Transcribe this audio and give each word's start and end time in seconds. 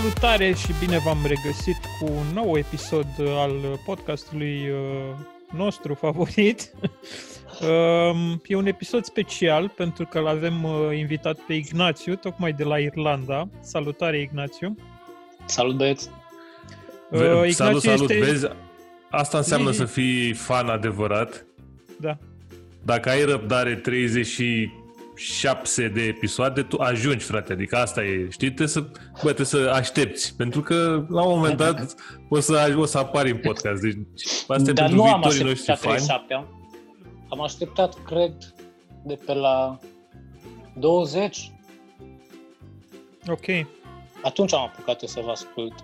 Salutare 0.00 0.52
și 0.54 0.74
bine 0.80 0.98
v-am 0.98 1.18
regăsit 1.22 1.76
cu 1.98 2.04
un 2.04 2.26
nou 2.34 2.56
episod 2.56 3.06
al 3.18 3.80
podcastului 3.84 4.68
uh, 4.68 4.76
nostru 5.56 5.94
favorit. 5.94 6.70
Um, 7.60 8.40
e 8.46 8.56
un 8.56 8.66
episod 8.66 9.04
special 9.04 9.68
pentru 9.68 10.06
că 10.06 10.20
l-avem 10.20 10.64
uh, 10.64 10.98
invitat 10.98 11.38
pe 11.38 11.54
Ignațiu, 11.54 12.14
tocmai 12.14 12.52
de 12.52 12.64
la 12.64 12.78
Irlanda. 12.78 13.48
Salutare, 13.60 14.20
Ignațiu! 14.20 14.76
Salut, 15.44 15.76
băieți! 15.76 16.10
Uh, 17.10 17.20
Ignațiu 17.20 17.50
salut, 17.50 17.82
salut! 17.82 18.10
Este... 18.10 18.24
Vezi, 18.24 18.46
asta 19.10 19.38
înseamnă 19.38 19.70
să 19.70 19.84
fii 19.84 20.32
fan 20.32 20.68
adevărat. 20.68 21.44
Da. 21.98 22.18
Dacă 22.82 23.08
ai 23.08 23.24
răbdare 23.24 23.74
30 23.74 24.38
șapte 25.20 25.88
de 25.88 26.02
episoade, 26.02 26.62
tu 26.62 26.80
ajungi, 26.80 27.24
frate. 27.24 27.52
Adică 27.52 27.76
asta 27.76 28.04
e, 28.04 28.28
știi? 28.30 28.46
Trebuie 28.46 28.68
să, 28.68 28.80
bă, 29.22 29.32
trebuie 29.32 29.46
să 29.46 29.70
aștepți. 29.74 30.36
Pentru 30.36 30.60
că 30.60 31.04
la 31.08 31.22
un 31.22 31.36
moment 31.36 31.56
dat 31.56 31.94
o 32.28 32.40
să, 32.40 32.74
o 32.76 32.84
să 32.84 32.98
apari 32.98 33.30
în 33.30 33.36
podcast. 33.36 33.82
Deci 33.82 33.96
asta 34.48 34.72
Dar 34.72 34.90
nu 34.90 35.04
am 35.04 35.24
așteptat 35.24 35.80
37 35.80 36.34
am, 36.34 36.46
am 37.28 37.40
așteptat, 37.40 38.04
cred, 38.04 38.34
de 39.04 39.18
pe 39.26 39.34
la 39.34 39.78
20. 40.74 41.52
Ok. 43.26 43.66
Atunci 44.22 44.54
am 44.54 44.62
apucat 44.62 45.02
să 45.04 45.20
vă 45.24 45.30
ascult. 45.30 45.74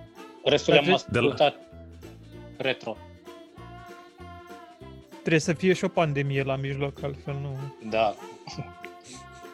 Restul 0.44 0.72
le-am 0.72 0.92
ascultat 0.92 1.54
la... 1.54 1.60
retro. 2.56 2.96
Trebuie 5.10 5.40
să 5.40 5.52
fie 5.52 5.72
și 5.72 5.84
o 5.84 5.88
pandemie 5.88 6.42
la 6.42 6.56
mijloc, 6.56 7.02
altfel 7.02 7.34
nu... 7.42 7.56
Da. 7.90 8.14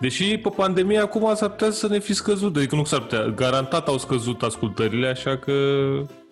Deși 0.02 0.38
pe 0.38 0.48
pandemie 0.48 0.98
acum 0.98 1.34
s-ar 1.34 1.48
putea 1.48 1.70
să 1.70 1.88
ne 1.88 1.98
fi 1.98 2.14
scăzut, 2.14 2.56
adică 2.56 2.74
nu 2.74 2.84
s-ar 2.84 3.00
putea, 3.00 3.26
garantat 3.26 3.88
au 3.88 3.98
scăzut 3.98 4.42
ascultările, 4.42 5.08
așa 5.08 5.36
că, 5.36 5.52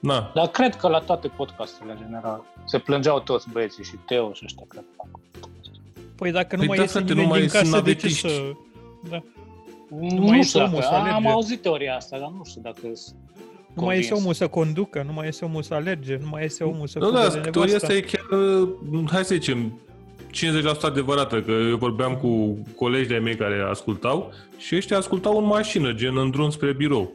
na. 0.01 0.31
Dar 0.35 0.47
cred 0.47 0.75
că 0.75 0.89
la 0.89 0.99
toate 0.99 1.29
podcasturile, 1.29 1.93
în 1.93 1.99
general, 2.07 2.45
se 2.65 2.79
plângeau 2.79 3.21
toți 3.21 3.47
băieții 3.53 3.85
și 3.85 3.97
Teo 4.07 4.33
și 4.33 4.43
ăștia, 4.45 4.65
cred. 4.69 4.85
Păi 6.15 6.33
dacă 6.33 6.57
nu 6.57 6.59
păi 6.59 6.69
mai 6.69 6.77
da, 6.77 6.83
iese 6.83 7.01
nimeni 7.01 7.21
nu 7.21 7.27
mai 7.27 7.41
din 7.41 7.49
casă, 7.49 7.81
de 7.81 7.95
ce 7.95 8.09
să... 8.09 8.29
Da. 9.11 9.23
Nu, 9.89 10.15
nu 10.15 10.25
mai 10.25 10.43
știu 10.43 10.61
dacă, 10.61 11.13
am 11.13 11.27
auzit 11.27 11.63
teoria 11.63 11.97
asta, 11.97 12.19
dar 12.19 12.33
nu 12.37 12.45
știu 12.45 12.61
dacă 12.61 12.81
nu 13.75 13.85
mai 13.85 13.99
este 13.99 14.15
omul 14.15 14.35
să 14.35 14.49
conducă, 14.49 15.03
nu 15.07 15.13
mai 15.13 15.29
este 15.29 15.45
omul 15.45 15.63
să 15.63 15.75
alerge, 15.75 16.19
nu 16.21 16.29
mai 16.31 16.45
este 16.45 16.65
omul 16.65 16.87
să 16.87 16.99
Nu, 16.99 17.11
da, 17.11 17.29
teoria 17.29 17.77
asta 17.77 17.93
e 17.93 18.01
chiar, 18.01 18.25
hai 19.11 19.25
să 19.25 19.35
zicem, 19.35 19.81
50% 20.31 20.81
adevărată, 20.83 21.43
că 21.43 21.51
eu 21.51 21.77
vorbeam 21.77 22.17
cu 22.17 22.59
colegi 22.77 23.09
de 23.09 23.17
mei 23.17 23.37
care 23.37 23.67
ascultau 23.71 24.33
și 24.57 24.77
ăștia 24.77 24.97
ascultau 24.97 25.39
în 25.39 25.45
mașină, 25.45 25.93
gen 25.93 26.17
în 26.17 26.31
drum 26.31 26.51
spre 26.51 26.73
birou. 26.73 27.13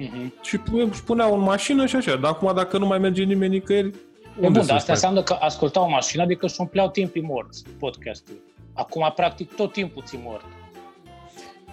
Uh-huh. 0.00 0.42
Și 0.42 0.58
puneau 1.06 1.34
în 1.34 1.40
mașină 1.40 1.86
și 1.86 1.96
așa, 1.96 2.16
dar 2.16 2.30
acum 2.30 2.54
dacă 2.54 2.78
nu 2.78 2.86
mai 2.86 2.98
merge 2.98 3.22
nimeni 3.22 3.52
nicăieri, 3.52 3.94
unde 4.36 4.58
bun, 4.58 4.66
dar 4.66 4.76
asta 4.76 4.92
înseamnă 4.92 5.22
că 5.22 5.36
ascultau 5.40 5.84
o 5.84 5.88
mașină, 5.88 6.22
adică 6.22 6.46
își 6.46 6.56
umpleau 6.58 6.90
timpii 6.90 7.22
morți 7.22 7.64
podcastul. 7.78 8.34
Acum, 8.74 9.12
practic, 9.16 9.52
tot 9.54 9.72
timpul 9.72 10.02
ți 10.06 10.18
mort. 10.24 10.44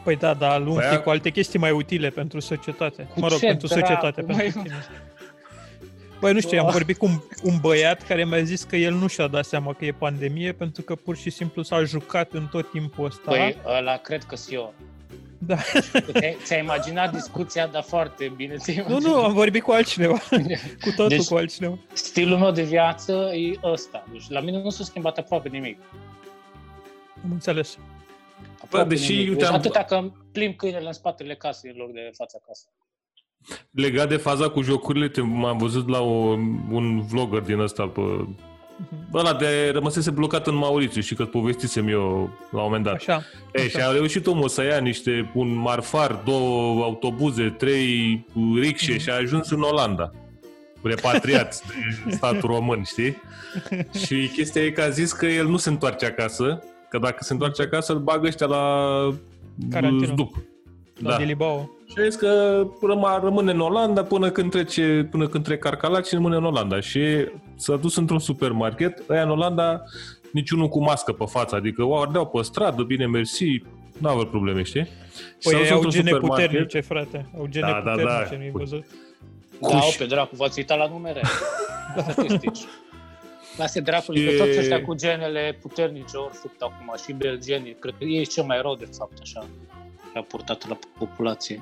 Păi 0.04 0.16
da, 0.16 0.34
dar 0.34 0.62
lu 0.62 0.74
păi 0.74 1.02
cu 1.04 1.10
alte 1.10 1.30
chestii 1.30 1.60
mai 1.60 1.72
utile 1.72 2.10
pentru 2.10 2.40
societate. 2.40 3.08
Cu 3.14 3.20
mă 3.20 3.28
rog, 3.28 3.40
pentru 3.40 3.68
societate. 3.68 4.22
Pentru 4.22 4.62
tine. 4.62 4.76
Băi, 6.20 6.34
nu 6.34 6.40
știu, 6.40 6.60
am 6.60 6.72
vorbit 6.72 6.98
cu 6.98 7.06
un, 7.06 7.22
un 7.44 7.58
băiat 7.62 8.02
care 8.02 8.26
mi-a 8.26 8.42
zis 8.44 8.64
că 8.64 8.76
el 8.76 8.94
nu 8.94 9.08
și-a 9.08 9.28
dat 9.28 9.46
seama 9.46 9.74
că 9.74 9.86
e 9.86 9.92
pandemie 9.92 10.52
pentru 10.52 10.82
că 10.82 10.96
pur 10.96 11.18
și 11.18 11.30
simplu 11.30 11.62
s-a 11.62 11.84
jucat 11.84 12.32
în 12.34 12.48
tot 12.52 12.72
timpul 12.72 13.06
ăsta. 13.06 13.32
Păi, 13.32 13.58
ăla 13.66 13.98
cred 13.98 14.24
că 14.24 14.36
sunt 14.36 14.54
eu. 14.56 14.74
Da. 15.38 15.58
Ți-ai 16.44 16.60
imaginat 16.60 17.14
discuția, 17.14 17.68
dar 17.68 17.84
foarte 17.84 18.34
bine 18.36 18.56
ți 18.56 18.84
Nu, 18.88 19.00
nu, 19.00 19.24
am 19.24 19.34
vorbit 19.34 19.64
cu 19.64 19.72
altcineva. 19.72 20.18
cu 20.84 20.90
totul 20.96 21.08
deci, 21.08 21.28
cu 21.28 21.36
altcineva. 21.36 21.78
Stilul 21.94 22.38
meu 22.38 22.52
de 22.52 22.64
viață 22.64 23.14
e 23.34 23.60
ăsta. 23.64 24.06
Deci 24.12 24.30
la 24.30 24.40
mine 24.40 24.62
nu 24.62 24.70
s-a 24.70 24.84
schimbat 24.84 25.18
aproape 25.18 25.50
nimic. 25.50 25.80
Am 27.24 27.32
înțeles. 27.32 27.78
Bă, 28.70 28.84
deși, 28.84 29.16
nimic. 29.16 29.38
Deci, 29.38 29.48
atâta 29.48 29.84
că 29.84 30.12
plimb 30.32 30.56
câinele 30.56 30.88
în 30.88 30.94
spatele 30.94 31.36
casei 31.36 31.72
în 31.72 31.78
loc 31.78 31.92
de 31.92 32.12
fața 32.14 32.38
casei. 32.48 32.72
Legat 33.72 34.10
de 34.10 34.18
faza 34.18 34.50
cu 34.50 34.62
jocurile, 34.62 35.08
te, 35.08 35.22
m-am 35.22 35.58
văzut 35.58 35.90
la 35.90 36.00
o, 36.00 36.38
un 36.72 37.02
vlogger 37.02 37.42
din 37.42 37.60
ăsta 37.60 37.88
pe 37.88 38.02
Uh-huh. 38.78 39.14
Ăla 39.14 39.34
de 39.34 39.70
rămăsese 39.74 40.12
blocat 40.12 40.48
în 40.48 40.56
Maurițiu 40.56 41.02
și 41.02 41.16
că 41.16 41.26
povestisem 41.26 41.88
eu 41.88 42.30
la 42.52 42.58
un 42.58 42.64
moment 42.64 42.84
dat. 42.84 42.94
Așa. 42.94 43.24
E, 43.54 43.60
așa. 43.60 43.70
și 43.70 43.86
a 43.86 43.92
reușit 43.92 44.28
omul 44.28 44.48
să 44.48 44.64
ia 44.64 44.78
niște, 44.78 45.32
un 45.34 45.56
marfar, 45.56 46.22
două 46.26 46.84
autobuze, 46.84 47.50
trei 47.50 48.26
rixe 48.62 48.96
uh-huh. 48.96 49.00
și 49.00 49.10
a 49.10 49.16
ajuns 49.16 49.50
în 49.50 49.62
Olanda. 49.62 50.12
Repatriat 50.82 51.64
de 52.06 52.12
statul 52.12 52.50
român, 52.50 52.84
știi? 52.84 53.22
și 54.06 54.30
chestia 54.34 54.64
e 54.64 54.72
că 54.72 54.82
a 54.82 54.90
zis 54.90 55.12
că 55.12 55.26
el 55.26 55.48
nu 55.48 55.58
se 55.58 55.70
întoarce 55.70 56.06
acasă, 56.06 56.64
că 56.90 56.98
dacă 56.98 57.24
se 57.24 57.34
întoarce 57.34 57.62
acasă 57.62 57.94
îl 57.94 58.00
bagă 58.00 58.28
ăștia 58.28 58.48
la 58.48 58.94
Carantină. 59.70 60.12
zdup. 60.14 60.36
La 61.00 61.10
da. 61.10 61.18
Bilibao. 61.18 61.72
Și 61.88 62.00
a 62.00 62.04
zis 62.04 62.16
că 62.16 62.64
rămâne 63.22 63.52
în 63.52 63.60
Olanda 63.60 64.04
până 64.04 64.30
când 64.30 64.52
trece, 64.52 65.08
până 65.12 65.28
când 65.28 65.44
trec 65.44 65.60
Carcalaci 65.60 66.06
și 66.06 66.14
rămâne 66.14 66.36
în 66.36 66.46
Olanda. 66.46 66.80
Și 66.80 67.02
s-a 67.56 67.76
dus 67.76 67.96
într-un 67.96 68.20
supermarket, 68.20 69.10
ăia 69.10 69.24
în 69.24 69.30
Olanda 69.30 69.84
niciunul 70.32 70.68
cu 70.68 70.84
mască 70.84 71.12
pe 71.12 71.26
față, 71.28 71.56
adică 71.56 71.84
o 71.84 71.98
ardeau 71.98 72.26
pe 72.28 72.42
stradă, 72.42 72.84
bine 72.84 73.08
mersi, 73.08 73.62
nu 73.98 74.10
au 74.10 74.26
probleme, 74.26 74.64
știi? 74.64 74.88
Păi 75.44 75.54
ei 75.54 75.70
au 75.70 75.88
gene 75.88 76.12
puternice, 76.12 76.80
frate. 76.80 77.30
Au 77.38 77.46
gene 77.50 77.68
da, 77.68 77.74
puternice, 77.74 78.06
da, 78.06 78.26
da. 78.30 78.38
nu-i 78.38 78.52
văzut? 78.52 78.86
Da, 79.62 79.80
pe 79.98 80.06
dracu, 80.06 80.36
v-ați 80.36 80.60
uitat 80.60 80.78
la 80.78 80.88
numere. 80.88 81.22
Statistici. 82.12 82.60
Lasă 83.58 83.82
dracul, 83.82 84.18
e... 84.18 84.26
că 84.26 84.44
toți 84.44 84.60
ăștia 84.60 84.82
cu 84.82 84.94
genele 84.94 85.58
puternice 85.62 86.18
ori 86.18 86.36
subt 86.36 86.62
acum 86.62 86.94
și 87.06 87.14
belgenii, 87.14 87.76
cred 87.80 87.94
că 87.98 88.04
ei 88.04 88.26
cel 88.26 88.44
mai 88.44 88.62
rău 88.62 88.76
de 88.76 88.88
fapt, 88.98 89.18
așa, 89.22 89.46
raportat 90.14 90.68
la 90.68 90.78
populație. 90.98 91.62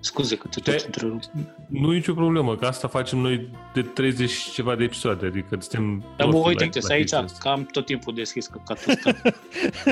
Scuze 0.00 0.36
că 0.36 0.48
te 0.48 0.60
tot 0.60 0.80
întrerup. 0.84 1.20
Nu 1.66 1.92
e 1.92 1.96
nicio 1.96 2.12
problemă, 2.12 2.56
că 2.56 2.66
asta 2.66 2.88
facem 2.88 3.18
noi 3.18 3.50
de 3.74 3.82
30 3.82 4.32
ceva 4.32 4.74
de 4.74 4.84
episoade, 4.84 5.26
adică 5.26 5.58
suntem... 5.60 6.04
Dar 6.16 6.28
mă 6.28 6.38
uite, 6.38 6.66
te 6.66 6.92
aici, 6.92 7.10
că 7.10 7.48
am 7.48 7.64
tot 7.64 7.86
timpul 7.86 8.14
deschis 8.14 8.46
căcatul 8.46 8.92
ăsta. 8.92 9.14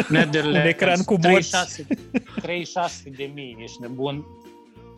Netherlands, 0.08 0.58
Un 0.58 0.66
ecran 0.66 1.02
cu 1.02 1.16
36, 1.16 1.86
36 2.34 3.10
de 3.16 3.30
mii, 3.34 3.56
ești 3.60 3.80
nebun. 3.80 4.24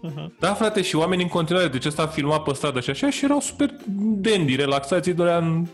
Uh-huh. 0.09 0.39
Da, 0.39 0.55
frate, 0.55 0.83
și 0.83 0.97
oamenii 0.97 1.25
în 1.25 1.31
continuare, 1.31 1.69
deci 1.69 1.85
ăsta 1.85 2.03
a 2.03 2.07
filmat 2.07 2.43
pe 2.43 2.53
stradă 2.53 2.81
și 2.81 2.91
așa 2.91 3.11
și 3.11 3.25
erau 3.25 3.41
super 3.41 3.75
dandy, 4.17 4.57
relaxați, 4.57 5.09
îi 5.09 5.15
dorea 5.15 5.37
în 5.37 5.67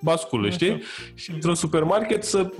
basculă, 0.00 0.50
știi? 0.50 0.82
Și 1.14 1.30
într-un 1.30 1.54
supermarket 1.54 2.24
să 2.24 2.50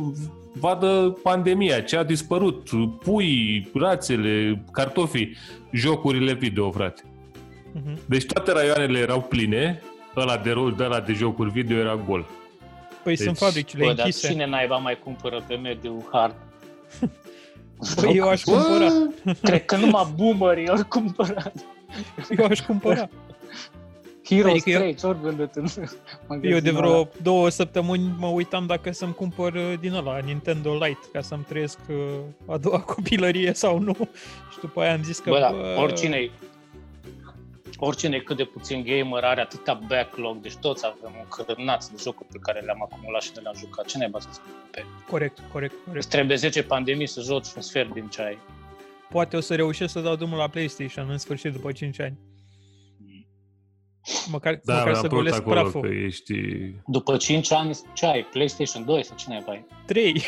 vadă 0.53 1.19
pandemia, 1.23 1.81
ce 1.81 1.97
a 1.97 2.05
dispărut, 2.05 2.69
pui, 3.01 3.71
rațele, 3.75 4.65
cartofii, 4.73 5.37
jocurile 5.73 6.33
video, 6.33 6.71
frate. 6.71 7.03
Uh-huh. 7.03 8.06
Deci 8.06 8.25
toate 8.25 8.53
raioanele 8.53 8.99
erau 8.99 9.21
pline, 9.21 9.83
ăla 10.17 10.37
de 10.37 10.50
rol, 10.50 10.73
de 10.73 10.85
ăla 10.85 11.00
de 11.00 11.12
jocuri 11.12 11.50
video 11.50 11.77
era 11.77 11.97
gol. 12.06 12.26
Păi 13.03 13.14
deci, 13.14 13.26
sunt 13.26 13.37
fabricile 13.37 13.85
bă, 13.85 13.91
închise. 13.91 14.26
Dar 14.26 14.31
cine 14.31 14.47
naiba 14.47 14.76
mai 14.76 14.99
cumpără 15.05 15.44
pe 15.47 15.55
mediul 15.55 16.09
hard? 16.12 16.35
Păi 17.94 18.16
eu 18.16 18.28
aș 18.28 18.42
cumpăra. 18.42 18.88
Cred 19.42 19.64
că 19.64 19.76
numai 19.76 20.12
boomerii 20.16 20.69
ori 20.69 20.88
cumpăra. 20.88 21.52
Eu 22.38 22.44
aș 22.44 22.60
cumpăra. 22.60 23.08
Heroes 24.28 24.62
adică 24.62 24.78
3, 24.78 24.94
ce 24.94 25.06
ori 25.06 25.19
vândut 25.19 25.54
în 25.54 25.66
Eu 26.42 26.58
de 26.58 26.70
vreo 26.70 26.94
ăla. 26.94 27.08
două 27.22 27.48
săptămâni 27.48 28.14
mă 28.19 28.26
uitam 28.26 28.66
dacă 28.66 28.92
să-mi 28.92 29.14
cumpăr 29.14 29.52
uh, 29.52 29.75
din 29.80 29.92
ăla, 29.92 30.19
Nintendo 30.19 30.72
Lite, 30.72 31.06
ca 31.12 31.20
să-mi 31.20 31.44
trăiesc 31.48 31.78
uh, 31.88 32.54
a 32.54 32.56
doua 32.56 32.80
copilărie 32.94 33.52
sau 33.52 33.78
nu. 33.78 33.94
Și 34.52 34.58
după 34.60 34.80
aia 34.80 34.92
am 34.92 35.02
zis 35.02 35.19
că... 35.19 35.30
Bă, 35.30 35.38
da, 35.38 35.50
bă, 35.50 35.76
oricine 35.80 36.30
oricine 37.78 38.19
cât 38.19 38.36
de 38.36 38.44
puțin 38.44 38.84
gamer 38.84 39.25
are 39.25 39.40
atâta 39.40 39.80
backlog, 39.88 40.40
deci 40.40 40.56
toți 40.56 40.86
avem 40.86 41.12
un 41.19 41.28
cărnaț 41.28 41.86
de 41.86 41.96
jocuri 42.02 42.28
pe 42.28 42.38
care 42.38 42.60
le-am 42.60 42.82
acumulat 42.82 43.22
și 43.22 43.30
le-am 43.42 43.54
jucat. 43.58 43.86
Ce 43.86 43.98
ne 43.98 44.10
să 44.19 44.40
pe? 44.70 44.84
Corect, 45.10 45.38
corect, 45.52 45.75
corect. 45.84 45.96
Îți 45.96 46.08
trebuie 46.08 46.36
10 46.36 46.62
pandemii 46.62 47.06
să 47.06 47.20
joci 47.20 47.46
un 47.56 47.62
sfert 47.62 47.92
din 47.92 48.08
ce 48.08 48.22
ai. 48.22 48.38
Poate 49.10 49.36
o 49.36 49.40
să 49.40 49.54
reușesc 49.54 49.92
să 49.92 50.00
dau 50.00 50.16
drumul 50.16 50.38
la 50.38 50.48
PlayStation 50.48 51.10
în 51.10 51.19
sfârșit 51.19 51.52
după 51.52 51.72
5 51.72 52.00
ani. 52.00 52.19
Măcar, 54.30 54.60
da, 54.64 54.78
măcar 54.78 54.94
să 54.94 55.06
golesc 55.06 55.42
praful. 55.42 55.80
Că 55.80 55.88
ești... 55.88 56.34
După 56.86 57.16
5 57.16 57.52
ani, 57.52 57.78
ce 57.94 58.06
ai? 58.06 58.22
PlayStation 58.22 58.84
2 58.84 59.04
sau 59.04 59.16
cine 59.16 59.44
ai? 59.46 59.66
3. 59.86 60.22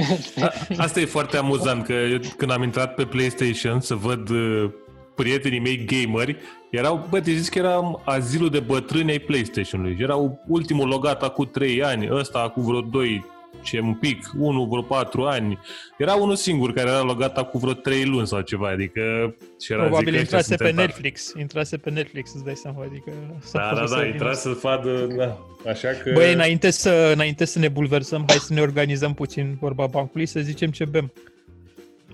Asta 0.76 1.00
e 1.00 1.04
foarte 1.04 1.36
amuzant, 1.36 1.84
că 1.84 1.92
eu, 1.92 2.18
când 2.36 2.50
am 2.50 2.62
intrat 2.62 2.94
pe 2.94 3.06
PlayStation 3.06 3.80
să 3.80 3.94
văd 3.94 4.28
uh, 4.28 4.70
prietenii 5.16 5.60
mei 5.60 5.84
gameri, 5.84 6.36
erau, 6.70 7.06
bă, 7.10 7.20
te 7.20 7.32
zici 7.32 7.52
că 7.52 7.58
eram 7.58 8.02
azilul 8.04 8.50
de 8.50 8.60
bătrâni 8.60 9.10
ai 9.10 9.18
PlayStation-ului. 9.18 9.96
Erau 10.00 10.44
ultimul 10.48 10.88
logat 10.88 11.22
acum 11.22 11.48
3 11.52 11.82
ani, 11.82 12.08
ăsta 12.10 12.38
acum 12.38 12.64
vreo 12.64 12.80
2, 12.80 13.24
ce 13.62 13.80
un 13.80 13.94
pic, 13.94 14.30
unul 14.38 14.66
vreo 14.68 14.82
patru 14.82 15.22
ani. 15.22 15.58
Era 15.98 16.14
unul 16.14 16.36
singur 16.36 16.72
care 16.72 16.88
era 16.88 17.02
logat 17.02 17.50
cu 17.50 17.58
vreo 17.58 17.72
trei 17.72 18.04
luni 18.04 18.26
sau 18.26 18.40
ceva, 18.40 18.68
adică... 18.68 19.00
Și 19.60 19.72
era, 19.72 19.82
Probabil 19.82 20.12
zic, 20.12 20.20
intrase 20.20 20.52
ăștia 20.52 20.56
pe 20.56 20.66
suntem 20.66 20.84
Netflix. 20.84 21.32
Intrase 21.38 21.76
pe 21.76 21.90
Netflix, 21.90 22.34
îți 22.34 22.44
dai 22.44 22.54
seama, 22.54 22.84
adică... 22.84 23.10
s-a 23.40 23.58
Da, 23.58 23.68
pus 23.68 23.78
da, 23.78 23.86
să 23.86 23.94
da, 23.94 24.00
vină. 24.00 24.12
intra 24.12 24.32
să 24.32 24.58
vadă, 24.62 25.06
da. 25.16 25.38
Așa 25.70 25.88
că... 25.88 26.10
Băi, 26.14 26.32
înainte 26.32 26.70
să, 26.70 27.10
înainte 27.14 27.44
să 27.44 27.58
ne 27.58 27.68
bulversăm, 27.68 28.24
hai 28.26 28.36
să 28.36 28.52
ne 28.52 28.60
organizăm 28.60 29.14
puțin 29.14 29.56
vorba 29.60 29.86
bancului, 29.86 30.26
să 30.26 30.40
zicem 30.40 30.70
ce 30.70 30.84
bem. 30.84 31.12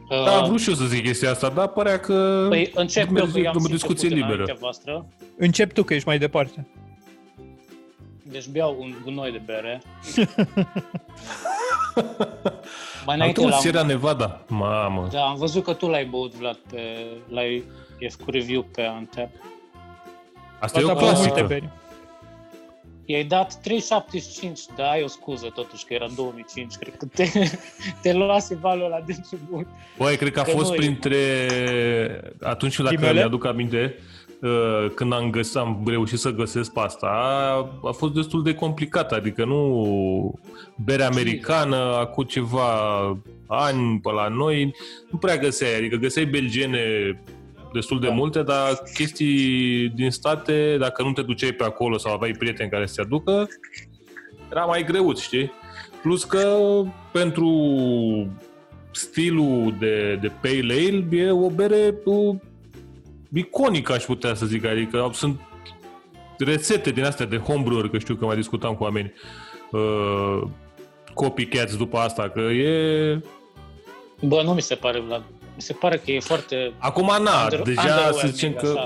Da, 0.08 0.36
am 0.38 0.46
vrut 0.48 0.60
și 0.60 0.68
eu 0.68 0.74
să 0.74 0.84
zic 0.84 1.04
chestia 1.04 1.30
asta, 1.30 1.48
dar 1.48 1.68
părea 1.68 1.98
că... 2.00 2.46
Păi 2.48 2.70
încep 2.74 3.16
eu, 3.16 3.24
că 3.26 3.38
eu 3.38 3.48
am 3.48 3.56
o 3.56 3.60
și 3.60 3.72
discuție 3.72 4.08
început 4.08 4.10
liberă. 4.10 4.32
înaintea 4.32 4.56
voastră. 4.60 5.06
Încep 5.36 5.72
tu, 5.72 5.82
că 5.82 5.94
ești 5.94 6.08
mai 6.08 6.18
departe. 6.18 6.66
Deci 8.22 8.46
beau 8.46 8.76
un 8.80 8.94
gunoi 9.04 9.32
de 9.32 9.42
bere. 9.44 9.82
Mai 13.06 13.14
înainte 13.16 13.38
Atunci, 13.38 13.52
l-am, 13.52 13.60
Sierra 13.60 13.82
Nevada. 13.82 14.40
Mamă. 14.48 15.08
da, 15.12 15.22
am 15.22 15.36
văzut 15.36 15.64
că 15.64 15.72
tu 15.72 15.88
l-ai 15.88 16.04
băut, 16.04 16.34
Vlad, 16.34 16.58
pe, 16.70 16.80
l-ai 17.28 17.64
e 17.98 18.08
făcut 18.08 18.34
review 18.34 18.62
pe 18.62 18.82
Antep. 18.82 19.28
Asta 20.58 20.80
e 20.80 20.82
o 20.84 20.90
Asta 20.90 21.00
băut 21.00 21.16
multe 21.16 21.30
clasică. 21.40 21.70
Beri. 23.12 23.20
I-ai 23.20 23.24
dat 23.24 23.60
3,75, 23.60 24.76
da, 24.76 24.90
ai 24.90 25.02
o 25.02 25.06
scuză 25.06 25.50
totuși 25.54 25.84
că 25.84 25.94
era 25.94 26.06
2005, 26.16 26.74
cred 26.74 26.96
că 26.96 27.06
te, 27.14 27.28
te 28.02 28.12
luase 28.12 28.54
valul 28.54 28.84
ăla 28.84 29.00
de 29.06 29.14
început. 29.16 29.66
Băi, 29.98 30.16
cred 30.16 30.32
că 30.32 30.40
a 30.40 30.42
Că 30.42 30.50
fost 30.50 30.68
nu 30.68 30.74
e. 30.74 30.76
printre... 30.76 31.16
Atunci, 32.42 32.76
dacă 32.76 32.88
Primele? 32.88 33.12
mi-aduc 33.12 33.44
aminte, 33.46 33.94
uh, 34.40 34.90
când 34.94 35.12
am, 35.12 35.30
găs, 35.30 35.54
am 35.54 35.82
reușit 35.86 36.18
să 36.18 36.30
găsesc 36.30 36.72
pasta, 36.72 37.06
a, 37.06 37.88
a 37.88 37.92
fost 37.92 38.12
destul 38.12 38.42
de 38.42 38.54
complicat, 38.54 39.12
adică 39.12 39.44
nu 39.44 40.34
bere 40.84 41.02
americană, 41.02 41.76
acum 41.76 42.24
ceva 42.24 42.70
ani 43.46 44.00
pe 44.00 44.10
la 44.10 44.28
noi, 44.28 44.74
nu 45.10 45.18
prea 45.18 45.36
găseai, 45.36 45.76
adică 45.76 45.96
găseai 45.96 46.24
belgene 46.24 46.80
destul 47.72 48.00
de 48.00 48.06
Da. 48.06 48.12
multe, 48.12 48.42
dar 48.42 48.82
chestii 48.94 49.88
din 49.88 50.10
state, 50.10 50.76
dacă 50.78 51.02
nu 51.02 51.12
te 51.12 51.22
duceai 51.22 51.52
pe 51.52 51.64
acolo 51.64 51.98
sau 51.98 52.12
aveai 52.12 52.32
prieteni 52.38 52.70
care 52.70 52.86
să 52.86 52.94
te 52.94 53.00
aducă, 53.00 53.48
era 54.50 54.64
mai 54.64 54.84
greuț, 54.84 55.20
știi? 55.20 55.52
Plus 56.02 56.24
că 56.24 56.58
pentru 57.12 57.48
stilul 58.90 59.74
de, 59.78 60.18
de 60.20 60.32
pale 60.40 60.72
ale 60.72 61.06
e 61.10 61.30
o 61.30 61.50
bere 61.50 61.94
uh, 62.04 62.36
iconică, 63.34 63.92
aș 63.92 64.04
putea 64.04 64.34
să 64.34 64.46
zic. 64.46 64.64
Adică 64.64 65.10
sunt 65.12 65.40
rețete 66.38 66.90
din 66.90 67.04
astea 67.04 67.26
de 67.26 67.36
homebrewer, 67.36 67.88
că 67.88 67.98
știu 67.98 68.14
că 68.14 68.24
mai 68.24 68.36
discutam 68.36 68.74
cu 68.74 68.82
oameni, 68.82 69.12
uh, 69.70 70.42
copycats 71.14 71.76
după 71.76 71.98
asta, 71.98 72.28
că 72.28 72.40
e... 72.40 73.20
Bă, 74.20 74.42
nu 74.44 74.52
mi 74.54 74.60
se 74.62 74.74
pare, 74.74 75.00
Vlad. 75.00 75.24
Mi 75.54 75.62
se 75.62 75.72
pare 75.72 75.96
că 75.96 76.10
e 76.10 76.20
foarte... 76.20 76.72
Acum, 76.78 77.22
na, 77.22 77.46
under- 77.48 77.62
deja 77.62 77.82
să 77.82 77.88
underwhelming, 77.90 78.32
zicem 78.34 78.52
că 78.52 78.66
așa. 78.66 78.80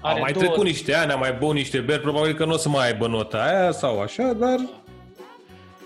au 0.00 0.10
Are 0.10 0.20
mai 0.20 0.32
două- 0.32 0.44
trecut 0.44 0.64
niște 0.64 0.94
ani, 0.94 1.12
am 1.12 1.18
mai 1.18 1.32
băut 1.32 1.54
niște 1.54 1.78
beri, 1.80 2.00
probabil 2.00 2.34
că 2.34 2.44
nu 2.44 2.52
o 2.52 2.56
să 2.56 2.68
mai 2.68 2.86
aibă 2.86 3.06
nota 3.06 3.42
aia 3.44 3.70
sau 3.72 4.00
așa, 4.00 4.32
dar 4.32 4.58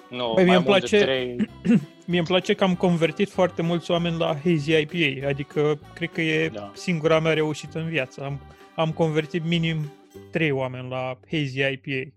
Nu, 0.09 0.33
Păi 0.35 0.45
mie 0.45 0.53
mai 0.53 0.57
îmi 0.57 0.65
mult 0.67 0.79
place- 0.79 0.99
de 0.99 1.05
trei... 1.05 1.37
Mie 2.07 2.19
îmi 2.19 2.27
place 2.27 2.55
că 2.55 2.65
am 2.65 2.75
convertit 2.75 3.31
foarte 3.31 3.63
mulți 3.63 3.91
oameni 3.91 4.19
la 4.19 4.37
Hazy 4.45 4.73
IPA, 4.73 5.29
adică 5.29 5.79
cred 5.95 6.11
că 6.13 6.21
e 6.21 6.49
Da. 6.49 6.71
singura 6.75 7.21
mea 7.21 7.33
reușită 7.33 7.79
în 7.79 7.89
viață. 7.89 8.23
Am, 8.25 8.41
am 8.77 8.93
convertit 8.93 9.45
minim 9.45 9.93
trei 10.31 10.51
oameni 10.51 10.89
la 10.89 11.19
Hazy 11.31 11.59
IPA. 11.61 12.11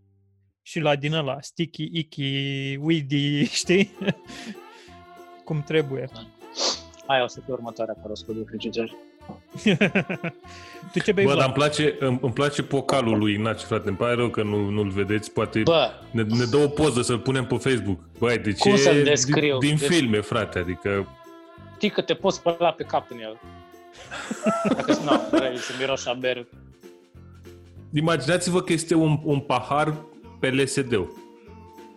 Și 0.62 0.80
la 0.80 0.96
din 0.96 1.14
ăla, 1.14 1.38
sticky, 1.42 1.90
icky, 1.94 2.78
weedy, 2.82 3.46
știi? 3.62 3.92
Cum 5.44 5.62
trebuie. 5.64 6.10
Aia 7.06 7.24
o 7.24 7.28
să 7.28 7.40
fie 7.46 7.54
următoarea 7.54 7.94
care 7.94 8.12
o 8.12 8.16
să 8.16 8.24
de 8.28 8.44
frigider. 8.48 8.90
tu 10.92 11.00
ce 11.00 11.12
bei, 11.12 11.26
Bă, 11.26 11.32
Vlad? 11.32 11.38
dar 11.38 11.46
îmi 11.46 11.54
place, 11.54 11.96
îmi, 12.00 12.20
îmi 12.22 12.34
place 12.34 12.64
pocalul 12.64 13.18
lui 13.18 13.34
Ignace, 13.34 13.66
frate. 13.66 13.88
Îmi 13.88 13.98
pare 13.98 14.14
rău 14.14 14.30
că 14.30 14.44
nu, 14.44 14.70
nu-l 14.70 14.90
vedeți. 14.90 15.32
Poate 15.32 15.62
Bă, 15.62 15.90
ne, 16.12 16.22
ne 16.24 16.46
dă 16.50 16.58
o 16.58 16.68
poză 16.68 17.02
să-l 17.02 17.20
punem 17.20 17.46
pe 17.46 17.56
Facebook. 17.58 18.00
Băi, 18.20 18.38
deci 18.38 18.58
Cum 18.60 18.72
e 18.72 18.76
să-l 18.76 18.94
din, 18.94 19.04
descriu? 19.04 19.58
din 19.58 19.76
Deci- 19.80 19.90
filme, 19.90 20.20
frate. 20.22 20.60
Adică 20.60 21.08
știi 21.76 21.90
că 21.90 22.02
te 22.02 22.14
poți 22.14 22.38
spăla 22.38 22.72
pe 22.72 22.84
cap 22.84 23.06
în 23.12 23.18
el. 23.20 23.40
Dacă 24.76 24.92
nu, 25.04 25.38
vrei 25.38 25.58
să 25.58 25.72
miroși 25.80 26.08
a 26.10 26.14
bere. 26.14 26.48
imaginați-vă 27.94 28.62
că 28.62 28.74
este 28.74 28.96
un, 28.96 29.20
un 29.24 29.40
pahar 29.40 29.94
pe 30.40 30.50
LSD-ul. 30.50 31.14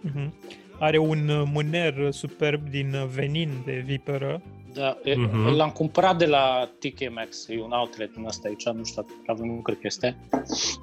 Mhm. 0.00 0.32
Are 0.78 0.98
un 0.98 1.28
uh, 1.28 1.42
mâner 1.52 2.10
superb 2.10 2.68
din 2.68 2.94
uh, 2.94 3.06
venin 3.14 3.50
de 3.64 3.82
viperă. 3.86 4.42
Da, 4.74 4.98
e, 5.04 5.14
Mhm. 5.14 5.54
l-am 5.54 5.70
cumpărat 5.70 6.18
de 6.18 6.26
la 6.26 6.68
TK 6.78 7.10
Maxx, 7.14 7.48
e 7.48 7.60
un 7.62 7.70
outlet 7.70 8.10
în 8.16 8.24
ăsta 8.26 8.48
aici, 8.48 8.64
nu 8.68 8.84
știu 8.84 9.02
dacă 9.02 9.12
avem, 9.26 9.46
nu 9.46 9.60
cred 9.60 9.76
că 9.76 9.86
este. 9.86 10.16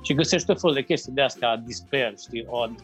Și 0.04 0.14
găsești 0.14 0.48
tot 0.48 0.60
felul 0.60 0.76
de 0.76 0.84
chestii 0.84 1.12
de 1.14 1.22
astea, 1.22 1.58
despair, 1.66 2.14
știi, 2.20 2.46
odd. 2.50 2.80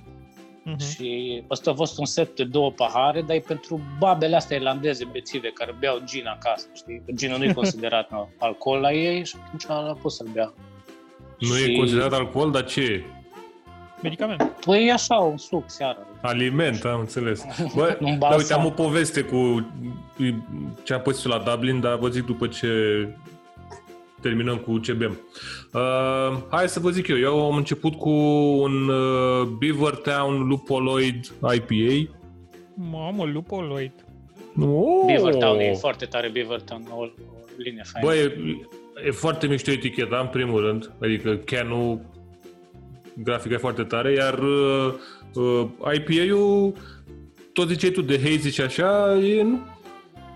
Mhm. 0.64 0.80
Și 0.80 1.44
ăsta 1.50 1.72
a 1.72 1.74
fost 1.74 1.98
un 2.00 2.06
set 2.06 2.36
de 2.36 2.44
două 2.44 2.72
pahare, 2.72 3.22
dar 3.22 3.36
e 3.36 3.40
pentru 3.40 3.82
babele 4.00 4.36
astea 4.36 4.58
irlandeze 4.58 5.06
bețive 5.12 5.48
care 5.50 5.76
beau 5.80 6.02
gin 6.06 6.26
acasă, 6.28 6.68
știi? 6.74 7.02
Că 7.06 7.12
ginul 7.12 7.38
nu 7.38 7.44
e 7.44 7.54
considerat 7.62 8.12
no, 8.12 8.28
alcool 8.38 8.80
la 8.80 8.92
ei 8.94 9.26
și 9.26 9.36
atunci 9.46 9.66
la 9.66 9.98
pot 10.02 10.12
să-l 10.12 10.28
bea. 10.34 10.54
Nu 11.40 11.48
Și- 11.56 11.72
e 11.74 11.78
considerat 11.78 12.14
alcool, 12.14 12.52
dar 12.52 12.66
ce 12.66 12.82
e? 12.82 13.04
Medicament. 14.04 14.44
Păi 14.66 14.88
e 14.88 14.92
așa, 14.92 15.16
un 15.16 15.38
suc 15.38 15.64
seara. 15.66 15.98
Aliment, 16.22 16.84
am 16.86 17.00
înțeles. 17.00 17.46
Bă, 17.76 17.98
Un 18.00 18.06
da, 18.06 18.06
uite, 18.06 18.18
balsam. 18.20 18.60
am 18.60 18.66
o 18.66 18.70
poveste 18.70 19.22
cu 19.22 19.68
ce 20.84 20.94
am 20.94 21.02
pățit 21.02 21.26
la 21.26 21.44
Dublin, 21.52 21.80
dar 21.80 21.98
vă 21.98 22.08
zic 22.08 22.26
după 22.26 22.48
ce 22.48 22.68
terminăm 24.22 24.58
cu 24.58 24.78
ce 24.78 24.94
bem. 24.94 25.20
Uh, 25.74 26.38
hai 26.50 26.70
să 26.70 26.80
vă 26.80 26.90
zic 26.90 27.08
eu. 27.08 27.18
Eu 27.18 27.46
am 27.52 27.56
început 27.56 27.96
cu 27.96 28.10
un 28.10 28.88
uh, 28.88 29.48
Beaver 29.60 29.96
Town 29.96 30.48
Lupoloid 30.48 31.32
IPA. 31.54 32.12
Mamă, 32.74 33.24
lupoloid. 33.26 33.92
Oh! 34.60 35.06
Beavertown 35.06 35.60
e 35.60 35.74
foarte 35.74 36.06
tare, 36.06 36.30
Beavertown, 36.30 36.88
o, 36.90 37.02
o 37.02 37.08
linie 37.58 37.84
faină. 37.86 38.08
Bă, 38.08 38.16
e, 38.16 38.34
e 39.08 39.12
foarte 39.12 39.48
mișto 39.48 39.72
eticheta, 39.72 40.18
în 40.18 40.28
primul 40.28 40.62
rând. 40.62 40.92
Adică 41.02 41.36
can 41.36 41.72
grafica 43.14 43.54
e 43.54 43.58
foarte 43.58 43.84
tare, 43.84 44.14
iar 44.14 44.40
uh, 44.40 44.94
uh, 45.34 45.68
IPA-ul, 45.96 46.74
tot 47.54 47.68
ziceai 47.68 47.92
tu 47.92 48.02
de 48.02 48.20
hazy 48.24 48.50
și 48.50 48.62
așa, 48.62 49.18
e, 49.18 49.44
nu 49.44 49.60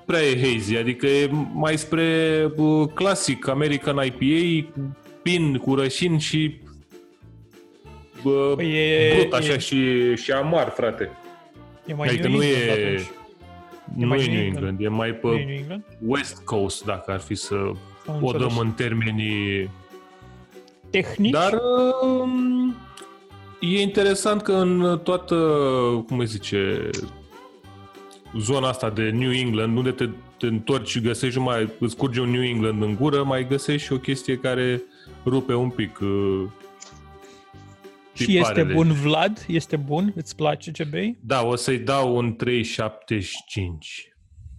prea 0.06 0.22
e 0.22 0.42
hazy, 0.54 0.76
adică 0.76 1.08
e 1.08 1.30
mai 1.54 1.78
spre 1.78 2.06
uh, 2.56 2.88
clasic 2.94 3.48
American 3.48 3.96
IPA, 4.06 4.70
cu 4.74 4.98
pin, 5.22 5.58
cu 5.58 5.76
rășin 5.76 6.18
și 6.18 6.58
uh, 8.24 8.54
Păi 8.56 8.72
e, 8.72 9.14
brut 9.20 9.34
așa 9.34 9.54
e, 9.54 9.58
și, 9.58 10.16
și 10.16 10.32
amar, 10.32 10.70
frate. 10.70 11.10
e 11.86 11.94
mai 11.94 12.08
adică 12.08 12.28
New 12.28 12.38
nu 12.38 12.44
England 12.44 12.80
e, 12.80 12.84
atunci. 12.84 13.10
nu 13.96 14.08
mai 14.08 14.20
e 14.20 14.26
New 14.26 14.34
New 14.34 14.44
England. 14.44 14.56
England, 14.58 14.80
e 14.82 14.88
mai 14.88 15.12
pe 15.12 15.28
Nu 15.28 15.34
e 15.34 15.44
New 15.46 15.56
England? 15.56 15.84
West 16.06 16.38
Coast, 16.44 16.86
dacă 16.86 17.12
ar 17.12 17.20
fi 17.20 17.36
să 17.36 17.56
Am 17.56 17.74
o 18.24 18.28
înțeles. 18.28 18.48
dăm 18.48 18.58
în 18.58 18.72
termenii 18.72 19.70
Tehnici? 20.90 21.32
Dar 21.32 21.54
um, 22.04 22.55
e 23.74 23.82
interesant 23.82 24.42
că 24.42 24.54
în 24.54 25.00
toată, 25.04 25.36
cum 26.08 26.20
îi 26.20 26.26
zice, 26.26 26.90
zona 28.38 28.68
asta 28.68 28.90
de 28.90 29.10
New 29.10 29.32
England, 29.32 29.78
unde 29.78 29.92
te, 29.92 30.10
te 30.38 30.46
întorci 30.46 30.88
și 30.90 31.02
găsești 31.02 31.40
mai, 31.40 31.70
îți 31.80 31.96
curge 31.96 32.20
un 32.22 32.30
New 32.30 32.44
England 32.44 32.82
în 32.82 32.96
gură, 32.96 33.24
mai 33.24 33.48
găsești 33.48 33.86
și 33.88 33.94
o 33.94 33.98
chestie 33.98 34.38
care 34.38 34.84
rupe 35.26 35.54
un 35.54 35.70
pic 35.70 36.00
uh, 36.00 36.44
Și 38.14 38.38
este 38.38 38.54
tiparele. 38.54 38.74
bun, 38.74 38.92
Vlad? 38.92 39.46
Este 39.48 39.76
bun? 39.76 40.14
Îți 40.16 40.36
place 40.36 40.72
ce 40.72 40.84
bei? 40.84 41.18
Da, 41.22 41.44
o 41.46 41.56
să-i 41.56 41.80
dau 41.80 42.16
un 42.16 42.36
3,75. 42.36 42.48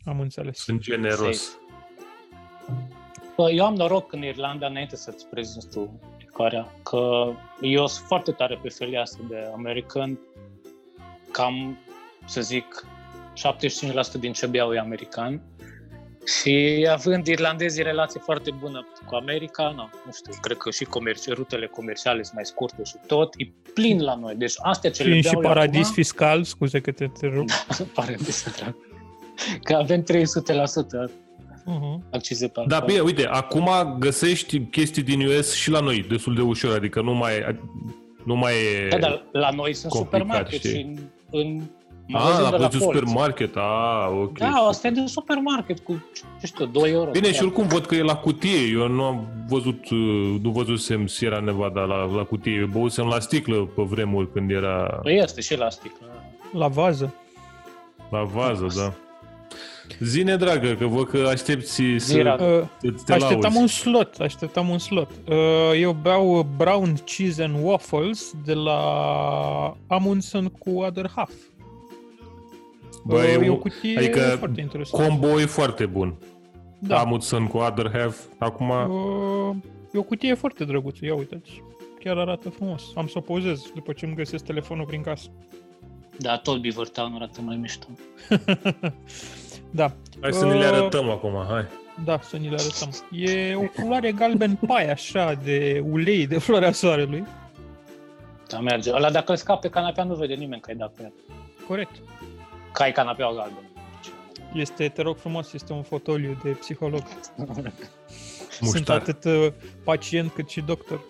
Am 0.05 0.21
înțeles. 0.21 0.59
Sunt 0.59 0.81
generos. 0.81 1.43
Safe. 1.43 1.61
Bă, 3.37 3.51
eu 3.51 3.65
am 3.65 3.75
noroc 3.75 4.13
în 4.13 4.25
Irlanda, 4.25 4.67
înainte 4.67 4.97
să-ți 4.97 5.27
prezinți 5.27 5.69
tu 5.69 6.01
licarea, 6.37 6.73
că 6.83 7.33
eu 7.61 7.87
sunt 7.87 8.07
foarte 8.07 8.33
tare 8.33 8.59
pe 8.63 8.69
felia 8.69 9.01
asta 9.01 9.19
de 9.29 9.37
American. 9.55 10.19
Cam, 11.31 11.79
să 12.25 12.41
zic, 12.41 12.87
75% 14.19 14.21
din 14.21 14.33
ce 14.33 14.47
beau 14.47 14.73
e 14.73 14.79
american. 14.79 15.43
Și 16.41 16.87
având 16.91 17.27
irlandezii 17.27 17.83
relație 17.83 18.21
foarte 18.25 18.51
bună 18.51 18.87
cu 19.07 19.15
America, 19.15 19.63
na, 19.77 19.91
nu 20.05 20.13
știu, 20.13 20.33
cred 20.41 20.57
că 20.57 20.71
și 20.71 20.85
comerci, 20.85 21.29
rutele 21.29 21.67
comerciale 21.67 22.23
sunt 22.23 22.35
mai 22.35 22.45
scurte 22.45 22.83
și 22.85 22.95
tot, 23.07 23.35
e 23.37 23.45
plin 23.75 24.03
la 24.03 24.15
noi. 24.15 24.35
Deci 24.35 24.55
astea 24.57 24.91
ce 24.91 25.03
le 25.03 25.09
Plin 25.09 25.23
beau 25.23 25.33
și 25.33 25.39
eu 25.39 25.53
paradis 25.53 25.81
acum, 25.81 25.93
fiscal, 25.93 26.45
scuze 26.45 26.81
că 26.81 26.91
te, 26.91 27.07
te 27.07 27.27
rog. 27.27 27.45
paradis, 27.95 28.47
drag. 28.57 28.77
Că 29.63 29.75
avem 29.75 30.03
300% 30.03 30.07
Uh-huh. 31.67 32.01
accize 32.13 32.49
pe 32.49 32.63
Da, 32.67 32.75
alcool. 32.75 32.91
bine, 32.93 33.01
uite, 33.01 33.27
acum 33.27 33.69
găsești 33.99 34.61
chestii 34.61 35.03
din 35.03 35.27
US 35.27 35.55
și 35.55 35.71
la 35.71 35.81
noi, 35.81 36.05
destul 36.09 36.35
de 36.35 36.41
ușor, 36.41 36.75
adică 36.77 37.01
nu 37.01 37.15
mai, 37.15 37.33
nu 38.25 38.35
mai 38.37 38.53
e... 38.53 38.89
Da, 38.89 38.99
dar 38.99 39.25
la 39.33 39.51
noi 39.51 39.75
sunt 39.75 39.93
complicat, 39.93 40.21
supermarket 40.27 40.59
știi? 40.59 40.71
și 40.71 40.77
în, 40.81 40.97
în 41.41 41.61
magazin 42.09 42.33
Ah, 42.33 42.37
de 42.37 42.43
la 42.43 42.51
la 42.51 42.57
prețul 42.57 42.81
colț. 42.81 42.95
supermarket. 42.99 43.57
Ah, 43.57 44.09
ok. 44.23 44.39
Da, 44.39 44.49
asta 44.49 44.87
e 44.87 44.91
de 44.91 45.03
supermarket 45.07 45.79
cu, 45.79 46.05
ce 46.41 46.47
știu, 46.47 46.65
2 46.67 46.91
euro. 46.91 47.11
Bine, 47.11 47.33
și 47.33 47.43
oricum 47.43 47.67
văd 47.67 47.87
că 47.87 47.95
e 47.95 48.03
la 48.03 48.17
cutie. 48.17 48.67
Eu 48.73 48.89
nu 48.89 49.03
am 49.05 49.27
văzut, 49.49 49.91
uh, 49.91 50.37
nu 50.43 50.51
văzusem 50.51 51.07
Sierra 51.07 51.41
Nevada 51.41 51.81
la, 51.81 52.05
la 52.05 52.23
cutie. 52.23 52.53
Eu 52.55 52.67
băusem 52.67 53.07
la 53.07 53.21
sticlă 53.21 53.57
pe 53.57 53.83
vremuri 53.83 54.33
când 54.33 54.51
era 54.51 54.99
Păi 55.03 55.17
este 55.23 55.41
și 55.41 55.57
la 55.57 55.71
sticlă. 55.71 56.07
La 56.53 56.69
vază. 56.69 57.15
la 58.11 58.23
vază, 58.23 58.67
da. 58.77 58.93
Zine, 60.01 60.37
dragă, 60.37 60.75
că 60.75 60.87
văd 60.87 61.09
că 61.09 61.27
aștepți 61.31 61.75
să 61.75 61.83
Zira. 61.97 62.35
Uh, 62.35 62.63
te, 62.81 62.91
te 63.05 63.13
așteptam 63.13 63.41
lauzi. 63.41 63.59
un 63.59 63.67
slot, 63.67 64.15
așteptam 64.21 64.69
un 64.69 64.79
slot. 64.79 65.11
Uh, 65.29 65.35
eu 65.81 65.93
beau 66.03 66.47
brown 66.57 66.95
cheese 67.05 67.43
and 67.43 67.57
waffles 67.63 68.33
de 68.45 68.53
la 68.55 68.81
Amundsen 69.87 70.47
cu 70.49 70.71
Other 70.79 71.11
Half. 71.15 71.33
Bă, 73.05 73.15
Uh, 73.17 73.23
e 73.25 73.45
e 73.45 73.49
o 73.49 73.53
un- 73.53 73.59
cutie 73.59 73.99
adică 73.99 74.21
foarte 74.21 74.61
interesantă. 74.61 75.07
Combo 75.09 75.41
e 75.41 75.45
foarte 75.47 75.87
bun. 75.87 76.15
Da. 76.79 76.95
Da. 76.95 77.01
Amundsen 77.01 77.47
cu 77.47 77.57
Other 77.57 77.91
Half. 77.93 78.19
Acum, 78.39 78.69
Uh, 78.71 79.57
e 79.93 79.99
o 79.99 80.03
cutie 80.03 80.35
foarte 80.35 80.65
drăguță, 80.65 81.05
ia 81.05 81.15
uitați. 81.15 81.63
Chiar 82.05 82.17
arată 82.19 82.49
frumos. 82.51 82.83
Am 82.95 83.07
să 83.07 83.15
o 83.19 83.21
pozez 83.21 83.63
după 83.75 83.93
ce 83.93 84.07
îmi 84.07 84.15
găsesc 84.15 84.45
telefonul 84.45 84.85
prin 84.87 85.01
casă. 85.03 85.29
Da, 86.19 86.37
tot 86.39 86.61
Beaver 86.61 86.89
Town 86.89 87.13
arată 87.15 87.41
mai 87.41 87.57
mișto. 87.57 87.87
da. 89.71 89.93
hai 90.21 90.33
să 90.33 90.45
ne 90.45 90.53
le 90.53 90.59
Uh, 90.59 90.73
arătăm 90.73 91.11
acum, 91.11 91.45
hai. 91.49 91.65
Da, 92.05 92.19
să 92.23 92.37
ni 92.37 92.49
le 92.49 92.57
arătăm. 92.59 92.91
E 93.11 93.55
o 93.55 93.83
culoare 93.83 94.13
galben 94.13 94.59
pai, 94.67 94.91
așa, 94.91 95.33
de 95.45 95.83
ulei 95.91 96.27
de 96.27 96.39
floarea 96.39 96.73
soarelui. 96.73 97.25
Da, 98.49 98.59
merge. 98.59 98.93
Ăla 98.93 99.11
dacă 99.11 99.31
îl 99.31 99.37
scapi 99.37 99.61
pe 99.61 99.69
canapea 99.69 100.05
nu 100.05 100.15
vede 100.15 100.35
nimeni 100.35 100.61
că 100.61 100.71
ai 100.71 100.77
dat 100.77 100.93
pe 100.93 101.03
el. 101.03 101.13
Corect. 101.69 101.97
Că 102.73 102.83
ai 102.83 102.93
canapeaua 102.93 103.35
galbenă. 103.35 103.61
Este, 104.55 104.89
te 104.89 105.03
rog 105.03 105.17
frumos, 105.17 105.53
este 105.53 105.73
un 105.73 105.83
fotoliu 105.83 106.41
de 106.43 106.51
psiholog. 106.51 107.03
Sunt 108.51 108.73
Muștar. 108.73 108.97
atât 108.97 109.25
uh, 109.25 109.53
pacient 109.85 110.33
cât 110.33 110.49
și 110.49 110.61
doctor. 110.61 111.01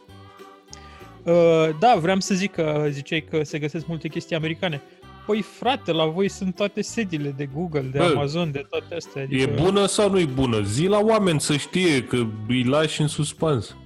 Uh, 1.25 1.69
da, 1.79 1.95
vreau 2.01 2.21
să 2.21 2.35
zic 2.35 2.53
că 2.53 2.87
ziceai 2.89 3.21
că 3.31 3.43
se 3.43 3.59
găsesc 3.59 3.87
multe 3.87 4.09
chestii 4.09 4.37
americane. 4.37 4.83
Păi 5.27 5.43
frate, 5.43 5.93
la 5.93 6.05
voi 6.07 6.29
sunt 6.29 6.55
toate 6.55 6.83
sediile 6.83 7.31
de 7.31 7.47
Google, 7.47 7.81
de 7.81 7.99
Bă, 7.99 8.05
Amazon, 8.05 8.51
de 8.53 8.67
toate 8.71 8.95
astea. 8.95 9.23
Adică, 9.23 9.43
E 9.43 9.47
bună 9.63 9.87
sau 9.87 10.11
nu 10.11 10.19
e 10.19 10.25
bună? 10.25 10.63
Zi 10.63 10.87
la 10.87 10.99
oameni 10.99 11.41
să 11.41 11.57
știe 11.57 12.03
că 12.05 12.27
îi 12.49 12.65
lași 12.65 13.01
în 13.01 13.07
suspans. 13.09 13.77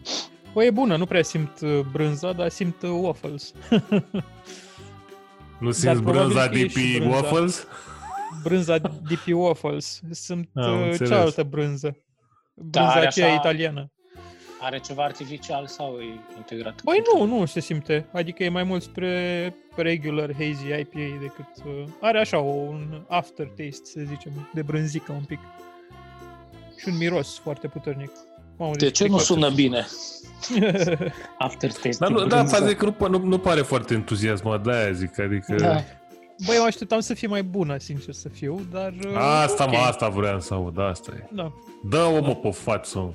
Păi 0.52 0.66
e 0.66 0.70
bună, 0.70 0.96
nu 0.96 1.06
prea 1.06 1.22
simt 1.22 1.60
uh, 1.60 1.80
brânza, 1.92 2.32
dar 2.32 2.48
simt 2.48 2.82
uh, 2.82 2.90
waffles. 2.92 3.52
Nu 5.60 5.70
simți 5.70 6.02
probabil 6.02 6.26
brânza 6.28 6.48
că 6.48 6.58
e 6.58 6.62
de 6.62 6.68
și 6.68 6.74
pe 6.74 6.98
brânza. 6.98 7.16
waffles? 7.16 7.66
brânza 8.42 8.78
DP 8.78 9.26
Waffles. 9.34 10.00
Sunt 10.10 10.48
Am 10.54 10.80
uh, 10.80 10.86
înțeles. 10.86 11.08
cealaltă 11.10 11.42
brânză. 11.42 11.96
Brânza 12.54 12.90
are 12.90 13.06
aceea 13.06 13.26
așa- 13.26 13.34
italiană. 13.34 13.92
Are 14.60 14.78
ceva 14.78 15.02
artificial 15.04 15.66
sau 15.66 15.96
e 16.00 16.20
integrat? 16.36 16.80
Păi 16.84 17.02
nu, 17.14 17.24
nu 17.24 17.44
se 17.46 17.60
simte. 17.60 18.06
Adică 18.12 18.42
e 18.44 18.48
mai 18.48 18.62
mult 18.62 18.82
spre 18.82 19.54
regular 19.76 20.32
hazy 20.32 20.66
IPA 20.80 21.18
decât... 21.20 21.64
Uh, 21.66 21.84
are 22.00 22.18
așa 22.20 22.38
o, 22.38 22.50
un 22.50 23.02
aftertaste, 23.08 23.80
să 23.84 24.00
zicem, 24.08 24.48
de 24.54 24.62
brânzică 24.62 25.12
un 25.12 25.22
pic. 25.26 25.38
Și 26.76 26.88
un 26.88 26.96
miros 26.96 27.38
foarte 27.38 27.68
puternic. 27.68 28.10
Mamă, 28.56 28.72
De 28.74 28.90
ce 28.90 29.02
nu 29.06 29.16
fricoasă. 29.16 29.32
sună 29.32 29.50
bine? 29.50 29.86
Aftertaste. 31.38 31.96
Dar 31.98 32.10
nu, 32.10 32.18
da, 32.18 32.36
brânză. 32.36 32.54
faza 32.56 32.70
e 32.70 32.74
că 32.74 32.84
nu, 32.98 33.08
nu, 33.08 33.18
nu 33.24 33.38
pare 33.38 33.60
foarte 33.60 33.94
entuziasmat, 33.94 34.62
de-aia 34.62 34.92
zic, 34.92 35.18
adică... 35.18 35.54
Da. 35.54 35.82
Băi, 36.46 36.56
eu 36.56 36.64
așteptam 36.64 37.00
să 37.00 37.14
fie 37.14 37.28
mai 37.28 37.42
bună, 37.42 37.78
sincer 37.78 38.14
să 38.14 38.28
fiu, 38.28 38.60
dar... 38.72 38.92
uh, 39.06 39.14
Asta, 39.16 39.64
ok. 39.64 39.70
mă, 39.70 39.76
asta 39.78 40.08
vreau 40.08 40.40
să 40.40 40.54
aud, 40.54 40.78
asta 40.78 41.12
e. 41.16 41.28
Da. 41.32 41.52
Dă-o, 41.88 42.20
mă, 42.20 42.34
pe 42.34 42.50
față. 42.50 43.14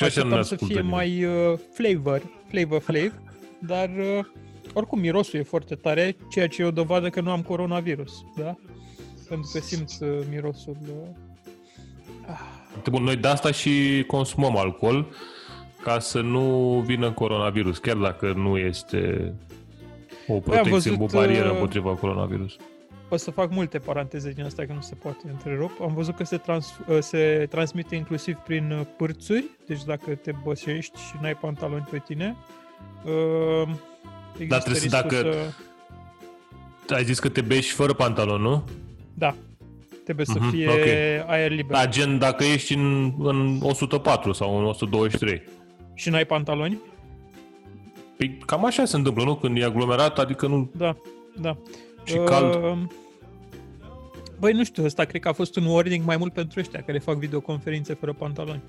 Mă. 0.00 0.08
Și 0.08 0.18
așa 0.18 0.22
nu 0.22 0.34
ne 0.34 0.38
Așteptam 0.38 0.42
să 0.42 0.54
ascultă 0.54 0.64
fie 0.64 0.82
nimeni. 0.82 0.94
mai 0.94 1.24
uh, 1.24 1.58
flavor, 1.72 2.22
flavor 2.48 2.80
flav, 2.80 3.12
dar 3.58 3.88
uh, 3.88 4.24
oricum 4.74 4.98
mirosul 4.98 5.38
e 5.38 5.42
foarte 5.42 5.74
tare, 5.74 6.16
ceea 6.30 6.48
ce 6.48 6.62
e 6.62 6.64
o 6.64 6.70
dovadă 6.70 7.10
că 7.10 7.20
nu 7.20 7.30
am 7.30 7.42
coronavirus, 7.42 8.12
da? 8.36 8.56
Pentru 9.28 9.50
că 9.52 9.58
simt 9.58 9.90
uh, 10.00 10.08
mirosul... 10.30 10.76
Uh, 10.86 11.06
Bun, 12.90 13.02
noi 13.02 13.16
de 13.16 13.28
asta 13.28 13.50
și 13.50 14.04
consumăm 14.06 14.56
alcool, 14.56 15.08
ca 15.82 15.98
să 15.98 16.20
nu 16.20 16.78
vină 16.86 17.12
coronavirus, 17.12 17.78
chiar 17.78 17.96
dacă 17.96 18.32
nu 18.36 18.56
este 18.56 19.32
o 20.26 20.38
protecție, 20.38 20.72
văzut, 20.72 21.00
o 21.00 21.06
barieră 21.06 21.46
uh, 21.48 21.52
împotriva 21.52 21.94
coronavirus. 21.94 22.56
O 23.08 23.16
să 23.16 23.30
fac 23.30 23.50
multe 23.50 23.78
paranteze 23.78 24.30
din 24.32 24.44
asta 24.44 24.64
că 24.64 24.72
nu 24.72 24.80
se 24.80 24.94
poate 24.94 25.28
întrerup. 25.30 25.70
Am 25.80 25.94
văzut 25.94 26.16
că 26.16 26.24
se, 26.24 26.36
trans, 26.36 26.78
uh, 26.88 26.98
se 27.00 27.46
transmite 27.50 27.94
inclusiv 27.94 28.36
prin 28.36 28.70
uh, 28.70 28.86
pârțuri, 28.96 29.44
deci 29.66 29.84
dacă 29.84 30.14
te 30.14 30.32
băsești 30.44 30.98
și 31.00 31.12
n-ai 31.20 31.34
pantaloni 31.36 31.86
pe 31.90 31.98
tine, 32.06 32.36
uh, 33.04 33.68
există 34.38 34.58
trebuie 34.58 34.74
să- 34.74 34.82
riscul 34.82 35.00
dacă- 35.00 35.32
să... 36.86 36.94
Ai 36.94 37.04
zis 37.04 37.18
că 37.18 37.28
te 37.28 37.40
bești 37.40 37.72
fără 37.72 37.92
pantalon, 37.92 38.40
nu? 38.40 38.64
Da, 39.14 39.34
trebuie 40.04 40.26
să 40.26 40.38
Mhm, 40.40 40.48
fie 40.50 40.68
ok. 40.68 41.28
aer 41.30 41.50
liber. 41.50 41.76
Da, 41.76 41.86
gen 41.86 42.18
dacă 42.18 42.44
ești 42.44 42.74
în, 42.74 43.14
în 43.18 43.58
104 43.62 44.32
sau 44.32 44.58
în 44.58 44.64
123. 44.64 45.42
Și 45.94 46.08
n-ai 46.10 46.24
pantaloni? 46.24 46.78
Păi 48.16 48.38
cam 48.46 48.64
așa 48.64 48.84
se 48.84 48.96
întâmplă, 48.96 49.24
nu? 49.24 49.34
Când 49.36 49.58
e 49.58 49.64
aglomerat, 49.64 50.18
adică 50.18 50.46
nu... 50.46 50.70
Da, 50.76 50.96
da. 51.40 51.56
Și 52.08 52.16
cald. 52.24 52.54
Uh, 52.54 52.78
Băi, 54.38 54.52
nu 54.52 54.64
știu, 54.64 54.84
ăsta 54.84 55.04
cred 55.04 55.20
că 55.20 55.28
a 55.28 55.32
fost 55.32 55.56
un 55.56 55.64
warning 55.64 56.04
mai 56.04 56.16
mult 56.16 56.32
pentru 56.32 56.60
ăștia 56.60 56.82
care 56.86 56.98
fac 56.98 57.16
videoconferințe 57.16 57.94
fără 57.94 58.12
pantaloni. 58.12 58.60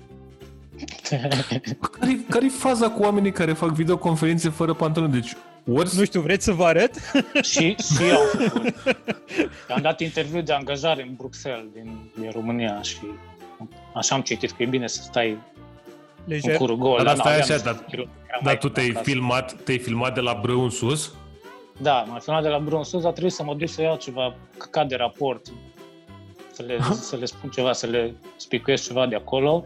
Care, 1.92 2.18
care 2.28 2.44
e 2.44 2.48
faza 2.48 2.90
cu 2.90 3.02
oamenii 3.02 3.32
care 3.32 3.52
fac 3.52 3.70
videoconferințe 3.70 4.48
fără 4.48 4.72
pantaloni? 4.74 5.12
Deci, 5.12 5.32
ori 5.72 5.90
Nu 5.96 6.04
știu, 6.04 6.20
vreți 6.20 6.44
să 6.44 6.52
vă 6.52 6.64
arăt? 6.64 6.94
și, 7.42 7.76
și 7.94 8.02
eu 8.08 8.16
am 8.16 8.48
făcut. 8.48 8.74
Am 9.74 9.80
dat 9.82 10.00
interviu 10.00 10.40
de 10.40 10.52
angajare 10.52 11.02
în 11.02 11.14
Bruxelles, 11.16 11.64
din, 11.74 11.98
din 12.20 12.30
România 12.30 12.82
și 12.82 12.96
așa 13.94 14.14
am 14.14 14.20
citit 14.20 14.50
că 14.50 14.62
e 14.62 14.66
bine 14.66 14.86
să 14.86 15.02
stai 15.02 15.30
în 15.30 15.38
Lejer. 16.24 16.56
curul 16.56 16.76
gol. 16.76 16.96
Dar 16.96 17.04
dar 17.04 17.14
asta 17.14 17.28
e 17.28 17.38
n-aveam 17.38 17.48
așa, 17.50 17.56
să 17.58 17.64
dar- 17.64 17.84
scriu, 17.88 18.00
eram 18.02 18.10
Dar 18.30 18.40
mai 18.42 18.58
tu 18.58 18.68
te-ai 18.68 18.88
acasă. 18.88 19.04
filmat, 19.04 19.52
te-ai 19.62 19.78
filmat 19.78 20.14
de 20.14 20.20
la 20.20 20.38
brâu 20.42 20.62
în 20.62 20.70
sus? 20.70 21.12
Da, 21.82 22.04
m-am 22.08 22.18
filmat 22.18 22.42
de 22.42 22.48
la 22.48 22.58
Brun 22.58 22.84
sus, 22.84 23.04
a 23.04 23.10
trebuit 23.10 23.32
să 23.32 23.42
mă 23.42 23.54
duc 23.54 23.68
să 23.68 23.82
iau 23.82 23.96
ceva 23.96 24.34
căcat 24.56 24.88
de 24.88 24.96
raport, 24.96 25.52
să 26.52 26.62
le, 26.62 26.78
să 27.00 27.16
le 27.16 27.24
spun 27.24 27.50
ceva, 27.50 27.72
să 27.72 27.86
le 27.86 28.14
spicuiesc 28.36 28.86
ceva 28.86 29.06
de 29.06 29.16
acolo. 29.16 29.64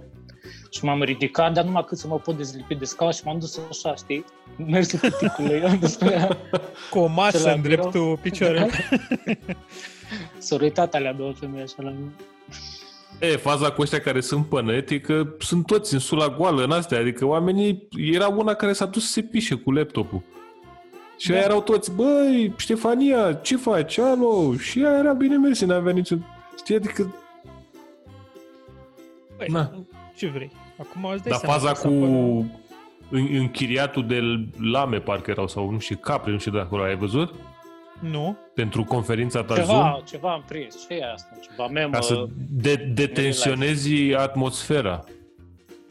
Și 0.70 0.84
m-am 0.84 1.02
ridicat, 1.02 1.52
dar 1.52 1.64
numai 1.64 1.84
cât 1.84 1.98
să 1.98 2.06
mă 2.06 2.18
pot 2.18 2.36
dezlipi 2.36 2.74
de 2.74 2.84
scaun 2.84 3.10
și 3.10 3.20
m-am 3.24 3.38
dus 3.38 3.60
așa, 3.68 3.94
știi? 3.94 4.24
Mersul 4.56 4.98
cuticului, 4.98 5.62
am 5.62 5.78
dus 5.78 5.96
pe 5.96 6.12
ea. 6.12 6.38
Cu 6.90 6.98
o 6.98 7.06
masă 7.06 7.48
la 7.48 7.52
în 7.52 7.60
birou. 7.60 7.76
dreptul 7.76 8.18
picioarelor. 8.22 8.70
S-au 10.38 10.58
uitat 10.60 10.94
alea 10.94 11.12
două 11.12 11.32
femei 11.32 11.62
așa 11.62 11.74
la 11.76 11.90
mine. 11.90 12.12
E, 13.20 13.36
faza 13.36 13.70
cu 13.70 13.82
ăștia 13.82 14.00
care 14.00 14.20
sunt 14.20 14.46
pe 14.46 14.62
net 14.62 14.90
e 14.90 14.98
că 14.98 15.26
sunt 15.38 15.66
toți 15.66 15.94
în 15.94 16.00
sula 16.00 16.28
goală 16.28 16.64
în 16.64 16.70
astea, 16.70 16.98
adică 16.98 17.24
oamenii, 17.24 17.88
era 18.12 18.28
una 18.28 18.54
care 18.54 18.72
s-a 18.72 18.86
dus 18.86 19.04
să 19.06 19.12
se 19.12 19.22
pișe 19.22 19.54
cu 19.54 19.72
laptopul. 19.72 20.22
Și 21.24 21.30
Da. 21.30 21.36
da. 21.36 21.42
erau 21.44 21.62
toți, 21.62 21.92
băi, 21.94 22.52
Ștefania, 22.56 23.32
ce 23.32 23.56
faci, 23.56 23.98
alo? 23.98 24.56
Și 24.56 24.80
ea 24.82 24.98
era 24.98 25.12
bine 25.12 25.36
mersi, 25.36 25.64
n-avea 25.64 25.92
niciun... 25.92 26.26
Știi, 26.58 26.74
adică... 26.74 27.14
Băi, 29.36 29.46
Na. 29.50 29.70
ce 30.16 30.26
vrei? 30.28 30.50
Acum 30.78 31.04
îți 31.04 31.22
dai 31.22 31.30
Dar 31.30 31.38
seama 31.40 31.54
faza 31.54 31.72
că 31.72 31.88
cu 31.88 31.94
s-a 31.94 32.00
părut- 32.00 32.44
în- 33.10 33.28
închiriatul 33.38 34.06
de 34.06 34.20
lame, 34.70 34.98
parcă 35.00 35.30
erau, 35.30 35.48
sau 35.48 35.70
nu 35.70 35.78
știu, 35.78 35.96
capre, 35.96 36.32
nu 36.32 36.38
știu 36.38 36.52
de 36.52 36.58
acolo, 36.58 36.82
ai 36.82 36.96
văzut? 36.96 37.34
Nu? 38.00 38.36
Pentru 38.54 38.84
conferința 38.84 39.42
ta 39.42 39.54
Zoom, 39.54 39.66
Ceva, 39.66 40.00
ceva 40.08 40.32
am 40.32 40.44
prins. 40.48 40.86
Ce 40.88 40.94
e 40.94 41.10
asta? 41.12 41.38
Ceva 41.50 41.66
memă. 41.68 41.90
ca 41.92 42.00
să 42.00 42.26
de- 42.50 42.90
detensionezi 42.94 44.14
atmosfera 44.14 45.04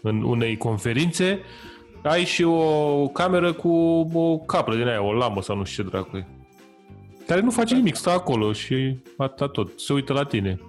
în 0.02 0.24
unei 0.24 0.58
conferințe, 0.58 1.40
ai 2.04 2.24
și 2.26 2.44
o 2.44 3.08
cameră 3.08 3.54
cu 3.54 3.70
o 4.14 4.38
capră 4.38 4.76
din 4.76 4.88
aia, 4.88 5.02
o 5.02 5.14
lamă 5.14 5.42
sau 5.42 5.56
nu 5.56 5.64
știu 5.64 5.84
ce 5.84 5.90
dracu 5.90 6.18
e. 6.18 6.26
Care 7.28 7.42
nu 7.42 7.52
face 7.52 7.76
nimic, 7.76 7.96
stă 7.96 8.10
acolo 8.10 8.54
și 8.54 8.98
atâta 9.18 9.48
tot, 9.48 9.80
se 9.80 9.94
uită 9.94 10.14
la 10.14 10.24
tine. 10.24 10.60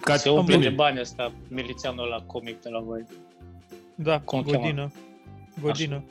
Ca 0.00 0.16
Se 0.16 0.30
umple 0.30 0.56
bine, 0.56 0.68
de 0.68 0.74
bani 0.74 1.00
ăsta, 1.00 1.32
milițianul 1.48 2.04
ăla 2.04 2.20
comic 2.26 2.60
de 2.60 2.68
la 2.68 2.80
voi. 2.80 3.04
Da, 3.94 4.20
Cum 4.20 4.38
o 4.38 4.42
cheamă? 4.42 4.58
Godină. 4.62 4.92
Godină. 5.62 6.04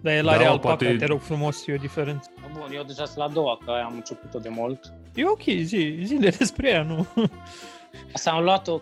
Dar 0.00 0.12
el 0.14 0.24
Da, 0.24 0.30
are 0.30 0.44
mă, 0.44 0.50
alpaca, 0.50 0.76
poate- 0.76 0.96
te 0.96 1.04
rog 1.04 1.20
frumos, 1.20 1.66
e 1.66 1.72
o 1.72 1.76
diferență. 1.76 2.30
Bun, 2.52 2.70
eu 2.74 2.82
deja 2.82 3.04
sunt 3.04 3.16
la 3.18 3.24
a 3.24 3.28
doua, 3.28 3.58
că 3.64 3.70
aia 3.70 3.84
am 3.84 3.92
început-o 3.94 4.38
de 4.38 4.48
mult. 4.48 4.92
E 5.14 5.24
ok, 5.26 5.42
zi, 5.42 5.98
zile 6.02 6.28
despre 6.38 6.68
ea, 6.68 6.82
nu? 6.82 7.06
Asta 8.14 8.30
am 8.30 8.42
luat-o, 8.44 8.80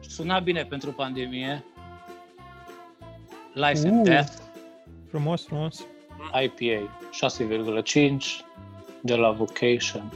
suna 0.00 0.38
bine 0.38 0.64
pentru 0.64 0.90
pandemie. 0.92 1.64
Life 3.54 3.88
and 3.88 4.00
Uh. 4.00 4.04
Death, 4.04 4.32
frumos, 5.08 5.44
frumos. 5.44 5.86
IPA, 6.44 6.88
6,5 7.12 8.44
de 9.02 9.14
la 9.14 9.30
Vocation. 9.30 10.12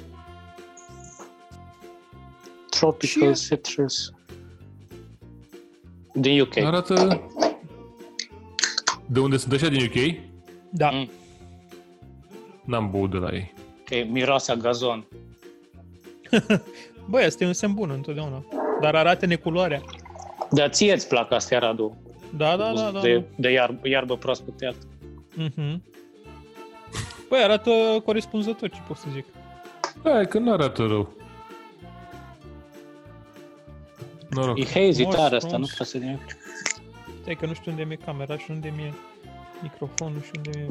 Tropical 2.70 3.34
Și- 3.34 3.46
citrus. 3.46 4.12
Din 6.14 6.40
UK. 6.40 6.56
Arată... 6.56 7.20
De 9.06 9.20
unde 9.20 9.36
sunt 9.36 9.52
ăștia 9.52 9.68
din 9.68 9.80
UK? 9.84 10.14
Da. 10.70 10.90
Mm. 10.90 11.10
N-am 12.64 12.90
băut 12.90 13.10
de 13.10 13.16
la 13.16 13.32
ei. 13.32 13.52
Că 13.84 13.94
miroase 14.10 14.52
a 14.52 14.54
gazon. 14.54 15.06
Băi, 17.10 17.24
asta 17.24 17.44
e 17.44 17.46
un 17.46 17.52
semn 17.52 17.74
bun 17.74 17.90
întotdeauna. 17.90 18.44
Dar 18.80 18.94
arată 18.94 19.26
neculoarea. 19.26 19.82
Dar 20.50 20.68
ție 20.68 20.92
îți 20.92 21.08
plac 21.08 21.32
astea, 21.32 21.58
Radu? 21.58 21.96
Da, 22.36 22.56
da, 22.56 22.72
da, 22.72 22.90
da. 22.90 23.00
De, 23.00 23.24
de 23.36 23.50
iarbă, 23.50 23.88
iarbă 23.88 24.16
proaspăt 24.16 24.56
tăiată. 24.56 24.86
Mhm. 25.34 25.82
Băi, 27.28 27.42
arată 27.42 27.70
corespunzător, 28.04 28.68
ce 28.68 28.80
pot 28.86 28.96
să 28.96 29.06
zic. 29.12 29.24
Hai 30.02 30.26
că 30.26 30.38
nu 30.38 30.52
arată 30.52 30.86
rău. 30.86 31.12
Noroc. 34.30 34.58
E 34.58 34.64
hazy 34.64 35.00
Frumos, 35.00 35.14
tare 35.14 35.36
asta, 35.36 35.48
frumos. 35.48 35.68
nu 35.68 35.74
trebuie 35.74 35.86
să 35.86 35.98
nimic. 35.98 36.36
Stai 37.22 37.34
că 37.34 37.46
nu 37.46 37.54
știu 37.54 37.70
unde 37.70 37.84
mi-e 37.84 37.98
camera 38.04 38.38
și 38.38 38.50
unde 38.50 38.72
mi-e 38.76 38.94
microfonul 39.62 40.20
și 40.22 40.30
unde 40.36 40.50
e... 40.58 40.66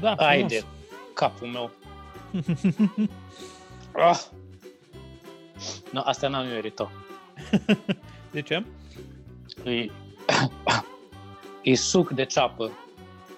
Da, 0.00 0.14
frumos. 0.14 0.18
Haide, 0.18 0.64
capul 1.14 1.46
meu. 1.46 1.70
ah. 4.10 4.20
No, 5.92 6.00
asta 6.04 6.28
n-am 6.28 6.46
meritat. 6.46 6.90
De 8.32 8.42
ce? 8.42 8.64
E, 9.64 9.90
e 11.62 11.74
suc 11.90 12.10
de 12.10 12.24
ceapă. 12.24 12.70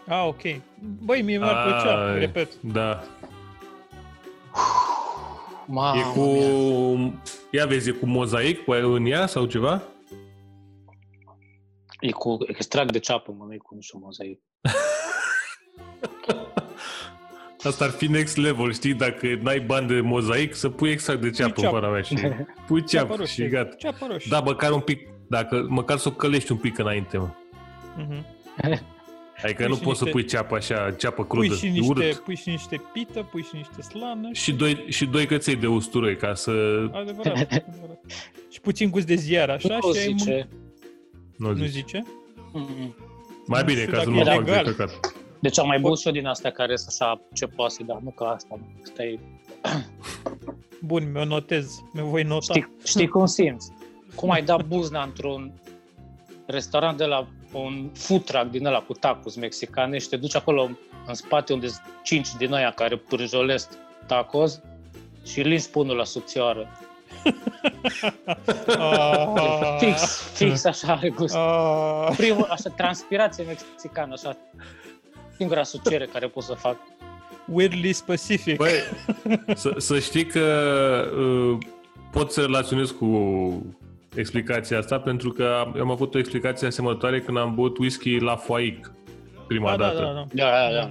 Ah, 0.07 0.25
ok. 0.27 0.43
Băi, 1.05 1.23
mie 1.23 1.39
mi-ar 1.39 1.63
plăcea, 1.63 2.11
Ai, 2.11 2.19
repet. 2.19 2.61
Da. 2.61 3.03
Mamă 5.67 6.01
E 6.01 6.03
cu... 6.03 6.21
mia. 6.21 7.23
Ia 7.51 7.67
vezi, 7.67 7.89
e 7.89 7.93
cu 7.93 8.07
mozaic 8.07 8.65
cu 8.65 8.73
în 8.73 9.07
ea 9.07 9.27
sau 9.27 9.47
ceva? 9.47 9.83
E 12.01 12.11
cu 12.11 12.37
extract 12.47 12.93
de 12.93 12.99
ceapă, 12.99 13.33
mă, 13.33 13.45
nu 13.45 13.53
e 13.53 13.57
cu 13.57 13.75
nu 13.75 13.81
știu 13.81 13.99
mozaic. 13.99 14.41
Asta 17.63 17.85
ar 17.85 17.91
fi 17.91 18.07
next 18.07 18.37
level, 18.37 18.73
știi? 18.73 18.95
Dacă 18.95 19.39
n-ai 19.43 19.61
bani 19.61 19.87
de 19.87 20.01
mozaic, 20.01 20.55
să 20.55 20.69
pui 20.69 20.91
exact 20.91 21.21
de 21.21 21.31
ceapă 21.31 21.53
în 21.57 21.63
ceapă. 21.63 21.79
pana 21.79 21.93
mea 21.93 22.01
și 22.03 22.15
pui 22.67 22.85
ceapă 22.85 23.13
și 23.13 23.19
roșie. 23.19 23.47
gata. 23.49 23.75
Ceapă 23.79 24.07
roșie. 24.11 24.31
Da, 24.31 24.41
măcar 24.41 24.71
un 24.73 24.81
pic, 24.81 25.09
dacă, 25.29 25.67
măcar 25.69 25.97
să 25.97 26.09
o 26.09 26.13
călești 26.13 26.53
un 26.53 26.59
pic 26.59 26.79
înainte, 26.79 27.19
mă. 27.19 27.29
Mhm. 27.97 28.25
Adică 29.43 29.63
Pui 29.63 29.67
nu 29.69 29.75
și 29.77 29.81
poți 29.83 29.99
să 29.99 30.05
niște- 30.05 30.19
pui 30.21 30.29
ceapă 30.29 30.55
așa, 30.55 30.91
ceapă 30.99 31.25
Pui 31.25 31.39
crudă, 31.49 31.55
și, 31.59 31.67
e 31.67 31.69
niște, 31.71 31.87
urât. 31.89 32.15
pui 32.17 32.37
și 32.37 32.49
niște 32.49 32.81
pită, 32.93 33.23
pui 33.31 33.43
și 33.43 33.51
niște 33.57 33.83
slană. 33.83 34.29
Și 34.33 34.53
doi, 34.53 34.85
și 34.89 35.05
doi 35.07 35.27
căței 35.27 35.57
de 35.57 35.67
usturoi 35.67 36.17
ca 36.17 36.35
să... 36.35 36.51
Adevărat, 36.93 37.37
adevărat. 37.67 38.01
și 38.51 38.61
puțin 38.61 38.91
gust 38.91 39.07
de 39.07 39.15
ziar, 39.15 39.51
așa, 39.51 39.79
Nu 39.83 39.93
și 39.93 39.99
ai... 40.01 40.15
zice. 40.19 40.49
Nu, 41.37 41.49
Nu 41.49 41.55
zici. 41.65 41.71
zice? 41.71 42.03
Mm. 42.53 42.95
Mai 43.47 43.61
Nu 43.61 43.67
bine, 43.67 43.81
știu 43.81 43.93
ca 43.93 43.99
să 43.99 44.05
dacă 44.05 44.09
nu 44.11 44.15
mă 44.25 44.31
e 44.31 44.35
fac 44.35 44.45
de 44.45 44.51
legal. 44.51 44.65
căcat. 44.75 45.15
Deci 45.47 45.59
am 45.59 45.67
mai 45.67 45.81
băut 45.81 45.99
și 45.99 46.07
eu 46.07 46.13
din 46.13 46.27
astea 46.27 46.51
care 46.51 46.77
sunt 46.77 46.89
așa 46.89 47.21
ce 47.35 47.47
poate, 47.47 47.83
dar 47.83 47.99
nu 48.03 48.11
ca 48.11 48.25
asta. 48.27 48.49
mă. 48.51 48.67
Asta 48.83 49.03
e... 49.03 49.19
Bun, 50.83 51.11
mi-o 51.13 51.25
notez. 51.25 51.83
Mi-o 51.93 52.07
voi 52.07 52.23
nota. 52.23 52.53
Știi, 52.53 52.77
știi 52.85 53.09
cum 53.09 53.27
simți? 53.27 53.73
Cum 54.15 54.31
ai 54.31 54.43
dat 54.43 54.65
buzna 54.65 55.03
într-un 55.03 55.53
restaurant 56.47 56.97
de 56.97 57.05
la 57.05 57.29
un 57.53 57.91
food 57.95 58.25
truck 58.25 58.51
din 58.51 58.67
ăla 58.67 58.79
cu 58.79 58.93
tacos 58.93 59.37
mexicane 59.37 59.99
și 59.99 60.09
te 60.09 60.17
duci 60.17 60.37
acolo 60.37 60.71
în 61.07 61.15
spate 61.15 61.53
unde 61.53 61.67
sunt 61.67 61.83
cinci 62.03 62.29
din 62.39 62.53
aia 62.53 62.71
care 62.71 62.97
pârjolesc 62.97 63.71
tacos 64.07 64.61
și 65.25 65.41
lingi 65.41 65.69
punul 65.71 65.97
la 65.97 66.05
subțioară. 66.05 66.69
Ah, 68.79 69.77
Fix, 69.81 70.21
fix 70.35 70.65
așa 70.65 70.93
are 70.93 71.09
gust. 71.09 71.35
ah. 71.35 72.13
Primul, 72.17 72.47
așa, 72.51 72.71
transpirație 72.77 73.45
mexicană, 73.45 74.13
așa. 74.13 74.37
Singura 75.37 75.61
asociere 75.61 76.07
care 76.13 76.27
pot 76.27 76.43
să 76.43 76.55
fac. 76.55 76.77
Weirdly 77.53 77.93
specific. 77.93 78.57
Băi, 78.57 78.71
să, 79.55 79.75
să 79.77 79.99
știi 79.99 80.27
că 80.27 80.41
uh, 81.19 81.59
pot 82.13 82.33
să 82.33 82.41
relaționez 82.41 82.91
cu 82.91 83.07
explicația 84.15 84.79
asta 84.79 84.99
pentru 84.99 85.31
că 85.31 85.57
am, 85.61 85.81
am 85.81 85.91
avut 85.91 86.15
o 86.15 86.19
explicație 86.19 86.67
asemănătoare 86.67 87.21
când 87.21 87.39
am 87.39 87.55
băut 87.55 87.79
whisky 87.79 88.19
la 88.19 88.37
Foaic 88.37 88.93
prima 89.47 89.71
da, 89.71 89.77
da, 89.77 89.85
dată. 89.85 90.01
da, 90.01 90.13
da. 90.13 90.25
Da, 90.33 90.51
da, 90.51 90.75
da. 90.81 90.91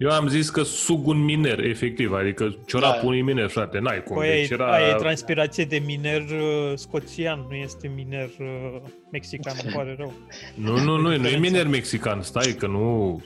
Eu 0.00 0.10
am 0.10 0.28
zis 0.28 0.50
că 0.50 0.62
sug 0.62 1.06
un 1.06 1.24
miner, 1.24 1.64
efectiv, 1.64 2.12
adică 2.12 2.56
ciorapul 2.66 3.00
Da. 3.00 3.06
unui 3.06 3.22
miner, 3.22 3.48
frate, 3.48 3.78
n-ai 3.78 4.02
cum. 4.02 4.16
Păi 4.16 4.28
deci 4.28 4.36
aia, 4.36 4.48
era... 4.50 4.72
aia 4.72 4.88
e 4.88 4.94
transpirație 4.94 5.64
de 5.64 5.82
miner 5.86 6.20
uh, 6.20 6.72
scoțian, 6.74 7.46
nu 7.48 7.54
este 7.54 7.90
miner 7.94 8.28
uh, 8.38 8.80
mexican, 9.10 9.54
îmi 9.64 9.72
pare 9.72 9.94
rău. 9.98 10.12
Nu, 10.54 10.72
nu, 10.84 10.84
nu, 10.84 10.96
nu 10.96 11.12
e 11.12 11.16
Diferența. 11.16 11.40
miner 11.40 11.66
mexican, 11.66 12.22
stai 12.22 12.54
că 12.58 12.66
nu... 12.66 13.22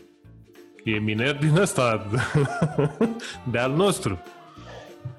E 0.84 0.98
miner 0.98 1.34
din 1.34 1.56
ăsta, 1.56 2.06
de 3.52 3.58
al 3.58 3.72
nostru. 3.72 4.22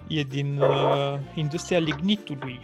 E 0.08 0.22
din 0.22 0.58
uh, 0.60 1.20
industria 1.36 1.80
lignitului. 1.80 2.60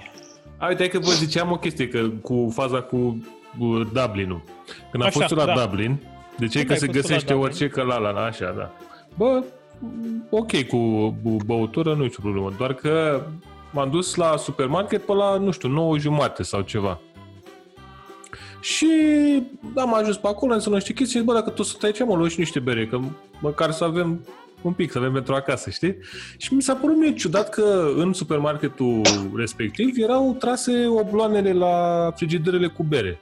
A, 0.58 0.67
uite, 0.67 0.80
hai 0.80 0.88
că 0.88 0.99
vă 0.99 1.12
ziceam 1.12 1.51
o 1.51 1.58
chestie, 1.58 1.88
că 1.88 2.10
cu 2.21 2.51
faza 2.54 2.82
cu 2.82 2.97
uh, 3.60 3.88
Dublinul. 3.93 4.43
Când 4.91 5.04
am 5.04 5.10
Așa, 5.10 5.19
fost 5.19 5.32
eu 5.32 5.38
la 5.38 5.45
da. 5.45 5.65
Dublin, 5.65 5.99
de 6.37 6.47
ce 6.47 6.57
Când 6.57 6.65
că 6.67 6.71
ai 6.73 6.79
se 6.79 6.85
fost 6.85 6.91
tu 6.91 6.95
la 6.97 7.01
găsește 7.01 7.33
Dublin? 7.33 7.49
orice 7.49 7.67
călala, 7.67 8.25
așa, 8.25 8.53
da. 8.57 8.71
Bă, 9.17 9.43
ok 10.29 10.63
cu 10.67 11.13
b- 11.19 11.45
băutură, 11.45 11.93
nu 11.93 12.01
e 12.01 12.05
nicio 12.05 12.21
problemă, 12.21 12.53
doar 12.57 12.73
că 12.73 13.21
m-am 13.71 13.89
dus 13.89 14.15
la 14.15 14.37
supermarket 14.37 15.05
pe 15.05 15.13
la, 15.13 15.37
nu 15.37 15.51
știu, 15.51 15.69
9 15.69 15.97
jumate 15.97 16.43
sau 16.43 16.61
ceva. 16.61 16.99
Și 18.61 18.87
am 19.75 19.93
ajuns 19.93 20.17
pe 20.17 20.27
acolo, 20.27 20.53
am 20.53 20.59
zis, 20.59 20.67
nu 20.67 20.79
știu 20.79 20.93
chestii, 20.93 21.19
și 21.19 21.25
bă, 21.25 21.33
dacă 21.33 21.49
tu 21.49 21.63
sunt 21.63 21.83
aici, 21.83 21.99
mă, 21.99 22.15
luăm 22.15 22.27
și 22.27 22.39
niște 22.39 22.59
bere, 22.59 22.87
că 22.87 22.99
măcar 23.39 23.71
să 23.71 23.83
avem 23.83 24.25
un 24.61 24.73
pic, 24.73 24.91
să 24.91 24.97
avem 24.97 25.11
pentru 25.13 25.33
acasă, 25.33 25.69
știi? 25.69 25.95
Și 26.37 26.53
mi 26.53 26.61
s-a 26.61 26.73
părut 26.73 26.97
mie 26.97 27.13
ciudat 27.13 27.49
că 27.49 27.91
în 27.95 28.13
supermarketul 28.13 29.01
respectiv 29.35 29.95
erau 29.97 30.35
trase 30.39 30.87
obloanele 30.87 31.53
la 31.53 32.07
frigiderele 32.15 32.67
cu 32.67 32.83
bere. 32.83 33.19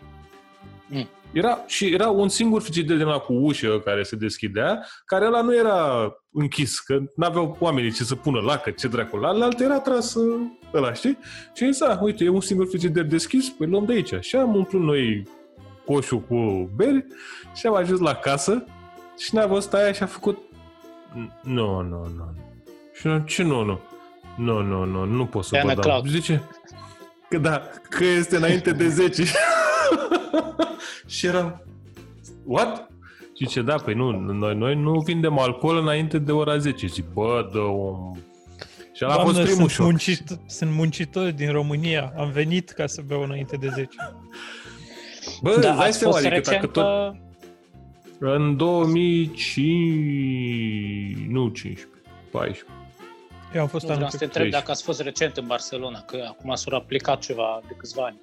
Mm. 0.87 1.07
Era, 1.31 1.63
și 1.67 1.85
era 1.93 2.09
un 2.09 2.29
singur 2.29 2.61
frigider 2.61 2.97
din 2.97 3.05
ăla 3.05 3.17
cu 3.17 3.33
ușă 3.33 3.81
care 3.85 4.03
se 4.03 4.15
deschidea, 4.15 4.85
care 5.05 5.25
ăla 5.25 5.41
nu 5.41 5.55
era 5.55 6.11
închis, 6.31 6.79
că 6.79 6.99
n-aveau 7.15 7.57
oamenii 7.59 7.91
ce 7.91 8.03
să 8.03 8.15
pună 8.15 8.39
lacă, 8.39 8.69
ce 8.69 8.87
dracu. 8.87 9.17
La 9.17 9.27
alt 9.27 9.59
era 9.59 9.79
tras 9.79 10.13
uh, 10.13 10.41
ăla, 10.73 10.93
știi? 10.93 11.17
Și 11.53 11.63
am 11.63 11.71
zis, 11.71 11.81
"Ah, 11.81 11.97
uite, 12.01 12.23
e 12.23 12.29
un 12.29 12.41
singur 12.41 12.67
frigider 12.67 13.03
deschis, 13.03 13.49
păi 13.49 13.67
luăm 13.67 13.85
de 13.85 13.93
aici. 13.93 14.13
Și 14.19 14.35
am 14.35 14.55
umplut 14.55 14.81
noi 14.81 15.27
coșul 15.85 16.19
cu 16.19 16.69
beri 16.75 17.05
și 17.55 17.67
am 17.67 17.75
ajuns 17.75 17.99
la 17.99 18.13
casă 18.13 18.63
și 19.17 19.35
ne-a 19.35 19.45
văzut 19.47 19.73
aia 19.73 19.91
și 19.91 20.03
a 20.03 20.05
făcut 20.05 20.37
nu, 21.41 21.81
nu, 21.81 22.07
nu. 22.15 22.33
Și 22.93 23.07
eu, 23.07 23.23
ce 23.25 23.43
nu, 23.43 23.63
nu? 23.63 23.79
Nu, 24.37 24.61
nu, 24.61 24.83
nu, 24.83 25.03
nu 25.05 25.25
pot 25.25 25.43
să 25.43 25.49
Diana 25.51 25.73
vă 25.73 25.81
dau. 25.81 25.91
Cloud. 26.01 26.07
Zice, 26.07 26.43
că 27.29 27.37
da, 27.37 27.61
că 27.89 28.03
este 28.03 28.35
înainte 28.35 28.71
de 28.71 28.87
10. 28.87 29.23
și 31.15 31.25
eram, 31.25 31.63
what? 32.45 32.88
Și 33.38 33.47
ce 33.47 33.62
da, 33.62 33.75
păi 33.75 33.93
nu, 33.93 34.12
noi, 34.12 34.56
noi 34.56 34.75
nu 34.75 34.99
vindem 34.99 35.39
alcool 35.39 35.78
înainte 35.78 36.17
de 36.19 36.32
ora 36.32 36.58
10. 36.58 36.88
Zic, 36.88 37.06
bă, 37.13 37.49
dă 37.52 37.60
om. 37.60 38.12
Și 38.93 39.06
ăla 39.06 39.13
a 39.13 39.17
fost 39.19 39.39
primul 39.41 39.56
sunt, 39.56 39.69
șoc. 39.69 39.86
muncit, 39.86 40.23
sunt 40.47 40.71
muncitori 40.71 41.32
din 41.32 41.52
România. 41.52 42.13
Am 42.17 42.30
venit 42.32 42.69
ca 42.69 42.88
să 42.88 43.02
beau 43.08 43.21
înainte 43.21 43.58
de 43.58 43.67
10. 43.67 43.88
Bă, 45.41 45.54
Da, 45.56 45.62
da, 45.62 45.75
dai 45.75 45.88
ați 45.88 45.97
seama, 45.97 46.13
fost 46.13 46.25
adică 46.25 46.41
dacă 46.41 46.56
recent, 46.56 46.73
tot... 46.73 46.84
uh, 46.84 47.12
În 48.34 48.58
2005... 48.58 51.28
Nu 51.30 51.47
15, 51.47 51.88
14. 52.32 52.65
Eu 53.54 53.62
am 53.62 53.67
fost 53.67 53.86
Nu 53.86 53.89
anul 53.91 54.06
vreau 54.06 54.10
să 54.10 54.17
te 54.17 54.25
trecut. 54.25 54.36
întreb 54.36 54.52
dacă 54.60 54.71
ați 54.71 54.84
fost 54.84 55.02
recent 55.02 55.38
în 55.38 55.45
Barcelona, 55.47 55.99
că 56.02 56.25
acum 56.30 56.56
s-au 56.56 56.78
aplicat 56.78 57.19
ceva 57.19 57.62
de 57.67 57.73
câțiva 57.78 58.04
ani. 58.04 58.19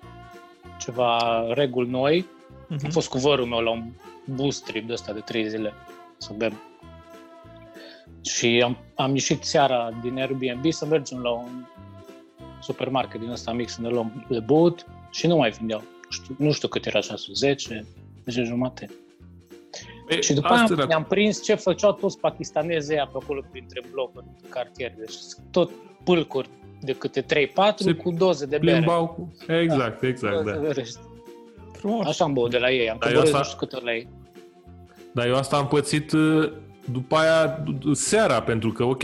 Ceva 0.79 1.45
reguli 1.53 1.89
noi. 1.91 2.27
Am 2.71 2.77
Mhm. 2.83 2.91
fost 2.91 3.09
cu 3.09 3.19
vărul 3.19 3.47
meu 3.47 3.59
la 3.61 3.71
un 3.71 3.83
bus 4.25 4.61
trip 4.61 4.87
de 4.87 4.93
ăsta 4.93 5.13
de 5.13 5.21
trei 5.21 5.49
zile 5.49 5.73
să 6.17 6.33
bem. 6.37 6.61
Și 8.23 8.61
am, 8.65 8.77
am 8.95 9.13
ieșit 9.13 9.45
seara 9.45 9.91
din 10.03 10.19
Airbnb 10.19 10.73
să 10.73 10.87
mergem 10.87 11.19
la 11.23 11.31
un 11.31 11.65
supermarket 12.61 13.21
din 13.21 13.31
ăsta 13.31 13.53
mic 13.53 13.69
să 13.69 13.81
ne 13.81 13.89
luăm 13.89 14.27
de 14.29 14.41
băut 14.41 14.87
și 15.11 15.27
nu 15.27 15.37
mai 15.37 15.51
vindeau. 15.51 15.81
Nu 15.81 16.11
știu, 16.11 16.35
nu 16.39 16.53
știu 16.53 16.69
cât 16.69 16.87
era 16.87 17.01
ceasul, 17.01 17.35
10, 17.35 17.87
10 18.25 18.43
jumate. 18.43 18.91
E, 20.09 20.21
Și 20.21 20.33
după 20.33 20.47
asta 20.47 20.65
aia 20.65 20.75
era- 20.77 20.87
ne-am 20.87 21.05
prins 21.05 21.43
ce 21.43 21.55
făceau 21.55 21.93
toți 21.93 22.19
pakistanezii 22.19 22.95
aia 22.95 23.07
pe 23.07 23.19
acolo 23.23 23.43
printre 23.51 23.83
blocuri 23.91 24.25
în 24.43 24.49
cartier. 24.49 24.95
Deci 24.99 25.13
tot 25.51 25.71
pâlcuri 26.05 26.49
de 26.81 26.93
câte 26.93 27.23
3-4 27.23 27.27
Se 27.77 27.93
cu 27.93 28.11
doze 28.19 28.47
de 28.47 28.59
bere. 28.59 28.77
Plimbau 28.77 29.07
cu... 29.07 29.35
Exact, 29.53 30.03
exact, 30.03 30.35
Doze 30.35 30.51
da. 30.51 30.57
de 30.57 30.67
bere. 30.67 30.85
Frumos. 31.73 32.07
Așa 32.07 32.25
am 32.25 32.33
băut 32.33 32.51
de 32.51 32.59
la 32.59 32.71
ei, 32.71 32.91
am 32.91 32.97
Dar 33.01 33.09
eu 33.11 33.15
coborât 33.15 33.35
asta- 33.35 33.39
nu 33.39 33.55
știu 33.55 33.67
câte 33.67 33.85
lei. 33.85 34.09
Dar 35.13 35.27
eu 35.27 35.35
asta 35.35 35.57
am 35.57 35.67
pățit 35.67 36.13
uh, 36.13 36.53
după 36.93 37.17
aia 37.17 37.63
d- 37.63 37.79
d- 37.79 37.93
seara, 37.93 38.43
pentru 38.43 38.73
că, 38.73 38.85
ok, 38.85 39.03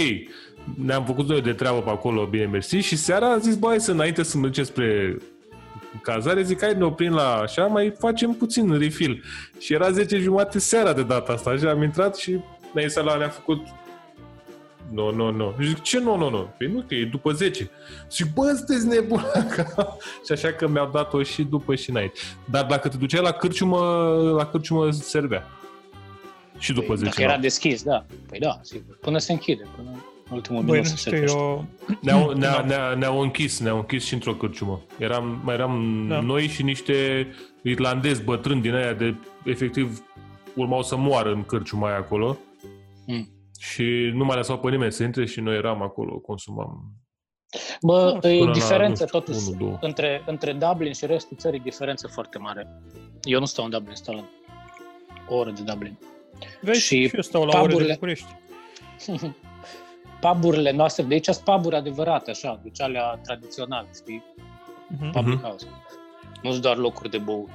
ne-am 0.85 1.04
făcut 1.04 1.28
noi 1.28 1.40
de 1.42 1.52
treabă 1.52 1.80
pe 1.80 1.90
acolo, 1.90 2.24
bine 2.26 2.44
mersi, 2.46 2.76
și 2.76 2.96
seara 2.96 3.32
am 3.32 3.40
zis, 3.40 3.56
băi, 3.56 3.80
să 3.80 3.90
înainte 3.90 4.22
să 4.22 4.38
mergem 4.38 4.64
spre 4.64 5.16
cazare, 6.02 6.42
zic, 6.42 6.61
hai 6.62 6.74
ne 6.76 6.85
oprim 6.85 7.12
la 7.14 7.35
așa, 7.35 7.66
mai 7.66 7.94
facem 7.98 8.32
puțin 8.32 8.78
refill. 8.78 9.22
Și 9.58 9.72
era 9.72 9.90
10 9.90 10.18
jumate 10.18 10.58
seara 10.58 10.92
de 10.92 11.02
data 11.02 11.32
asta 11.32 11.56
și 11.56 11.64
am 11.64 11.82
intrat 11.82 12.16
și 12.16 12.38
ne 12.74 12.87
sala 12.87 13.16
ne-a 13.16 13.28
făcut 13.28 13.61
nu, 14.90 15.10
nu, 15.10 15.30
nu. 15.30 15.54
Zic, 15.62 15.82
ce 15.82 15.98
nu, 16.00 16.16
nu, 16.16 16.30
nu? 16.30 16.48
Păi 16.58 16.66
nu, 16.66 16.84
că 16.88 16.94
e 16.94 17.04
după 17.04 17.32
10. 17.32 17.70
Zic, 18.10 18.34
bă, 18.34 18.54
sunteți 18.56 18.86
nebun 18.86 19.24
Și 20.26 20.32
așa 20.32 20.48
că 20.52 20.68
mi-au 20.68 20.90
dat-o 20.92 21.22
și 21.22 21.42
după 21.42 21.74
și 21.74 21.90
înainte. 21.90 22.18
Dar 22.44 22.64
dacă 22.64 22.88
te 22.88 22.96
duceai 22.96 23.22
la 23.22 23.30
cârciumă, 23.30 23.78
la 24.36 24.46
cârciumă 24.46 24.90
servea. 24.90 25.46
Și 26.58 26.72
după 26.72 26.86
păi, 26.86 26.96
10 26.96 27.08
Dacă 27.08 27.22
era 27.22 27.38
deschis, 27.38 27.82
da. 27.82 28.04
Păi 28.28 28.38
da, 28.38 28.58
sigur. 28.62 28.96
Până 29.00 29.18
se 29.18 29.32
închide, 29.32 29.62
până 29.76 29.90
ultimul 30.30 30.62
Băi, 30.62 30.70
minut 30.78 30.90
nu 30.90 30.96
se 30.96 31.08
știu, 31.08 31.10
trește. 31.10 31.36
eu... 31.36 31.66
Ne-au, 32.00 32.30
ne 32.38 32.46
ne 32.66 32.94
ne-au 32.98 33.20
închis, 33.20 33.60
ne-au 33.60 33.76
închis 33.76 34.04
și 34.04 34.14
într-o 34.14 34.34
cârciumă. 34.34 34.80
Eram, 34.98 35.40
mai 35.44 35.54
eram 35.54 36.04
Da. 36.08 36.14
da. 36.14 36.20
noi 36.20 36.46
și 36.46 36.62
niște 36.62 37.26
irlandezi 37.62 38.22
bătrâni 38.22 38.60
din 38.60 38.74
aia 38.74 38.92
de, 38.92 39.14
efectiv, 39.44 40.02
urmau 40.54 40.82
să 40.82 40.96
moară 40.96 41.32
în 41.32 41.44
cârciuma 41.44 41.88
aia 41.88 41.96
acolo. 41.96 42.38
Mm. 43.06 43.28
Și 43.70 44.11
nu 44.14 44.25
mai 44.25 44.37
lăsau 44.37 44.59
pe 44.59 44.70
nimeni 44.70 44.92
să 44.92 45.03
intre 45.03 45.27
și 45.27 45.40
noi 45.40 45.57
eram 45.57 45.83
acolo, 45.83 46.18
consumam. 46.18 46.92
Bă, 47.83 48.16
Până 48.20 48.33
e 48.33 48.44
la, 48.44 48.53
diferență 48.53 49.03
nu 49.03 49.07
știu, 49.09 49.18
totuși 49.18 49.48
unu, 49.48 49.59
două. 49.59 49.79
între, 49.81 50.22
între 50.27 50.53
Dublin 50.53 50.92
și 50.92 51.07
restul 51.07 51.37
țării, 51.37 51.61
diferență 51.61 52.07
foarte 52.09 52.38
mare. 52.38 52.83
Eu 53.22 53.38
nu 53.38 53.44
stau 53.44 53.64
în 53.64 53.70
Dublin, 53.70 53.94
stau 53.94 54.14
la 54.14 54.25
o 55.29 55.35
oră 55.37 55.51
de 55.51 55.62
Dublin. 55.62 55.98
Vezi, 56.61 56.81
Și 56.81 56.87
și, 57.03 57.09
și 57.09 57.14
eu 57.14 57.20
stau 57.22 57.44
la 57.44 57.48
ore 57.61 57.61
de 57.62 57.68
puburile- 57.68 57.92
București. 57.92 58.27
Puburile 60.20 60.70
noastre, 60.70 61.03
de 61.03 61.14
aici 61.14 61.25
sunt 61.25 61.44
puburi 61.44 61.77
adevărate, 61.77 62.31
așa, 62.31 62.61
deci 62.62 62.81
alea 62.81 63.20
tradiționale, 63.22 63.88
știi, 63.94 64.22
Mhm, 64.88 65.11
public 65.11 65.35
Mhm. 65.35 65.42
house. 65.44 65.66
Nu 66.42 66.51
sunt 66.51 66.62
doar 66.62 66.77
locuri 66.77 67.11
de 67.11 67.18
băut. 67.18 67.48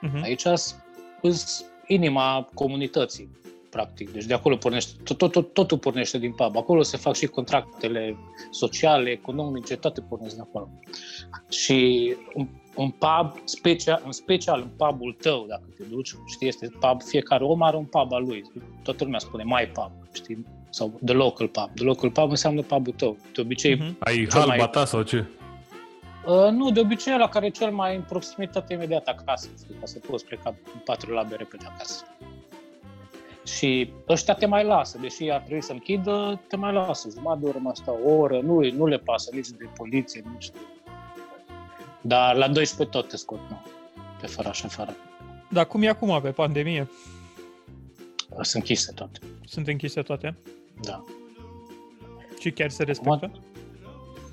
mhm. 0.00 0.22
Aici 0.22 0.40
sunt 0.40 1.64
inima 1.86 2.48
comunității, 2.54 3.30
practic. 3.70 4.12
Deci 4.12 4.24
de 4.24 4.34
acolo 4.34 4.56
pornește, 4.56 4.92
tot, 5.04 5.18
tot, 5.18 5.32
tot, 5.32 5.52
totul 5.52 5.78
pornește 5.78 6.18
din 6.18 6.32
pub. 6.32 6.56
Acolo 6.56 6.82
se 6.82 6.96
fac 6.96 7.14
și 7.14 7.26
contractele 7.26 8.16
sociale, 8.50 9.10
economice, 9.10 9.76
toate 9.76 10.00
pornesc 10.00 10.34
de 10.34 10.40
acolo. 10.40 10.68
Și 11.50 12.14
un, 12.34 12.48
un 12.74 12.90
pub, 12.90 13.32
special, 13.44 14.02
în 14.04 14.12
special 14.12 14.60
în 14.60 14.68
pubul 14.76 15.16
tău, 15.20 15.44
dacă 15.48 15.62
te 15.76 15.82
duci, 15.84 16.14
știi, 16.26 16.48
este 16.48 16.68
pub, 16.80 17.02
fiecare 17.02 17.44
om 17.44 17.62
are 17.62 17.76
un 17.76 17.84
pub 17.84 18.12
al 18.12 18.24
lui. 18.24 18.42
Toată 18.82 19.04
lumea 19.04 19.18
spune 19.18 19.42
my 19.46 19.70
pub, 19.72 19.90
știi? 20.12 20.46
Sau 20.70 21.00
the 21.04 21.14
local 21.14 21.48
pub. 21.48 21.70
The 21.74 21.84
local 21.84 22.10
pub 22.10 22.30
înseamnă 22.30 22.62
pubul 22.62 22.92
tău. 22.92 23.16
De 23.34 23.40
obicei, 23.40 23.74
Mhm. 23.74 23.96
Ai 23.98 24.14
Cel 24.26 24.38
mai- 24.38 24.48
halba 24.48 24.66
ta 24.68 24.84
sau 24.84 25.02
ce? 25.02 25.26
Uh, 26.26 26.50
nu, 26.50 26.70
de 26.70 26.80
obicei 26.80 27.18
la 27.18 27.28
care 27.28 27.46
e 27.46 27.50
cel 27.50 27.70
mai 27.70 27.96
în 27.96 28.02
proximitate 28.08 28.72
imediat 28.72 29.06
acasă, 29.06 29.48
știi, 29.58 29.74
ca 29.80 29.86
să 29.86 29.98
poți 29.98 30.24
pleca 30.24 30.54
în 30.74 30.80
patru 30.84 31.12
labe 31.12 31.36
repede 31.36 31.64
acasă. 31.74 32.04
Și 33.56 33.92
ăștia 34.08 34.34
te 34.34 34.46
mai 34.46 34.64
lasă, 34.64 34.98
deși 35.00 35.30
ar 35.30 35.40
trebui 35.40 35.62
să 35.62 35.72
închidă, 35.72 36.40
te 36.48 36.56
mai 36.56 36.72
lasă. 36.72 37.08
Jumătate 37.12 37.40
de 37.40 37.46
oră 37.46 37.58
mai 37.58 37.72
stau, 37.74 37.98
o 38.04 38.10
oră, 38.10 38.40
nu, 38.40 38.70
nu 38.70 38.86
le 38.86 38.98
pasă 38.98 39.30
nici 39.34 39.48
de 39.48 39.68
poliție, 39.74 40.24
nici 40.32 40.50
de... 40.50 40.58
Dar 42.00 42.36
la 42.36 42.48
12 42.48 42.96
tot 42.96 43.08
te 43.08 43.16
scot, 43.16 43.38
nu, 43.48 43.62
pe 44.20 44.26
faraș 44.26 44.62
afară. 44.62 44.96
Dar 45.50 45.66
cum 45.66 45.82
e 45.82 45.88
acum 45.88 46.20
pe 46.22 46.30
pandemie? 46.30 46.90
Sunt 48.30 48.52
închise 48.54 48.92
toate, 48.92 49.18
Sunt 49.44 49.66
închise 49.68 50.02
toate? 50.02 50.36
da. 50.82 51.04
Și 52.40 52.50
chiar 52.50 52.70
se 52.70 52.82
respectă? 52.84 53.30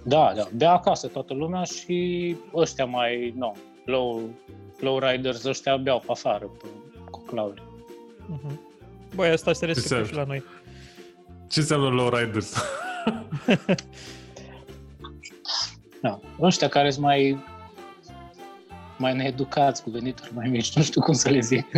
Da, 0.03 0.33
da, 0.35 0.47
bea 0.55 0.71
acasă 0.71 1.07
toată 1.07 1.33
lumea 1.33 1.63
și 1.63 2.35
ăștia 2.53 2.85
mai, 2.85 3.33
nu, 3.37 3.55
low, 3.85 4.21
low 4.79 4.99
riders 4.99 5.43
ăștia 5.43 5.77
beau 5.77 5.99
pe 5.99 6.11
afară, 6.11 6.45
pe 6.45 6.65
coclauri. 7.09 7.63
Mhm. 8.27 8.59
Băi, 9.15 9.29
asta 9.29 9.53
se 9.53 9.65
respectă 9.65 9.93
Exact. 9.93 10.11
și 10.11 10.17
la 10.19 10.23
noi. 10.27 10.43
Ce 11.49 11.59
înseamnă 11.59 11.87
lowriders? 11.87 12.53
Da. 16.01 16.19
Ăștia 16.41 16.67
care 16.67 16.91
sunt 16.91 17.03
mai 17.05 17.43
mai 18.97 19.15
needucați, 19.15 19.83
cu 19.83 19.89
venituri 19.89 20.29
mai 20.33 20.47
mici, 20.49 20.75
nu 20.75 20.83
știu 20.83 21.01
cum 21.01 21.13
să 21.13 21.29
le 21.29 21.39
zic. 21.39 21.65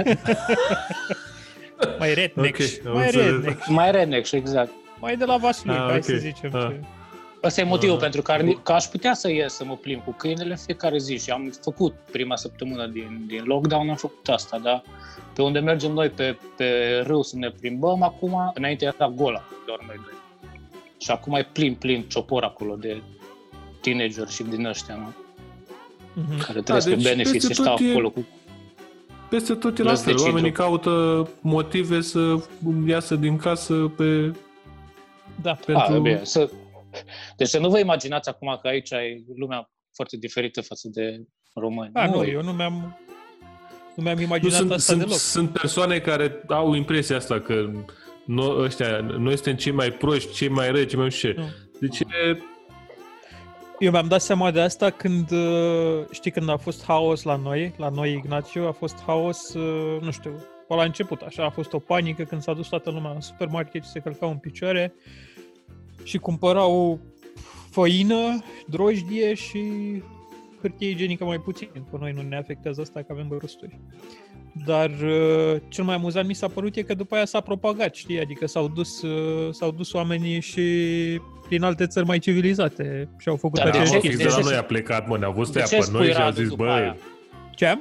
Mai 2.00 2.14
rednecks. 2.14 2.78
Ok, 2.80 2.86
am 2.88 2.94
mai 2.94 3.06
înțeles. 3.06 3.26
rednecks. 3.26 3.68
mai 3.68 3.92
redneck, 3.92 4.32
exact. 4.32 4.72
Mai 5.00 5.18
de 5.18 5.26
la 5.26 5.38
Vaslui, 5.38 5.76
Ah, 5.76 5.84
hai 5.88 5.96
ok. 5.96 6.04
să 6.04 6.16
zicem. 6.16 6.56
Ah. 6.56 6.68
ce- 6.70 6.84
Ăsta 7.44 7.62
e 7.62 7.64
motivul 7.64 7.96
Ah. 7.96 8.02
pentru 8.02 8.22
care 8.22 8.58
că 8.64 8.72
aș 8.72 8.84
putea 8.86 9.14
să 9.14 9.32
ies 9.32 9.54
să 9.54 9.66
mă 9.66 9.76
plimb 9.76 10.04
cu 10.04 10.12
câinele 10.18 10.50
în 10.52 10.58
fiecare 10.58 10.98
zi 10.98 11.18
și 11.18 11.30
am 11.30 11.54
făcut 11.62 11.94
prima 12.12 12.36
săptămână 12.36 12.88
din, 12.88 13.24
din 13.28 13.44
lockdown, 13.46 13.90
am 13.90 13.96
făcut 13.96 14.28
asta, 14.30 14.58
dar 14.60 14.84
pe 15.34 15.42
unde 15.42 15.60
mergem 15.60 15.92
noi 15.92 16.10
pe, 16.10 16.38
pe 16.58 17.02
râu 17.06 17.22
să 17.22 17.36
ne 17.38 17.50
plimbăm, 17.50 18.02
acum, 18.04 18.52
înainte 18.54 18.86
era 18.86 19.10
gola, 19.16 19.44
doar 19.66 19.80
noi 19.88 19.96
doi. 20.04 20.14
Și 20.98 21.12
acum 21.12 21.34
e 21.34 21.50
plin, 21.52 21.74
plin 21.76 22.04
ciopor 22.08 22.44
acolo 22.44 22.76
de 22.76 23.02
teenager 23.82 24.28
și 24.28 24.44
din 24.44 24.66
ăștia, 24.66 24.96
nu? 24.96 25.14
Mhm. 26.14 26.44
care 26.46 26.62
trăiesc 26.62 26.88
deci 26.88 27.04
pe 27.04 27.10
benefits 27.10 27.32
peste 27.48 27.54
și 27.54 27.60
stau 27.62 27.76
tot 27.76 27.86
e- 27.86 27.90
acolo 27.90 28.10
cu 28.10 28.26
Peste 29.30 29.54
tot 29.54 29.80
e 29.80 29.84
la 29.84 29.90
Las 29.90 30.00
fel. 30.00 30.08
deciziu. 30.12 30.32
Oamenii 30.32 30.52
caută 30.52 31.28
motive 31.42 32.02
să 32.02 32.36
iasă 32.88 33.16
din 33.16 33.38
casă 33.38 33.74
pe... 33.74 34.32
Da. 35.42 35.58
pentru... 35.66 35.94
A, 35.94 35.98
bine, 36.00 36.20
să... 36.24 36.50
Deci 37.38 37.48
să 37.48 37.60
nu 37.60 37.70
vă 37.70 37.80
imaginați 37.80 38.30
acum 38.30 38.60
că 38.62 38.68
aici 38.68 38.92
e 38.92 39.24
lumea 39.36 39.72
foarte 39.96 40.18
diferită 40.18 40.62
față 40.62 40.88
de 40.92 41.24
români. 41.54 41.90
A, 41.94 42.10
nu, 42.10 42.26
eu 42.26 42.42
nu 42.42 42.52
mi-am 42.52 42.98
nu 43.96 44.04
mi-am 44.04 44.16
Nu, 44.16 44.22
imaginat 44.22 44.58
sunt, 44.58 44.72
asta 44.72 44.92
sunt, 44.92 45.00
deloc. 45.00 45.18
sunt 45.18 45.50
persoane 45.50 46.00
care 46.00 46.44
au 46.48 46.74
impresia 46.74 47.16
asta 47.16 47.40
că 47.40 47.72
noi, 48.26 48.64
ăștia, 48.64 49.00
noi 49.00 49.34
suntem 49.34 49.56
cei 49.56 49.72
mai 49.72 49.92
proști, 49.92 50.34
cei 50.34 50.48
mai 50.48 50.72
răi, 50.72 50.86
cei 50.86 50.98
mai 50.98 51.06
nu 51.06 51.12
știu 51.12 51.32
ce. 51.32 51.40
Nu. 51.40 51.46
Deci 51.80 52.00
e, 52.00 52.38
Eu 53.80 53.92
mi-am 53.92 54.08
dat 54.08 54.22
seama 54.22 54.52
de 54.52 54.62
asta 54.62 54.90
când, 54.90 55.32
uh, 55.32 56.06
știi, 56.12 56.32
când 56.32 56.50
a 56.50 56.58
fost 56.58 56.84
haos 56.86 57.24
la 57.24 57.36
noi, 57.36 57.74
la 57.78 57.90
noi 57.90 58.12
Ignațiu, 58.12 58.68
a 58.68 58.72
fost 58.72 58.96
haos, 59.06 59.54
uh, 59.54 60.02
nu 60.02 60.12
știu, 60.12 60.32
pe 60.68 60.76
la 60.76 60.84
început, 60.84 61.22
așa, 61.22 61.46
a 61.46 61.50
fost 61.50 61.74
o 61.74 61.80
panică 61.80 62.24
când 62.24 62.42
s-a 62.42 62.54
dus 62.54 62.68
toată 62.68 62.90
lumea 62.90 63.12
în 63.12 63.22
supermarket 63.22 63.84
și 63.84 63.90
se 63.90 64.00
călcau 64.00 64.30
în 64.30 64.38
picioare 64.38 64.94
și 66.08 66.18
cumpărau 66.18 67.00
făină, 67.70 68.44
drojdie 68.68 69.34
și 69.34 69.62
hârtie 70.62 70.90
igienică 70.90 71.24
mai 71.24 71.38
puțin. 71.38 71.68
Pe 71.92 71.98
noi 72.00 72.12
nu 72.16 72.22
ne 72.22 72.38
afectează 72.38 72.82
asta 72.82 73.00
că 73.00 73.08
avem 73.12 73.28
rosturi. 73.40 73.80
Dar 74.66 74.90
uh, 74.90 75.62
cel 75.68 75.84
mai 75.84 75.96
amuzant 75.96 76.28
mi 76.28 76.34
s-a 76.34 76.48
părut 76.48 76.76
e 76.76 76.82
că 76.82 76.94
după 76.94 77.16
aia 77.16 77.26
s-a 77.26 77.40
propagat, 77.40 77.96
știi? 77.96 78.20
Adică 78.20 78.48
s-au 78.48 78.68
dus, 78.68 79.02
uh, 79.02 79.54
s-au 79.54 79.72
dus 79.72 79.94
oamenii 79.94 80.42
și 80.42 80.62
prin 81.48 81.64
alte 81.64 81.88
țări 81.88 82.06
mai 82.06 82.20
civilizate 82.20 83.10
și 83.18 83.30
au 83.30 83.36
făcut 83.36 83.58
Dar 83.60 83.66
da, 83.66 83.72
de 83.72 83.78
mă, 83.78 83.84
ce- 83.84 83.88
aceeași 83.96 84.08
fix 84.08 84.18
de 84.18 84.24
de 84.24 84.30
la 84.30 84.36
ce- 84.42 84.44
noi 84.50 84.56
a 84.56 84.64
plecat, 84.64 85.08
mă, 85.08 85.18
ne-au 85.18 85.32
văzut 85.34 85.54
de 85.54 85.60
ea 85.60 85.66
ce 85.66 85.76
pe 85.76 85.82
spui 85.82 85.98
noi 86.00 86.08
și 86.08 86.14
au 86.14 86.20
Radu 86.24 86.40
zis, 86.40 86.50
după 86.50 86.64
băi, 86.64 86.74
aia? 86.74 86.98
Ce? 87.56 87.80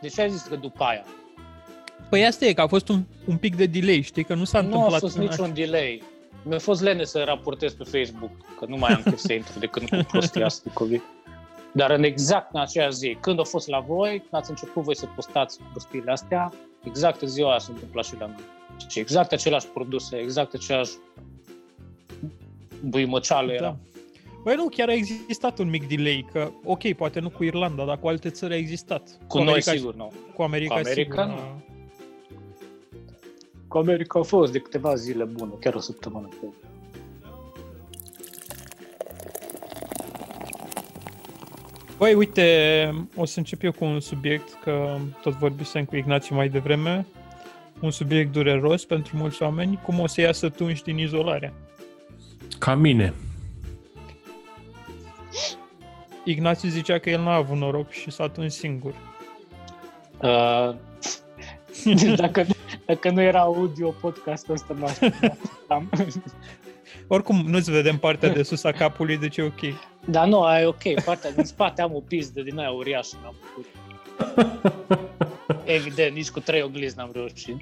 De 0.00 0.08
ce 0.08 0.20
ai 0.20 0.30
zis 0.30 0.42
că 0.42 0.56
după 0.56 0.82
aia? 0.84 1.04
Păi 2.10 2.26
asta 2.26 2.44
e, 2.44 2.52
că 2.52 2.60
a 2.60 2.66
fost 2.66 2.88
un, 2.88 3.02
un 3.24 3.36
pic 3.36 3.56
de 3.56 3.66
delay, 3.66 4.00
știi? 4.00 4.24
Că 4.24 4.34
nu 4.34 4.44
s-a 4.44 4.60
Nu 4.60 4.64
a 4.66 4.70
întâmplat 4.74 5.00
fost 5.00 5.16
în 5.16 5.22
niciun 5.22 5.50
delay. 5.54 6.02
Mi-a 6.42 6.58
fost 6.58 6.82
lene 6.82 7.04
să 7.04 7.22
raportez 7.26 7.72
pe 7.72 7.84
Facebook, 7.84 8.30
că 8.58 8.66
nu 8.68 8.76
mai 8.76 8.92
am 8.92 9.02
chef 9.02 9.18
să 9.18 9.32
intru 9.32 9.58
de 9.58 9.66
când 9.66 9.88
cu 9.88 9.96
prostia 10.10 10.44
asta 10.44 10.62
de 10.64 10.72
COVID. 10.72 11.02
Dar 11.72 11.90
în 11.90 12.02
exact 12.02 12.54
în 12.54 12.60
aceeași 12.60 12.96
zi, 12.96 13.16
când 13.20 13.40
a 13.40 13.42
fost 13.42 13.68
la 13.68 13.80
voi, 13.80 14.22
ați 14.30 14.50
început 14.50 14.82
voi 14.82 14.96
să 14.96 15.06
postați 15.14 15.58
prostiile 15.70 16.10
astea, 16.10 16.52
exact 16.84 17.22
în 17.22 17.28
ziua 17.28 17.50
aia 17.50 17.58
s-a 17.58 17.72
întâmplat 17.72 18.04
și 18.04 18.14
la 18.18 18.26
noi. 18.26 18.44
Și 18.88 18.98
exact 18.98 19.32
aceleași 19.32 19.66
produse, 19.66 20.16
exact 20.16 20.54
aceleași 20.54 20.92
buimăceală 22.80 23.52
era. 23.52 23.60
Da. 23.62 23.76
Băi, 24.42 24.54
nu, 24.54 24.68
chiar 24.68 24.88
a 24.88 24.92
existat 24.92 25.58
un 25.58 25.70
mic 25.70 25.88
delay, 25.88 26.26
că, 26.32 26.50
ok, 26.64 26.92
poate 26.92 27.20
nu 27.20 27.30
cu 27.30 27.44
Irlanda, 27.44 27.84
dar 27.84 27.98
cu 27.98 28.08
alte 28.08 28.30
țări 28.30 28.52
a 28.52 28.56
existat. 28.56 29.18
Cu 29.28 29.38
noi, 29.38 29.46
America, 29.46 29.70
sigur, 29.70 29.94
nu. 29.94 30.12
Cu 30.34 30.42
America, 30.42 30.74
Cu 30.74 30.80
America, 30.80 31.22
sigur. 31.22 31.38
nu. 31.38 31.73
Da. 33.74 33.80
Cu 33.80 33.86
America 33.86 34.18
au 34.18 34.24
fost 34.24 34.52
de 34.52 34.58
câteva 34.58 34.94
zile 34.94 35.24
bune, 35.24 35.52
chiar 35.60 35.74
o 35.74 35.80
săptămână. 35.80 36.28
cred. 36.28 36.52
Băi, 41.98 42.14
uite, 42.14 43.06
o 43.16 43.24
să 43.24 43.38
încep 43.38 43.62
eu 43.62 43.72
cu 43.72 43.84
un 43.84 44.00
subiect, 44.00 44.58
că 44.62 44.96
tot 45.22 45.32
vorbisem 45.32 45.84
cu 45.84 45.96
Ignațiu 45.96 46.34
mai 46.34 46.48
devreme, 46.48 47.06
un 47.80 47.90
subiect 47.90 48.32
dureros 48.32 48.84
pentru 48.84 49.16
mulți 49.16 49.42
oameni, 49.42 49.80
cum 49.82 50.00
o 50.00 50.06
să 50.06 50.20
iasă 50.20 50.48
tunși 50.48 50.82
din 50.82 50.98
izolare. 50.98 51.52
ca 52.58 52.74
mine. 52.74 53.14
Ignațiu 56.24 56.68
zicea 56.68 56.98
că 56.98 57.10
el 57.10 57.22
n-a 57.22 57.34
avut 57.34 57.56
noroc 57.56 57.90
și 57.90 58.10
s-a 58.10 58.28
tuns 58.28 58.54
singur. 58.54 58.94
Uh, 60.22 60.74
dacă, 62.16 62.46
dacă 62.86 63.10
nu 63.10 63.20
era 63.20 63.40
audio 63.40 63.90
podcastul 63.90 64.54
ăsta, 64.54 64.72
m-aș 64.72 64.98
am. 65.68 65.90
Oricum, 67.08 67.36
nu-ți 67.36 67.70
vedem 67.70 67.98
partea 67.98 68.28
de 68.28 68.42
sus 68.42 68.64
a 68.64 68.72
capului, 68.72 69.16
deci 69.16 69.36
e 69.36 69.42
ok. 69.42 69.60
Dar 70.04 70.26
nu, 70.26 70.42
aia 70.42 70.62
e 70.62 70.66
ok. 70.66 71.04
Partea 71.04 71.32
din 71.32 71.44
spate 71.44 71.82
am 71.82 71.94
o 71.94 72.00
pizdă 72.00 72.42
din 72.42 72.58
aia 72.58 72.70
uriașă. 72.70 73.16
N-am 73.22 73.34
făcut. 73.40 73.66
Evident, 75.64 76.14
nici 76.14 76.30
cu 76.30 76.40
trei 76.40 76.62
oglinzi 76.62 76.96
n-am 76.96 77.10
reușit. 77.12 77.56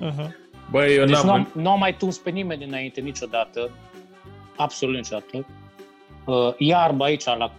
Aha. 0.00 0.34
Băi, 0.70 0.94
eu 0.96 1.04
Deci 1.04 1.14
n-am... 1.14 1.26
nu 1.26 1.32
am, 1.32 1.52
nu 1.54 1.70
am 1.70 1.78
mai 1.78 1.96
tuns 1.96 2.18
pe 2.18 2.30
nimeni 2.30 2.64
înainte 2.64 3.00
niciodată. 3.00 3.70
Absolut 4.56 4.94
niciodată. 4.94 5.46
Uh, 6.26 6.54
iarba 6.58 7.04
aici, 7.04 7.24
la 7.24 7.52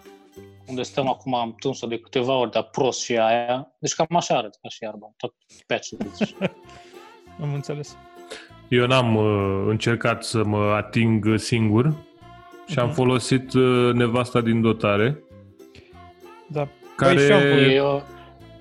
unde 0.67 0.83
stăm 0.83 1.07
acum, 1.07 1.33
am 1.33 1.55
tuns-o 1.59 1.87
de 1.87 1.99
câteva 1.99 2.33
ori, 2.33 2.51
dar 2.51 2.63
prost 2.63 3.01
și 3.01 3.17
aia. 3.17 3.71
Deci 3.79 3.93
cam 3.93 4.07
așa 4.15 4.37
arăt 4.37 4.57
ca 4.61 4.69
și 4.69 4.83
iarba. 4.83 5.13
Tot 5.17 5.33
pe 5.67 5.73
aceea. 5.73 6.01
Deci. 7.39 7.47
Am 7.47 7.53
înțeles. 7.53 7.97
Eu 8.67 8.85
n-am 8.87 9.15
uh, 9.15 9.65
încercat 9.69 10.23
să 10.23 10.43
mă 10.43 10.57
ating 10.57 11.37
singur 11.37 11.93
și 12.67 12.79
am 12.79 12.85
Mhm. 12.85 12.95
folosit 12.95 13.53
uh, 13.53 13.93
nevasta 13.93 14.41
din 14.41 14.61
dotare, 14.61 15.23
Da. 16.47 16.67
care... 16.95 17.13
Băi, 17.13 17.23
și 17.23 17.31
eu 17.31 17.37
am 17.37 17.43
E- 17.43 17.73
Eu, 17.73 18.03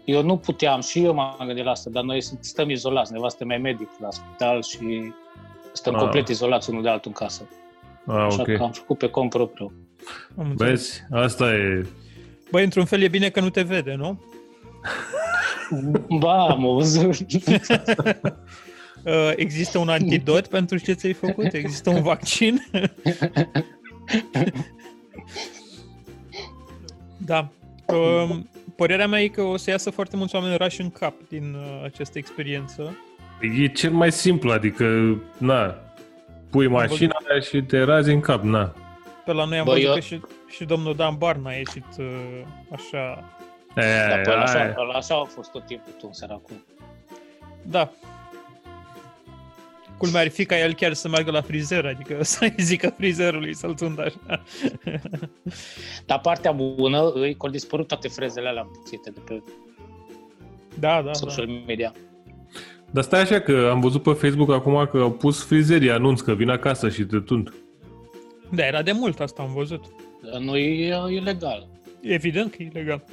eu 0.04 0.22
nu 0.22 0.36
puteam, 0.36 0.80
și 0.80 1.04
eu 1.04 1.14
m-am 1.14 1.36
gândit 1.46 1.64
la 1.64 1.70
asta, 1.70 1.90
dar 1.90 2.02
noi 2.02 2.20
sunt- 2.22 2.44
stăm 2.44 2.70
izolați. 2.70 3.12
Nevastă 3.12 3.44
mea 3.44 3.56
e 3.56 3.60
medic 3.60 3.88
la 4.00 4.10
spital 4.10 4.62
și 4.62 5.12
stăm 5.72 5.94
Ah. 5.94 6.00
complet 6.00 6.28
izolați 6.28 6.70
unul 6.70 6.82
de 6.82 6.88
altul 6.88 7.12
în 7.14 7.26
casă. 7.26 7.48
Ah, 8.06 8.14
Așa 8.16 8.40
ok. 8.40 8.56
că 8.56 8.62
am 8.62 8.70
făcut 8.72 8.98
pe 8.98 9.08
cont 9.08 9.30
propriu. 9.30 9.72
am 10.38 10.46
înțeles. 10.50 10.70
Vezi? 10.70 11.24
Asta 11.24 11.54
e... 11.54 11.86
Băi, 12.50 12.64
într-un 12.64 12.84
fel 12.84 13.02
e 13.02 13.08
bine 13.08 13.28
că 13.28 13.40
nu 13.40 13.50
te 13.50 13.62
vede, 13.62 13.94
nu? 13.94 14.20
Ba, 16.20 16.46
am 16.46 16.64
auzit. 16.66 17.46
Uh, 17.46 17.60
Există 19.36 19.78
un 19.78 19.88
antidot 19.88 20.46
pentru 20.56 20.78
ce 20.78 20.92
ți-ai 20.92 21.12
făcut? 21.12 21.52
Există 21.52 21.90
un 21.90 22.02
vaccin? 22.02 22.64
da. 27.16 27.48
Um, 27.86 28.48
Părerea 28.76 29.06
mea 29.06 29.20
e 29.20 29.28
că 29.28 29.42
o 29.42 29.56
să 29.56 29.70
iasă 29.70 29.90
foarte 29.90 30.16
mulți 30.16 30.34
oameni 30.34 30.56
rași 30.56 30.80
în 30.80 30.90
cap 30.90 31.14
din 31.28 31.54
uh, 31.54 31.84
această 31.84 32.18
experiență. 32.18 32.96
E 33.60 33.66
cel 33.66 33.90
mai 33.92 34.12
simplu, 34.12 34.50
adică, 34.50 35.16
na, 35.38 35.74
pui 36.50 36.66
mașina 36.66 37.16
aia 37.30 37.40
și 37.40 37.62
te 37.62 37.82
razi 37.82 38.10
în 38.10 38.20
cap, 38.20 38.42
na. 38.42 38.74
Pe 39.24 39.32
la 39.32 39.44
noi 39.44 39.58
am 39.58 39.64
Bă, 39.64 39.70
văzut 39.70 39.86
eu- 39.86 39.94
că 39.94 40.00
și, 40.00 40.20
și 40.48 40.64
domnul 40.64 40.94
Dan 40.94 41.14
Barna 41.18 41.50
a 41.50 41.52
ieșit 41.52 41.84
uh, 41.98 42.04
așa... 42.70 43.24
E, 43.76 44.08
Dar 44.08 44.20
pe 44.20 44.30
ăla 44.30 44.42
așa, 44.42 44.58
aia. 44.60 44.74
ăla 44.78 44.94
așa 44.94 45.14
a 45.14 45.24
fost 45.24 45.50
tot 45.50 45.66
timpul 45.66 45.92
tu, 45.98 46.08
săracul. 46.12 46.64
Da. 47.62 47.90
Culmea 49.98 50.20
ar 50.20 50.28
fi 50.28 50.44
ca 50.44 50.58
el 50.58 50.74
chiar 50.74 50.92
să 50.92 51.08
meargă 51.08 51.30
la 51.30 51.40
frizer, 51.40 51.86
adică 51.86 52.22
să-i 52.34 52.54
zică 52.58 52.94
frizerului 52.96 53.54
să-l 53.54 53.74
tundă 53.74 54.02
așa. 54.02 54.42
Dar 56.06 56.20
partea 56.20 56.52
bună, 56.52 57.10
îi 57.14 57.32
că 57.36 57.46
au 57.46 57.50
dispărut 57.50 57.86
toate 57.86 58.08
frezele 58.08 58.48
alea 58.48 58.62
împuțite 58.62 59.10
de 59.10 59.20
pe 59.24 59.42
Da, 60.78 60.94
da, 60.94 61.02
da. 61.02 61.12
social 61.12 61.46
media. 61.66 61.92
Dar 62.90 63.02
stai 63.02 63.20
așa 63.20 63.40
că 63.40 63.68
am 63.72 63.80
văzut 63.80 64.02
pe 64.02 64.12
Facebook 64.12 64.50
acum 64.50 64.88
că 64.90 64.98
au 64.98 65.12
pus 65.12 65.44
frizerii 65.44 65.90
anunț 65.90 66.20
că 66.20 66.34
vin 66.34 66.48
acasă 66.48 66.88
și 66.88 67.04
te 67.04 67.18
tund. 67.20 67.54
Da, 68.50 68.66
era 68.66 68.82
de 68.82 68.92
mult 68.92 69.20
asta, 69.20 69.42
am 69.42 69.52
văzut. 69.54 69.84
Dar 70.30 70.40
Nu 70.40 70.56
e 70.56 70.94
ilegal. 71.10 71.68
Evident 72.00 72.50
că 72.50 72.62
e 72.62 72.70
ilegal. 72.72 73.04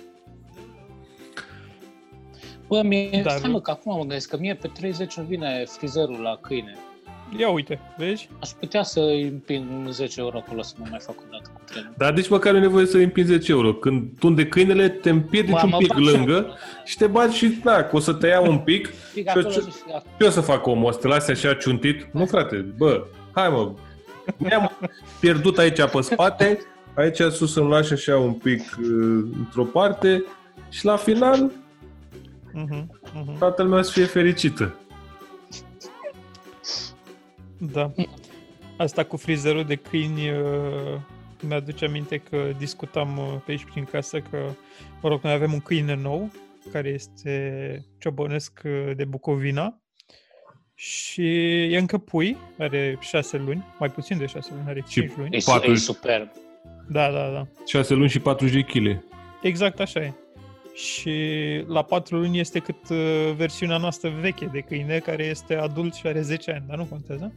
Bă, 2.67 2.81
mie, 2.83 3.09
Dar- 3.11 3.21
Dar... 3.21 3.37
stai 3.37 3.51
mă, 3.51 3.61
că 3.61 3.71
acum 3.71 3.91
mă 3.93 3.99
gândesc 3.99 4.29
că 4.29 4.37
mie 4.39 4.53
pe 4.55 4.67
30 4.73 5.17
îmi 5.17 5.25
vine 5.29 5.63
frizerul 5.77 6.19
la 6.21 6.37
câine. 6.41 6.75
Ia 7.39 7.49
uite, 7.49 7.79
vezi? 7.97 8.29
Aș 8.41 8.49
putea 8.49 8.83
să 8.83 8.99
îi 8.99 9.21
împing 9.23 9.65
10 9.89 10.19
euro 10.19 10.37
acolo 10.37 10.61
să 10.61 10.73
nu 10.77 10.85
mai 10.89 10.99
fac 11.01 11.15
o 11.19 11.23
dată 11.31 11.49
cu 11.53 11.61
trenul. 11.65 11.93
Dar 11.97 12.13
deci 12.13 12.29
măcar 12.29 12.51
nu 12.51 12.57
e 12.57 12.61
nevoie 12.61 12.85
să 12.85 12.97
îi 12.97 13.03
împingi 13.03 13.31
10 13.31 13.51
euro. 13.51 13.73
Când 13.73 14.07
tunde 14.19 14.47
câinele, 14.47 14.89
te 14.89 15.09
împiedici 15.09 15.51
Mă, 15.51 15.59
un 15.63 15.69
mă 15.69 15.77
pic 15.77 15.87
bag 15.87 16.03
și 16.03 16.11
lângă 16.11 16.37
acolo. 16.37 16.53
și 16.85 16.97
te 16.97 17.07
bagi 17.07 17.35
și, 17.37 17.47
da, 17.63 17.83
că 17.83 17.95
o 17.95 17.99
să 17.99 18.13
te 18.13 18.27
ia 18.27 18.39
un 18.41 18.57
pic. 18.57 18.87
Fig 19.13 19.23
Și 19.23 19.29
acolo 19.29 19.49
ce- 19.49 19.59
și 19.59 19.65
acolo. 19.87 20.03
Ce 20.19 20.25
o 20.25 20.29
să 20.29 20.41
fac 20.41 20.65
omul? 20.67 20.87
O 20.87 20.91
să 20.91 20.99
te 20.99 21.07
lase 21.07 21.31
așa 21.31 21.53
ciuntit? 21.53 22.07
Nu, 22.13 22.25
frate, 22.25 22.55
bă, 22.77 23.03
hai 23.31 23.49
mă. 23.49 23.71
Mi-am 24.37 24.71
pierdut 25.19 25.57
aici 25.57 25.81
pe 25.83 26.01
spate, 26.01 26.59
aici 26.95 27.19
sus 27.31 27.55
îmi 27.55 27.69
lași 27.69 27.93
așa 27.93 28.17
un 28.17 28.33
pic 28.33 28.59
uh, 28.61 29.23
într-o 29.37 29.63
parte 29.63 30.23
și 30.69 30.85
la 30.85 30.95
final 30.95 31.51
Uh-huh, 32.55 32.83
uh-huh. 32.83 33.37
toată 33.39 33.63
lumea 33.63 33.81
să 33.81 33.91
fie 33.91 34.05
fericită. 34.05 34.75
Da. 37.57 37.91
Asta 38.77 39.03
cu 39.03 39.17
frizerul 39.17 39.63
de 39.63 39.75
câini 39.75 40.29
uh, 40.29 40.99
mi-aduce 41.47 41.85
aminte 41.85 42.17
că 42.17 42.51
discutam 42.57 43.17
uh, 43.17 43.25
pe 43.45 43.51
aici 43.51 43.65
prin 43.71 43.83
casă 43.83 44.19
că, 44.19 44.37
mă 45.01 45.09
rog, 45.09 45.21
noi 45.23 45.33
avem 45.33 45.53
un 45.53 45.59
câine 45.59 45.95
nou 45.95 46.31
care 46.71 46.89
este 46.89 47.85
ciobănesc 47.99 48.61
uh, 48.65 48.91
de 48.95 49.05
Bucovina 49.05 49.79
și 50.73 51.27
e 51.73 51.77
încă 51.77 51.97
pui, 51.97 52.37
are 52.57 52.97
șase 53.01 53.37
luni, 53.37 53.63
mai 53.79 53.89
puțin 53.89 54.17
de 54.17 54.25
șase 54.25 54.49
luni, 54.53 54.63
are 54.67 54.79
Și- 54.87 54.99
cinci 54.99 55.15
luni. 55.17 55.35
E, 55.35 55.39
Patru- 55.45 55.71
e 55.71 55.75
superb. 55.75 56.29
Da, 56.87 57.11
da, 57.11 57.29
da. 57.29 57.47
6 57.65 57.93
luni 57.93 58.09
și 58.09 58.19
40 58.19 58.53
de 58.65 58.79
kg. 58.79 59.03
Exact 59.41 59.79
așa 59.79 59.99
e. 59.99 60.13
Și 60.75 61.13
la 61.67 61.83
4 61.83 62.17
luni 62.17 62.39
este 62.39 62.59
cât 62.59 62.89
uh, 62.89 62.97
versiunea 63.35 63.77
noastră 63.77 64.09
veche 64.21 64.45
de 64.45 64.59
câine, 64.59 64.97
care 64.97 65.23
este 65.23 65.55
adult 65.55 65.93
și 65.93 66.07
are 66.07 66.21
10 66.21 66.51
ani, 66.51 66.65
dar 66.67 66.77
nu 66.77 66.85
contează. 66.85 67.33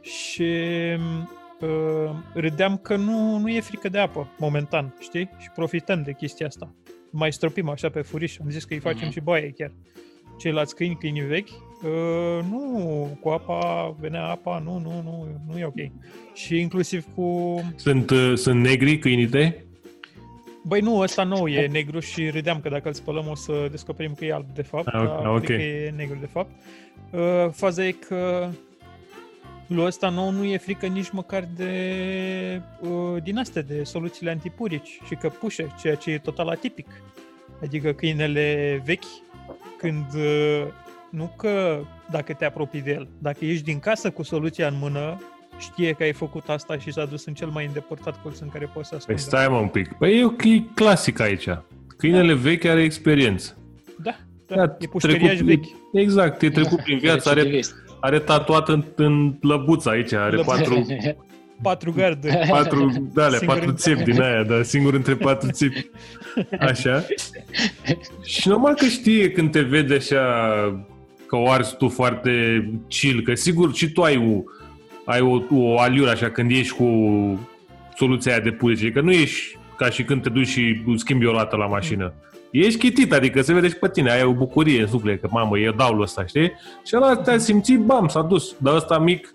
Și 0.00 0.52
uh, 1.60 2.10
râdeam 2.34 2.76
că 2.76 2.96
nu, 2.96 3.38
nu 3.38 3.48
e 3.48 3.60
frică 3.60 3.88
de 3.88 3.98
apă, 3.98 4.28
momentan, 4.38 4.94
știi? 5.00 5.30
Și 5.38 5.50
profităm 5.54 6.02
de 6.02 6.12
chestia 6.12 6.46
asta. 6.46 6.74
Mai 7.10 7.32
stropim 7.32 7.68
așa 7.68 7.88
pe 7.90 8.00
furiș, 8.00 8.36
am 8.40 8.50
zis 8.50 8.64
că 8.64 8.74
îi 8.74 8.80
facem 8.80 9.02
Mhm. 9.06 9.10
și 9.12 9.20
baie 9.20 9.50
chiar. 9.56 9.72
Ceilalți 10.38 10.74
câini, 10.74 10.96
câinii 10.96 11.22
vechi, 11.22 11.48
uh, 11.48 12.44
nu, 12.50 13.18
cu 13.20 13.28
apa, 13.28 13.94
venea 14.00 14.24
apa, 14.24 14.58
nu, 14.58 14.78
nu, 14.78 15.02
nu, 15.02 15.40
nu 15.48 15.58
e 15.58 15.64
ok. 15.64 15.90
Și 16.34 16.58
inclusiv 16.60 17.04
cu 17.14 17.60
Sunt, 17.76 18.10
uh, 18.10 18.32
sunt 18.34 18.60
negri 18.60 18.98
câinii 18.98 19.26
tăi? 19.28 19.64
Băi, 20.62 20.80
nu, 20.80 20.98
ăsta 20.98 21.24
nou 21.24 21.48
e 21.48 21.66
negru 21.66 22.00
și 22.00 22.30
râdeam 22.30 22.60
că 22.60 22.68
dacă 22.68 22.88
îl 22.88 22.94
spălăm 22.94 23.28
o 23.28 23.34
să 23.34 23.68
descoperim 23.70 24.14
că 24.14 24.24
e 24.24 24.32
alb 24.32 24.46
de 24.54 24.62
fapt, 24.62 24.86
Ah, 24.86 25.00
ok, 25.00 25.22
dar 25.22 25.34
ok. 25.34 25.42
cred 25.44 25.56
că 25.56 25.62
e 25.62 25.92
negru 25.96 26.16
de 26.20 26.26
fapt. 26.26 26.50
Uh, 27.10 27.50
faza 27.52 27.84
e 27.86 27.90
că 27.90 28.48
lui 29.66 29.84
ăsta 29.84 30.08
nou 30.08 30.30
nu 30.30 30.44
e 30.44 30.56
frică 30.56 30.86
nici 30.86 31.10
măcar 31.10 31.48
de 31.56 31.72
uh, 32.80 33.22
din 33.22 33.38
astea, 33.38 33.62
de 33.62 33.82
soluțiile 33.84 34.30
antipurici 34.30 35.00
și 35.06 35.14
că 35.14 35.28
pușe, 35.28 35.66
ceea 35.80 35.94
ce 35.94 36.10
e 36.10 36.18
total 36.18 36.48
atipic. 36.48 36.86
Adică 37.62 37.92
câinele 37.92 38.80
vechi, 38.84 39.04
când 39.78 40.06
uh, 40.14 40.66
nu 41.10 41.32
că 41.36 41.80
dacă 42.10 42.32
te 42.32 42.44
apropii 42.44 42.82
de 42.82 42.90
el, 42.90 43.08
dacă 43.18 43.44
ești 43.44 43.64
din 43.64 43.78
casă 43.78 44.10
cu 44.10 44.22
soluția 44.22 44.66
în 44.66 44.78
mână, 44.78 45.20
știe 45.58 45.92
că 45.92 46.02
ai 46.02 46.12
făcut 46.12 46.48
asta 46.48 46.78
și 46.78 46.92
s-a 46.92 47.04
dus 47.04 47.24
în 47.26 47.34
cel 47.34 47.48
mai 47.48 47.66
îndepărtat 47.66 48.22
colț 48.22 48.38
în 48.38 48.48
care 48.48 48.70
poți 48.74 48.88
să 48.88 48.94
Păi 49.06 49.14
ascundă. 49.14 49.20
stai 49.20 49.48
mă 49.48 49.56
un 49.62 49.68
pic. 49.68 49.92
Păi 49.92 50.18
e 50.18 50.24
ok, 50.24 50.42
clasic 50.74 51.20
aici. 51.20 51.48
Câinele 51.96 52.34
vechi 52.34 52.64
are 52.64 52.82
experiență. 52.82 53.56
Da, 54.02 54.16
da, 54.46 54.54
Da, 54.56 54.62
e 54.62 54.66
trecut 54.66 54.90
pușcăriaș 55.00 55.34
prin- 55.34 55.46
vechi. 55.46 55.64
Exact, 55.92 56.42
e 56.42 56.50
trecut 56.50 56.82
prin 56.82 56.98
viață, 56.98 57.28
are, 57.28 57.38
Recidivist. 57.40 57.74
are 58.00 58.18
tatuat 58.18 58.68
în, 58.68 58.84
în 58.94 59.34
lăbuță 59.40 59.88
aici, 59.90 60.12
are 60.12 60.36
Lăbuță. 60.36 60.56
patru, 60.56 60.86
Patru 61.62 61.92
garduri. 61.92 62.38
patru, 62.50 63.10
da, 63.14 63.24
alea, 63.24 63.38
Singur 63.38 63.54
patru 63.56 63.70
în- 63.70 63.76
țepi 63.76 64.02
din 64.02 64.20
aia, 64.22 64.42
dar 64.42 64.62
singur 64.62 64.94
între 64.94 65.14
patru 65.14 65.50
țepi. 65.50 65.90
Așa. 66.58 67.04
Și 68.24 68.48
normal 68.48 68.74
că 68.74 68.86
știe 68.86 69.30
când 69.30 69.50
te 69.50 69.60
vede 69.60 69.94
așa 69.94 70.20
că 71.26 71.36
o 71.36 71.50
arzi 71.50 71.76
tu 71.76 71.88
foarte 71.88 72.30
chill, 72.88 73.22
că 73.22 73.34
sigur 73.34 73.74
și 73.74 73.90
tu 73.92 74.02
ai 74.02 74.16
o, 74.16 74.42
ai 75.12 75.20
o, 75.20 75.42
o 75.50 75.78
aliură 75.78 76.10
așa 76.10 76.30
când 76.30 76.50
ești 76.50 76.74
cu 76.74 76.88
soluția 77.96 78.32
aia 78.32 78.40
de 78.40 78.50
purice, 78.50 78.90
că 78.90 79.00
nu 79.00 79.10
ești 79.10 79.58
ca 79.76 79.90
și 79.90 80.04
când 80.04 80.22
te 80.22 80.28
duci 80.28 80.46
și 80.46 80.82
schimbi 80.96 81.26
o 81.26 81.32
lată 81.32 81.56
la 81.56 81.66
mașină. 81.66 82.12
Ești 82.50 82.78
chitit, 82.78 83.12
adică 83.12 83.42
se 83.42 83.52
vede 83.52 83.68
și 83.68 83.76
pe 83.76 83.88
tine, 83.88 84.10
ai 84.10 84.22
o 84.22 84.32
bucurie 84.32 84.80
în 84.80 84.86
suflet, 84.86 85.20
că 85.20 85.28
mamă, 85.30 85.58
e 85.58 85.74
daulul 85.76 86.02
ăsta, 86.02 86.26
știi? 86.26 86.52
Și 86.86 86.96
ăla 86.96 87.16
te-a 87.16 87.38
simțit, 87.38 87.78
bam, 87.78 88.08
s-a 88.08 88.22
dus. 88.22 88.54
Dar 88.58 88.74
ăsta 88.74 88.98
mic, 88.98 89.34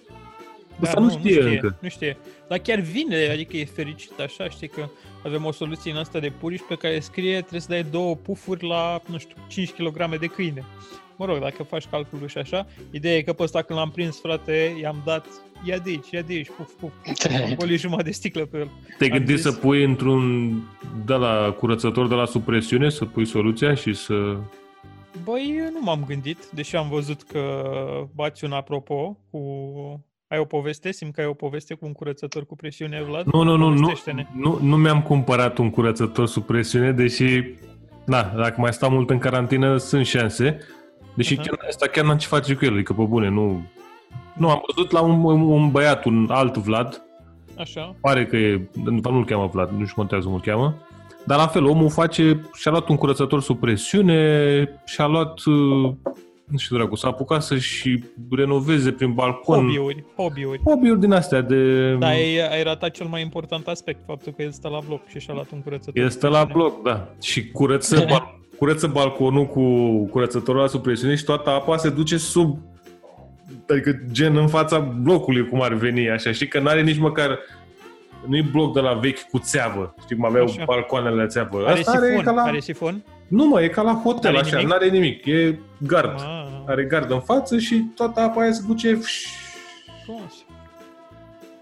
ăsta 0.81 0.99
nu, 0.99 1.09
știe 1.09 1.41
încă. 1.41 1.77
Nu 1.79 1.89
știe. 1.89 2.17
Dar 2.47 2.57
chiar 2.57 2.79
vine, 2.79 3.29
adică 3.31 3.57
e 3.57 3.65
fericit 3.65 4.19
așa, 4.19 4.49
știi 4.49 4.67
că 4.67 4.89
avem 5.25 5.45
o 5.45 5.51
soluție 5.51 5.91
în 5.91 5.97
asta 5.97 6.19
de 6.19 6.31
puriș 6.39 6.59
pe 6.67 6.75
care 6.75 6.99
scrie 6.99 7.39
trebuie 7.39 7.61
să 7.61 7.67
dai 7.69 7.85
două 7.91 8.15
pufuri 8.15 8.67
la, 8.67 9.01
nu 9.05 9.17
știu, 9.17 9.35
5 9.47 9.71
kg 9.71 10.17
de 10.19 10.27
câine. 10.27 10.63
Mă 11.17 11.25
rog, 11.25 11.39
dacă 11.39 11.63
faci 11.63 11.85
calculul 11.85 12.27
și 12.27 12.37
așa, 12.37 12.67
ideea 12.91 13.15
e 13.15 13.21
că 13.21 13.33
pe 13.33 13.43
ăsta 13.43 13.61
când 13.61 13.79
l-am 13.79 13.89
prins, 13.91 14.19
frate, 14.21 14.75
i-am 14.81 15.01
dat, 15.05 15.25
ia 15.63 15.77
de 15.77 15.89
aici, 15.89 16.09
ia 16.11 16.21
de 16.21 16.33
aici, 16.33 16.49
puf, 16.57 16.71
puf, 16.73 16.91
puf, 17.03 17.25
am 17.45 17.55
golit 17.55 17.79
jumătate 17.79 18.07
de 18.07 18.13
sticlă 18.13 18.45
pe 18.45 18.57
el. 18.57 18.69
Te-ai 18.97 19.09
Am 19.09 19.17
gândit 19.17 19.35
zis- 19.35 19.43
să 19.45 19.51
pui 19.51 19.83
într-un 19.83 20.51
de 21.05 21.13
la 21.13 21.55
curățător 21.59 22.07
de 22.07 22.15
la 22.15 22.25
supresiune, 22.25 22.89
să 22.89 23.05
pui 23.05 23.25
soluția 23.25 23.73
și 23.73 23.93
să... 23.93 24.37
Băi, 25.23 25.55
eu 25.57 25.71
nu 25.71 25.79
m-am 25.81 26.03
gândit, 26.07 26.49
deși 26.53 26.75
am 26.75 26.89
văzut 26.89 27.21
că 27.21 27.61
bați 28.15 28.43
un 28.45 28.51
apropo 28.51 29.17
cu 29.31 29.39
Ai 30.29 30.39
o 30.39 30.45
poveste? 30.45 30.91
Simt 30.91 31.13
că 31.13 31.21
ai 31.21 31.27
o 31.27 31.33
poveste 31.33 31.73
cu 31.73 31.85
un 31.85 31.91
curățător 31.91 32.45
cu 32.45 32.55
presiune, 32.55 33.03
Vlad? 33.07 33.25
Nu, 33.25 33.43
nu, 33.43 33.55
nu, 33.55 33.67
nu, 33.69 33.79
Povestește-ne. 33.81 34.27
nu, 34.35 34.59
nu 34.61 34.75
mi-am 34.77 35.01
cumpărat 35.01 35.57
un 35.57 35.69
curățător 35.69 36.27
sub 36.27 36.43
presiune, 36.45 36.91
deși, 36.91 37.43
na, 38.05 38.23
dacă 38.23 38.55
mai 38.61 38.73
stau 38.73 38.89
mult 38.89 39.09
în 39.09 39.17
carantină, 39.17 39.77
sunt 39.77 40.05
șanse. 40.05 40.59
Deși 41.17 41.33
Aha. 41.33 41.41
chiar, 41.41 41.59
asta 41.67 41.87
chiar 41.87 42.05
n-am 42.05 42.17
ce 42.17 42.27
face 42.27 42.53
cu 42.53 42.65
el, 42.65 42.73
adică 42.73 42.93
pe 42.93 43.03
bune, 43.03 43.29
nu... 43.29 43.65
Nu, 44.33 44.49
am 44.49 44.63
văzut 44.67 44.91
la 44.91 45.01
un, 45.01 45.23
un, 45.23 45.41
un 45.41 45.71
băiat, 45.71 46.05
un 46.05 46.27
alt 46.29 46.57
Vlad, 46.57 47.01
Așa. 47.57 47.95
pare 48.01 48.25
că 48.25 48.35
e, 48.37 48.69
nu-l 48.83 49.25
cheamă 49.25 49.49
Vlad, 49.53 49.69
nu 49.69 49.83
știu 49.83 49.95
contează 49.95 50.25
cum 50.25 50.33
îl 50.33 50.39
cheamă, 50.41 50.75
dar 51.25 51.37
la 51.37 51.47
fel, 51.47 51.65
omul 51.65 51.89
face, 51.89 52.41
și-a 52.53 52.71
luat 52.71 52.87
un 52.87 52.95
curățător 52.95 53.41
sub 53.41 53.59
presiune, 53.59 54.79
și-a 54.85 55.05
luat, 55.05 55.39
uh, 55.45 55.91
nu 56.45 56.57
știu 56.57 56.75
dracu, 56.77 56.95
s-a 56.95 57.07
apucat 57.07 57.43
să-și 57.43 58.03
renoveze 58.31 58.91
prin 58.91 59.13
balcon. 59.13 59.57
Hobby-uri, 59.57 60.03
hobby-uri. 60.15 60.59
Hobby-uri 60.65 60.99
din 60.99 61.11
astea 61.11 61.41
de... 61.41 61.91
Dar 61.93 62.09
ai, 62.09 62.49
ai 62.51 62.63
ratat 62.63 62.91
cel 62.91 63.07
mai 63.07 63.21
important 63.21 63.67
aspect, 63.67 63.99
faptul 64.05 64.33
că 64.35 64.41
el 64.41 64.51
stă 64.51 64.67
la 64.67 64.79
bloc 64.87 65.07
și 65.07 65.19
și-a 65.19 65.33
luat 65.33 65.51
un 65.51 65.61
curățător. 65.61 66.03
Este 66.03 66.27
cu 66.27 66.33
la 66.33 66.45
presiune. 66.45 66.63
bloc, 66.69 66.83
da. 66.83 67.07
Și 67.21 67.51
curăță, 67.51 68.05
bal- 68.09 68.39
curăță 68.57 68.87
balconul 68.87 69.45
cu 69.45 69.61
curățătorul 70.05 70.61
la 70.61 70.67
sub 70.67 70.81
presiune 70.81 71.15
și 71.15 71.23
toată 71.23 71.49
apa 71.49 71.77
se 71.77 71.89
duce 71.89 72.17
sub 72.17 72.57
adică 73.69 73.99
gen 74.11 74.37
în 74.37 74.47
fața 74.47 74.79
blocului 74.79 75.47
cum 75.47 75.61
ar 75.61 75.73
veni, 75.73 76.09
așa, 76.09 76.31
știi 76.31 76.47
că 76.47 76.59
n-are 76.59 76.81
nici 76.81 76.97
măcar 76.97 77.39
nu-i 78.27 78.41
bloc 78.41 78.73
de 78.73 78.79
la 78.79 78.93
vechi 78.93 79.21
cu 79.21 79.39
țeavă, 79.39 79.95
știi 80.03 80.15
cum 80.15 80.25
aveau 80.25 80.45
Așa. 80.45 80.63
balcoanele 80.65 81.15
la 81.15 81.27
țeavă. 81.27 81.57
Are 81.65 81.79
Asta 81.79 81.91
sifon, 81.91 82.05
are 82.13 82.21
ca 82.23 82.31
la... 82.31 82.41
are 82.41 82.59
sifon? 82.59 83.03
Nu 83.27 83.45
mă, 83.45 83.61
e 83.61 83.67
ca 83.67 83.81
la 83.81 83.93
hotel, 84.03 84.31
N-are 84.31 84.45
așa, 84.45 84.55
nimic? 84.57 84.71
n-are 84.71 84.89
nimic, 84.89 85.25
e 85.25 85.59
gard. 85.77 86.13
Ah, 86.19 86.45
Are 86.65 86.83
gard 86.83 87.11
în 87.11 87.19
față 87.19 87.57
și 87.57 87.85
toată 87.95 88.19
apa 88.19 88.41
aia 88.41 88.51
se 88.51 88.61
duce... 88.67 88.99
frumos. 90.03 90.33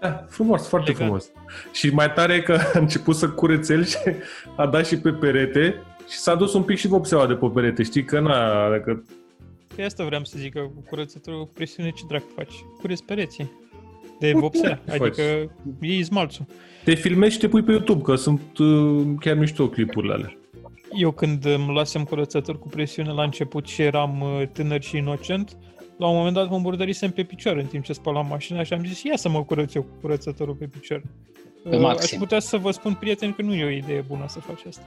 Da, 0.00 0.24
frumos, 0.28 0.68
foarte 0.68 0.90
Elegant. 0.90 1.22
frumos. 1.22 1.46
Și 1.72 1.88
mai 1.94 2.12
tare 2.12 2.34
e 2.34 2.40
că 2.40 2.52
a 2.74 2.78
început 2.78 3.16
să 3.16 3.28
curețe 3.28 3.72
el 3.72 3.84
și 3.84 3.96
a 4.56 4.66
dat 4.66 4.86
și 4.86 4.98
pe 4.98 5.10
perete 5.10 5.82
și 6.08 6.18
s-a 6.18 6.34
dus 6.34 6.54
un 6.54 6.62
pic 6.62 6.76
și 6.78 6.86
vopseaua 6.86 7.26
de 7.26 7.34
pe 7.34 7.46
perete, 7.54 7.82
știi 7.82 8.04
că 8.04 8.20
na, 8.20 8.68
dacă 8.70 9.04
Pe 9.76 9.82
asta 9.82 10.04
vreau 10.04 10.24
să 10.24 10.34
zic 10.38 10.52
că 10.52 10.60
cu 10.60 10.84
curățătorul 10.88 11.40
cu 11.44 11.50
presiune 11.54 11.90
ce 11.90 12.02
dracu 12.08 12.26
faci? 12.34 12.54
Cureți 12.80 13.04
pereții. 13.04 13.50
De 14.20 14.32
Cu 14.32 14.38
vopsea, 14.38 14.74
ce 14.84 14.90
faci? 14.90 15.00
adică 15.00 15.22
iei 15.80 16.02
smalțul. 16.02 16.44
te 16.84 16.94
filmezi 16.94 17.32
și 17.32 17.38
te 17.38 17.48
pui 17.48 17.62
pe 17.62 17.70
YouTube, 17.72 18.02
că 18.02 18.14
sunt 18.14 18.58
uh, 18.58 19.02
chiar 19.20 19.36
mișto 19.36 19.68
clipurile 19.68 20.12
alea. 20.12 20.36
Eu 20.92 21.10
când 21.10 21.44
îmi 21.44 21.66
luasem 21.72 22.04
curățător 22.04 22.58
cu 22.58 22.68
presiune 22.68 23.10
la 23.12 23.22
început 23.22 23.66
și 23.66 23.82
eram 23.82 24.20
uh, 24.20 24.42
tânăr 24.52 24.82
și 24.82 24.96
inocent, 24.96 25.56
la 25.96 26.08
un 26.08 26.16
moment 26.16 26.34
dat 26.34 26.48
mă 26.50 26.56
îmburdărisem 26.56 27.10
pe 27.10 27.22
picioare 27.22 27.60
în 27.60 27.66
timp 27.66 27.84
ce 27.84 27.92
spălam 27.92 28.26
mașina 28.26 28.62
și 28.62 28.72
am 28.72 28.84
zis, 28.84 29.02
ia 29.02 29.16
să 29.16 29.28
mă 29.28 29.44
curăț 29.44 29.74
eu 29.74 29.82
cu 29.82 29.88
curățătorul 30.00 30.54
pe 30.54 30.66
picior. 30.66 31.02
Pe 31.62 31.68
Uh, 31.68 31.74
Aș 31.74 31.80
maxim. 31.80 32.18
putea 32.18 32.38
să 32.40 32.56
vă 32.56 32.70
spun, 32.70 32.94
prieteni, 32.94 33.32
că 33.32 33.42
nu 33.42 33.54
e 33.54 33.64
o 33.64 33.68
idee 33.70 34.04
bună 34.08 34.24
să 34.28 34.38
faci 34.40 34.64
asta. 34.68 34.82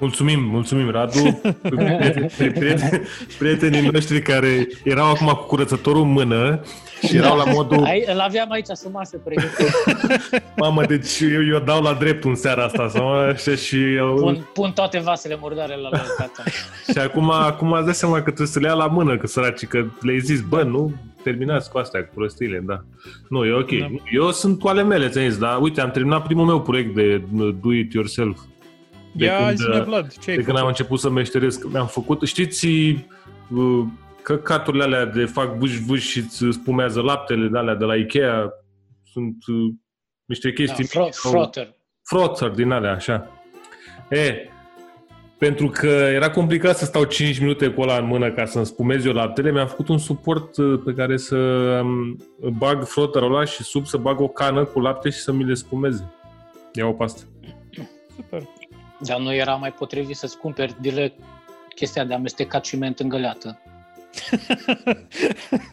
Mulțumim, 0.00 0.40
mulțumim, 0.44 0.90
Radu, 0.90 1.40
prieteni- 1.62 2.30
prieteni- 2.38 3.00
prietenii 3.38 3.88
noștri 3.88 4.20
care 4.22 4.68
erau 4.84 5.10
acum 5.10 5.26
cu 5.26 5.42
curățătorul 5.46 6.02
în 6.02 6.10
mână 6.12 6.60
și 7.06 7.16
erau 7.16 7.36
la 7.36 7.44
modul, 7.44 7.84
Ai, 7.84 8.04
îl 8.12 8.18
aveam 8.20 8.50
aici 8.50 8.66
sub 8.72 8.92
masă 8.92 9.16
pregătit. 9.24 9.72
mamă, 10.56 10.84
deci 10.84 11.20
eu, 11.20 11.46
eu 11.46 11.58
dau 11.58 11.82
la 11.82 11.92
dreptul 11.92 12.30
în 12.30 12.36
seara 12.36 12.64
asta, 12.64 12.88
sau 12.88 13.08
așa, 13.12 13.54
și, 13.54 13.94
eu, 13.94 14.14
Pun, 14.14 14.46
pun 14.54 14.70
toate 14.72 14.98
vasele 14.98 15.36
murdare 15.40 15.74
la 15.76 15.88
loc, 15.92 16.14
tata. 16.18 16.42
și 16.92 16.98
acum, 16.98 17.30
acum 17.30 17.72
îți 17.72 17.84
dai 17.84 17.94
seama 17.94 18.14
că 18.14 18.20
trebuie 18.22 18.46
să 18.46 18.58
le 18.58 18.66
ia 18.66 18.74
la 18.74 18.86
mână, 18.86 19.16
că 19.16 19.26
săraci, 19.26 19.66
că 19.66 19.84
le-ai 20.00 20.20
zis, 20.20 20.40
bă, 20.40 20.62
nu 20.62 20.92
terminați 21.22 21.70
cu 21.70 21.78
astea, 21.78 22.00
cu 22.04 22.10
prostiile, 22.14 22.62
da. 22.66 22.84
Nu, 23.28 23.44
e 23.44 23.52
ok. 23.52 23.70
Da. 23.78 23.86
Eu 24.12 24.30
sunt 24.30 24.58
cu 24.58 24.68
ale 24.68 24.82
mele, 24.82 25.08
ți-am 25.08 25.28
zis, 25.28 25.38
dar 25.38 25.58
uite, 25.60 25.80
am 25.80 25.90
terminat 25.90 26.22
primul 26.26 26.44
meu 26.46 26.60
proiect 26.62 26.94
de 26.94 27.22
uh, 27.38 27.54
do 27.62 27.72
it 27.72 27.92
yourself. 27.92 28.38
De 29.12 29.24
Ia 29.24 29.36
când, 29.46 29.56
zi-ne, 29.56 29.78
uh, 29.78 29.84
Vlad, 29.84 30.12
ce 30.18 30.30
ai 30.30 30.36
De 30.36 30.42
când 30.42 30.56
am 30.56 30.62
făcut? 30.62 30.78
început 30.78 30.98
să 30.98 31.10
meșteresc, 31.10 31.64
mi-am 31.72 31.86
făcut, 31.86 32.22
știți, 32.22 32.66
uh, 32.66 33.84
căcaturile 34.22 34.82
alea 34.84 35.04
de 35.04 35.24
fac 35.24 35.54
vâș-vâș 35.54 36.02
și 36.08 36.18
îți 36.18 36.44
spumează 36.50 37.00
laptele 37.00 37.48
de 37.48 37.58
alea 37.58 37.74
de 37.74 37.84
la 37.84 37.94
Ikea, 37.96 38.52
sunt 39.12 39.36
uh, 39.46 39.72
niște 40.24 40.48
Da, 40.48 40.54
chestii 40.54 40.84
fro- 40.86 41.04
mici 41.04 41.12
sau- 41.14 41.30
frotter. 41.30 41.74
Frotzer 42.02 42.48
din 42.48 42.70
alea, 42.70 42.92
așa. 42.92 43.30
E, 44.10 44.34
pentru 45.38 45.66
că 45.68 45.86
era 45.86 46.30
complicat 46.30 46.76
să 46.76 46.84
stau 46.84 47.04
5 47.04 47.38
minute 47.38 47.68
cu 47.70 47.80
ăla 47.80 47.96
în 47.98 48.06
mână 48.06 48.30
ca 48.32 48.44
să-mi 48.44 48.66
spumez 48.66 49.04
eu 49.04 49.12
laptele, 49.12 49.50
mi-am 49.52 49.66
făcut 49.66 49.88
un 49.88 49.98
suport 49.98 50.56
uh, 50.56 50.80
pe 50.84 50.92
care 50.92 51.16
să 51.16 51.36
um, 51.84 52.16
bag 52.58 52.84
frotterul 52.84 53.34
ăla 53.34 53.44
și 53.44 53.62
sub 53.62 53.86
să 53.86 53.96
bag 53.96 54.20
o 54.20 54.28
cană 54.28 54.64
cu 54.64 54.80
lapte 54.80 55.10
și 55.10 55.18
să 55.18 55.32
mi 55.32 55.44
le 55.44 55.54
spumeze. 55.54 56.12
Ia 56.72 56.86
o 56.86 56.92
pastă. 56.92 57.22
Super. 58.16 58.42
Dar 59.00 59.18
nu 59.18 59.34
era 59.34 59.54
mai 59.54 59.72
potrivit 59.72 60.16
să-ți 60.16 60.38
cumperi 60.38 60.74
direct 60.80 61.18
chestia 61.74 62.04
de 62.04 62.14
amestecat 62.14 62.62
ciment 62.62 62.98
în 62.98 63.08
găleată. 63.08 63.58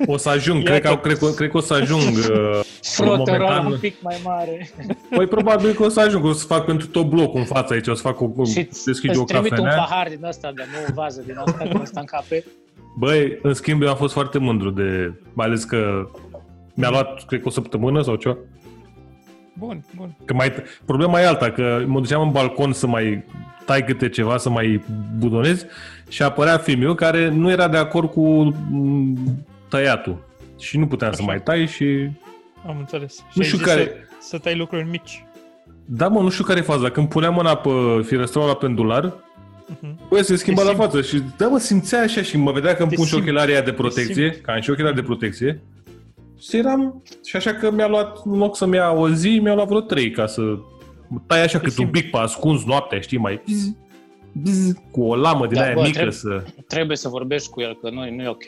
O 0.05 0.17
să 0.17 0.29
ajung, 0.29 0.57
Iată. 0.57 0.69
cred 0.69 0.81
că, 0.81 0.97
cred, 0.97 1.17
că, 1.17 1.25
cred 1.25 1.49
că 1.49 1.57
o 1.57 1.61
să 1.61 1.73
ajung. 1.73 2.01
uh, 2.17 2.59
Frotterul 2.97 3.45
ăla 3.45 3.61
momentan- 3.61 3.65
un 3.71 3.77
pic 3.79 4.01
mai 4.01 4.21
mare. 4.23 4.69
Păi 5.15 5.27
probabil 5.27 5.73
că 5.73 5.83
o 5.83 5.89
să 5.89 5.99
ajung, 5.99 6.25
o 6.25 6.31
să 6.33 6.45
fac 6.45 6.65
pentru 6.65 6.87
tot 6.87 7.05
blocul 7.05 7.39
în 7.39 7.45
față 7.45 7.73
aici, 7.73 7.87
o 7.87 7.93
să 7.93 8.01
fac 8.01 8.21
o, 8.21 8.43
și 8.45 8.69
deschid 8.85 9.09
îți 9.09 9.19
o 9.19 9.23
trimit 9.23 9.51
un 9.51 9.57
cafenea. 9.57 9.83
pahar 9.85 10.07
din 10.07 10.25
asta, 10.25 10.51
de 10.55 10.63
nu 10.71 10.77
o 10.89 10.93
vază 10.93 11.23
din 11.25 11.37
asta, 11.37 11.57
când 11.69 11.81
ăsta 11.81 11.99
în 11.99 12.05
cape. 12.05 12.45
Băi, 12.97 13.39
în 13.41 13.53
schimb, 13.53 13.81
eu 13.81 13.89
am 13.89 13.95
fost 13.95 14.13
foarte 14.13 14.37
mândru 14.37 14.69
de... 14.69 15.13
Mai 15.33 15.45
ales 15.45 15.63
că 15.63 16.07
mi-a 16.73 16.89
luat, 16.89 17.25
cred 17.25 17.41
că 17.41 17.47
o 17.47 17.51
săptămână 17.51 18.01
sau 18.01 18.15
ceva. 18.15 18.37
Bun, 19.57 19.83
bun. 19.95 20.15
Că 20.25 20.33
mai, 20.33 20.53
problema 20.85 21.21
e 21.21 21.25
alta, 21.27 21.51
că 21.51 21.83
mă 21.85 21.99
duceam 21.99 22.21
în 22.21 22.31
balcon 22.31 22.73
să 22.73 22.87
mai 22.87 23.23
tai 23.65 23.83
câte 23.83 24.09
ceva, 24.09 24.37
să 24.37 24.49
mai 24.49 24.83
budonez 25.17 25.65
și 26.09 26.23
apărea 26.23 26.57
filmul 26.57 26.95
care 26.95 27.29
nu 27.29 27.49
era 27.51 27.67
de 27.67 27.77
acord 27.77 28.09
cu 28.11 28.21
m, 28.71 29.17
tăiatul. 29.69 30.25
Și 30.59 30.77
nu 30.77 30.87
puteam 30.87 31.11
să 31.11 31.17
Așa. 31.21 31.31
mai 31.31 31.41
tai 31.41 31.67
și... 31.67 32.09
Am 32.67 32.75
înțeles. 32.79 33.13
Și 33.15 33.21
Nu 33.33 33.41
ai 33.41 33.45
știu 33.47 33.57
zis 33.57 33.67
care- 33.67 33.83
Să, 34.19 34.27
să 34.27 34.37
tai 34.37 34.55
lucruri 34.55 34.87
mici. 34.89 35.25
Da, 35.85 36.07
mă, 36.07 36.21
nu 36.21 36.29
știu 36.29 36.43
care 36.43 36.59
e 36.59 36.61
faza. 36.61 36.89
Când 36.89 37.07
puneam 37.09 37.33
mâna 37.33 37.55
pe 37.55 37.69
firăstrăul 38.05 38.47
la 38.47 38.53
pendular, 38.55 39.13
Mhm. 39.81 39.99
băi, 40.09 40.23
se 40.23 40.35
schimba 40.35 40.61
Te 40.61 40.67
la 40.67 40.73
simți. 40.73 40.85
față 40.87 41.01
și 41.01 41.23
da, 41.37 41.47
mă, 41.47 41.57
simțea 41.59 42.01
așa 42.01 42.21
și 42.21 42.37
mă 42.37 42.51
vedea 42.51 42.75
că 42.75 42.81
îmi 42.81 42.89
Te 42.89 42.95
pun 42.95 43.05
și 43.05 43.11
simți. 43.11 43.27
ochelarii 43.29 43.53
aia 43.53 43.63
de 43.63 43.71
protecție, 43.71 44.13
simți. 44.29 44.41
că 44.41 44.51
am 44.51 44.61
și 44.61 44.69
ochelari 44.69 44.95
de 44.95 45.01
protecție. 45.01 45.61
Și 46.39 46.57
eram, 46.57 47.03
și 47.25 47.35
așa 47.35 47.53
că 47.53 47.71
mi-a 47.71 47.87
luat, 47.87 48.17
în 48.25 48.37
loc 48.37 48.55
să-mi 48.55 48.75
ia 48.75 48.91
o 48.91 49.09
zi, 49.09 49.39
mi-a 49.43 49.53
luat 49.53 49.67
vreo 49.67 49.81
trei 49.81 50.11
ca 50.11 50.25
să 50.25 50.41
tai 51.27 51.43
așa 51.43 51.57
cât 51.57 51.67
un 51.67 51.73
simți. 51.73 51.91
pic 52.01 52.11
pe 52.11 52.17
ascuns 52.17 52.63
noaptea, 52.65 52.99
știi, 52.99 53.17
mai 53.17 53.41
bzz, 53.45 53.75
bzz, 54.31 54.71
cu 54.91 55.01
o 55.03 55.15
lamă 55.15 55.47
din 55.47 55.57
Da, 55.57 55.63
aia 55.63 55.73
bă, 55.73 55.79
mică 55.81 55.91
trebuie- 55.93 56.11
să... 56.13 56.43
Trebuie 56.67 56.97
să 56.97 57.09
vorbești 57.09 57.49
cu 57.49 57.61
el, 57.61 57.77
că 57.81 57.89
nu, 57.89 58.09
nu 58.15 58.23
e 58.23 58.27
ok. 58.27 58.43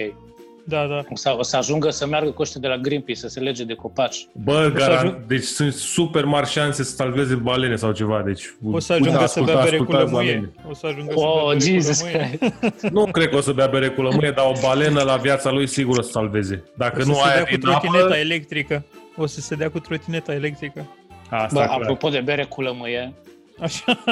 Da, 0.69 0.87
da. 0.87 1.01
O 1.09 1.15
să, 1.15 1.35
o 1.37 1.43
să 1.43 1.57
ajungă 1.57 1.89
să 1.89 2.07
meargă 2.07 2.31
cu 2.31 2.41
ăștia 2.41 2.61
de 2.61 2.67
la 2.67 2.77
Greenpeace, 2.77 3.19
să 3.19 3.27
se 3.27 3.39
lege 3.39 3.63
de 3.63 3.73
copaci. 3.73 4.27
Bă, 4.43 4.61
să 4.63 4.69
garan, 4.79 4.97
ajung- 4.97 5.25
deci 5.27 5.43
sunt 5.43 5.73
super 5.73 6.25
mari 6.25 6.49
șanse 6.49 6.83
să 6.83 6.95
salveze 6.95 7.35
balene 7.35 7.75
sau 7.75 7.91
ceva, 7.91 8.21
deci... 8.25 8.43
O 8.71 8.79
să 8.79 8.93
ajungă 8.93 9.11
uite, 9.11 9.27
să 9.27 9.41
bea 9.41 9.53
asculta- 9.53 9.63
bere 9.63 9.77
cu 9.77 9.83
ascultați 9.83 10.11
lămâie. 10.13 10.31
oamenii. 10.31 10.53
O 10.69 10.73
să 10.73 10.87
ajungă 10.87 11.13
să 11.15 11.19
Oh, 11.25 11.33
bea 11.35 11.43
bere 11.57 11.59
Jesus 11.59 12.01
cu 12.01 12.07
lămâie. 12.11 12.37
Christ! 12.59 12.81
Nu 12.91 13.05
cred 13.05 13.29
că 13.29 13.35
o 13.35 13.41
să 13.41 13.51
bea 13.51 13.67
bere 13.67 13.87
cu 13.89 14.01
lămâie, 14.01 14.31
dar 14.31 14.45
o 14.45 14.51
balenă 14.61 15.01
la 15.01 15.15
viața 15.15 15.51
lui 15.51 15.67
sigur 15.67 15.97
o 15.97 16.01
să 16.01 16.09
salveze. 16.09 16.63
Dacă 16.77 16.99
O 16.99 17.03
să 17.03 17.07
nu 17.07 17.13
se 17.13 17.21
aia 17.23 17.33
dea 17.33 17.43
cu 17.43 17.49
din 17.49 17.59
trotineta 17.59 18.03
apă... 18.05 18.15
electrică. 18.17 18.85
O 19.15 19.25
să 19.25 19.41
se 19.41 19.55
dea 19.55 19.69
cu 19.69 19.79
trotineta 19.79 20.33
electrică. 20.33 20.85
Asta, 21.29 21.47
Bă, 21.59 21.59
clar. 21.65 21.81
apropo 21.81 22.09
de 22.09 22.19
bere 22.19 22.43
cu 22.43 22.61
lămâie, 22.61 23.13
Așa. 23.59 24.03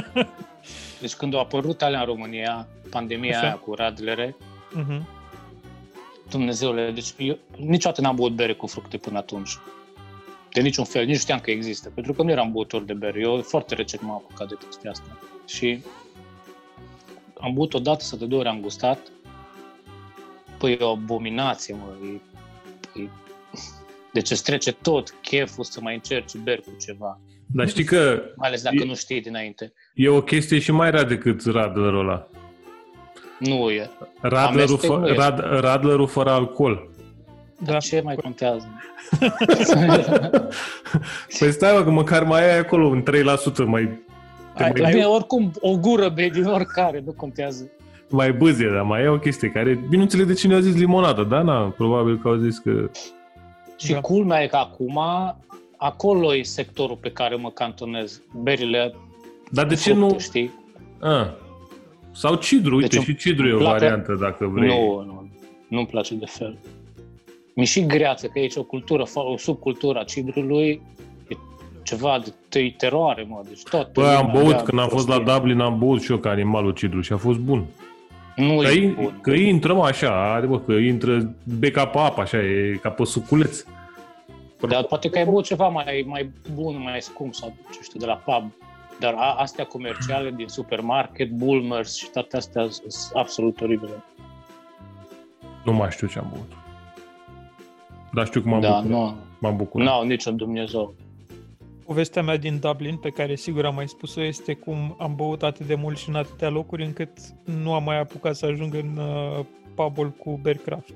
deci 1.02 1.14
când 1.14 1.36
a 1.36 1.40
apărut 1.40 1.82
alea 1.82 2.00
în 2.00 2.06
România, 2.06 2.68
pandemia 2.90 3.38
Așa. 3.38 3.46
aia 3.46 3.54
cu 3.56 3.74
radlere, 3.74 4.36
Mhm. 4.74 5.08
Dumnezeule, 6.30 6.92
deci 6.92 7.14
eu 7.18 7.38
niciodată 7.58 8.02
n-am 8.02 8.16
băut 8.16 8.36
bere 8.36 8.54
cu 8.54 8.68
fructe 8.68 8.98
până 8.98 9.18
atunci. 9.18 9.58
De 10.54 10.62
niciun 10.62 10.84
fel, 10.86 11.02
nici 11.06 11.14
nu 11.14 11.20
știam 11.20 11.40
că 11.40 11.52
există, 11.52 11.90
pentru 11.90 12.14
că 12.14 12.24
nu 12.24 12.30
eram 12.32 12.52
băutor 12.52 12.84
de 12.84 12.94
bere. 12.94 13.20
Eu 13.20 13.42
foarte 13.42 13.76
recent 13.76 14.02
m-am 14.02 14.16
apucat 14.16 14.48
de 14.48 14.56
chestia 14.66 14.90
asta. 14.92 15.18
Și 15.48 15.84
am 17.40 17.54
băut 17.54 17.74
odată 17.74 18.04
sau 18.04 18.18
de 18.18 18.26
două 18.26 18.42
ori 18.42 18.50
am 18.50 18.60
gustat. 18.62 19.00
Păi 20.58 20.72
e 20.72 20.84
o 20.84 20.90
abominație, 20.92 21.76
mă. 21.76 22.08
E, 22.96 23.02
e... 23.02 23.08
Deci 24.14 24.30
îți 24.32 24.44
trece 24.44 24.72
tot 24.72 25.10
cheful 25.22 25.64
să 25.64 25.80
mai 25.82 25.94
încerci 25.94 26.38
beri 26.38 26.62
cu 26.62 26.70
ceva. 26.86 27.20
Dar 27.46 27.68
știi 27.68 27.84
că 27.84 28.22
Mai 28.36 28.48
ales 28.48 28.62
dacă 28.62 28.76
E- 28.80 28.86
nu 28.86 28.96
știi 28.96 29.22
dinainte. 29.22 29.74
e 29.94 30.08
o 30.10 30.22
chestie 30.22 30.60
și 30.60 30.72
mai 30.72 30.92
rea 30.92 31.04
decât 31.04 31.46
Radlerul 31.46 32.00
ăla. 32.08 32.28
Nu 33.40 33.70
e. 33.70 33.90
Radlerul, 34.22 34.70
Amestec 34.74 34.90
fă, 34.92 34.98
nu 34.98 35.08
este. 35.08 35.22
rad, 35.22 35.60
Radlerul 35.60 36.08
fără 36.08 36.30
alcool. 36.30 36.88
Dar 37.60 37.72
Da. 37.74 37.80
ce 37.80 38.02
mai 38.04 38.16
contează? 38.16 38.68
Păi 41.40 41.52
stai 41.52 41.74
mă, 41.78 41.84
că 41.84 41.90
măcar 41.90 42.24
mai 42.24 42.52
ai 42.52 42.58
acolo 42.60 42.88
un 42.88 43.04
3% 43.04 43.06
mai, 43.66 43.90
te 44.56 44.64
Ai- 44.64 44.72
mai, 44.72 44.82
Ai... 44.86 44.92
Bine, 44.92 45.06
oricum, 45.06 45.52
o 45.60 45.78
gură 45.78 46.10
bei 46.10 46.30
din 46.30 46.46
oricare, 46.46 47.02
nu 47.06 47.12
contează. 47.12 47.70
mai 48.10 48.34
bâzie, 48.34 48.70
dar 48.74 48.82
mai 48.84 49.04
e 49.04 49.08
o 49.08 49.18
chestie 49.20 49.50
care... 49.50 49.74
Bine, 49.74 49.96
nu 49.96 50.02
înțeleg 50.02 50.26
de 50.28 50.34
cine 50.34 50.56
a 50.56 50.60
zis 50.60 50.76
limonadă, 50.76 51.24
da? 51.24 51.42
Na, 51.42 51.60
probabil 51.62 52.20
că 52.22 52.28
au 52.28 52.36
zis 52.36 52.58
că... 52.58 52.90
Și 53.78 53.92
Da. 53.92 54.00
culmea 54.02 54.44
e 54.44 54.48
că 54.48 54.56
acum, 54.56 55.00
acolo 55.78 56.36
e 56.36 56.42
sectorul 56.44 56.98
pe 57.02 57.12
care 57.12 57.36
mă 57.36 57.50
cantonez. 57.50 58.22
Berile 58.42 58.94
Dar 59.52 59.66
de 59.66 59.76
ce 59.76 59.94
fructe, 59.94 60.14
nu... 60.14 60.20
știi? 60.20 60.54
A. 61.02 61.34
Sau 62.18 62.36
cidru, 62.36 62.76
uite, 62.76 62.88
Deci 62.96 63.04
și 63.04 63.16
cidru 63.16 63.48
e 63.48 63.54
o 63.54 63.58
plată- 63.58 63.78
variantă 63.86 64.18
dacă 64.22 64.46
vrei. 64.46 64.68
Nu, 64.68 65.04
nu, 65.06 65.30
nu-mi 65.68 65.86
place 65.88 66.16
de 66.16 66.26
fel. 66.26 66.58
Mi 67.56 67.66
și 67.66 67.86
greață, 67.86 68.28
că 68.28 68.40
e 68.40 68.42
aici 68.42 68.56
o 68.56 68.64
cultură, 68.64 69.04
fo- 69.06 69.32
o 69.34 69.38
subcultură 69.38 70.00
a 70.00 70.04
cidrului, 70.04 70.82
e 71.28 71.36
ceva 71.84 72.20
de 72.24 72.34
te 72.50 72.74
teroare, 72.78 73.26
mă, 73.30 73.42
deci 73.48 73.62
tot. 73.70 73.94
Bă, 73.94 74.06
am 74.08 74.30
băut, 74.34 74.60
când 74.62 74.80
am 74.80 74.88
fost 74.88 75.08
la 75.08 75.20
Dublin, 75.20 75.60
am 75.60 75.80
băut 75.80 76.02
și 76.02 76.12
eu 76.12 76.18
ca 76.18 76.30
animalul 76.30 76.72
cidru 76.74 77.02
și 77.02 77.14
a 77.14 77.18
fost 77.18 77.40
bun. 77.40 77.66
Nu 78.36 78.58
Că, 78.58 78.68
e 78.68 78.72
i- 78.74 78.88
bun. 78.88 79.20
că 79.22 79.32
intră, 79.34 79.74
mă, 79.74 79.84
așa, 79.86 80.34
are, 80.34 80.46
bă, 80.46 80.60
că 80.60 80.72
intră 80.72 81.36
beca 81.60 81.86
pe 81.88 81.98
apă, 81.98 82.22
așa, 82.22 82.38
e 82.38 82.80
ca 82.82 82.90
pe 82.90 83.04
suculeț. 83.06 83.64
Dar 84.70 84.84
poate 84.84 85.10
că 85.10 85.18
ai 85.18 85.26
băut 85.26 85.44
ceva 85.46 85.68
mai, 85.68 86.04
mai 86.08 86.30
bun, 86.54 86.82
mai 86.84 87.02
scump 87.02 87.34
sau 87.34 87.56
ce 87.72 87.80
știu, 87.82 88.00
de 88.00 88.06
la 88.06 88.14
pub. 88.26 88.52
Dar 89.00 89.14
a, 89.14 89.34
astea 89.34 89.66
comerciale 89.66 90.32
din 90.32 90.48
supermarket, 90.48 91.30
Bulmers 91.30 91.96
și 91.96 92.10
toate 92.10 92.38
astea 92.38 92.68
sunt 92.70 93.12
absolut 93.14 93.62
oribile. 93.62 94.04
Nu 95.66 95.74
mai 95.74 95.92
știu 95.92 96.08
ce 96.08 96.20
am 96.20 96.28
băut. 96.34 96.52
Dar 98.14 98.26
știu 98.26 98.42
cum 98.42 98.54
am 98.54 98.62
Da, 98.62 98.68
bucurat. 98.80 98.90
nu, 99.00 99.16
M-am 99.40 99.56
bucurat. 99.56 99.88
nu 99.88 99.94
au 99.94 100.04
niciun 100.06 100.36
Dumnezeu. 100.38 100.96
Povestea 101.86 102.22
mea 102.24 102.38
din 102.38 102.60
Dublin, 102.60 102.96
pe 102.98 103.10
care 103.10 103.36
sigur 103.36 103.66
am 103.66 103.76
mai 103.76 103.88
spus-o, 103.88 104.22
este 104.24 104.54
cum 104.54 104.96
am 105.00 105.16
băut 105.16 105.44
atât 105.44 105.66
de 105.68 105.76
mult 105.76 105.98
și 105.98 106.10
în 106.10 106.16
atâtea 106.16 106.50
locuri 106.50 106.84
încât 106.86 107.10
nu 107.44 107.74
am 107.74 107.84
mai 107.84 108.00
apucat 108.00 108.36
să 108.36 108.46
ajung 108.46 108.74
în 108.74 108.98
uh, 108.98 109.46
pubul 109.76 110.10
cu 110.10 110.40
Bearcraft. 110.42 110.94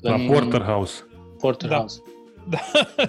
La 0.00 0.14
În 0.14 0.26
Porterhouse. 0.26 1.04
Porterhouse. 1.40 2.02
Da. 2.48 2.58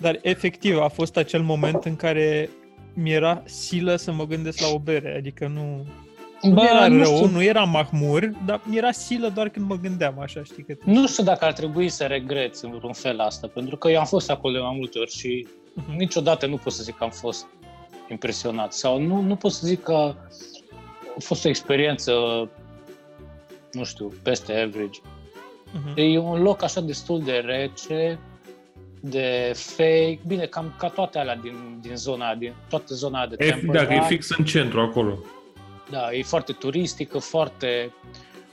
Dar 0.00 0.18
efectiv 0.22 0.78
a 0.78 0.88
fost 0.88 1.16
acel 1.16 1.42
moment 1.42 1.84
în 1.84 1.96
care 1.96 2.50
mi-era 2.94 3.42
silă 3.44 3.96
să 3.96 4.12
mă 4.12 4.26
gândesc 4.26 4.60
la 4.60 4.66
o 4.74 4.78
bere, 4.78 5.16
adică 5.16 5.46
nu, 5.54 5.84
nu 6.42 6.54
Bă, 6.54 6.62
era 6.62 6.88
nu 6.88 7.02
rău, 7.02 7.14
știu. 7.16 7.28
nu 7.28 7.42
era 7.42 7.62
mahmur, 7.64 8.30
dar 8.46 8.60
mi-era 8.64 8.90
silă 8.92 9.28
doar 9.28 9.48
când 9.48 9.66
mă 9.68 9.76
gândeam 9.76 10.14
așa, 10.20 10.42
știi 10.44 10.62
că... 10.64 10.74
Nu 10.84 11.06
știu 11.06 11.22
dacă 11.24 11.44
ar 11.44 11.52
trebui 11.52 11.88
să 11.88 12.04
regreți 12.04 12.64
în 12.64 12.70
vreun 12.78 12.92
fel 12.92 13.20
asta, 13.20 13.46
pentru 13.46 13.76
că 13.76 13.90
eu 13.90 13.98
am 13.98 14.04
fost 14.06 14.30
acolo 14.30 14.54
de 14.54 14.60
mai 14.60 14.74
multe 14.76 14.98
ori 14.98 15.10
și 15.16 15.46
Mhm. 15.74 15.96
niciodată 15.96 16.46
nu 16.46 16.56
pot 16.56 16.72
să 16.72 16.82
zic 16.82 16.96
că 16.96 17.04
am 17.04 17.10
fost 17.10 17.46
impresionat 18.10 18.72
sau 18.72 19.00
nu, 19.00 19.20
nu 19.20 19.36
pot 19.36 19.52
să 19.52 19.66
zic 19.66 19.82
că 19.82 19.92
a 21.16 21.18
fost 21.18 21.44
o 21.44 21.48
experiență, 21.48 22.12
nu 23.72 23.84
știu, 23.84 24.12
peste 24.22 24.52
average. 24.52 25.00
Mhm. 25.72 25.92
E 25.96 26.18
un 26.18 26.42
loc 26.42 26.62
așa 26.62 26.80
destul 26.80 27.22
de 27.22 27.32
rece, 27.32 28.18
de 29.00 29.52
fake, 29.54 30.18
bine, 30.26 30.46
cam 30.46 30.74
ca 30.78 30.88
toate 30.88 31.18
alea 31.18 31.36
din, 31.36 31.78
din 31.82 31.96
zona, 31.96 32.34
din 32.34 32.54
toată 32.68 32.94
zona 32.94 33.26
de 33.26 33.34
E, 33.38 33.50
Temple 33.50 33.72
dacă 33.72 33.92
e 33.92 33.96
Bar. 33.96 34.06
fix 34.06 34.28
în 34.30 34.44
centru 34.44 34.80
acolo. 34.80 35.18
Da, 35.90 36.12
e 36.12 36.22
foarte 36.22 36.52
turistică, 36.52 37.18
foarte 37.18 37.92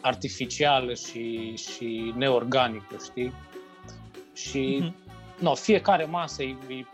artificială 0.01 0.93
și, 0.93 1.55
și 1.55 2.13
neorganică, 2.15 2.95
știi? 3.03 3.33
Și, 4.33 4.77
Mhm. 4.81 4.95
no, 5.39 5.53
fiecare 5.53 6.05
masă 6.05 6.43
e, 6.43 6.57
e 6.67 6.85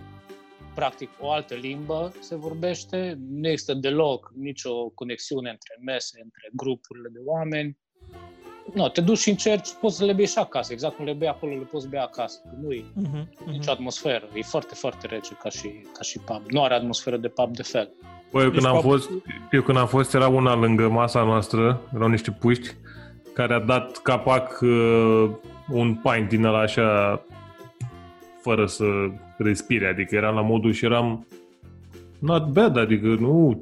practic 0.75 1.09
o 1.19 1.31
altă 1.31 1.53
limbă 1.53 2.13
se 2.19 2.35
vorbește, 2.35 3.17
nu 3.29 3.47
există 3.49 3.73
deloc 3.73 4.31
nicio 4.35 4.89
conexiune 4.89 5.49
între 5.49 5.77
mese, 5.85 6.19
între 6.23 6.49
grupurile 6.53 7.09
de 7.11 7.19
oameni. 7.25 7.77
No, 8.73 8.87
te 8.89 9.01
duci 9.01 9.17
și 9.17 9.29
încerci, 9.29 9.69
poți 9.81 9.95
să 9.97 10.05
le 10.05 10.13
bei 10.13 10.27
și 10.27 10.37
acasă, 10.37 10.73
exact 10.73 10.95
cum 10.95 11.05
le 11.05 11.13
bei 11.13 11.27
acolo, 11.27 11.51
le 11.51 11.67
poți 11.71 11.89
bea 11.89 12.03
acasă. 12.03 12.39
că 12.43 12.55
Nu 12.61 12.71
e 12.71 12.83
Mhm. 12.93 13.27
Mhm. 13.39 13.49
nicio 13.51 13.71
atmosferă, 13.71 14.27
e 14.33 14.41
foarte, 14.41 14.75
foarte 14.75 15.07
rece 15.07 15.33
ca 15.43 15.49
și, 15.49 15.67
ca 15.93 16.01
și 16.01 16.19
pub. 16.19 16.41
Nu 16.47 16.63
are 16.63 16.73
atmosferă 16.73 17.17
de 17.17 17.27
pub 17.27 17.55
de 17.55 17.63
fel. 17.63 17.89
Bă, 18.31 18.41
eu 18.41 18.49
Deci 18.49 18.53
când 18.53 18.65
am 18.65 18.73
faptul- 18.73 18.91
fost, 18.99 19.09
eu 19.51 19.61
când 19.61 19.77
am 19.77 19.87
fost, 19.87 20.13
era 20.13 20.27
una 20.27 20.55
lângă 20.55 20.89
masa 20.89 21.23
noastră, 21.23 21.81
erau 21.95 22.07
niște 22.07 22.31
puști, 22.31 22.67
care 23.33 23.53
a 23.53 23.59
dat 23.59 23.97
capac 23.97 24.59
uh, 24.61 25.29
un 25.69 25.95
pint 25.95 26.29
din 26.29 26.43
ăla 26.45 26.59
așa, 26.59 27.21
fără 28.41 28.65
să 28.65 28.85
respire, 29.37 29.87
adică 29.87 30.15
eram 30.15 30.35
la 30.35 30.41
modul 30.41 30.71
și 30.71 30.85
eram 30.85 31.27
not 32.19 32.45
bad, 32.45 32.77
adică 32.77 33.05
nu... 33.07 33.61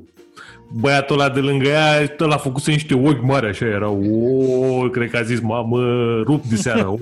Băiatul 0.80 1.19
ăla 1.19 1.30
de 1.30 1.39
lângă 1.39 1.67
ea, 1.67 2.15
ăla 2.19 2.36
a 2.36 2.38
făcut 2.38 2.65
niște 2.67 2.93
ochi 2.93 3.22
mari 3.22 3.47
așa, 3.47 3.65
era, 3.65 3.89
o, 3.89 4.89
cred 4.89 5.09
că 5.09 5.17
a 5.17 5.22
zis, 5.22 5.39
mamă, 5.39 5.80
rup 6.22 6.43
de 6.43 6.55
seara. 6.55 6.95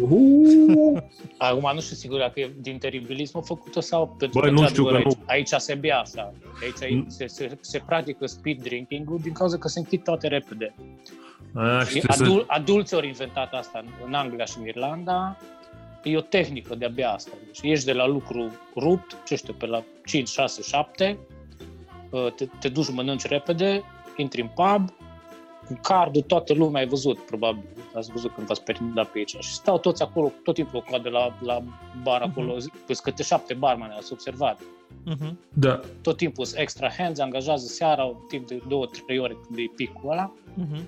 Uh, 0.70 1.02
Acum 1.38 1.72
nu 1.74 1.80
știu 1.80 1.96
sigur 1.96 2.20
dacă 2.20 2.40
e 2.40 2.52
din 2.62 2.78
teribilism 2.78 3.44
făcută 3.44 3.80
sau 3.80 4.16
pentru 4.18 4.40
Bă, 4.40 4.46
că, 4.46 4.52
nu 4.52 4.68
știu 4.68 4.84
într-adevăr, 4.84 5.14
că 5.14 5.20
aici, 5.26 5.52
aici 5.54 5.62
se 5.62 5.74
bea 5.74 6.00
așa. 6.00 6.34
Aici 6.62 6.94
Mm. 6.94 7.06
se, 7.08 7.28
se, 7.28 7.58
se 7.60 7.82
practică 7.86 8.26
speed 8.26 8.62
drinking-ul 8.62 9.20
din 9.22 9.32
cauza 9.34 9.58
că 9.58 9.68
se 9.68 9.80
închid 9.80 10.04
toate 10.04 10.28
repede. 10.28 10.74
a, 11.54 11.80
Și 11.84 11.92
și 11.92 12.00
trebuie 12.00 12.18
să... 12.18 12.24
adul, 12.24 12.46
adulții 12.48 12.96
au 12.98 13.04
inventat 13.04 13.54
asta 13.54 13.80
în, 13.84 13.90
în 14.08 14.14
Anglia 14.14 14.46
și 14.46 14.58
în 14.60 14.68
Irlanda. 14.68 15.38
E 16.04 16.18
o 16.18 16.22
tehnică 16.22 16.76
de 16.76 16.86
a 16.86 16.90
bea 16.90 17.12
asta. 17.12 17.32
Deci 17.46 17.60
ești 17.72 17.86
de 17.86 17.94
la 17.94 18.08
lucru 18.08 18.52
rupt, 18.76 19.18
ce 19.26 19.36
știu, 19.36 19.54
pe 19.54 19.66
la 19.66 19.84
5, 20.06 20.28
6, 20.28 20.62
7, 20.62 21.18
uh, 21.20 21.29
te, 22.36 22.48
te 22.60 22.70
duci, 22.70 22.92
mănânci 22.92 23.26
repede, 23.26 23.84
intri 24.18 24.42
în 24.42 24.48
pub, 24.48 24.90
cu 25.70 25.80
cardul, 25.82 26.22
toată 26.22 26.54
lumea 26.54 26.82
ai 26.82 26.88
văzut, 26.88 27.20
probabil. 27.20 27.64
Ați 27.94 28.12
văzut 28.12 28.32
când 28.32 28.48
v-ați 28.48 28.64
perindat 28.64 29.08
pe 29.08 29.18
aici. 29.18 29.36
Și 29.40 29.54
stau 29.54 29.80
toți 29.80 30.02
acolo, 30.02 30.32
tot 30.44 30.54
timpul 30.54 30.78
o 30.78 30.90
coadă 30.90 31.10
la, 31.10 31.38
la 31.42 31.64
bar 32.04 32.22
acolo, 32.22 32.56
uh-huh. 32.56 32.86
pe 32.86 32.94
câte 33.04 33.24
șapte 33.24 33.54
barmane, 33.54 33.94
ați 33.98 34.14
observat. 34.14 34.60
Mhm. 35.06 35.40
Da. 35.54 35.80
Tot 36.02 36.18
timpul 36.18 36.46
sunt 36.46 36.60
extra 36.60 36.90
hands, 36.98 37.20
angajează 37.20 37.66
seara, 37.66 38.04
un 38.04 38.16
timp 38.28 38.48
de 38.48 38.62
două, 38.68 38.86
trei 38.86 39.20
ore 39.20 39.38
când 39.46 39.60
e 39.60 39.72
picul 39.76 40.12
ăla. 40.12 40.34
Mhm. 40.54 40.80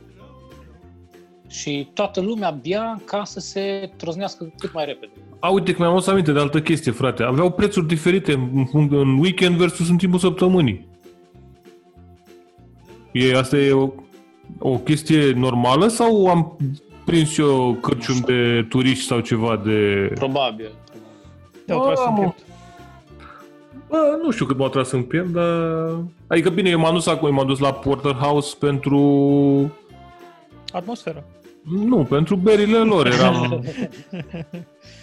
Și 1.47 1.89
toată 1.93 2.21
lumea 2.21 2.51
bea 2.51 3.01
ca 3.05 3.23
să 3.23 3.39
se 3.39 3.91
troznească 3.97 4.53
cât 4.57 4.73
mai 4.73 4.85
repede. 4.85 5.11
A, 5.39 5.49
uite 5.49 5.71
că 5.71 5.81
mi-am 5.81 5.91
adus 5.91 6.07
aminte 6.07 6.31
de 6.31 6.39
altă 6.39 6.61
chestie, 6.61 6.91
frate. 6.91 7.23
Aveau 7.23 7.51
prețuri 7.51 7.87
diferite 7.87 8.33
în, 8.33 8.67
în, 8.73 8.87
în 8.91 9.19
weekend 9.19 9.55
versus 9.55 9.89
în 9.89 9.97
timpul 9.97 10.19
săptămânii. 10.19 10.90
E, 13.11 13.35
asta 13.37 13.57
e 13.57 13.71
o, 13.71 13.89
o 14.59 14.77
chestie 14.77 15.33
normală 15.33 15.87
sau 15.87 16.27
am 16.27 16.57
prins 17.05 17.37
eu 17.37 17.77
cârcium 17.81 18.19
de 18.25 18.65
turiști 18.69 19.05
sau 19.05 19.19
ceva 19.19 19.61
de... 19.63 20.11
Probabil. 20.13 20.71
Te-au 21.65 21.85
tras 21.85 21.99
în 21.99 22.05
Mamă. 22.05 22.19
piept. 22.19 22.39
Bă, 23.89 23.97
nu 24.23 24.31
știu 24.31 24.45
cât 24.45 24.57
m-au 24.57 24.69
tras 24.69 24.91
în 24.91 25.03
piept, 25.03 25.27
dar... 25.27 25.45
Adică 26.27 26.49
bine, 26.49 26.69
eu 26.69 26.79
m-am 26.79 26.93
dus 26.93 27.07
acum, 27.07 27.33
m-am 27.33 27.47
dus 27.47 27.59
la 27.59 27.73
Porterhouse 27.73 28.55
pentru... 28.59 28.99
Atmosferă. 30.71 31.23
Nu, 31.63 32.03
pentru 32.09 32.35
berile 32.35 32.77
lor 32.77 33.07
eram... 33.07 33.63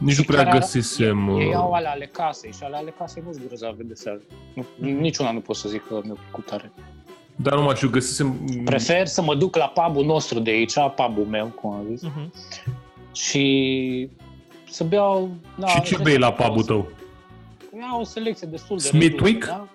Nici 0.00 0.16
nu 0.16 0.22
Și 0.22 0.24
prea 0.24 0.42
chiar 0.44 0.58
găsisem... 0.58 1.28
Ei, 1.28 1.40
ei 1.40 1.48
uh, 1.48 1.54
au 1.54 1.72
alea 1.72 1.90
ale 1.90 2.06
casei 2.06 2.52
și 2.52 2.62
alea 2.62 2.78
ale 2.78 2.90
casei 2.98 3.22
nu-s 3.26 3.38
grozave 3.46 3.82
de 3.82 3.94
fel. 3.94 4.22
Nu, 4.54 4.64
niciuna 5.00 5.30
nu 5.30 5.40
pot 5.40 5.56
să 5.56 5.68
zic 5.68 5.86
că 5.86 6.00
mi-a 6.04 6.14
plăcut 6.14 6.46
tare. 6.46 6.72
Dar 7.36 7.54
nu 7.54 7.62
mai 7.62 7.74
știu, 7.74 7.88
găsisem... 7.90 8.32
Prefer 8.64 9.06
să 9.06 9.22
mă 9.22 9.34
duc 9.34 9.56
la 9.56 9.66
pubul 9.68 10.04
nostru 10.04 10.38
de 10.40 10.50
aici, 10.50 10.72
pubul 10.96 11.24
meu, 11.24 11.46
cum 11.46 11.70
am 11.72 11.86
zis, 11.90 12.02
Mhm. 12.02 12.32
și 13.14 14.08
să 14.70 14.84
beau... 14.84 15.30
Na, 15.56 15.66
Și 15.66 15.80
ce 15.82 15.94
să- 15.94 16.02
bei 16.02 16.18
la 16.18 16.32
pubul 16.32 16.62
tău? 16.62 16.88
Iau 17.80 18.00
o 18.00 18.04
selecție 18.04 18.46
destul 18.46 18.76
de 18.76 18.82
Smithwick? 18.82 19.44
redusă, 19.44 19.68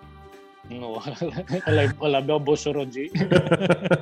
Da? 0.70 0.76
Nu, 0.76 1.02
ăla, 1.70 1.82
ăla 2.02 2.20
beau 2.20 2.40
boșorogii. 2.40 3.12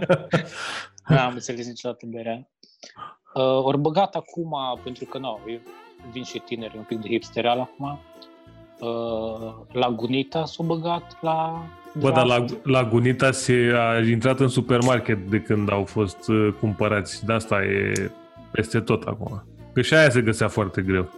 N-am 1.07 1.33
înțeles 1.33 1.67
niciodată 1.67 2.05
berea. 2.09 2.49
Uh, 3.33 3.63
ori 3.63 3.77
băgat 3.77 4.15
acum, 4.15 4.53
pentru 4.83 5.05
că 5.05 5.17
nu, 5.17 5.39
eu 5.47 5.59
vin 6.11 6.23
și 6.23 6.39
tineri, 6.39 6.77
un 6.77 6.83
pic 6.83 6.99
de 6.99 7.07
hipstereal 7.07 7.59
acum, 7.59 7.99
uh, 8.79 9.53
la 9.71 9.89
Gunita 9.89 10.45
s-o 10.45 10.63
băgat 10.63 11.17
la 11.21 11.65
Bă, 11.99 12.11
dar 12.11 12.25
la, 12.25 12.35
draft. 12.35 12.65
la 12.65 12.83
Gunita 12.83 13.31
se 13.31 13.71
a 13.75 13.99
intrat 13.99 14.39
în 14.39 14.47
supermarket 14.47 15.29
de 15.29 15.41
când 15.41 15.71
au 15.71 15.85
fost 15.85 16.27
uh, 16.27 16.53
cumpărați. 16.59 17.25
De 17.25 17.33
asta 17.33 17.63
e 17.63 18.11
peste 18.51 18.79
tot 18.79 19.03
acum. 19.03 19.43
Că 19.73 19.81
și 19.81 19.93
aia 19.93 20.09
se 20.09 20.21
găsea 20.21 20.47
foarte 20.47 20.81
greu. 20.81 21.09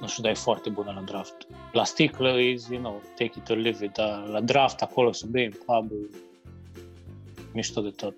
Nu 0.00 0.06
știu, 0.06 0.22
dar 0.22 0.32
e 0.32 0.34
foarte 0.34 0.70
bună 0.70 0.92
la 0.94 1.00
draft. 1.00 1.46
La 1.72 1.84
sticlă 1.84 2.28
e, 2.28 2.56
you 2.70 2.80
know, 2.80 3.02
take 3.16 3.32
it 3.36 3.48
or 3.48 3.56
leave 3.56 3.84
it, 3.84 3.92
dar 3.92 4.28
la 4.32 4.40
draft 4.40 4.80
acolo 4.80 5.12
să 5.12 5.26
bei 5.30 5.44
în 5.44 5.52
pub, 5.66 5.90
e 5.90 6.16
mișto 7.52 7.80
de 7.80 7.90
tot. 7.90 8.14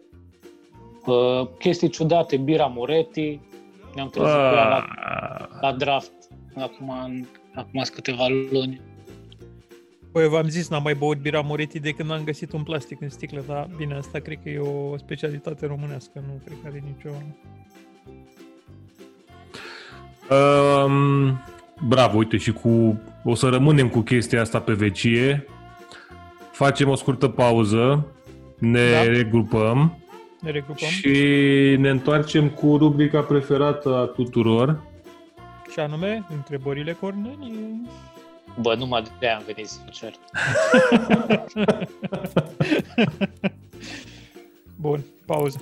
Uh, 1.06 1.48
chestii 1.58 1.88
ciudate, 1.88 2.36
bira 2.36 2.66
Moretti, 2.66 3.40
ne-am 3.94 4.08
trezit 4.08 4.30
cu 4.32 4.38
ea 4.38 4.68
la, 4.68 4.84
Ah, 4.96 5.46
la 5.60 5.72
draft 5.72 6.12
acum, 6.56 6.92
în, 7.04 7.24
acum 7.54 7.82
sunt 7.82 7.94
câteva 7.94 8.26
luni. 8.52 8.80
Păi, 10.12 10.28
v-am 10.28 10.48
zis, 10.48 10.68
n-am 10.68 10.82
mai 10.82 10.94
băut 10.94 11.18
bira 11.18 11.40
Moretti 11.40 11.78
de 11.80 11.90
când 11.90 12.10
am 12.10 12.24
găsit 12.24 12.52
un 12.52 12.62
plastic 12.62 13.00
în 13.00 13.08
sticlă, 13.08 13.42
dar 13.46 13.68
bine, 13.76 13.94
asta 13.94 14.18
cred 14.18 14.38
că 14.42 14.48
e 14.48 14.58
o 14.58 14.96
specialitate 14.96 15.66
românească, 15.66 16.22
nu 16.26 16.40
cred 16.44 16.56
că 16.62 16.68
are 16.68 16.82
nicio... 16.86 17.10
Um, 20.30 21.40
bravo, 21.88 22.16
uite, 22.16 22.36
și 22.36 22.52
cu 22.52 23.00
o 23.24 23.34
să 23.34 23.48
rămânem 23.48 23.88
cu 23.88 24.00
chestia 24.00 24.40
asta 24.40 24.60
pe 24.60 24.72
vecie. 24.72 25.46
Facem 26.52 26.88
o 26.88 26.94
scurtă 26.94 27.28
pauză, 27.28 28.06
ne 28.58 28.90
Da. 28.90 29.02
regrupăm 29.02 29.98
Ne 30.44 30.50
regrupăm. 30.50 30.88
Și, 30.88 31.14
și 31.14 31.76
ne 31.78 31.88
întoarcem 31.90 32.48
cu 32.50 32.76
rubrica 32.76 33.20
preferată 33.20 33.94
a 33.96 34.04
tuturor. 34.04 34.82
și 35.72 35.80
anume, 35.80 36.24
întrebările 36.30 36.92
Cornelie. 36.92 37.80
Bă, 38.60 38.74
numai 38.74 39.02
de 39.18 39.26
aia 39.26 39.36
am 39.36 39.42
venit, 39.46 39.66
sincer. 39.68 40.12
Bun, 44.80 45.00
pauză. 45.26 45.60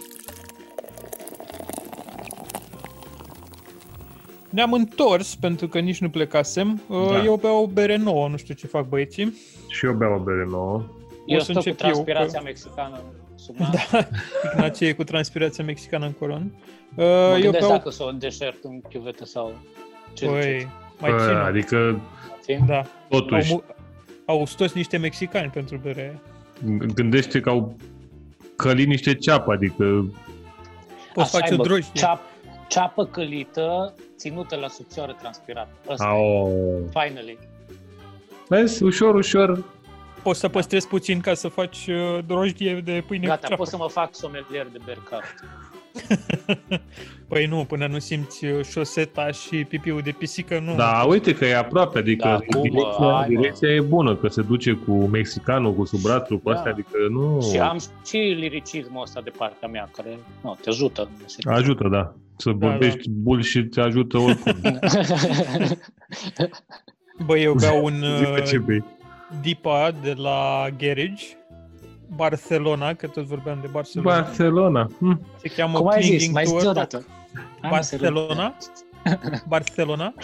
Ne-am 4.51 4.73
întors 4.73 5.35
pentru 5.35 5.69
că 5.69 5.79
nici 5.79 6.01
nu 6.01 6.11
plecasem. 6.11 6.81
Da. 6.89 6.97
Da. 7.11 7.25
Eu 7.25 7.37
beau 7.37 7.63
o 7.63 7.67
bere 7.67 7.97
nouă, 7.97 8.29
nu 8.29 8.37
știu 8.37 8.55
ce 8.55 8.67
fac 8.67 8.89
băieții. 8.89 9.37
Și 9.69 9.87
eu 9.87 9.93
beau 9.93 10.15
o 10.15 10.19
bere 10.23 10.47
nouă. 10.51 10.83
Eu 11.27 11.39
să 11.39 11.45
stau 11.45 11.63
cu 11.63 11.69
încep 11.69 11.81
eu, 11.81 11.87
transpirația 11.91 12.39
că- 12.39 12.45
mexicană 12.45 13.01
sub 13.45 13.57
nas. 13.57 13.91
Da, 13.91 14.09
Ignacie 14.53 14.95
cu 14.95 15.05
transpirația 15.05 15.65
mexicană 15.65 16.07
în 16.07 16.13
colon. 16.13 16.53
Uh, 16.97 17.05
Mă 17.05 17.35
eu 17.35 17.41
gândesc 17.41 17.59
beau... 17.59 17.71
dacă 17.71 17.91
să 17.91 18.05
o 18.05 18.11
deșert 18.11 18.65
în 18.65 18.81
chiuvetă 18.81 19.25
sau 19.25 19.53
ce 20.13 20.27
Păi, 20.27 20.43
ziceți? 20.43 20.67
mai 21.01 21.11
Bă, 21.11 21.19
țin. 21.19 21.35
adică, 21.37 22.01
Țin? 22.41 22.67
Da. 22.67 22.77
Au, 22.77 23.21
totuși, 23.21 23.53
mu- 23.53 23.63
au 24.27 24.47
toți 24.57 24.77
niște 24.77 24.97
mexicani 24.97 25.51
pentru 25.51 25.77
bere. 25.77 26.21
gândește 26.95 27.41
că 27.41 27.49
au 27.51 27.77
călit 28.57 28.87
niște 28.87 29.15
ceapă, 29.15 29.53
adică 29.53 29.85
Poți 31.15 31.27
Așa 31.35 31.39
face 31.39 31.53
e, 31.53 31.55
o 31.55 31.57
bă, 31.57 31.63
drojdie. 31.63 31.91
Ceap, 31.95 32.21
ceapă 32.69 33.07
călită, 33.07 33.95
ținută 34.17 34.57
la 34.57 34.69
subțioară 34.69 35.17
transpirată. 35.21 35.71
Asta 35.89 36.05
e, 36.05 36.09
au... 36.09 36.51
finally. 36.91 37.39
Vezi, 38.49 38.83
ușor, 38.83 39.15
ușor. 39.15 39.65
Poți 40.23 40.41
să 40.41 40.49
păstrezi 40.49 40.89
puțin 40.89 41.21
ca 41.21 41.35
să 41.35 41.49
faci 41.49 41.87
uh, 41.87 42.19
drojdie 42.27 42.81
de 42.85 43.05
pâine 43.07 43.23
cu 43.25 43.29
Gata, 43.31 43.41
ceapă. 43.41 43.57
pot 43.57 43.67
să 43.67 43.77
mă 43.77 43.89
fac 43.89 44.15
somelier 44.15 44.67
de 44.73 44.79
bercat. 44.85 45.23
Păi 47.29 47.47
nu, 47.47 47.65
până 47.65 47.87
nu 47.87 47.99
simți 47.99 48.45
uh, 48.45 48.65
șoseta 48.65 49.31
și 49.31 49.65
pipiul 49.65 50.01
de 50.01 50.11
pisică, 50.11 50.59
nu. 50.65 50.75
Da, 50.75 51.05
uite 51.09 51.35
că 51.35 51.45
e 51.45 51.57
aproape, 51.57 51.99
adică 51.99 52.29
Da, 52.29 52.37
cum, 52.37 52.57
mă, 52.57 52.61
direcția, 52.63 53.13
hai, 53.13 53.27
mă. 53.29 53.41
direcția 53.41 53.69
e 53.69 53.81
bună, 53.81 54.17
că 54.17 54.29
se 54.29 54.43
duce 54.43 54.73
cu 54.73 54.93
mexicanul, 54.93 55.75
cu 55.75 55.85
sub 55.85 56.01
brațul, 56.01 56.39
cu 56.39 56.51
Da. 56.51 56.57
astea, 56.57 56.71
adică 56.73 56.97
nu... 57.11 57.41
Și 57.53 57.59
am 57.59 57.79
și 58.07 58.17
liricismul 58.17 59.03
ăsta 59.03 59.21
de 59.21 59.31
partea 59.37 59.69
mea, 59.69 59.89
care 59.97 60.19
nu, 60.43 60.59
te 60.63 60.69
ajută. 60.69 61.03
în 61.03 61.09
meserie. 61.21 61.53
Ajută, 61.53 61.89
da. 61.89 62.15
Să 62.37 62.51
Da, 62.51 62.67
vorbești 62.69 63.11
bullshit 63.11 63.71
te 63.71 63.81
ajută 63.81 64.19
oricum. 64.19 64.55
Bă, 67.27 67.39
eu 67.39 67.55
beau 67.55 67.85
un 67.85 67.93
Zi 68.19 68.25
pe 68.35 68.41
ce 68.43 68.57
uh, 68.57 68.63
bei. 68.67 68.85
Dipa 69.41 69.91
de 70.03 70.13
la 70.13 70.69
Garage, 70.79 71.25
Barcelona, 72.17 72.95
că 72.95 73.07
tot 73.07 73.25
vorbeam 73.25 73.59
de 73.61 73.67
Barcelona. 73.67 74.21
Barcelona. 74.21 74.89
Hm. 74.99 75.21
Se 75.41 75.49
cheamă 75.49 75.79
Cum 75.79 75.89
ai 75.89 76.01
zis? 76.03 76.09
Clinging 76.09 76.35
Mai 76.35 76.45
to 76.45 76.59
zi 76.59 76.67
a 76.67 76.71
o 76.71 76.73
dată. 76.73 77.05
Hai, 77.61 77.71
mă, 77.71 77.81
să 77.81 77.97
Barcelona? 77.97 78.55
râd. 79.05 79.43
Barcelona. 79.49 80.15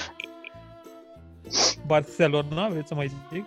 Barcelona, 1.87 2.69
vreți 2.69 2.89
să 2.89 2.95
mai 2.95 3.11
zic? 3.33 3.45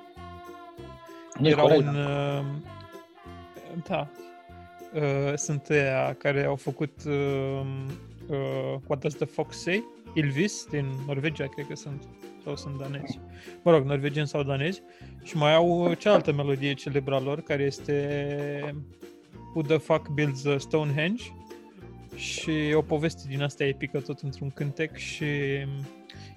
Nu 1.39 1.47
e 1.47 1.49
Era 1.49 1.61
corect, 1.61 1.87
un... 1.87 1.93
da. 1.93 1.99
uh, 1.99 2.43
Da. 3.87 4.07
Uh, 4.93 5.33
Sunt 5.35 5.67
ăia 5.69 6.15
care 6.17 6.45
au 6.45 6.55
făcut 6.55 6.93
uh, 7.05 7.61
uh, 8.27 8.75
What 8.87 9.01
Does 9.01 9.15
the 9.15 9.25
Fox 9.25 9.57
Say? 9.61 9.83
Ilvis 10.13 10.65
din 10.69 10.85
Norvegia, 11.07 11.47
cred 11.47 11.67
că 11.67 11.75
sunt. 11.75 12.03
Sau 12.43 12.55
sunt 12.55 12.77
danezi. 12.77 13.19
Mă 13.63 13.71
rog, 13.71 13.85
norvegieni 13.85 14.27
sau 14.27 14.43
danezi. 14.43 14.81
Și 15.23 15.37
mai 15.37 15.53
au 15.53 15.93
cealaltă 15.93 16.31
melodie 16.31 16.73
celebră 16.73 17.15
a 17.15 17.19
lor, 17.19 17.41
care 17.41 17.63
este 17.63 18.75
Who 19.53 19.61
the 19.61 19.77
fuck 19.77 20.09
builds 20.09 20.45
a 20.45 20.57
Stonehenge? 20.57 21.23
Și 22.15 22.51
e 22.51 22.75
o 22.75 22.81
poveste 22.81 23.23
din 23.27 23.41
asta 23.41 23.63
epică 23.63 23.99
tot 23.99 24.19
într-un 24.19 24.49
cântec 24.49 24.95
și 24.97 25.25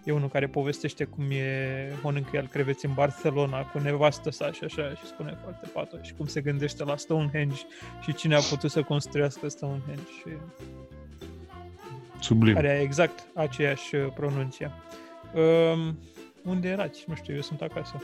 e 0.05 0.13
unul 0.13 0.29
care 0.29 0.47
povestește 0.47 1.05
cum 1.05 1.31
e 1.31 1.93
mănâncă 2.03 2.37
el 2.37 2.47
creveți 2.47 2.87
în 2.87 2.93
Barcelona 2.95 3.63
cu 3.63 3.79
nevastă 3.79 4.31
sa 4.31 4.53
și 4.53 4.65
așa 4.65 4.89
și 4.89 5.07
spune 5.07 5.39
foarte 5.43 5.71
pato 5.73 5.97
și 6.03 6.15
cum 6.15 6.27
se 6.27 6.41
gândește 6.41 6.85
la 6.85 6.97
Stonehenge 6.97 7.61
și 8.03 8.15
cine 8.15 8.35
a 8.35 8.41
putut 8.41 8.71
să 8.71 8.83
construiască 8.83 9.49
Stonehenge 9.49 10.03
și 10.19 10.29
Sublim. 12.25 12.57
are 12.57 12.81
exact 12.83 13.27
aceeași 13.35 13.95
uh, 13.95 14.07
pronunție. 14.15 14.71
Um, 15.35 15.99
unde 16.45 16.69
erați? 16.69 17.05
Nu 17.07 17.15
știu, 17.15 17.35
eu 17.35 17.41
sunt 17.41 17.61
acasă. 17.61 18.03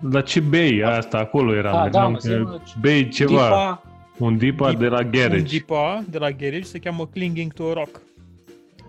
Dar 0.00 0.22
ce 0.22 0.40
bei? 0.40 0.82
Asta, 0.84 1.18
acolo 1.18 1.54
era. 1.54 1.70
Ah, 1.70 1.76
da, 1.76 1.82
Vedeam 1.84 2.10
mă, 2.10 2.16
că 2.16 2.28
zi-mă, 2.28 2.60
bei 2.80 3.08
ceva. 3.08 3.32
Dipa, 3.32 3.82
Un 4.18 4.38
dipa 4.38 4.72
Dip- 4.74 4.78
de 4.78 4.86
la 4.88 4.98
Un 4.98 5.10
garage. 5.10 5.42
dipa 5.42 6.04
de 6.08 6.18
la 6.18 6.30
Garage 6.30 6.62
se 6.62 6.78
cheamă 6.78 7.06
Clinging 7.06 7.52
to 7.52 7.68
a 7.70 7.72
Rock. 7.72 8.00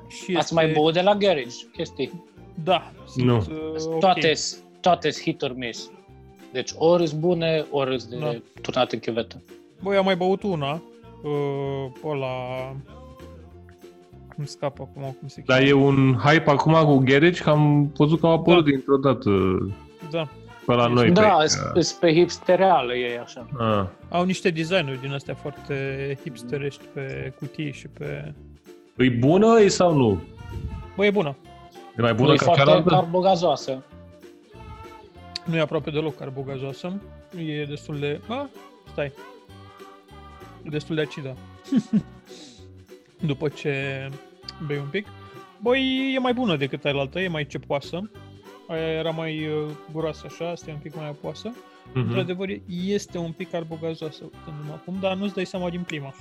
Și 0.07 0.35
ați 0.35 0.53
mai 0.53 0.71
băut 0.71 0.93
de 0.93 1.01
la 1.01 1.15
garage, 1.15 1.55
chestii. 1.75 2.23
Da. 2.63 2.91
Sunt, 3.07 3.25
Nu. 3.25 3.37
Uh, 3.37 3.45
ok. 3.85 3.99
Toate 3.99 4.33
toate 4.81 5.09
hit 5.09 5.41
or 5.41 5.53
miss. 5.55 5.91
Deci 6.51 6.71
ori 6.77 7.07
sunt 7.07 7.19
bune, 7.19 7.65
ori 7.71 7.99
sunt 7.99 8.11
de 8.11 8.17
Da. 8.19 8.61
turnat 8.61 8.91
în 8.91 8.99
chiuvetă. 8.99 9.41
Băi, 9.81 9.97
am 9.97 10.05
mai 10.05 10.15
băut 10.15 10.43
una. 10.43 10.81
Uh, 11.23 12.09
ăla... 12.11 12.27
Cum 14.35 14.45
scapă 14.45 14.87
acum, 14.91 15.15
cum 15.19 15.27
se 15.27 15.43
Dar 15.45 15.57
cheamă? 15.57 15.69
e 15.69 15.73
un 15.73 16.13
hype 16.23 16.49
acum 16.49 16.73
cu 16.73 16.97
garage, 16.97 17.41
că 17.43 17.49
am 17.49 17.91
văzut 17.97 18.19
că 18.19 18.25
au 18.25 18.31
apărut 18.33 18.63
Da. 18.63 18.69
dintr-o 18.69 18.97
dată 18.97 19.29
Da. 20.11 20.27
pe 20.65 20.73
la 20.73 20.87
noi. 20.87 21.11
da, 21.11 21.37
pe, 21.73 21.81
sunt 21.81 21.99
pe 21.99 22.13
hipstereală 22.13 22.93
ei 22.93 23.17
așa. 23.17 23.47
Ah. 23.59 23.85
Au 24.09 24.23
niște 24.23 24.49
designuri 24.49 25.01
din 25.01 25.13
astea 25.13 25.33
foarte 25.33 25.75
hipsterești 26.23 26.83
pe 26.93 27.33
cutii 27.39 27.71
și 27.71 27.87
pe... 27.87 28.33
E 28.97 29.09
bună 29.09 29.59
e 29.59 29.67
sau 29.67 29.95
nu? 29.95 30.21
Băi, 30.95 31.07
e 31.07 31.11
bună. 31.11 31.35
E 31.97 32.01
mai 32.01 32.13
bună 32.13 32.27
Nu 32.27 32.33
e 32.33 32.37
ca 32.37 32.43
foarte 32.45 32.61
cealaltă? 32.63 32.89
carbogazoasă. 32.89 33.83
Nu 35.45 35.55
e 35.55 35.59
aproape 35.59 35.89
deloc 35.91 36.15
carbogazoasă. 36.17 36.93
E 37.45 37.65
destul 37.65 37.97
de... 37.99 38.21
A, 38.27 38.49
stai. 38.91 39.11
E 40.63 40.69
destul 40.69 40.95
de 40.95 41.01
acidă. 41.01 41.35
După 43.25 43.49
ce 43.49 44.09
bei 44.65 44.77
un 44.77 44.87
pic. 44.91 45.07
Băi, 45.61 46.13
e 46.15 46.19
mai 46.19 46.33
bună 46.33 46.55
decât 46.55 46.85
aia 46.85 47.09
e 47.13 47.27
mai 47.27 47.45
cepoasă. 47.45 48.11
Aia 48.67 48.87
era 48.87 49.09
mai 49.09 49.47
uh, 49.47 49.71
groasă 49.93 50.23
așa, 50.25 50.49
asta 50.49 50.69
e 50.69 50.73
un 50.73 50.79
pic 50.79 50.95
mai 50.95 51.07
apoasă. 51.07 51.53
Mhm. 51.93 52.07
Într-adevăr, 52.07 52.49
este 52.67 53.17
un 53.17 53.31
pic 53.31 53.49
carbogazoasă, 53.49 54.23
uitându-mă 54.23 54.73
acum, 54.73 54.97
dar 54.99 55.15
nu-ți 55.15 55.33
dai 55.33 55.45
seama 55.45 55.69
din 55.69 55.81
prima. 55.81 56.13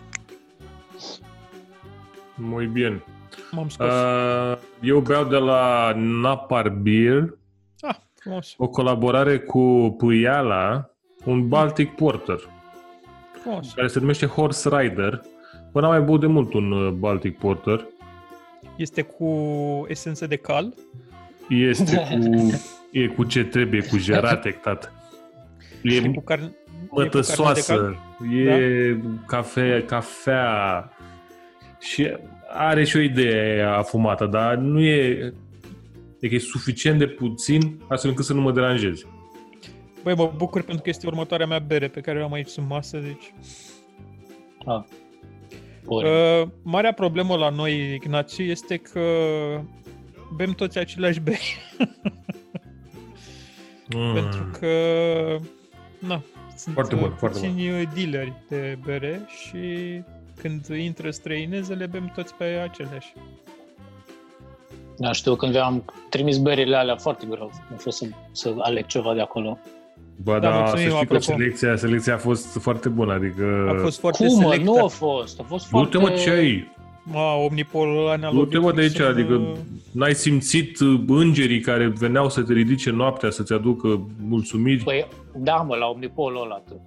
Muy 2.34 2.66
bine. 2.66 3.02
M-am 3.50 3.68
scos. 3.68 3.86
Uh, 3.86 4.58
eu 4.80 5.00
beau 5.00 5.24
de 5.24 5.36
la 5.36 5.92
Napar 5.96 6.68
Beer, 6.68 7.38
ah, 7.80 7.96
frumos, 8.14 8.54
o 8.58 8.68
colaborare 8.68 9.38
cu 9.38 9.94
Puyala, 9.98 10.90
un 11.24 11.48
Baltic 11.48 11.94
Porter, 11.94 12.38
frumos. 13.42 13.72
care 13.72 13.86
se 13.86 13.98
numește 13.98 14.26
Horse 14.26 14.68
Rider. 14.78 15.20
Până 15.72 15.86
am 15.86 15.92
mai 15.92 16.00
băut 16.00 16.20
de 16.20 16.26
mult 16.26 16.54
un 16.54 16.72
uh, 16.72 16.92
Baltic 16.92 17.38
Porter. 17.38 17.86
Este 18.76 19.02
cu 19.02 19.26
esență 19.88 20.26
de 20.26 20.36
cal. 20.36 20.74
Este 21.48 21.96
cu, 22.10 22.50
e 22.90 23.06
cu 23.06 23.24
ce 23.24 23.44
trebuie, 23.44 23.82
cu 23.82 23.96
jerate, 23.96 24.50
tată. 24.50 24.92
E 25.82 25.94
E 25.94 26.00
cu 26.00 26.00
carne, 26.00 26.04
e 26.04 26.14
cu 26.14 26.20
carne 26.20 26.46
de 26.46 26.52
cal. 26.88 27.04
mătăsoasă, 27.04 27.96
e 28.46 28.96
cafe, 29.26 29.84
cafea 29.86 30.92
și 31.80 32.16
are 32.48 32.84
și 32.84 32.96
o 32.96 33.00
idee 33.00 33.62
afumată, 33.62 34.26
dar 34.26 34.54
nu 34.54 34.80
e... 34.80 35.32
E 36.20 36.28
că 36.28 36.34
e 36.34 36.38
suficient 36.38 36.98
de 36.98 37.06
puțin 37.06 37.80
astfel 37.88 38.10
încât 38.10 38.24
să 38.24 38.32
nu 38.32 38.40
mă 38.40 38.52
deranjezi. 38.52 39.06
Băi, 40.02 40.14
mă 40.14 40.32
bucur 40.36 40.62
pentru 40.62 40.82
că 40.82 40.88
este 40.88 41.06
următoarea 41.06 41.46
mea 41.46 41.58
bere 41.58 41.88
pe 41.88 42.00
care 42.00 42.20
o 42.20 42.24
am 42.24 42.32
aici 42.32 42.48
sub 42.48 42.64
masă, 42.68 42.98
deci... 42.98 43.34
Ah. 44.66 44.82
Bun. 45.84 46.04
Uh, 46.04 46.48
marea 46.62 46.92
problemă 46.92 47.36
la 47.36 47.48
noi, 47.48 47.94
Ignațiu, 47.94 48.44
este 48.44 48.76
că 48.76 49.00
bem 50.36 50.52
toți 50.52 50.78
aceleași 50.78 51.20
beri, 51.20 51.58
Mm. 53.94 54.12
pentru 54.12 54.50
că... 54.58 54.68
Na, 55.98 56.22
sunt 56.56 56.74
Foarte 56.74 56.94
bun, 56.94 57.08
uh, 57.08 57.14
foarte 57.16 57.38
puțini 57.38 57.88
dealeri 57.94 58.32
de 58.48 58.78
bere 58.84 59.28
și 59.28 60.02
când 60.40 60.66
intră 60.66 61.10
străineze 61.10 61.74
le 61.74 61.86
bem 61.86 62.12
toți 62.14 62.34
pe 62.34 62.44
aceleași. 62.44 63.12
Da, 64.96 65.12
știu, 65.12 65.34
când 65.34 65.56
am 65.56 65.84
trimis 66.08 66.38
berile 66.38 66.76
alea 66.76 66.96
foarte 66.96 67.26
greu. 67.26 67.50
Nu 67.70 67.76
fost 67.76 67.96
să, 67.96 68.06
să 68.32 68.54
aleg 68.58 68.86
ceva 68.86 69.14
de 69.14 69.20
acolo. 69.20 69.58
Ba 70.16 70.38
Da, 70.38 70.48
da, 70.48 70.56
mulțumim, 70.56 70.82
să 70.88 70.94
știi 70.94 71.06
că 71.06 71.14
apropo. 71.14 71.22
selecția, 71.22 71.76
selecția 71.76 72.14
a 72.14 72.18
fost 72.18 72.58
foarte 72.60 72.88
bună, 72.88 73.12
adică... 73.12 73.74
A 73.78 73.80
fost 73.82 73.98
foarte 74.00 74.26
Cum, 74.26 74.36
mă? 74.36 74.42
selectă. 74.42 74.64
Nu 74.64 74.84
a 74.84 74.88
fost. 74.88 75.40
A 75.40 75.44
fost 75.48 75.70
Du-te, 75.70 75.98
foarte... 75.98 76.12
mă, 76.14 76.18
ce 76.20 76.30
ai? 76.30 76.70
Ma, 77.04 77.34
omnipolul 77.34 77.98
ăla 77.98 78.16
ne-a 78.16 78.28
Nu 78.30 78.36
lovit 78.36 78.52
te 78.52 78.58
văd 78.58 78.74
de 78.74 78.80
fix 78.82 78.98
aici, 79.00 79.08
în, 79.08 79.14
adică 79.14 79.34
uh, 79.34 79.52
n-ai 79.92 80.14
simțit 80.14 80.80
uh, 80.80 81.00
îngerii 81.08 81.60
care 81.60 81.86
veneau 81.98 82.28
să 82.30 82.42
te 82.42 82.52
ridice 82.52 82.90
noaptea, 82.90 83.30
să-ți 83.30 83.52
aducă 83.52 84.00
mulțumiri? 84.28 84.82
Păi, 84.84 85.06
da, 85.36 85.54
mă, 85.54 85.76
la 85.76 85.86
Omnipolul 85.86 86.42
ăla. 86.44 86.62
Tu. 86.68 86.80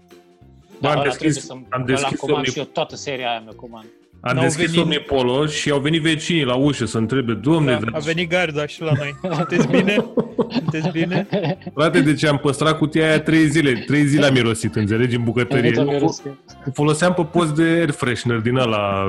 Bă, 0.81 0.87
am 0.87 0.93
ăla 0.93 1.03
deschis- 1.03 1.17
trebuie 1.19 1.41
să-mi- 1.41 1.65
am 1.69 1.81
ăla 1.81 1.85
deschis 1.95 2.19
comand 2.19 2.39
Omnip- 2.45 2.51
și 2.51 2.57
eu 2.59 2.63
toată 2.65 2.95
seria 2.95 3.29
aia 3.29 3.43
mi 3.45 3.55
comand. 3.55 3.85
Am 4.19 4.35
N-au 4.35 4.43
deschis 4.43 4.65
venit- 4.71 4.81
Omnipolo 4.83 5.45
și 5.45 5.69
au 5.71 5.79
venit 5.79 6.01
vecinii 6.01 6.43
la 6.43 6.55
ușă 6.55 6.85
să 6.85 6.97
întrebe, 6.97 7.33
domne, 7.33 7.71
Da, 7.71 7.79
dar 7.79 7.89
a 7.93 7.99
venit 7.99 8.29
garda 8.29 8.65
și 8.67 8.81
la 8.81 8.91
noi. 8.97 9.15
Sunteți 9.35 9.67
bine? 9.67 9.95
Sunteți 10.49 10.89
bine? 10.91 11.27
frate, 11.73 12.01
de 12.01 12.13
ce 12.13 12.27
am 12.27 12.37
păstrat 12.37 12.77
cutia 12.77 13.07
aia 13.07 13.19
trei 13.21 13.47
zile? 13.49 13.71
Trei 13.71 14.05
zile 14.05 14.25
am 14.25 14.33
mirosit, 14.33 14.75
înțelegi, 14.75 15.15
în 15.15 15.23
bucătărie. 15.23 15.71
Tot 15.71 15.85
Nu, 15.85 15.91
mirosit. 15.91 16.25
foloseam 16.73 17.13
pe 17.13 17.23
post 17.31 17.55
de 17.55 17.63
air 17.63 17.89
freshener 17.91 18.37
din 18.39 18.55
ăla, 18.55 19.07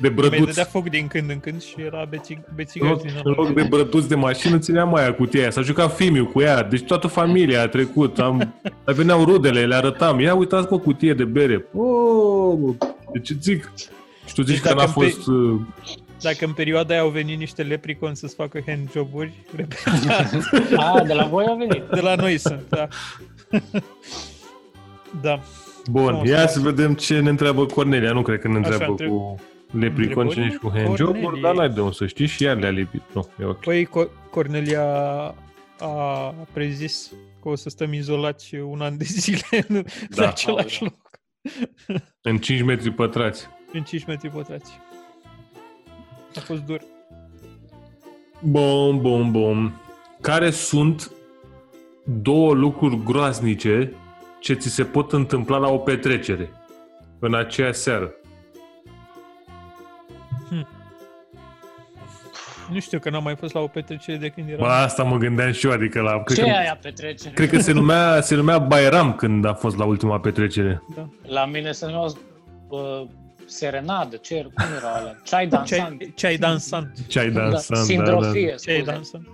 de 0.00 0.08
Mai 0.08 0.10
brăduț. 0.10 0.46
dădea 0.46 0.64
foc 0.64 0.88
din 0.88 1.06
când 1.06 1.30
în 1.30 1.40
când 1.40 1.62
și 1.62 1.74
era 1.86 2.06
bețig, 2.10 2.36
În 2.48 2.52
bețigaș 2.54 2.88
loc, 2.90 3.00
din 3.02 3.10
în 3.24 3.32
loc 3.36 3.54
de 3.54 3.62
brăduț 3.62 4.04
de 4.04 4.14
mașină, 4.14 4.58
țineam 4.58 4.94
aia 4.94 5.14
cutia 5.14 5.40
aia. 5.40 5.50
S-a 5.50 5.60
jucat 5.60 5.96
Fimiu 5.96 6.26
cu 6.26 6.40
ea, 6.40 6.62
deci 6.62 6.82
toată 6.82 7.06
familia 7.06 7.62
a 7.62 7.66
trecut. 7.68 8.18
Am, 8.18 8.54
mai 8.84 8.94
veneau 8.94 9.24
rudele, 9.24 9.64
le 9.66 9.74
arătam. 9.74 10.20
Ia 10.20 10.34
uitați 10.34 10.68
pe 10.68 10.76
cutie 10.76 11.14
de 11.14 11.24
bere. 11.24 11.64
Oh, 11.74 12.58
deci 13.12 13.30
zic. 13.40 13.72
Și 14.26 14.34
tu 14.34 14.42
zici 14.42 14.60
Deci 14.60 14.60
că 14.60 14.68
dacă 14.74 14.78
n-a 14.78 14.84
în 14.96 15.02
pe- 15.02 15.08
fost... 15.10 15.26
uh, 15.26 15.60
Dacă 16.20 16.44
în 16.44 16.52
perioada 16.52 16.92
aia 16.94 17.02
au 17.02 17.08
venit 17.08 17.38
niște 17.38 17.62
lepriconi 17.62 18.16
să-ți 18.16 18.34
facă 18.34 18.60
handjoburi, 18.66 19.32
repetat, 19.56 19.94
A, 20.76 21.02
de 21.06 21.12
la 21.12 21.24
voi 21.26 21.44
a 21.48 21.54
venit. 21.54 21.82
de 21.90 22.00
la 22.00 22.14
noi 22.14 22.38
sunt, 22.38 22.62
da. 22.68 22.88
da. 25.22 25.40
Bun, 25.90 26.04
Frumos, 26.06 26.28
ia 26.28 26.34
frumos. 26.36 26.52
să 26.52 26.60
vedem 26.60 26.94
ce 26.94 27.20
ne 27.20 27.28
întreabă 27.28 27.66
Cornelia. 27.66 28.12
Nu 28.12 28.22
cred 28.22 28.40
că 28.40 28.48
ne 28.48 28.58
Așa, 28.58 28.68
întreabă 28.68 28.92
întreb- 28.92 29.08
cu 29.10 29.36
lepricon 29.70 30.28
și 30.30 30.38
nici 30.38 30.56
cu 30.56 30.70
handjob 30.74 31.06
Cornelie. 31.20 31.40
dar 31.42 31.54
n-ai 31.54 31.68
de 31.70 31.80
unde 31.80 31.94
să 31.94 32.06
știi 32.06 32.26
și 32.26 32.44
ea 32.44 32.52
le-a 32.52 32.70
lipit. 32.70 33.02
Nu, 33.12 33.28
e 33.40 33.44
ok. 33.44 33.60
Păi 33.60 33.86
Co- 33.88 34.30
Cornelia 34.30 34.84
a 35.78 36.34
prezis 36.52 37.10
că 37.42 37.48
o 37.48 37.54
să 37.54 37.68
stăm 37.68 37.92
izolați 37.92 38.54
un 38.54 38.80
an 38.80 38.96
de 38.96 39.04
zile 39.04 39.64
în, 39.68 39.84
Da. 40.14 40.22
în 40.22 40.28
același 40.28 40.82
loc, 40.82 40.94
În 42.22 42.38
5 42.38 42.62
metri 42.62 42.90
pătrați. 42.90 43.46
în 43.72 43.82
5 43.82 44.04
metri 44.06 44.28
pătrați. 44.30 44.72
A 46.36 46.40
fost 46.40 46.60
dur. 46.62 46.80
Bun, 48.42 49.00
bun, 49.00 49.30
bun. 49.30 49.80
Care 50.20 50.50
sunt 50.50 51.10
două 52.04 52.52
lucruri 52.54 53.02
groaznice 53.04 53.92
ce 54.40 54.54
ți 54.54 54.68
se 54.68 54.84
pot 54.84 55.12
întâmpla 55.12 55.56
la 55.56 55.68
o 55.68 55.78
petrecere 55.78 56.50
în 57.18 57.34
aceea 57.34 57.72
seară? 57.72 58.14
Nu 62.72 62.80
știu 62.80 62.98
că 62.98 63.10
n-am 63.10 63.22
mai 63.22 63.36
fost 63.36 63.54
la 63.54 63.60
o 63.60 63.66
petrecere 63.66 64.16
de 64.16 64.28
când 64.28 64.46
Bă, 64.46 64.52
eram. 64.52 64.66
asta 64.68 65.02
mă 65.02 65.16
gândeam 65.16 65.52
și 65.52 65.66
eu, 65.66 65.72
adică 65.72 66.00
la... 66.00 66.22
Cred 66.22 66.36
Ce 66.36 66.42
că, 66.42 66.48
e 66.48 66.58
aia 66.58 66.78
petrecere? 66.82 67.34
cred 67.34 67.48
că 67.48 67.58
se 67.58 67.72
numea, 67.72 68.20
se 68.20 68.34
numea 68.34 68.58
Bayram 68.58 69.14
când 69.14 69.44
a 69.44 69.54
fost 69.54 69.76
la 69.76 69.84
ultima 69.84 70.20
petrecere. 70.20 70.82
Da. 70.94 71.08
La 71.26 71.44
mine 71.46 71.72
se 71.72 71.86
numea 71.86 72.00
uh, 72.68 73.06
serenadă, 73.46 74.16
ce 74.16 74.42
cum 74.54 74.64
era 74.76 74.88
alea? 74.92 75.20
Ceai 75.24 75.46
dansant. 75.46 75.98
Ce-ai, 75.98 76.12
ce-ai 76.14 76.36
dansant? 76.36 77.06
Ce 77.06 77.18
ai 77.18 77.30
Da, 77.30 77.40
dansat, 77.40 77.68
da, 77.68 77.74
da. 77.76 77.82
sindrofie, 77.82 78.54
Ce-ai 78.64 78.76
scuze. 78.76 78.82
dansant? 78.92 79.28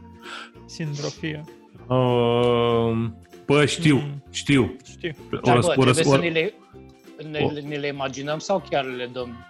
Sindrofia. 0.67 1.45
Uh, 1.87 3.07
bă, 3.47 3.65
știu, 3.67 3.97
Mm. 3.97 4.23
știu. 4.31 4.77
Știu. 4.91 5.13
Dar, 5.45 5.57
O 5.57 5.61
bă, 5.61 5.67
răsp- 5.67 5.77
o 5.77 5.83
trebuie 5.83 5.95
răsp- 5.95 6.07
să 6.07 6.09
o- 6.09 6.19
ne 6.19 6.29
le, 6.29 6.55
ne, 7.31 7.61
ne 7.69 7.77
le 7.77 7.87
imaginăm 7.87 8.39
sau 8.39 8.65
chiar 8.71 8.85
le 8.85 9.09
dăm? 9.13 9.47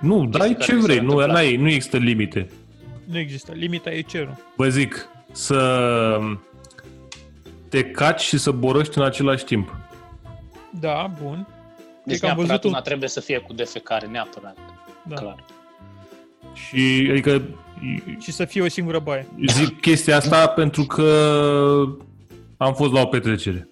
Nu, 0.00 0.26
dai 0.26 0.48
care 0.52 0.62
ce 0.64 0.72
mi 0.74 0.80
s-a 0.80 0.86
vrei, 0.86 0.96
nu, 0.98 1.02
întâmplat. 1.02 1.30
n-ai, 1.30 1.56
nu 1.56 1.68
există 1.68 1.96
limite. 1.96 2.48
Nu 3.04 3.18
există. 3.18 3.52
Limita 3.54 3.90
e 3.90 4.00
cerul. 4.00 4.36
Vă 4.56 4.68
zic, 4.68 5.08
să 5.32 6.18
te 7.68 7.84
caci 7.84 8.20
și 8.20 8.38
să 8.38 8.50
borăști 8.50 8.98
în 8.98 9.04
același 9.04 9.44
timp. 9.44 9.76
Da, 10.80 11.10
bun. 11.22 11.48
Deci 12.04 12.18
că 12.18 12.26
am 12.26 12.36
neapărat 12.36 12.46
văzut 12.48 12.64
un- 12.64 12.70
una 12.70 12.80
trebuie 12.80 13.08
să 13.08 13.20
fie 13.20 13.38
cu 13.38 13.52
defecare, 13.52 14.06
neapărat, 14.06 14.56
Da. 15.08 15.14
clar. 15.14 15.44
Și, 16.52 17.08
adică, 17.10 17.42
Și 18.18 18.32
să 18.32 18.44
fie 18.44 18.62
o 18.62 18.68
singură 18.68 18.98
baie. 18.98 19.26
zic 19.46 19.80
chestia 19.80 20.16
asta 20.16 20.46
pentru 20.48 20.82
că 20.84 21.04
am 22.56 22.74
fost 22.74 22.92
la 22.92 23.00
o 23.00 23.06
petrecere. 23.06 23.68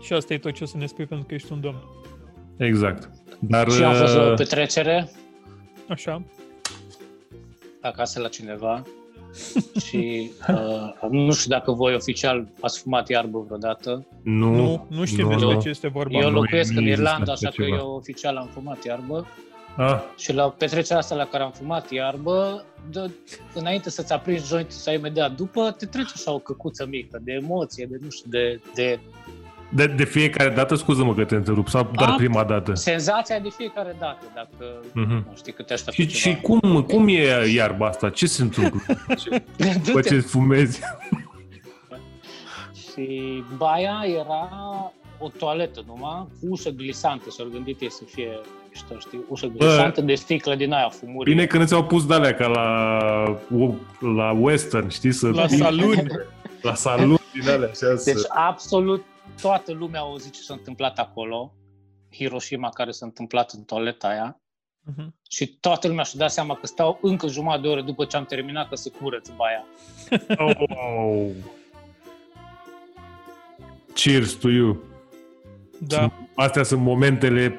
Și 0.00 0.12
asta 0.12 0.32
e 0.34 0.38
tot 0.38 0.52
ce 0.54 0.64
o 0.64 0.66
să 0.66 0.76
ne 0.76 0.86
spui 0.86 1.06
pentru 1.06 1.26
că 1.26 1.34
ești 1.34 1.52
un 1.52 1.60
domn. 1.60 1.82
Exact. 2.56 3.10
Dar, 3.38 3.70
Și 3.70 3.82
am 3.82 3.94
fost 3.94 4.14
la 4.14 4.22
o 4.26 4.30
uh, 4.30 4.36
petrecere 4.36 5.10
Așa. 5.88 6.22
acasă 7.80 8.20
la 8.20 8.28
cineva 8.28 8.82
și 9.86 10.30
uh, 10.48 11.08
nu 11.10 11.32
știu 11.32 11.50
dacă 11.50 11.72
voi 11.72 11.94
oficial 11.94 12.46
ați 12.60 12.80
fumat 12.80 13.08
iarbă 13.08 13.38
vreodată. 13.46 14.06
nu, 14.22 14.54
Nu, 14.54 14.86
nu 14.88 15.04
știm 15.04 15.24
nu, 15.24 15.30
despre 15.30 15.54
nu. 15.54 15.60
ce 15.60 15.68
este 15.68 15.88
vorba. 15.88 16.18
Eu 16.18 16.30
nu 16.30 16.34
locuiesc 16.40 16.70
în 16.70 16.76
există 16.76 17.00
Irlanda, 17.00 17.32
așa 17.32 17.46
așa 17.46 17.56
că 17.56 17.62
ceva. 17.62 17.76
eu 17.76 17.90
oficial 17.90 18.36
am 18.36 18.48
fumat 18.52 18.84
iarbă 18.84 19.26
Ah, 19.76 20.00
și 20.16 20.32
la 20.32 20.50
petrecerea 20.50 20.98
asta 20.98 21.14
la 21.14 21.24
care 21.26 21.42
am 21.42 21.50
fumat 21.50 21.90
iarbă, 21.90 22.64
de, 22.90 23.10
înainte 23.54 23.90
să-ți 23.90 24.12
aprinzi 24.12 24.46
joint 24.46 24.70
sau 24.70 24.94
imediat 24.94 25.34
după, 25.36 25.74
te 25.78 25.86
trece 25.86 26.12
așa 26.14 26.32
o 26.32 26.38
căcuță 26.38 26.86
mică 26.86 27.18
de 27.22 27.32
emoție, 27.32 27.86
de 27.90 27.98
nu 28.00 28.10
știu, 28.10 28.30
de, 28.30 28.60
de 28.74 29.00
de, 29.74 29.86
de 29.86 30.04
fiecare 30.04 30.50
dată, 30.50 30.74
scuză-mă 30.74 31.14
că 31.14 31.24
te 31.24 31.34
întrerup, 31.34 31.68
sau 31.68 31.90
doar 31.94 32.08
A, 32.10 32.14
prima 32.14 32.44
dată? 32.44 32.74
senzația 32.74 33.38
de 33.38 33.48
fiecare 33.56 33.96
dată, 33.98 34.24
dacă 34.34 34.80
Mhm. 34.92 35.10
nu 35.28 35.32
știi 35.36 35.52
că 35.52 35.62
te 35.62 35.72
așteaptă 35.72 36.02
Și, 36.02 36.08
ceva. 36.08 36.34
și 36.36 36.40
cum, 36.40 36.82
cum 36.88 37.08
e 37.08 37.48
iarba 37.54 37.86
asta? 37.86 38.10
Ce 38.10 38.26
se 38.26 38.42
întâmplă? 38.42 38.80
Ce, 39.22 39.42
după 39.84 40.00
ce 40.00 40.20
fumezi? 40.20 40.80
Și 42.92 43.42
baia 43.56 44.00
era 44.20 44.48
o 45.18 45.28
toaletă 45.38 45.82
numai, 45.86 46.26
cu 46.40 46.46
ușă 46.48 46.70
glisantă, 46.70 47.30
s-au 47.30 47.46
gândit 47.52 47.80
ei 47.80 47.90
să 47.90 48.02
fie, 48.06 48.40
știu, 48.72 48.96
știi, 48.98 49.20
ușă 49.28 49.46
glisantă 49.46 50.00
de 50.00 50.14
sticlă 50.14 50.54
din 50.54 50.72
aia, 50.72 50.88
fumurie. 50.88 51.34
Bine 51.34 51.46
că 51.46 51.58
nu 51.58 51.64
ți-au 51.64 51.84
pus 51.84 52.06
de-alea 52.06 52.34
ca 52.34 52.46
la, 52.46 53.38
la 54.14 54.30
western, 54.38 54.88
știi? 54.88 55.12
Să 55.12 55.28
La 55.28 55.46
fii- 55.46 55.56
salun. 55.58 56.10
La 56.62 56.74
salon 56.74 57.18
din 57.32 57.48
alea, 57.48 57.68
așa 57.72 57.96
să... 57.96 58.12
Deci 58.12 58.22
absolut 58.28 59.04
toată 59.40 59.72
lumea 59.72 60.00
a 60.00 60.04
auzit 60.04 60.32
ce 60.32 60.40
s-a 60.40 60.54
întâmplat 60.54 60.98
acolo, 60.98 61.52
Hiroshima 62.14 62.68
care 62.68 62.90
s-a 62.90 63.06
întâmplat 63.06 63.50
în 63.50 63.62
toaleta 63.62 64.08
aia, 64.08 64.36
Mhm. 64.84 65.14
și 65.30 65.46
toată 65.46 65.88
lumea 65.88 66.04
și-a 66.04 66.18
dat 66.18 66.30
seama 66.30 66.54
că 66.54 66.66
stau 66.66 66.98
încă 67.02 67.26
jumătate 67.26 67.62
de 67.62 67.68
oră 67.68 67.80
după 67.82 68.04
ce 68.04 68.16
am 68.16 68.24
terminat 68.24 68.68
că 68.68 68.74
se 68.76 68.90
curăț 68.90 69.28
baia. 69.36 69.64
Oh. 70.38 71.30
Cheers 73.94 74.32
to 74.32 74.48
you. 74.48 74.76
Da, 75.78 76.12
Astea 76.34 76.62
sunt 76.62 76.80
momentele... 76.80 77.58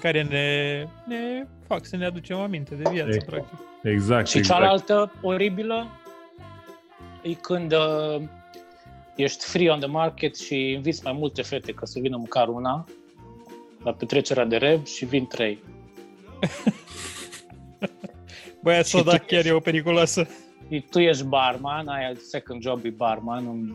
care 0.00 0.22
ne, 0.22 0.86
ne 1.06 1.46
fac 1.66 1.84
să 1.84 1.96
ne 1.96 2.04
aducem 2.04 2.38
aminte 2.38 2.74
de 2.74 2.90
viață, 2.90 3.10
Ei. 3.12 3.22
practic. 3.26 3.58
Exact, 3.82 4.26
Și 4.28 4.38
exact. 4.38 4.60
cealaltă 4.60 5.12
oribilă 5.22 5.86
e 7.22 7.32
când 7.32 7.72
uh, 7.72 8.22
ești 9.16 9.44
free 9.44 9.70
on 9.70 9.78
the 9.78 9.88
market 9.88 10.36
și 10.36 10.70
inviți 10.70 11.00
mai 11.04 11.12
multe 11.12 11.42
fete 11.42 11.72
ca 11.72 11.86
să 11.86 11.98
vină 12.00 12.16
măcar 12.16 12.48
una 12.48 12.84
la 13.84 13.92
petrecerea 13.92 14.44
de 14.44 14.56
rev 14.56 14.86
și 14.86 15.04
vin 15.04 15.26
trei. 15.26 15.58
Băia 18.62 18.82
Și 18.82 18.88
soda 18.88 19.16
tu- 19.16 19.24
chiar 19.26 19.46
e 19.46 19.52
o 19.52 19.58
periculoasă. 19.60 20.28
Și 20.70 20.84
tu 20.90 20.98
ești 21.00 21.24
barman, 21.24 21.88
ai 21.88 22.16
second 22.16 22.62
job 22.62 22.84
e 22.84 22.88
barman 22.88 23.46
în 23.46 23.74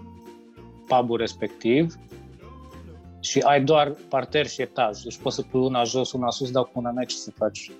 pubul 0.87 1.17
respectiv 1.17 1.95
și 3.19 3.39
ai 3.39 3.63
doar 3.63 3.91
parter 4.09 4.47
și 4.47 4.61
etaj. 4.61 4.99
Deci 4.99 5.17
poți 5.17 5.35
să 5.35 5.41
pui 5.41 5.59
una 5.59 5.83
jos, 5.83 6.11
una 6.11 6.29
sus, 6.29 6.51
dar 6.51 6.63
cu 6.63 6.71
una 6.73 6.91
n-ai 6.91 7.05
ce 7.05 7.15
să 7.15 7.31
faci. 7.31 7.71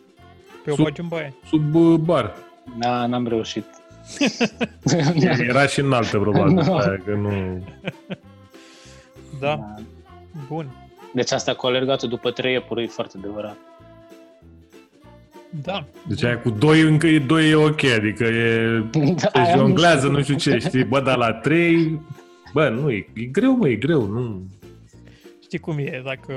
Pe 0.64 0.72
o 0.72 0.76
Sub- 0.76 0.84
bagi 0.84 1.02
în 1.02 1.08
baie. 1.08 1.34
Sub 1.48 1.76
uh, 1.76 2.00
bar. 2.00 2.36
Na, 2.78 3.06
n-am 3.06 3.28
reușit. 3.28 3.66
Era 5.50 5.68
și 5.68 5.80
înaltă, 5.80 6.20
probabil. 6.20 6.54
Nu. 6.54 6.76
Aia, 6.76 7.02
că 7.06 7.12
nu... 7.12 7.64
Da, 9.40 9.76
bun. 10.48 10.76
Deci 11.14 11.32
asta 11.32 11.54
cu 11.54 11.66
alergatul 11.66 12.10
după 12.10 12.32
trei 12.32 12.54
iepuri 12.54 12.84
e 12.84 12.88
foarte 12.88 13.18
adevărat. 13.18 13.58
Da. 15.64 15.86
Deci 16.08 16.24
aia 16.24 16.40
cu 16.40 16.50
doi 16.50 16.82
încă 16.82 17.08
e 17.08 17.20
doi 17.20 17.50
e 17.50 17.56
ok, 17.56 17.84
adică 17.84 18.24
e... 18.24 18.80
Da, 18.92 19.00
Deci 19.00 19.24
aia 19.32 19.56
jonglează, 19.58 20.08
nu 20.08 20.22
știu 20.22 20.36
ce, 20.36 20.58
știi? 20.58 20.84
Bă, 20.84 21.02
dar 21.02 21.18
la 21.18 21.34
trei... 21.34 22.00
Bă, 22.54 22.70
nu, 22.70 22.92
e, 22.92 23.08
e 23.14 23.24
greu, 23.24 23.56
mă, 23.56 23.70
e 23.70 23.76
greu, 23.76 24.06
nu... 24.06 24.42
Știi 25.44 25.60
cum 25.60 25.78
e, 25.78 26.02
dacă 26.06 26.34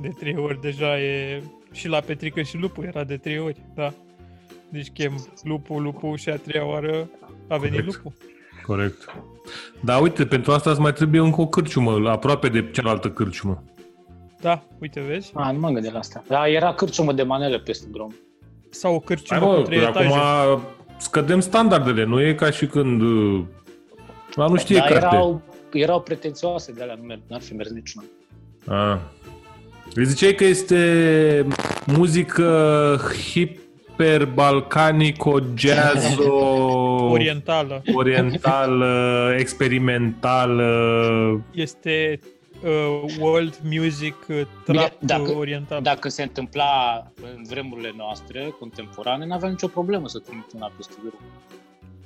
de 0.00 0.08
trei 0.18 0.36
ori 0.36 0.60
deja 0.60 1.00
e... 1.00 1.42
Și 1.72 1.88
la 1.88 2.00
Petrică 2.00 2.42
și 2.42 2.56
Lupu 2.56 2.82
era 2.82 3.04
de 3.04 3.16
trei 3.16 3.38
ori, 3.38 3.60
da. 3.74 3.92
Deci 4.68 4.90
chem 4.92 5.24
Lupu, 5.42 5.78
Lupu 5.78 6.14
și 6.16 6.28
a 6.28 6.36
treia 6.36 6.66
oară 6.66 7.08
a 7.48 7.56
venit 7.56 7.78
Corect. 7.78 7.96
Lupu. 8.04 8.16
Corect. 8.66 9.14
Dar 9.80 10.02
uite, 10.02 10.26
pentru 10.26 10.52
asta 10.52 10.70
îți 10.70 10.80
mai 10.80 10.92
trebuie 10.92 11.20
încă 11.20 11.40
o 11.40 11.46
cârciumă, 11.46 12.08
aproape 12.10 12.48
de 12.48 12.70
cealaltă 12.72 13.10
cârciumă. 13.10 13.62
Da, 14.40 14.62
uite, 14.78 15.00
vezi? 15.00 15.30
A, 15.34 15.50
nu 15.52 15.58
mă 15.58 15.70
gândesc 15.70 15.92
la 15.92 15.98
asta. 15.98 16.22
Da, 16.28 16.48
era 16.48 16.74
cârciumă 16.74 17.12
de 17.12 17.22
manele 17.22 17.58
peste 17.58 17.86
drum. 17.90 18.14
Sau 18.70 18.90
o 18.94 18.96
Hai 18.96 19.04
cârciumă 19.06 19.46
mă, 19.46 19.54
cu 19.54 19.62
trei 19.62 19.84
acum 19.84 20.00
etaje. 20.02 20.60
scădem 20.96 21.40
standardele, 21.40 22.04
nu 22.04 22.20
e 22.20 22.34
ca 22.34 22.50
și 22.50 22.66
când... 22.66 23.00
uh, 23.02 23.42
La 24.34 24.46
nu 24.46 24.56
știe 24.56 24.78
Dar 24.78 24.88
carte. 24.88 25.04
erau, 25.16 25.42
erau 25.72 26.00
pretențioase 26.00 26.72
de 26.72 26.82
alea, 26.82 26.94
nu 26.94 27.02
merg, 27.02 27.20
n-ar 27.28 27.40
fi 27.40 27.54
mers 27.54 27.70
niciuna. 27.70 28.04
Ah. 28.66 28.98
Îi 29.94 30.04
ziceai 30.04 30.34
că 30.34 30.44
este 30.44 31.46
muzică 31.86 32.96
hiperbalcanico, 33.98 35.40
jazzo, 35.56 36.32
Orientală. 37.16 37.82
orientală, 37.94 39.34
experimentală. 39.38 40.68
Este 41.54 42.20
uh, 42.64 43.02
world 43.18 43.60
music 43.70 44.14
uh, 44.28 44.36
Bine, 44.36 44.78
trap 44.78 44.92
dacă- 45.00 45.34
oriental. 45.36 45.82
Dacă 45.82 46.08
se 46.08 46.22
întâmpla 46.22 47.06
în 47.36 47.44
vremurile 47.48 47.92
noastre, 47.96 48.54
contemporane, 48.58 49.26
n-aveam 49.26 49.50
nicio 49.50 49.66
problemă 49.66 50.08
să 50.08 50.18
trimit 50.18 50.46
una 50.54 50.72
peste 50.76 50.94
drum. 51.00 51.20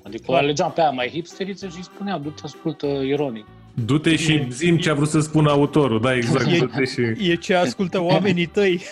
Adică 0.04 0.22
o 0.26 0.30
Clar. 0.30 0.42
alegeam 0.42 0.72
pe 0.74 0.80
aia 0.80 0.90
mai 0.90 1.08
hipsteriță 1.08 1.66
și 1.66 1.74
îi 1.76 1.82
spuneam, 1.84 2.22
du-te, 2.22 2.40
ascultă 2.44 2.86
ironic. 2.86 3.46
Du-te 3.74 4.16
și 4.16 4.46
zim 4.50 4.76
ce 4.78 4.90
a 4.90 4.94
vrut 4.94 5.08
să 5.08 5.20
spună 5.20 5.50
autorul. 5.50 6.00
Da, 6.00 6.14
exact. 6.14 6.46
E- 6.52 6.58
Du-te 6.58 6.84
și... 6.84 7.30
E 7.30 7.34
ce 7.34 7.54
ascultă 7.54 8.02
oamenii 8.02 8.46
tăi. 8.46 8.80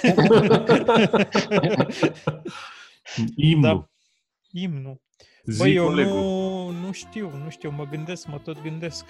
Imnul. 3.36 3.62
Da. 3.62 4.60
Imnul. 4.60 5.00
Zi, 5.44 5.58
Băi, 5.58 5.74
eu 5.74 5.84
colegul. 5.84 6.12
nu, 6.14 6.70
nu 6.70 6.92
știu, 6.92 7.30
nu 7.44 7.50
știu, 7.50 7.72
mă 7.76 7.86
gândesc, 7.90 8.26
mă 8.26 8.38
tot 8.44 8.62
gândesc. 8.62 9.04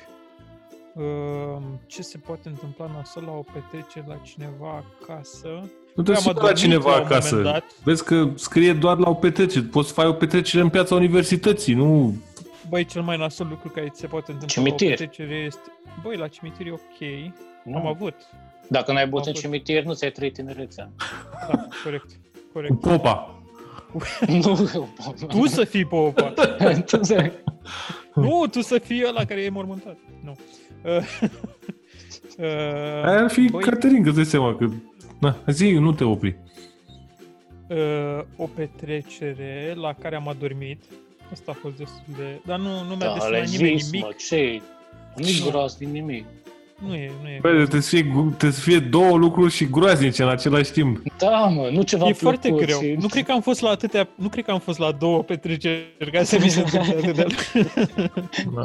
Uh, 0.94 1.62
ce 1.86 2.02
se 2.02 2.18
poate 2.18 2.48
întâmpla 2.48 2.90
nasol 2.96 3.22
la 3.22 3.32
o 3.32 3.42
petrecere 3.52 4.04
la 4.08 4.14
cineva 4.16 4.84
acasă? 5.00 5.48
Nu 5.94 6.02
Păi 6.02 6.04
te 6.04 6.10
am 6.10 6.16
supăra 6.16 6.38
adormit 6.38 6.56
cineva 6.62 6.90
la 6.90 6.96
un 6.96 7.02
moment 7.02 7.10
acasă. 7.12 7.36
dat. 7.42 7.64
Vezi 7.84 8.04
că 8.04 8.28
scrie 8.34 8.72
doar 8.72 8.98
la 8.98 9.08
o 9.10 9.14
petrecere. 9.14 9.64
Poți 9.64 9.88
să 9.88 9.94
faci 9.94 10.06
o 10.06 10.12
petrecere 10.12 10.62
în 10.62 10.68
piața 10.68 10.94
universității, 10.94 11.74
nu... 11.74 12.16
Băi, 12.68 12.84
cel 12.84 13.02
mai 13.02 13.16
nasol 13.16 13.46
lucru 13.48 13.68
care 13.68 13.88
ți 13.88 14.00
se 14.00 14.06
poate 14.06 14.32
întâmpla 14.32 14.54
Cimitir. 14.62 14.88
la 14.88 14.94
o 14.94 14.96
petrecere 14.96 15.34
este... 15.36 15.60
Băi, 16.02 16.16
la 16.16 16.28
cimitir 16.28 16.66
e 16.66 16.70
ok. 16.72 16.80
Am 17.76 17.82
Nu. 17.82 17.88
avut. 17.88 18.14
Dacă 18.68 18.92
n-ai 18.92 19.08
băut 19.08 19.22
în 19.24 19.28
avut. 19.30 19.42
cimitir, 19.42 19.84
nu 19.84 19.94
ți-ai 19.94 20.10
trăit 20.10 20.34
tinerețea. 20.34 20.90
Da, 21.48 21.66
corect. 21.84 22.10
Cu 22.32 22.40
Corect. 22.52 22.80
popa. 22.80 23.39
Nu, 24.26 24.68
Tu 25.26 25.46
să 25.46 25.64
fii 25.64 25.84
popa. 25.84 26.32
Tu 26.86 26.98
să- 27.04 27.32
Nu, 28.14 28.46
tu 28.50 28.60
să 28.60 28.78
fii 28.78 29.04
ăla 29.08 29.24
care 29.24 29.40
e 29.42 29.48
mormântat. 29.50 29.96
Nu. 30.24 30.36
Uh, 30.84 30.96
uh, 32.38 33.04
Aia 33.04 33.22
ar 33.22 33.30
fi 33.30 33.48
băi, 33.50 33.62
Caterin, 33.62 34.02
că 34.02 34.08
îți 34.08 34.16
dai 34.16 34.24
seama 34.26 34.54
că... 34.56 34.66
Na, 35.18 35.36
zi, 35.46 35.70
nu 35.70 35.92
te 35.92 36.04
opri. 36.04 36.36
uh, 37.68 37.76
o 38.36 38.46
petrecere 38.46 39.72
la 39.76 39.92
care 39.92 40.16
am 40.16 40.28
adormit. 40.28 40.82
Asta 41.32 41.50
a 41.50 41.54
fost 41.60 41.76
destul 41.76 42.02
de... 42.16 42.40
Dar 42.46 42.58
nu, 42.58 42.68
nu 42.82 42.94
mi-a 42.96 42.96
Da, 43.06 43.12
desenat 43.12 43.30
le-ai 43.30 43.46
nimeni 43.50 43.78
zis, 43.78 43.90
nimic. 43.90 44.06
mă, 44.06 44.12
ce 44.28 44.60
Nici 45.16 45.42
Nu. 45.44 45.50
gros, 45.50 45.76
din 45.76 45.90
nimic. 45.90 46.24
Nu 46.86 46.94
e, 46.94 47.10
nu 47.22 47.28
e. 47.28 47.38
Bă, 47.40 47.48
trebuie 47.48 47.80
să, 47.80 47.88
fie, 47.88 48.02
trebuie 48.26 48.50
să 48.52 48.60
fie 48.60 48.78
două 48.78 49.16
lucruri 49.16 49.52
și 49.52 49.70
groaznice 49.70 50.22
în 50.22 50.28
același 50.28 50.70
timp. 50.72 50.98
Da, 51.18 51.38
mă, 51.46 51.68
nu 51.72 51.82
ceva 51.82 52.08
E 52.08 52.12
foarte 52.12 52.48
plăcut 52.48 52.64
greu. 52.66 52.78
și- 52.80 52.96
Nu 53.00 53.06
cred 53.08 53.24
că 53.24 53.32
am 53.32 53.40
fost 53.40 53.60
la 53.60 53.68
atâtea, 53.70 54.08
nu 54.14 54.28
cred 54.28 54.44
că 54.44 54.50
am 54.50 54.58
fost 54.58 54.78
la 54.78 54.92
două 54.92 55.22
petreceri 55.22 56.10
ca 56.12 56.22
să 56.22 56.38
mi 56.42 56.48
se 56.48 56.60
întâmple 56.60 56.96
atâtea 56.96 57.24
lucruri. 57.28 57.88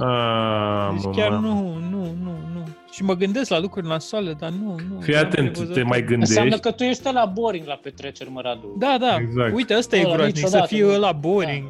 Ah, 0.02 0.90
Deci 0.94 1.04
mă, 1.04 1.12
chiar 1.16 1.30
mă. 1.30 1.36
nu, 1.48 1.78
nu, 1.90 1.98
nu, 2.24 2.32
nu. 2.54 2.68
Și 2.92 3.04
mă 3.04 3.14
gândesc 3.16 3.50
la 3.50 3.60
lucruri 3.60 3.88
nasoale, 3.88 4.34
dar 4.40 4.50
nu, 4.50 4.76
nu. 4.90 5.00
Fii 5.00 5.14
n-am 5.14 5.24
atent, 5.26 5.52
prevăzut. 5.52 5.74
te 5.74 5.84
mai 5.84 6.06
Înseamnă 6.08 6.50
gândești. 6.50 6.60
că 6.60 6.72
tu 6.72 6.84
ești 6.84 7.04
la 7.14 7.26
boring 7.34 7.68
la 7.68 7.80
petreceri, 7.84 8.30
mă, 8.32 8.42
Radu. 8.42 8.76
Da, 8.80 8.98
da. 9.00 9.18
Exact. 9.20 9.54
Uite, 9.56 9.76
ăsta 9.78 9.96
e 9.96 10.04
Ăla 10.06 10.14
groaznic, 10.14 10.36
să 10.38 10.44
niciodată 10.46 10.68
fie 10.76 10.84
nu. 10.84 10.94
ăla 10.94 11.12
boring. 11.12 11.64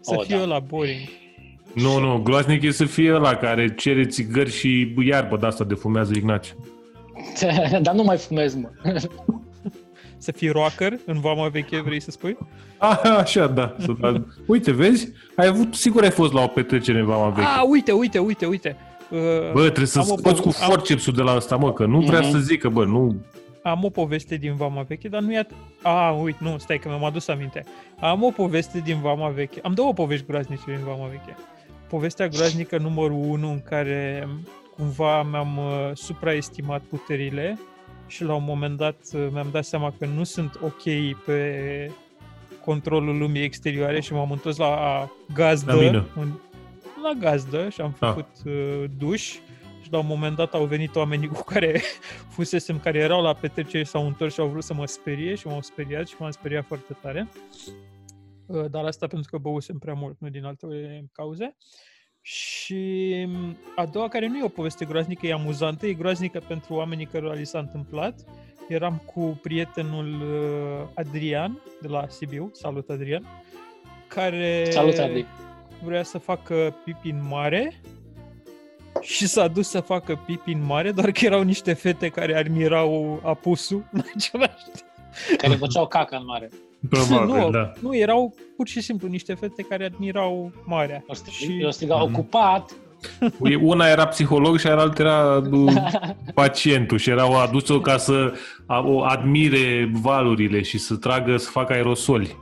Să 0.00 0.14
Oh, 0.16 0.24
fie 0.26 0.36
da. 0.36 0.42
ăla 0.42 0.58
boring. 0.58 0.98
Nu, 1.74 1.98
nu, 1.98 2.20
groaznic 2.22 2.62
e 2.62 2.70
să 2.70 2.84
fie 2.84 3.14
ăla 3.14 3.34
care 3.34 3.74
cere 3.74 4.04
țigări 4.06 4.50
și 4.52 4.94
iarbă 5.04 5.36
de 5.36 5.46
asta 5.46 5.64
de 5.64 5.74
fumează 5.74 6.12
Ignace. 6.16 6.50
Dar 7.82 7.94
nu 7.94 8.02
mai 8.02 8.16
fumez, 8.16 8.54
mă. 8.54 8.68
Să 10.18 10.32
fii 10.32 10.48
rocker 10.48 10.98
în 11.06 11.20
vama 11.20 11.48
veche, 11.48 11.80
vrei 11.80 12.00
să 12.00 12.10
spui? 12.10 12.36
Ah, 12.78 13.00
așa, 13.18 13.46
da. 13.46 13.76
Să 13.78 13.92
da. 14.00 14.22
Uite, 14.46 14.70
vezi? 14.72 15.08
Ai 15.36 15.46
avut, 15.46 15.74
sigur 15.74 16.02
ai 16.02 16.10
fost 16.10 16.32
la 16.32 16.42
o 16.42 16.46
petrecere 16.46 16.98
în 16.98 17.06
Vama 17.06 17.28
Veche. 17.28 17.46
Ah, 17.46 17.62
uite, 17.68 17.92
uite, 17.92 18.18
uite, 18.18 18.46
uite. 18.46 18.76
Uh, 19.10 19.18
Bă, 19.52 19.60
trebuie 19.60 19.86
să 19.86 19.98
am 19.98 20.06
o 20.10 20.16
scoți 20.16 20.42
cu 20.42 20.52
po- 20.52 20.62
am- 20.62 20.68
forcepsul 20.70 21.12
de 21.12 21.22
la 21.22 21.36
ăsta, 21.36 21.56
mă, 21.56 21.72
că 21.72 21.86
nu 21.86 22.00
vrea 22.00 22.20
Mhm. 22.20 22.30
să 22.30 22.38
zică, 22.38 22.68
bă, 22.68 22.84
nu... 22.84 23.16
Am 23.62 23.84
o 23.84 23.88
poveste 23.90 24.36
din 24.36 24.54
Vama 24.54 24.84
Veche, 24.88 25.08
dar 25.08 25.20
nu 25.20 25.32
e 25.32 25.42
at- 25.46 25.82
A, 25.82 26.10
uite, 26.10 26.38
nu, 26.40 26.54
stai 26.58 26.78
că 26.78 26.88
mi-am 26.88 27.04
adus 27.04 27.28
aminte. 27.28 27.64
Am 28.00 28.22
o 28.22 28.30
poveste 28.30 28.78
din 28.84 28.98
Vama 29.02 29.28
Veche. 29.28 29.60
Am 29.62 29.72
două 29.74 29.92
povești 29.92 30.26
groaznice 30.26 30.62
din 30.66 30.80
Vama 30.86 31.06
Veche. 31.10 31.36
Povestea 31.92 32.28
groaznică 32.28 32.78
numărul 32.78 33.16
1 33.16 33.50
în 33.50 33.62
care 33.62 34.28
cumva 34.76 35.22
mi-am 35.22 35.56
uh, 35.58 35.90
supraestimat 35.94 36.82
puterile 36.82 37.58
și 38.06 38.24
la 38.24 38.34
un 38.34 38.44
moment 38.44 38.76
dat 38.76 38.96
uh, 39.12 39.26
mi-am 39.32 39.48
dat 39.52 39.64
seama 39.64 39.94
că 39.98 40.06
nu 40.06 40.24
sunt 40.24 40.58
ok 40.62 40.82
pe 41.24 41.90
controlul 42.64 43.18
lumii 43.18 43.42
exterioare 43.42 44.00
și 44.00 44.12
m-am 44.12 44.30
întors 44.30 44.56
la 44.56 45.08
gazdă. 45.34 45.72
La 45.72 45.80
mine. 45.80 46.04
în, 46.16 46.28
la 47.02 47.12
gazdă 47.18 47.68
și 47.68 47.80
am 47.80 47.96
Ah. 47.98 48.08
făcut 48.08 48.28
uh, 48.44 48.84
duș 48.98 49.22
și 49.82 49.90
la 49.90 49.98
un 49.98 50.06
moment 50.06 50.36
dat 50.36 50.54
au 50.54 50.64
venit 50.64 50.96
oamenii 50.96 51.28
cu 51.28 51.44
care 51.44 51.80
fusesem, 52.34 52.78
care 52.78 52.98
erau 52.98 53.22
la 53.22 53.32
petrecere, 53.34 53.82
s-au 53.84 54.06
întors 54.06 54.34
și 54.34 54.40
au 54.40 54.46
vrut 54.46 54.64
să 54.64 54.74
mă 54.74 54.86
sperie 54.86 55.34
și 55.34 55.46
m-au 55.46 55.60
speriat 55.60 56.08
și 56.08 56.14
m-am 56.18 56.30
speriat 56.30 56.64
foarte 56.66 56.96
tare. 57.02 57.28
Uh, 58.52 58.70
Dar 58.70 58.84
asta 58.84 59.06
pentru 59.06 59.30
că 59.30 59.38
băusem 59.38 59.78
prea 59.78 59.94
mult, 59.94 60.16
nu 60.20 60.28
din 60.28 60.44
alte 60.44 60.66
cauze. 61.12 61.56
Și 62.20 63.24
m, 63.28 63.56
a 63.76 63.86
doua, 63.86 64.08
care 64.08 64.26
nu 64.28 64.38
e 64.38 64.44
o 64.44 64.48
poveste 64.48 64.84
groaznică, 64.84 65.26
e 65.26 65.32
amuzantă, 65.32 65.86
e 65.86 65.92
groaznică 65.92 66.40
pentru 66.48 66.74
oamenii 66.74 67.06
cărora 67.06 67.34
li 67.34 67.46
s-a 67.46 67.58
întâmplat. 67.58 68.20
Eram 68.68 69.02
cu 69.14 69.38
prietenul 69.42 70.20
uh, 70.20 70.88
Adrian 70.94 71.62
de 71.80 71.88
la 71.88 72.08
Sibiu, 72.08 72.50
salut 72.52 72.88
Adrian, 72.90 73.26
care 74.08 74.70
Salut, 74.70 74.98
Adi. 74.98 75.24
vrea 75.84 76.02
să 76.02 76.18
facă 76.18 76.76
pipi 76.84 77.10
în 77.10 77.26
mare 77.28 77.80
și 79.00 79.26
s-a 79.26 79.48
dus 79.48 79.68
să 79.68 79.80
facă 79.80 80.22
pipi 80.26 80.52
în 80.52 80.64
mare, 80.64 80.92
doar 80.92 81.10
că 81.10 81.24
erau 81.24 81.42
niște 81.42 81.72
fete 81.72 82.08
care 82.08 82.36
admirau 82.36 83.20
apusul 83.24 83.88
în 83.92 84.02
același 84.14 84.64
timp. 84.64 84.86
Care 85.36 85.54
făceau 85.54 85.86
caca 85.86 86.16
în 86.16 86.24
mare. 86.24 86.48
Probabil, 86.90 87.34
nu, 87.42 87.50
da. 87.50 87.72
nu, 87.80 87.96
erau 87.96 88.34
pur 88.56 88.66
și 88.68 88.80
simplu 88.80 89.08
niște 89.08 89.34
fete 89.34 89.62
care 89.62 89.84
admirau 89.84 90.52
marea. 90.64 91.04
Eu 91.08 91.14
strig- 91.14 91.32
Și- 91.34 91.58
Eu 91.62 91.70
striga, 91.70 91.94
Mhm. 91.94 92.02
ocupat. 92.14 92.70
Una 93.60 93.86
era 93.88 94.06
psiholog 94.06 94.58
și 94.58 94.66
alta 94.66 95.02
era 95.02 95.36
uh, 95.52 95.72
pacientul 96.34 96.98
și 96.98 97.10
erau 97.10 97.40
adus-o 97.40 97.80
ca 97.80 97.96
să 97.96 98.32
a- 98.66 98.80
o 98.86 99.02
admire 99.02 99.90
valurile 99.92 100.62
și 100.62 100.78
să 100.78 100.96
tragă, 100.96 101.36
să 101.36 101.50
facă 101.50 101.72
aerosoli. 101.72 102.36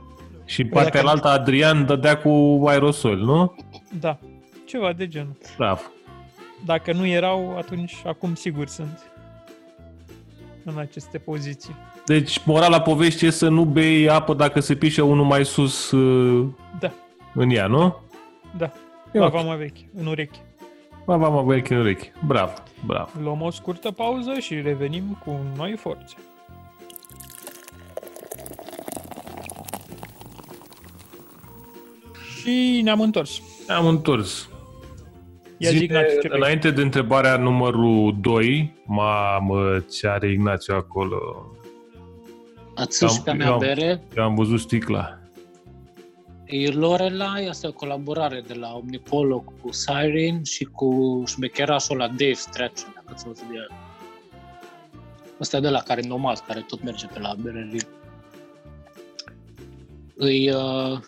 Și 0.45 0.61
în 0.61 0.67
Păi 0.67 0.81
partea 0.81 1.01
dacă- 1.01 1.13
alta 1.13 1.29
Adrian 1.31 1.85
dădea 1.85 2.17
cu 2.17 2.63
aerosoli, 2.67 3.23
nu? 3.23 3.55
Da, 3.99 4.17
ceva 4.65 4.93
de 4.93 5.07
genul. 5.07 5.37
Bravo. 5.57 5.81
Dacă 6.65 6.93
nu 6.93 7.05
erau, 7.07 7.55
atunci 7.57 7.95
acum 8.05 8.35
sigur 8.35 8.67
sunt 8.67 9.11
în 10.65 10.77
aceste 10.77 11.17
poziții. 11.17 11.75
Deci, 12.05 12.41
morala 12.45 12.81
poveștii 12.81 13.27
e 13.27 13.29
să 13.31 13.47
nu 13.49 13.65
bei 13.65 14.09
apă 14.09 14.33
dacă 14.33 14.59
se 14.59 14.75
pișe 14.75 15.01
unul 15.01 15.25
mai 15.25 15.45
sus 15.45 15.91
uh, 15.91 16.47
Da, 16.79 16.91
în 17.33 17.49
ea, 17.49 17.67
nu? 17.67 17.95
da, 18.57 18.71
E 19.11 19.17
la 19.19 19.25
ok. 19.25 19.31
vama 19.31 19.55
veche, 19.55 19.89
în 19.99 20.05
ureche. 20.05 20.39
Ba, 21.05 21.17
ba, 21.17 21.27
mă, 21.29 21.43
vechi 21.43 21.69
în 21.69 21.77
urechi. 21.77 22.11
Bravo, 22.27 22.53
bravo. 22.85 23.09
Luăm 23.23 23.41
o 23.41 23.51
scurtă 23.51 23.91
pauză 23.91 24.33
și 24.39 24.61
revenim 24.61 25.17
cu 25.25 25.39
noi 25.57 25.75
forțe. 25.77 26.15
Și 32.39 32.81
ne-am 32.83 33.01
întors. 33.01 33.41
Am 33.67 33.85
întors. 33.87 34.49
Ia 35.57 35.69
zi, 35.69 35.75
Zine, 35.75 35.83
Ignațiu, 35.85 36.19
ce 36.21 36.27
vrei. 36.27 36.39
înainte 36.39 36.71
de 36.71 36.81
întrebarea 36.81 37.37
numărul 37.37 38.15
2, 38.21 38.73
mamă, 38.85 39.79
ce 39.91 40.07
are 40.07 40.31
Ignațiu 40.31 40.75
acolo. 40.75 41.45
Ați 42.81 43.05
și 43.13 43.21
pe 43.21 43.29
a 43.29 43.33
Eu 43.33 43.37
mea 43.39 43.51
am- 43.51 43.59
bere. 43.59 44.03
Eu 44.17 44.23
am 44.23 44.35
văzut 44.35 44.59
sticla. 44.59 45.19
E 46.45 46.69
Lorelai, 46.69 47.45
asta 47.47 47.67
e 47.67 47.69
o 47.69 47.73
colaborare 47.73 48.43
de 48.47 48.53
la 48.53 48.73
Omnipolo 48.73 49.39
cu 49.39 49.71
Siren 49.71 50.43
și 50.43 50.63
cu 50.63 51.23
șmecherașul 51.27 51.97
la 51.97 52.07
Dave 52.07 52.33
Strachan, 52.33 52.91
dacă 52.95 53.13
ți 53.15 53.25
auzit 53.25 53.45
de 53.45 53.53
el. 53.55 53.71
Ăsta 55.39 55.57
e 55.57 55.59
de 55.59 55.69
la 55.69 55.79
care 55.79 56.01
nomad, 56.01 56.39
care 56.39 56.61
tot 56.67 56.83
merge 56.83 57.05
pe 57.07 57.19
la 57.19 57.33
berării. 57.39 57.81
E 60.19 60.55
uh, 60.55 60.99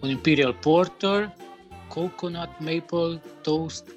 un 0.00 0.08
Imperial 0.08 0.54
Porter, 0.60 1.34
Coconut 1.88 2.50
Maple 2.58 3.22
Toast, 3.42 3.88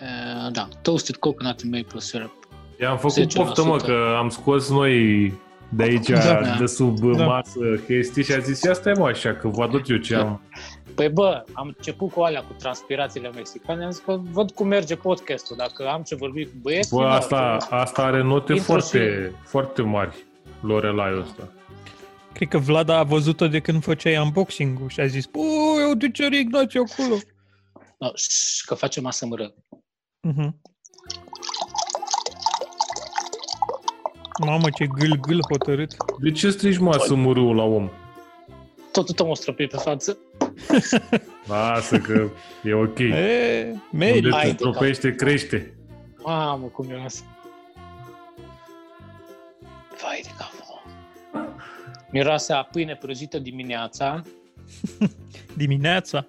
uh, 0.00 0.52
da, 0.52 0.68
Toasted 0.82 1.16
Coconut 1.16 1.60
and 1.64 1.74
Maple 1.74 2.00
Syrup. 2.00 2.41
I-am 2.82 2.98
făcut 2.98 3.26
10%. 3.26 3.26
poftă, 3.34 3.64
mă, 3.64 3.76
că 3.76 4.14
am 4.18 4.28
scos 4.28 4.70
noi 4.70 5.32
de 5.68 5.82
aici, 5.82 6.08
Da. 6.08 6.56
de 6.58 6.66
sub 6.66 6.98
Da. 7.00 7.26
masă 7.26 7.58
chestii 7.86 8.24
și 8.24 8.32
a 8.32 8.38
zis, 8.38 8.62
ia 8.62 8.72
stai 8.72 8.92
mă 8.92 9.06
așa, 9.06 9.34
că 9.34 9.48
vă 9.48 9.62
aduc 9.62 9.88
eu 9.88 9.96
ce 9.96 10.14
am. 10.14 10.40
Păi 10.94 11.08
bă, 11.08 11.44
am 11.52 11.66
început 11.76 12.12
cu 12.12 12.20
alea, 12.20 12.40
cu 12.42 12.52
transpirațiile 12.58 13.30
mexicane, 13.34 13.84
am 13.84 13.90
zis 13.90 14.02
că 14.04 14.18
văd 14.32 14.50
cum 14.50 14.66
merge 14.66 14.96
podcastul, 14.96 15.56
dacă 15.56 15.88
am 15.88 16.02
ce 16.02 16.14
vorbi 16.14 16.44
cu 16.44 16.52
băieții... 16.62 16.96
Bă, 16.96 17.02
nu, 17.02 17.08
asta, 17.08 17.56
că- 17.68 17.74
asta 17.74 18.02
are 18.02 18.22
note 18.22 18.52
Intru 18.52 18.66
foarte, 18.72 19.32
foarte 19.44 19.82
mari, 19.82 20.26
Lorelaiul 20.60 21.20
ăsta. 21.20 21.48
Cred 22.32 22.48
că 22.48 22.58
Vlad 22.58 22.88
a 22.88 23.02
văzut-o 23.02 23.48
de 23.48 23.60
când 23.60 23.82
făceai 23.82 24.18
unboxing-ul 24.18 24.88
și 24.88 25.00
a 25.00 25.06
zis, 25.06 25.26
Băi, 25.26 25.88
uite 25.88 26.10
ce 26.10 26.24
are 26.24 26.38
Ignațiu 26.38 26.84
acolo. 26.92 27.14
No, 27.98 28.08
ș, 28.14 28.64
că 28.66 28.74
facem 28.74 29.06
ASMR. 29.06 29.40
Uh-huh. 30.28 30.50
Mamă, 34.40 34.70
ce 34.70 34.86
gâl-gâl 34.86 35.40
hotărât. 35.50 35.96
De 36.20 36.30
ce 36.30 36.50
strici 36.50 36.78
masă 36.78 37.14
murâul 37.14 37.56
la 37.56 37.62
om? 37.62 37.90
Tot 38.92 39.14
tot 39.14 39.28
o 39.28 39.34
străpit 39.34 39.70
pe 39.70 39.76
față. 39.76 40.18
Lasă 41.46 41.98
că 41.98 42.30
e 42.64 42.74
ok. 42.74 42.98
E, 42.98 43.64
Unde 43.66 43.80
meri. 43.92 44.20
te 44.20 44.30
Haide, 44.30 44.52
stropește, 44.52 45.14
crește. 45.14 45.74
Mamă, 46.24 46.66
cum 46.66 46.90
e 46.90 47.02
asta. 47.04 47.24
Vai 50.02 50.20
de 50.22 50.28
capul. 50.38 50.60
Miroase 52.10 52.52
a 52.52 52.62
pâine 52.62 52.96
prăjită 52.96 53.38
dimineața. 53.38 54.22
Dimineața. 55.56 56.26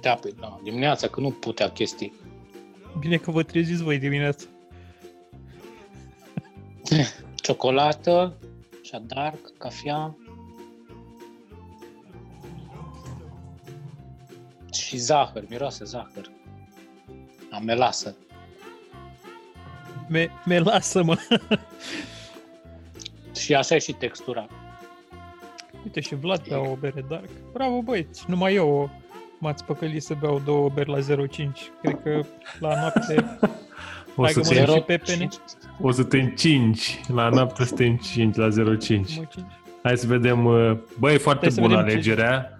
Da, 0.00 0.14
păi, 0.14 0.34
da, 0.40 0.60
dimineața, 0.62 1.08
că 1.08 1.20
nu 1.20 1.30
putea 1.30 1.68
chestii. 1.70 2.12
Bine 2.98 3.16
că 3.16 3.30
vă 3.30 3.42
treziți 3.42 3.82
voi 3.82 3.98
dimineața. 3.98 4.46
Ciocolată, 7.34 8.38
și 8.82 9.00
dark, 9.06 9.56
cafea. 9.58 10.16
Și 14.72 14.96
zahăr, 14.96 15.44
miroase 15.48 15.84
zahăr. 15.84 16.30
A 17.50 17.58
melasă. 17.58 18.16
Me, 20.08 20.28
me 20.44 20.58
lasă-mă. 20.58 21.16
Și 23.34 23.54
așa 23.54 23.74
e 23.74 23.78
și 23.78 23.92
textura. 23.92 24.46
Uite 25.84 26.00
și 26.00 26.14
Vlad 26.14 26.48
bea 26.48 26.70
o 26.70 26.74
bere 26.74 27.04
dark. 27.08 27.28
Bravo 27.52 27.82
băieți, 27.82 28.24
numai 28.26 28.54
eu 28.54 28.90
m-ați 29.38 29.64
păcălit 29.64 30.02
să 30.02 30.14
beau 30.14 30.38
două 30.38 30.68
beri 30.68 30.90
la 30.90 30.98
0,5. 30.98 31.36
Cred 31.82 32.02
că 32.02 32.20
la 32.60 32.80
noapte 32.80 33.38
O 34.16 34.22
Hai 34.22 34.32
să, 34.32 34.40
că 34.40 34.48
te, 34.48 34.54
mă 34.54 34.60
Zero- 34.66 34.74
și 34.74 34.80
pepene. 34.80 35.28
o 35.80 35.90
să 35.90 36.02
te 36.04 36.20
încingi. 36.20 37.00
La 37.14 37.28
noapte 37.28 37.64
să 37.64 37.74
te 37.74 37.84
încingi 37.86 38.38
la 38.38 38.48
0,5. 38.48 38.56
mă 38.58 38.74
cinci. 38.74 39.20
Hai 39.82 39.96
să 39.98 40.06
vedem. 40.06 40.44
uh, 40.44 40.76
Bă, 40.98 41.12
e 41.12 41.16
foarte 41.16 41.44
Hai 41.44 41.54
să 41.54 41.60
bună 41.60 41.74
vedem 41.82 41.88
ce- 41.88 41.94
alegerea. 41.94 42.58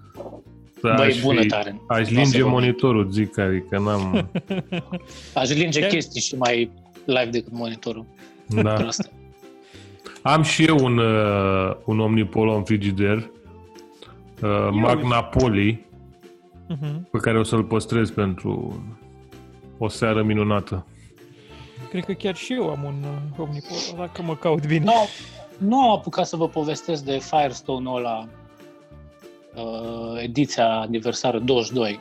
Bă, 0.81 0.89
Aș 0.91 1.17
e 1.19 1.21
bună 1.23 1.41
fi- 1.41 1.47
tare. 1.47 1.81
Aș 1.89 1.99
Nu 1.99 2.21
o 2.21 2.25
să 2.25 2.31
linge 2.31 2.43
vă- 2.43 2.49
monitorul, 2.49 3.11
zic, 3.11 3.39
adică 3.39 3.79
n-am... 3.79 4.31
Aș 5.35 5.49
linge 5.55 5.81
Chiar? 5.81 5.89
chestii 5.89 6.21
și 6.21 6.37
mai 6.37 6.71
live 7.05 7.29
decât 7.31 7.53
monitorul. 7.53 8.07
da. 8.47 8.63
Pentru 8.63 8.87
asta. 8.87 9.09
Am 10.23 10.43
și 10.43 10.65
eu 10.65 10.77
un, 10.85 10.99
uh, 10.99 11.75
un 11.85 12.01
Omnipolo 12.01 12.55
în 12.57 12.63
frigider, 12.65 13.17
uh, 14.43 14.69
Magna 14.73 15.25
Poli, 15.25 15.87
Mhm. 16.69 17.09
pe 17.11 17.19
care 17.19 17.39
o 17.39 17.43
să-l 17.43 17.65
păstrez 17.65 18.11
pentru 18.11 18.83
o 19.79 19.89
seară 19.89 20.23
minunată. 20.23 20.87
Cred 21.95 22.07
că 22.07 22.13
chiar 22.13 22.37
și 22.37 22.53
eu 22.53 22.69
am 22.71 22.85
un 22.85 23.03
uh, 23.03 23.39
Omnipol, 23.39 23.77
dacă 23.97 24.23
mă 24.23 24.37
caut 24.37 24.67
bine. 24.67 24.85
Nu, 24.85 24.93
nu 25.59 25.81
am 25.81 25.91
apucat 25.91 26.27
să 26.27 26.37
vă 26.37 26.49
povestesc 26.49 27.05
de 27.05 27.19
Firestone-ul 27.19 27.97
ăla, 27.97 28.29
uh, 29.55 30.23
ediția 30.23 30.69
aniversară 30.81 31.39
22. 31.39 32.01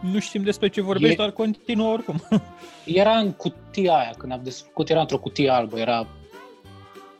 Nu 0.00 0.18
știm 0.18 0.42
despre 0.42 0.68
ce 0.68 0.80
vorbești, 0.80 1.14
E- 1.14 1.24
dar 1.24 1.30
continuă 1.30 1.92
oricum. 1.92 2.22
Era 2.84 3.16
în 3.18 3.32
cutia 3.32 3.94
aia, 3.94 4.12
când 4.18 4.32
am 4.32 4.40
desfăcut, 4.42 4.88
era 4.88 5.00
într-o 5.00 5.18
cutie 5.18 5.50
albă, 5.50 5.78
era 5.78 6.06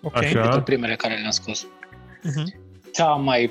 ok. 0.03 0.17
Așa. 0.17 0.41
dintre 0.41 0.61
primele 0.63 0.97
care 0.97 1.15
le-am 1.15 1.31
scos. 1.31 1.67
Mhm. 2.23 2.55
Cea 2.93 3.09
mai 3.15 3.51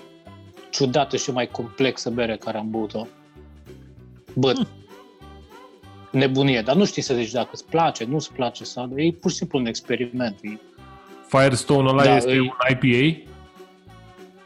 ciudată 0.69 1.17
și 1.17 1.31
mai 1.31 1.47
complexă 1.47 2.09
bere 2.09 2.37
care 2.37 2.57
am 2.57 2.69
băut-o. 2.69 3.07
Bă, 4.35 4.51
Hm. 4.53 4.67
Nebunie, 6.11 6.61
dar 6.61 6.75
nu 6.75 6.85
știi 6.85 7.01
să 7.01 7.13
zici 7.13 7.31
dacă 7.31 7.49
îți 7.51 7.65
place, 7.65 8.03
nu-ți 8.03 8.33
place 8.33 8.63
sau... 8.63 8.91
E 8.95 9.11
pur 9.11 9.31
și 9.31 9.37
simplu 9.37 9.59
un 9.59 9.65
experiment. 9.65 10.39
E, 10.41 10.57
Firestone 11.27 11.89
ăla 11.89 12.03
Da, 12.03 12.15
este 12.15 12.31
îi- 12.31 12.39
un 12.39 12.49
IPA? 12.69 13.31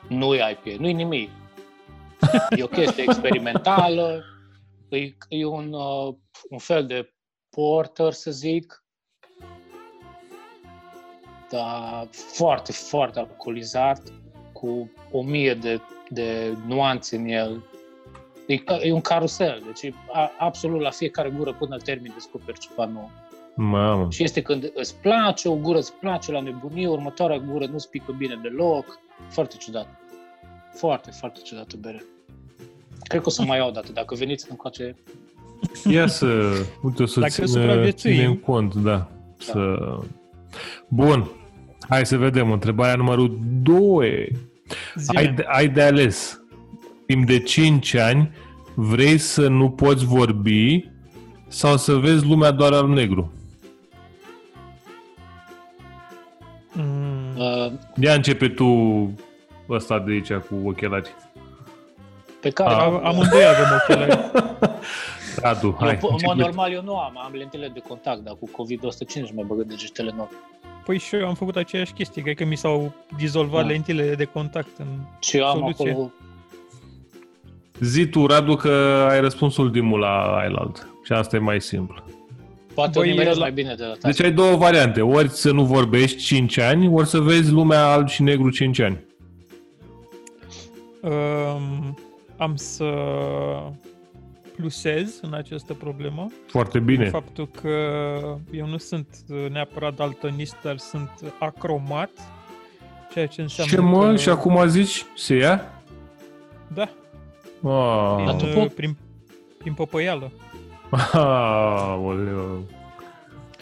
nu 0.07 0.33
e 0.33 0.39
IPA, 0.51 0.81
nu 0.81 0.87
e 0.87 0.91
nimic. 0.91 1.29
E 2.57 2.63
o 2.63 2.67
chestie 2.67 3.03
experimentală, 3.09 4.23
e, 4.89 4.97
e 5.29 5.45
un, 5.45 5.73
uh, 5.73 6.15
un 6.49 6.57
fel 6.57 6.85
de 6.85 7.13
porter, 7.49 8.11
să 8.11 8.31
zic, 8.31 8.83
dar 11.49 12.07
foarte, 12.11 12.71
foarte 12.71 13.19
alcoolizat, 13.19 14.01
cu 14.53 14.91
o 15.11 15.21
mie 15.23 15.53
de, 15.53 15.81
de 16.09 16.57
nuanțe 16.67 17.15
în 17.15 17.25
el. 17.27 17.63
E, 18.45 18.57
ca- 18.57 18.79
e 18.81 18.91
un 18.93 19.01
carusel, 19.01 19.61
deci 19.65 19.81
e 19.81 19.93
a, 20.13 20.31
absolut 20.37 20.81
la 20.81 20.89
fiecare 20.89 21.29
gură 21.37 21.53
până 21.59 21.77
termin 21.77 22.11
descoperi 22.13 22.59
ceva 22.59 22.85
nou. 22.85 23.11
Mamă. 23.55 24.07
Și 24.11 24.23
este 24.23 24.41
când 24.41 24.71
îți 24.75 24.95
place, 24.95 25.47
o 25.49 25.55
gură 25.55 25.77
îți 25.77 25.93
place 25.93 26.31
la 26.31 26.39
nebunie, 26.41 26.87
următoarea 26.87 27.37
gură 27.37 27.65
nu-ți 27.65 27.89
pică 27.89 28.11
bine 28.17 28.39
deloc. 28.41 28.99
Foarte 29.29 29.55
ciudat. 29.59 29.87
Foarte, 30.73 31.11
foarte 31.11 31.39
ciudată 31.43 31.75
bere. 31.81 32.03
Cred 33.03 33.21
că 33.21 33.27
o 33.27 33.31
să 33.31 33.41
mai 33.43 33.57
iau 33.57 33.67
o 33.67 33.71
dată. 33.71 33.91
Dacă 33.91 34.15
veniți 34.15 34.45
încoace, 34.49 34.95
Ia 35.89 36.07
să... 36.07 36.51
Uite, 36.81 37.03
o 37.03 37.05
să 37.05 37.19
Dacă 37.19 37.31
ține, 37.31 37.45
supraviețuim. 37.47 38.15
ținem 38.15 38.35
cont, 38.35 38.75
da. 38.75 39.07
Să... 39.37 39.75
Bun. 40.87 41.29
Hai 41.89 42.05
să 42.05 42.17
vedem. 42.17 42.51
Întrebarea 42.51 42.95
numărul 42.95 43.39
2. 43.61 44.31
Zine. 44.95 45.19
Ai, 45.19 45.27
de- 45.33 45.45
ai 45.47 45.67
de 45.67 45.81
ales. 45.81 46.41
Timp 47.13 47.27
de 47.27 47.39
5 47.39 47.93
ani 47.95 48.31
vrei 48.75 49.17
să 49.17 49.47
nu 49.47 49.69
poți 49.69 50.05
vorbi 50.05 50.89
sau 51.47 51.77
să 51.77 51.93
vezi 51.95 52.25
lumea 52.25 52.51
doar 52.51 52.73
al 52.73 52.87
negru? 52.87 53.31
Mm, 56.71 57.37
uh, 57.37 57.71
Ia 58.01 58.13
începe 58.13 58.47
tu 58.49 58.65
ăsta 59.69 59.99
de 59.99 60.11
aici 60.11 60.33
cu 60.33 60.61
ochelari. 60.65 61.09
pe 62.41 62.49
care... 62.49 62.73
A, 62.73 62.83
am- 62.83 63.05
amândoi 63.05 63.45
avem 63.53 63.79
ochelari. 63.81 64.19
Radu, 65.41 65.67
eu, 65.67 65.75
hai. 65.79 65.89
în 65.91 65.99
mod 66.01 66.11
începe. 66.11 66.35
normal 66.41 66.71
eu 66.71 66.81
nu 66.83 66.97
am, 66.97 67.17
am 67.25 67.31
lentile 67.33 67.71
de 67.73 67.79
contact, 67.87 68.19
dar 68.19 68.35
cu 68.39 68.49
COVID-105 68.49 69.19
nu 69.19 69.29
mai 69.33 69.45
băgă 69.47 69.63
degetele 69.63 70.09
în 70.11 70.19
ochi. 70.19 70.31
Păi 70.85 70.97
și 70.97 71.15
eu 71.15 71.27
am 71.27 71.33
făcut 71.33 71.55
aceeași 71.55 71.93
chestie, 71.93 72.21
cred 72.21 72.35
că 72.35 72.45
mi 72.45 72.57
s-au 72.57 72.93
dizolvat 73.17 73.61
Da. 73.61 73.67
lentile 73.67 74.15
de 74.15 74.25
contact 74.25 74.77
în... 74.77 74.87
Și 75.19 75.37
eu 75.37 75.45
am 75.47 75.57
Soluție. 75.57 75.91
acolo... 75.91 76.11
Zi 77.79 78.07
tu, 78.07 78.25
Radu, 78.25 78.55
că 78.55 79.07
ai 79.09 79.21
răspuns 79.21 79.57
ultimul 79.57 79.99
la 79.99 80.35
ailalt. 80.37 80.87
Și 81.03 81.11
asta 81.11 81.35
e 81.35 81.39
mai 81.39 81.61
simplu. 81.61 82.03
Poate 82.73 82.91
Băi, 82.99 83.07
o 83.07 83.11
nimeresc 83.11 83.35
la- 83.35 83.41
mai 83.41 83.51
bine 83.51 83.75
de 83.75 83.83
data 83.83 83.97
Deci 84.07 84.21
ai 84.21 84.31
două 84.31 84.55
variante. 84.55 85.01
Ori 85.01 85.29
să 85.29 85.51
nu 85.51 85.63
vorbești 85.65 86.17
5 86.23 86.57
ani, 86.57 86.87
ori 86.93 87.07
să 87.07 87.19
vezi 87.19 87.51
lumea 87.51 87.85
alb 87.91 88.07
și 88.07 88.21
negru 88.23 88.49
5 88.49 88.79
ani. 88.79 89.03
Um, 91.01 91.97
am 92.37 92.55
să 92.55 92.93
plusez 94.55 95.19
în 95.21 95.33
această 95.33 95.73
problemă 95.73 96.27
Foarte 96.47 96.79
bine. 96.79 97.05
faptul 97.09 97.47
că 97.61 97.69
eu 98.51 98.67
nu 98.67 98.77
sunt 98.77 99.07
neapărat 99.51 99.95
daltonist, 99.95 100.55
dar 100.63 100.77
sunt 100.77 101.09
acromat, 101.39 102.09
ceea 103.13 103.27
ce 103.27 103.41
înseamnă 103.41 103.73
Ce 103.73 103.81
mă? 103.81 104.09
că... 104.09 104.15
Și 104.15 104.29
acum 104.29 104.67
zici? 104.67 105.05
Se 105.15 105.35
ia? 105.35 105.81
Da, 106.73 106.89
Ah, 107.65 108.23
Dar 108.25 108.35
tu 108.35 108.43
prin, 108.45 108.53
pot- 108.53 108.73
prin, 108.73 108.95
prin 109.57 109.73
păpăială. 109.73 110.31
Aoleu. 111.11 112.63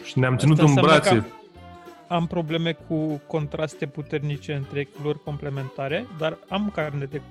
Și 0.04 0.20
ne-am 0.20 0.38
ținut 0.38 0.60
Asta 0.60 0.72
în 0.72 0.78
înseamnă 0.78 0.99
brațe. 0.99 1.16
că- 1.16 2.14
Am 2.14 2.28
probleme 2.28 2.78
cu 2.88 3.22
contraste 3.28 3.86
puternice 3.86 4.54
între 4.54 4.84
culori 4.97 5.24
complementare, 5.24 6.06
dar 6.18 6.38
am 6.49 6.72
carne 6.76 7.06
de 7.06 7.22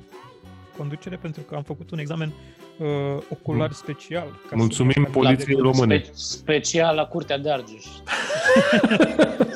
conducere 0.77 1.17
pentru 1.17 1.43
că 1.43 1.55
am 1.55 1.63
făcut 1.63 1.91
un 1.91 1.99
examen 1.99 2.33
uh, 2.79 2.87
ocular 3.31 3.73
special. 3.73 4.27
ca 4.27 4.49
să 4.49 4.57
Mulțumim 4.57 4.95
mă 4.97 5.05
fac 5.05 5.13
poliției 5.13 5.55
de- 5.57 5.61
române. 5.63 6.03
Spe- 6.05 6.11
special 6.15 6.95
la 6.95 7.05
Curtea 7.05 7.39
de 7.39 7.51
Argeș. 7.53 7.85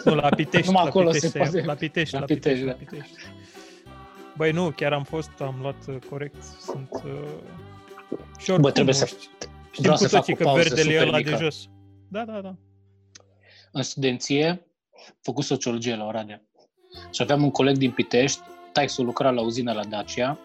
Nu, 0.04 0.14
la 0.14 0.28
Pitești, 0.28 0.66
Numai 0.66 0.82
la 0.82 0.88
acolo 0.88 1.04
Pitești, 1.10 1.26
se 1.26 1.32
se 1.32 1.38
poate. 1.38 1.56
ia, 1.58 1.64
la 1.66 1.74
Pitești, 1.74 2.14
La 2.14 2.20
la 2.20 2.26
Pitești, 2.26 2.48
Pitești, 2.60 2.64
la 2.66 2.72
da. 2.72 2.78
Pitești. 2.96 3.14
Băi, 4.36 4.52
nu, 4.52 4.70
chiar 4.70 4.92
am 4.92 5.04
fost, 5.04 5.30
am 5.40 5.54
luat 5.60 5.86
uh, 5.88 5.96
corect, 6.10 6.42
sunt... 6.42 6.88
Uh, 7.04 7.10
și 8.38 8.50
oricum, 8.50 8.60
Bă, 8.60 8.70
trebuie 8.70 8.94
să... 8.94 9.06
știm 9.06 9.28
Vreau 9.76 9.94
cu 9.94 10.02
să 10.02 10.08
fac 10.08 10.18
toții 10.18 10.32
o 10.32 10.36
că 10.36 10.42
pauză 10.44 10.62
verdele 10.62 10.90
e 10.90 10.92
super 10.92 11.08
ăla 11.08 11.20
de 11.20 11.30
mică. 11.30 11.42
jos. 11.42 11.68
Da, 12.08 12.24
da, 12.24 12.40
da. 12.40 12.54
În 13.72 13.82
studenție 13.82 14.66
făcut 15.20 15.44
sociologie 15.44 15.96
la 15.96 16.06
Oradea. 16.06 16.42
Și 17.10 17.22
aveam 17.22 17.42
un 17.42 17.50
coleg 17.50 17.76
din 17.76 17.90
Pitești, 17.90 18.40
să 18.86 19.02
lucra 19.02 19.30
la 19.30 19.40
uzina 19.40 19.72
la 19.72 19.84
Dacia, 19.84 20.38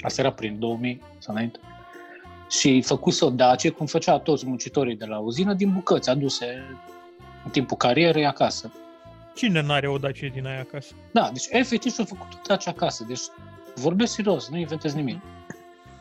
asta 0.00 0.20
era 0.20 0.32
prin 0.32 0.58
2000 0.58 1.02
sau 1.18 1.34
înainte, 1.34 1.58
și 2.50 2.82
făcuse 2.82 3.24
o 3.24 3.30
Dacia, 3.30 3.70
cum 3.70 3.86
făcea 3.86 4.18
toți 4.18 4.46
muncitorii 4.46 4.96
de 4.96 5.04
la 5.04 5.18
uzină, 5.18 5.54
din 5.54 5.72
bucăți 5.72 6.10
aduse 6.10 6.62
în 7.44 7.50
timpul 7.50 7.76
carierei 7.76 8.26
acasă. 8.26 8.72
Cine 9.34 9.60
n-are 9.60 9.88
o 9.88 9.98
Dacia 9.98 10.28
din 10.32 10.46
aia 10.46 10.60
acasă? 10.60 10.94
Da, 11.12 11.30
deci 11.32 11.46
efectiv 11.50 11.92
și-a 11.92 12.04
făcut 12.04 12.32
o 12.32 12.38
Dacia 12.46 12.70
acasă. 12.70 13.04
Deci 13.08 13.22
vorbesc 13.74 14.14
serios, 14.14 14.48
nu 14.48 14.58
inventez 14.58 14.94
nimic. 14.94 15.20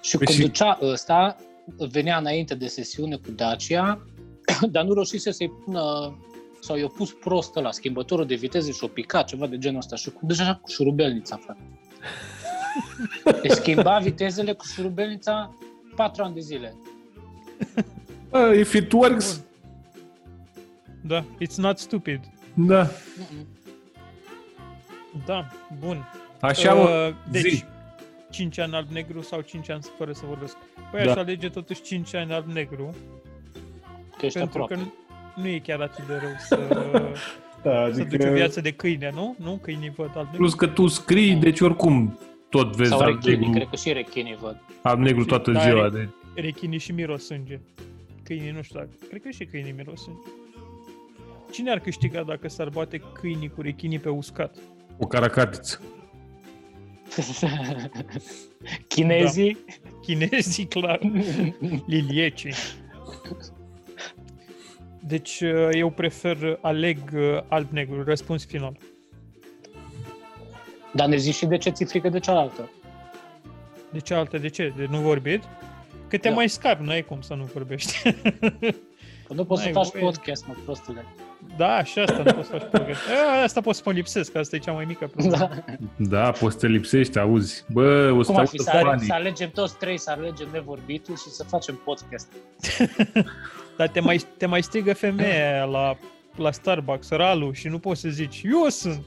Și 0.01 0.17
păi 0.17 0.25
conducea 0.25 0.77
și... 0.79 0.85
ăsta, 0.85 1.35
venea 1.77 2.17
înainte 2.17 2.55
de 2.55 2.67
sesiune 2.67 3.15
cu 3.15 3.31
Dacia, 3.31 4.05
dar 4.71 4.83
nu 4.83 4.93
reușise 4.93 5.31
să-i 5.31 5.49
pună 5.49 6.15
sau 6.59 6.77
i-a 6.77 6.87
pus 6.87 7.11
prostă 7.11 7.59
la 7.59 7.71
schimbătorul 7.71 8.25
de 8.25 8.35
viteze 8.35 8.71
și 8.71 8.83
o 8.83 8.87
picat, 8.87 9.27
ceva 9.27 9.47
de 9.47 9.57
genul 9.57 9.77
ăsta. 9.77 9.95
Și 9.95 10.09
cu, 10.09 10.25
deja 10.25 10.59
cu 10.61 10.69
șurubelnița, 10.69 11.37
frate. 11.37 11.61
Deci 13.41 13.51
schimba 13.51 13.97
vitezele 13.97 14.53
cu 14.53 14.65
șurubelnița 14.65 15.53
patru 15.95 16.23
ani 16.23 16.33
de 16.33 16.39
zile. 16.39 16.75
Uh, 18.29 18.57
if 18.57 18.73
it 18.73 18.91
works. 18.91 19.43
Da, 21.01 21.25
it's 21.41 21.55
not 21.55 21.77
stupid. 21.77 22.19
Da. 22.53 22.87
Da, 25.25 25.47
bun. 25.79 26.09
Așa, 26.41 26.73
uh, 26.73 27.13
Deci, 27.31 27.41
zi. 27.51 27.63
5 28.31 28.59
ani 28.59 28.73
alb-negru 28.73 29.21
sau 29.21 29.41
5 29.41 29.69
ani 29.69 29.81
fără 29.97 30.11
să 30.11 30.21
vorbesc. 30.27 30.57
Păi 30.91 31.03
Da. 31.05 31.11
aș 31.11 31.17
alege 31.17 31.49
totuși 31.49 31.81
5 31.81 32.13
ani 32.15 32.33
alb-negru, 32.33 32.95
Că 34.17 34.25
ești 34.25 34.37
pentru 34.39 34.61
aproape. 34.61 34.83
că 34.83 34.89
nu, 35.35 35.41
nu 35.43 35.47
e 35.49 35.59
chiar 35.59 35.81
atât 35.81 36.07
de 36.07 36.13
rău 36.21 36.29
să, 36.47 36.55
Da, 37.63 37.89
să 37.93 38.03
duci 38.03 38.23
o 38.25 38.31
viață 38.31 38.61
de 38.61 38.71
câine, 38.71 39.11
nu? 39.13 39.35
Nu? 39.39 39.59
Câinii 39.61 39.89
văd 39.89 40.07
alb-negru. 40.15 40.37
Plus 40.37 40.53
că 40.53 40.67
tu 40.67 40.87
scrii, 40.87 41.35
deci 41.35 41.59
oricum 41.59 42.19
tot 42.49 42.75
vezi 42.75 42.89
Sau 42.89 42.99
al 42.99 43.05
rechinii, 43.05 43.37
negru, 43.37 43.51
cred 43.53 43.67
că 43.69 43.75
și 43.75 43.93
rechinii 43.93 44.35
văd. 44.41 44.57
al 44.81 44.97
negru 44.99 45.25
toată 45.25 45.51
Da, 45.51 45.59
ziua. 45.59 45.83
re- 45.83 45.89
De... 45.89 46.09
Rechinii 46.41 46.79
și 46.79 46.91
miros 46.91 47.25
sânge. 47.25 47.59
Câinii 48.23 48.51
nu 48.51 48.61
știu 48.61 48.79
dacă... 48.79 48.89
Cred 49.09 49.21
că 49.21 49.29
și 49.29 49.45
câinii 49.45 49.71
miros 49.77 50.01
sânge. 50.01 50.19
Cine 51.53 51.71
ar 51.71 51.79
câștiga 51.79 52.23
dacă 52.23 52.47
s-ar 52.47 52.69
bate 52.69 53.01
câinii 53.13 53.49
cu 53.49 53.61
rechinii 53.61 53.99
pe 53.99 54.09
uscat? 54.09 54.55
O 54.99 55.07
caracatiță. 55.07 55.81
Chinezii? 58.87 59.57
Chinezii, 60.01 60.65
clar. 60.65 60.99
Liliecii. 61.87 62.53
Deci 64.99 65.41
uh, 65.41 65.69
eu 65.71 65.89
prefer, 65.89 66.57
aleg 66.61 66.97
uh, 67.13 67.39
alb-negru, 67.47 68.03
răspuns 68.03 68.45
final. 68.45 68.77
Dar 70.93 71.07
ne 71.07 71.15
zici 71.15 71.35
și 71.35 71.45
de 71.45 71.57
ce 71.57 71.69
ți 71.69 71.85
frică 71.85 72.09
de 72.09 72.19
cealaltă. 72.19 72.69
De 73.91 73.99
cealaltă, 73.99 74.37
de 74.37 74.47
ce? 74.49 74.73
De 74.77 74.87
nu 74.89 74.97
vorbit? 74.99 75.43
Că 76.07 76.17
te 76.17 76.29
Da. 76.29 76.35
mai 76.35 76.49
scapi, 76.49 76.83
n-ai 76.83 77.01
cum 77.01 77.21
să 77.21 77.33
nu 77.33 77.43
vorbești. 77.43 78.01
Că 79.27 79.33
nu 79.33 79.45
poți 79.45 79.61
să 79.61 79.69
N-ai 79.69 79.83
faci 79.83 79.91
voie. 79.91 80.03
podcast, 80.03 80.47
mă, 80.47 80.53
prostule. 80.65 81.05
Da, 81.57 81.83
și 81.83 81.99
asta 81.99 82.21
nu 82.25 82.31
poți 82.33 82.47
să 82.47 82.57
faci 82.57 82.69
progres. 82.71 82.97
A, 83.37 83.41
Asta 83.43 83.61
poți 83.61 83.77
să 83.77 83.83
mă 83.85 83.91
lipsesc, 83.91 84.35
asta 84.35 84.55
e 84.55 84.59
cea 84.59 84.71
mai 84.71 84.85
mică 84.85 85.07
problemă. 85.07 85.37
Da. 85.37 85.49
Da, 85.97 86.31
poți 86.31 86.53
să 86.53 86.59
te 86.59 86.67
lipsești, 86.67 87.19
auzi. 87.19 87.65
Bă, 87.71 88.13
o 88.17 88.21
să 88.23 88.31
Cum 88.31 88.39
ar 88.39 88.47
fi 88.47 88.57
audă 88.57 88.69
să, 88.71 88.75
ale- 88.77 88.89
fanii. 88.89 89.05
să 89.05 89.13
alegem 89.13 89.49
toți 89.49 89.75
trei, 89.77 89.97
să 89.99 90.11
alegem 90.17 90.47
nevorbitul 90.51 91.15
și 91.15 91.29
să 91.29 91.43
facem 91.43 91.81
podcast. 91.85 92.27
Dar 93.77 93.87
te 93.87 93.99
mai, 93.99 94.21
te 94.37 94.45
mai 94.45 94.63
strigă 94.63 94.93
femeia 94.93 95.53
aia 95.53 95.63
la, 95.63 95.97
la 96.35 96.51
Starbucks, 96.51 97.09
Ralu, 97.09 97.51
și 97.51 97.67
nu 97.67 97.79
poți 97.79 98.01
să 98.01 98.09
zici, 98.09 98.41
eu 98.43 98.69
sunt. 98.69 99.01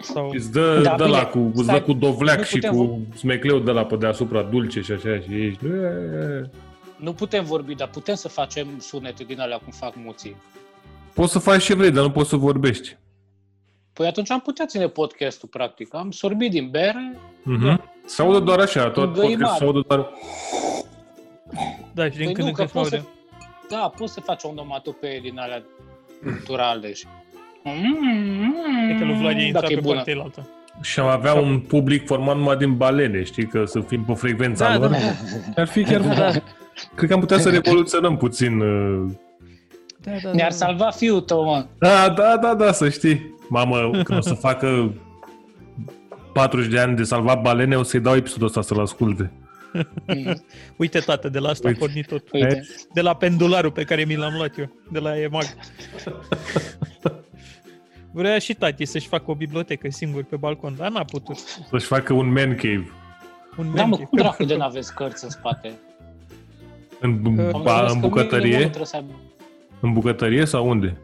Sau, 0.00 0.30
Îți 0.34 0.52
dă, 0.52 0.80
Da, 0.82 0.94
dă 0.96 1.04
bine, 1.04 1.16
la 1.16 1.26
cu, 1.26 1.38
îți 1.38 1.56
dă 1.56 1.62
stai, 1.62 1.82
cu 1.82 1.92
dovleac 1.92 2.36
nu 2.38 2.42
și 2.44 2.54
putem 2.54 2.74
cu 2.76 3.00
smecleu 3.16 3.58
de 3.58 3.70
la 3.70 3.84
pe 3.84 3.96
deasupra 3.96 4.42
dulce 4.42 4.80
și 4.80 4.92
așa 4.92 5.20
și 5.20 5.44
ești... 5.46 5.64
"E." 5.66 6.50
Nu 6.96 7.12
putem 7.12 7.44
vorbi, 7.44 7.74
dar 7.74 7.88
putem 7.88 8.14
să 8.14 8.28
facem 8.28 8.66
sunete 8.78 9.24
din 9.24 9.40
alea 9.40 9.56
cum 9.56 9.72
fac 9.72 9.92
muții. 9.96 10.36
Poți 11.14 11.32
să 11.32 11.38
faci 11.38 11.62
ce 11.64 11.74
vrei, 11.74 11.90
dar 11.90 12.02
nu 12.04 12.10
poți 12.10 12.28
să 12.28 12.36
vorbești. 12.36 12.96
Păi 13.92 14.06
atunci 14.06 14.30
am 14.30 14.40
putea 14.40 14.66
ține 14.66 14.86
podcastul, 14.88 15.48
practic. 15.48 15.94
Am 15.94 16.10
sorbit 16.10 16.50
din 16.50 16.68
bere, 16.70 17.16
Mhm. 17.42 17.82
Se 18.04 18.22
audă 18.22 18.38
doar 18.38 18.58
așa, 18.58 18.90
tot 18.90 19.12
Găimare. 19.14 19.30
podcast 19.36 19.56
se 19.58 19.64
audă 19.64 19.84
doar... 19.88 20.08
da, 21.94 22.04
și 22.10 22.16
din 22.16 22.24
Păi 22.24 22.32
când 22.34 22.38
nu, 22.38 22.46
în 22.46 22.52
că 22.52 22.56
când 22.56 22.68
se 22.68 22.78
poți 22.78 22.88
să, 22.88 22.94
aude. 22.96 23.08
da, 23.68 23.92
poți 23.96 24.12
să 24.12 24.20
faci 24.20 24.42
onomatopee 24.42 25.18
din 25.22 25.38
alea 25.38 25.62
culturale 26.22 26.92
și... 26.92 27.06
E 28.90 28.94
că 28.98 29.04
lui 29.04 29.16
Vlad 29.18 29.36
e 29.36 29.42
intrat 29.42 29.62
Dacă 29.62 29.72
e 29.72 29.76
pe 29.76 29.80
bună. 29.82 29.94
partea 29.94 30.12
elaltă. 30.12 30.48
Și 30.80 31.00
am 31.00 31.06
avea 31.06 31.34
un 31.34 31.60
public 31.60 32.06
format 32.06 32.36
numai 32.36 32.56
din 32.56 32.76
balene, 32.76 33.22
știi, 33.22 33.46
că 33.46 33.64
să 33.64 33.80
fim 33.80 34.04
pe 34.04 34.14
frecvența 34.14 34.68
Da, 34.68 34.78
lor. 34.78 34.88
da, 34.90 34.96
Ar 35.56 35.66
fi 35.66 35.82
chiar... 35.84 36.00
Da. 36.18 36.30
Cred 36.94 37.08
că 37.08 37.14
am 37.14 37.20
putea 37.20 37.38
să 37.38 37.50
revoluționăm 37.60 38.16
puțin. 38.16 38.60
uh, 38.60 39.10
Da, 40.02 40.10
da, 40.22 40.30
Ne-ar 40.32 40.50
da. 40.50 40.56
salva 40.56 40.90
fiul 40.90 41.20
tău, 41.20 41.44
mă. 41.44 41.66
Da, 41.78 42.08
da, 42.08 42.36
da, 42.36 42.54
da, 42.54 42.72
să 42.72 42.88
știi. 42.88 43.34
Mamă, 43.48 43.90
când 43.90 44.18
o 44.18 44.20
să 44.20 44.34
facă 44.34 44.94
40 46.32 46.70
de 46.70 46.78
ani 46.78 46.96
de 46.96 47.02
salvat 47.02 47.40
balene, 47.42 47.76
o 47.76 47.82
să-i 47.82 48.00
dau 48.00 48.16
episodul 48.16 48.46
ăsta 48.46 48.62
să-l 48.62 48.80
asculte. 48.80 49.30
Mm, 50.06 50.44
Uite, 50.76 50.98
tată, 50.98 51.28
de 51.28 51.38
la 51.38 51.48
asta 51.48 51.68
Uite. 51.68 51.80
a 51.82 51.84
pornit 51.86 52.06
tot. 52.06 52.30
Uite. 52.32 52.62
De 52.92 53.00
la 53.00 53.14
pendularul 53.16 53.70
pe 53.70 53.84
care 53.84 54.04
mi 54.04 54.16
l-am 54.16 54.32
luat 54.36 54.58
eu, 54.58 54.72
de 54.92 54.98
la 54.98 55.20
EMAG. 55.20 55.44
Vrea 58.12 58.38
și 58.38 58.54
tati 58.54 58.84
să-și 58.84 59.08
facă 59.08 59.30
o 59.30 59.34
bibliotecă 59.34 59.88
singur 59.90 60.22
pe 60.24 60.36
balcon, 60.36 60.74
dar 60.76 60.90
n-a 60.90 61.04
putut. 61.04 61.36
Să-și 61.70 61.86
facă 61.86 62.12
un 62.12 62.32
man 62.32 62.54
cave. 62.54 62.90
Un 63.56 63.74
Da, 63.74 63.82
mă, 63.82 63.88
menche. 63.88 64.04
cum 64.04 64.18
dracu 64.18 64.44
de 64.44 64.56
n-aveți 64.56 64.94
cărți 64.94 65.24
în 65.24 65.30
spate? 65.30 65.72
În, 67.00 67.10
Am 67.10 67.22
ba, 67.34 67.38
înțeles 67.38 67.52
în 67.52 67.60
că 67.60 67.84
minimul 67.86 68.08
bucătărie? 68.08 68.58
trebuie 68.58 68.84
să 68.86 68.96
aibă. 68.96 69.12
În 69.80 69.92
bucătărie 69.92 70.44
sau 70.44 70.68
unde? 70.68 70.96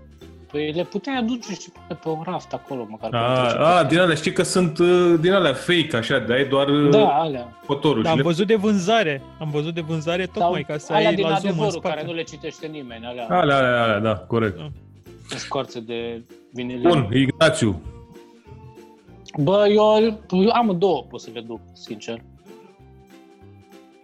Păi 0.52 0.72
le 0.72 0.82
puteai 0.82 1.16
aduce 1.16 1.52
și 1.52 1.70
pune 1.70 1.98
pe 2.02 2.08
un 2.08 2.22
raft 2.24 2.52
acolo, 2.52 2.86
măcar. 2.90 3.14
A, 3.14 3.32
pentru 3.32 3.56
ce- 3.56 3.62
a, 3.64 3.84
din 3.84 3.98
alea, 3.98 4.14
știi 4.14 4.32
că 4.32 4.42
sunt 4.42 4.78
uh, 4.78 5.14
din 5.20 5.32
alea 5.32 5.52
fake, 5.52 5.96
așa, 5.96 6.18
de 6.18 6.32
ai 6.32 6.44
doar 6.48 6.68
uh, 6.68 6.90
Da, 6.90 7.06
alea. 7.08 7.58
fotorul. 7.62 8.02
Dar 8.02 8.04
și 8.04 8.10
am 8.10 8.16
le... 8.16 8.22
văzut 8.22 8.46
de 8.46 8.54
vânzare. 8.54 9.22
Am 9.40 9.50
văzut 9.50 9.74
de 9.74 9.80
vânzare 9.80 10.26
tocmai 10.26 10.62
ca 10.62 10.78
să 10.78 10.92
alea 10.92 11.08
ai 11.08 11.14
din 11.14 11.24
la 11.24 11.28
zoom 11.28 11.40
în 11.42 11.48
adevărul, 11.50 11.70
spate. 11.80 11.94
care 11.94 12.06
nu 12.06 12.12
le 12.12 12.22
citește 12.22 12.66
nimeni, 12.66 13.04
alea 13.06 13.26
Alea, 13.30 13.56
alea, 13.56 13.82
alea, 13.82 13.98
da, 13.98 14.14
corect. 14.16 14.56
Da. 14.56 14.62
în 15.30 15.38
scorțe 15.38 15.80
de 15.80 16.22
vinil. 16.52 16.80
Bun, 16.80 17.08
Ignațiu. 17.12 17.80
Bă, 19.38 19.66
eu, 19.68 20.18
eu 20.30 20.50
am 20.52 20.76
două, 20.78 21.02
pot 21.08 21.20
să 21.20 21.30
le 21.34 21.40
duc, 21.40 21.60
sincer. 21.72 22.18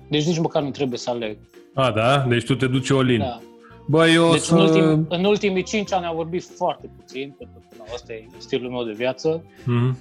Deci 0.08 0.24
nici 0.26 0.38
măcar 0.38 0.62
nu 0.62 0.70
trebuie 0.70 0.98
să 0.98 1.10
aleg. 1.10 1.36
A, 1.74 1.90
da? 1.90 2.18
Deci 2.18 2.44
tu 2.44 2.54
te 2.54 2.66
duci 2.66 2.90
Olin. 2.90 3.18
Da. 3.18 3.40
Bă, 3.92 4.08
eu 4.08 4.28
o 4.28 4.32
Deci 4.32 4.40
să... 4.40 4.54
în, 4.54 4.60
ultim, 4.60 5.06
în 5.08 5.24
ultimii 5.24 5.62
cinci 5.62 5.92
ani 5.92 6.04
am 6.04 6.14
vorbit 6.14 6.44
foarte 6.56 6.90
puțin, 6.96 7.34
pentru 7.38 7.58
că 7.68 7.74
nu, 7.78 7.84
ăsta 7.94 8.12
e 8.12 8.26
stilul 8.38 8.70
meu 8.70 8.84
de 8.84 8.92
viață. 8.92 9.44
Mhm. 9.64 9.98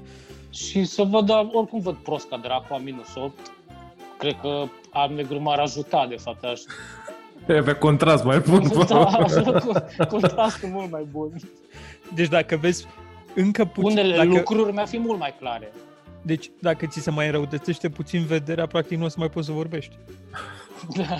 Și 0.50 0.84
să 0.84 1.02
văd, 1.02 1.26
dar 1.26 1.48
oricum 1.52 1.80
văd 1.80 1.94
prost 1.94 2.28
ca 2.28 2.36
dracu, 2.36 2.74
am 2.74 2.82
minus 2.82 3.14
8. 3.14 3.32
Cred 4.18 4.36
că 4.40 4.64
al 4.90 5.12
negru 5.14 5.40
m-ar 5.40 5.58
ajuta, 5.58 6.06
de 6.08 6.16
fapt, 6.16 6.44
aș... 6.44 6.60
Ai 7.48 7.56
avea 7.56 7.76
contrast 7.76 8.24
mai 8.24 8.38
bun. 8.38 8.70
da, 8.88 9.04
cu- 9.64 9.84
contrastul 10.08 10.68
mult 10.68 10.90
mai 10.90 11.06
bun. 11.10 11.32
Deci 12.14 12.28
dacă 12.28 12.56
vezi 12.56 12.86
încă 13.34 13.64
puțin... 13.64 13.90
Unele 13.90 14.16
dacă, 14.16 14.28
lucruri 14.28 14.72
mi-ar 14.72 14.86
fi 14.86 14.98
mult 14.98 15.18
mai 15.18 15.34
clare. 15.38 15.72
Deci 16.22 16.50
dacă 16.60 16.86
ți 16.86 17.00
se 17.00 17.10
mai 17.10 17.26
înrăutățește 17.26 17.88
puțin 17.88 18.24
vederea, 18.24 18.66
practic 18.66 18.98
nu 18.98 19.04
o 19.04 19.08
să 19.08 19.16
mai 19.18 19.28
poți 19.28 19.46
să 19.46 19.52
vorbești. 19.52 19.96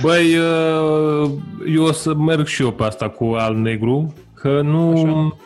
Băi, 0.00 0.36
uh, 0.36 1.30
eu 1.74 1.82
o 1.84 1.92
să 1.92 2.14
merg 2.14 2.46
și 2.46 2.62
eu 2.62 2.72
pe 2.72 2.82
asta 2.84 3.08
cu 3.08 3.24
al 3.24 3.56
negru, 3.56 4.14
că 4.34 4.60
nu... 4.60 4.90
Așa. 4.92 5.36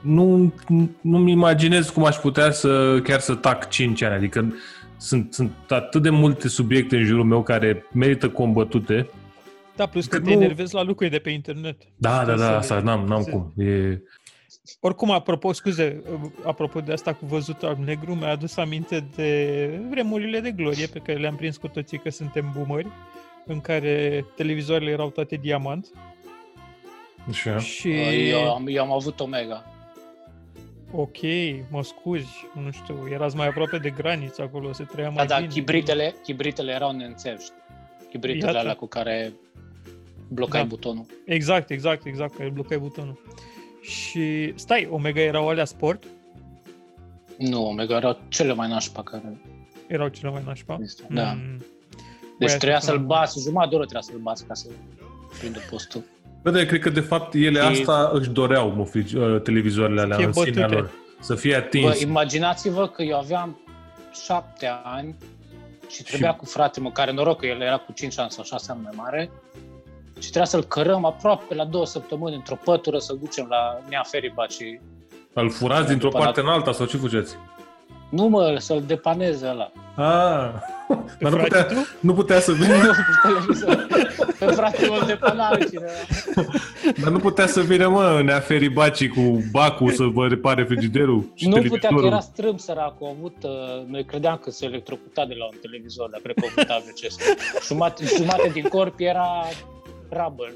Nu, 0.00 0.52
nu-mi 1.00 1.30
imaginez 1.30 1.88
cum 1.88 2.04
aș 2.04 2.16
putea 2.16 2.50
să 2.50 3.00
chiar 3.02 3.20
să 3.20 3.34
tac 3.34 3.68
5 3.68 4.02
ani. 4.02 4.14
Adică 4.14 4.54
sunt, 4.96 5.34
sunt 5.34 5.52
atât 5.68 6.02
de 6.02 6.10
multe 6.10 6.48
subiecte 6.48 6.96
în 6.96 7.04
jurul 7.04 7.24
meu 7.24 7.42
care 7.42 7.84
merită 7.92 8.28
combătute. 8.28 9.08
Da, 9.76 9.86
plus 9.86 10.06
că 10.06 10.16
Că 10.16 10.22
te 10.22 10.34
nu- 10.34 10.40
enervezi 10.42 10.74
la 10.74 10.82
lucruri 10.82 11.10
de 11.10 11.18
pe 11.18 11.30
internet. 11.30 11.76
Da, 11.96 12.24
da, 12.26 12.36
Să- 12.36 12.42
da, 12.42 12.56
asta 12.56 12.80
n-am, 12.80 13.04
n-am 13.06 13.22
să- 13.22 13.30
cum. 13.30 13.52
E... 13.64 13.98
Oricum, 14.80 15.10
apropo, 15.10 15.52
scuze, 15.52 16.02
apropo 16.44 16.80
de 16.80 16.92
asta 16.92 17.12
cu 17.14 17.26
văzut 17.26 17.62
alb-negru, 17.62 18.14
mi-a 18.14 18.28
adus 18.30 18.56
aminte 18.56 19.08
de 19.14 19.80
vremurile 19.88 20.40
de 20.40 20.50
glorie 20.50 20.86
pe 20.86 20.98
care 20.98 21.18
le-am 21.18 21.36
prins 21.36 21.56
cu 21.56 21.68
toții 21.68 21.98
că 21.98 22.10
suntem 22.10 22.52
boomeri, 22.56 22.88
în 23.46 23.60
care 23.60 24.24
televizoarele 24.36 24.90
erau 24.90 25.10
toate 25.10 25.36
diamant 25.36 25.86
Așa. 27.28 27.58
și... 27.58 27.90
Eu 28.28 28.54
am, 28.54 28.66
eu 28.68 28.82
am 28.82 28.92
avut 28.92 29.20
Omega. 29.20 29.64
Ok, 30.92 31.16
mă 31.70 31.82
scuzi, 31.82 32.46
nu 32.64 32.70
știu, 32.70 33.08
erați 33.12 33.36
mai 33.36 33.48
aproape 33.48 33.78
de 33.78 33.90
graniță 33.90 34.42
acolo, 34.42 34.72
se 34.72 34.84
trăia 34.84 35.06
Da, 35.08 35.12
mai 35.14 35.26
da, 35.26 35.36
bine. 35.36 35.48
chibritele, 35.48 36.14
chibritele 36.22 36.72
erau 36.72 36.92
neînțești. 36.92 37.52
Hibridurile 38.10 38.46
Iată. 38.46 38.58
alea 38.58 38.74
cu 38.74 38.86
care 38.86 39.32
blocai 40.28 40.60
Da. 40.60 40.66
butonul. 40.66 41.06
Exact, 41.24 41.70
exact, 41.70 42.06
exact, 42.06 42.34
că 42.36 42.42
îi 42.42 42.50
blocai 42.50 42.78
butonul. 42.78 43.22
Și 43.88 44.52
stai, 44.54 44.88
Omega 44.90 45.20
erau 45.20 45.48
alea 45.48 45.64
sport, 45.64 46.04
Nu, 47.38 47.66
Omega 47.66 47.96
erau 47.96 48.18
cele 48.28 48.54
mai 48.54 48.68
nașpa 48.68 49.02
care 49.02 49.40
erau 49.86 50.08
cele 50.08 50.30
mai 50.30 50.42
nașpa. 50.46 50.76
există. 50.80 51.02
Da. 51.10 51.32
Mm. 51.32 51.56
Deci 52.38 52.48
Băi, 52.48 52.56
trebuia 52.58 52.76
așa 52.76 52.86
să-l 52.86 52.96
cum- 52.96 53.06
bați, 53.06 53.40
jumătate 53.42 53.68
de 53.68 53.74
oră 53.74 53.84
trebuia 53.84 54.08
să-l 54.10 54.20
bați 54.22 54.46
ca 54.46 54.54
să 54.54 54.66
prindă 55.38 55.58
postul. 55.70 56.02
Bă, 56.42 56.50
dar 56.50 56.60
eu 56.60 56.66
cred 56.66 56.80
că 56.80 56.90
de 56.90 57.00
fapt 57.00 57.34
ele 57.34 57.60
Și- 57.60 57.66
asta 57.66 58.10
își 58.12 58.28
doreau, 58.30 58.70
mă, 58.70 58.84
frici, 58.84 59.12
uh, 59.12 59.40
televizoarele 59.42 60.00
alea 60.00 60.16
fie 60.16 60.26
în 60.26 60.32
sinea 60.32 60.52
bătute. 60.66 60.74
lor. 60.74 60.90
Să 61.20 61.34
fie 61.34 61.50
Bă, 61.50 61.56
atins. 61.56 62.00
imaginați-vă 62.00 62.88
că 62.88 63.02
eu 63.02 63.18
aveam 63.18 63.60
șapte 64.24 64.68
ani 64.84 65.14
și 65.90 66.02
trebuia 66.02 66.34
cu 66.34 66.44
frate 66.44 66.80
mă, 66.80 66.90
care 66.90 67.12
noroc 67.12 67.38
că 67.40 67.46
el 67.46 67.60
era 67.60 67.76
cu 67.76 67.92
5 67.92 68.18
ani 68.18 68.30
sau 68.30 68.44
6 68.44 68.70
ani 68.72 68.80
mai 68.82 68.92
mare, 68.96 69.30
și 70.18 70.30
trebuia 70.30 70.44
să-l 70.44 70.64
cărăm 70.64 71.04
aproape 71.04 71.54
la 71.54 71.64
două 71.64 71.86
săptămâni 71.86 72.34
într-o 72.34 72.58
pătură 72.64 72.98
să 72.98 73.12
ducem 73.20 73.46
la 73.48 73.80
Nea 73.88 74.02
Feriba 74.06 74.46
și 74.48 74.80
Îl 75.32 75.50
furați 75.50 75.88
dintr-o 75.88 76.08
După 76.08 76.22
parte 76.22 76.40
în 76.40 76.46
alta 76.46 76.72
sau 76.72 76.86
ce 76.86 76.96
faceți? 76.96 77.36
nu 78.10 78.26
mă, 78.28 78.56
să-l 78.58 78.82
depaneze 78.86 79.46
ăla. 79.48 79.70
Ah, 79.96 80.50
Pe 80.88 80.94
dar 81.20 81.30
nu 81.32 81.36
frate 81.38 81.48
putea, 81.48 81.64
tu? 81.64 81.86
nu 82.00 82.12
putea 82.14 82.40
să 82.40 82.52
vină, 82.52 82.74
Nu, 82.82 82.90
pe 82.92 83.28
televizor. 83.28 83.86
Pe 84.38 84.44
frate 84.46 84.86
mă 84.86 85.04
depana 85.06 85.46
altcineva. 85.46 85.90
dar 87.02 87.10
nu 87.10 87.18
putea 87.18 87.46
să 87.46 87.60
vină, 87.60 87.88
mă, 87.88 88.20
Nea 88.24 88.40
Feribaci 88.40 89.08
cu 89.08 89.20
bacul 89.52 89.90
să 89.92 90.02
vă 90.04 90.26
repare 90.26 90.64
frigiderul 90.64 91.30
și 91.34 91.48
Nu 91.48 91.50
putea, 91.54 91.68
că 91.70 91.76
televizorul. 91.76 92.06
era 92.06 92.20
strâmb 92.20 92.58
săracul. 92.58 93.06
A 93.06 93.10
avut, 93.18 93.36
uh, 93.42 93.86
noi 93.86 94.04
credeam 94.04 94.36
că 94.36 94.50
se 94.50 94.64
electrocuta 94.64 95.24
de 95.26 95.34
la 95.38 95.44
un 95.44 95.56
televizor, 95.60 96.08
dar 96.10 96.20
cred 96.20 96.34
că 96.34 96.44
a 96.44 96.48
avut 96.50 96.70
AVC. 96.70 97.12
Jumate, 97.66 98.04
jumate 98.16 98.48
din 98.52 98.68
corp 98.68 98.94
era 98.98 99.28
rubber. 100.10 100.52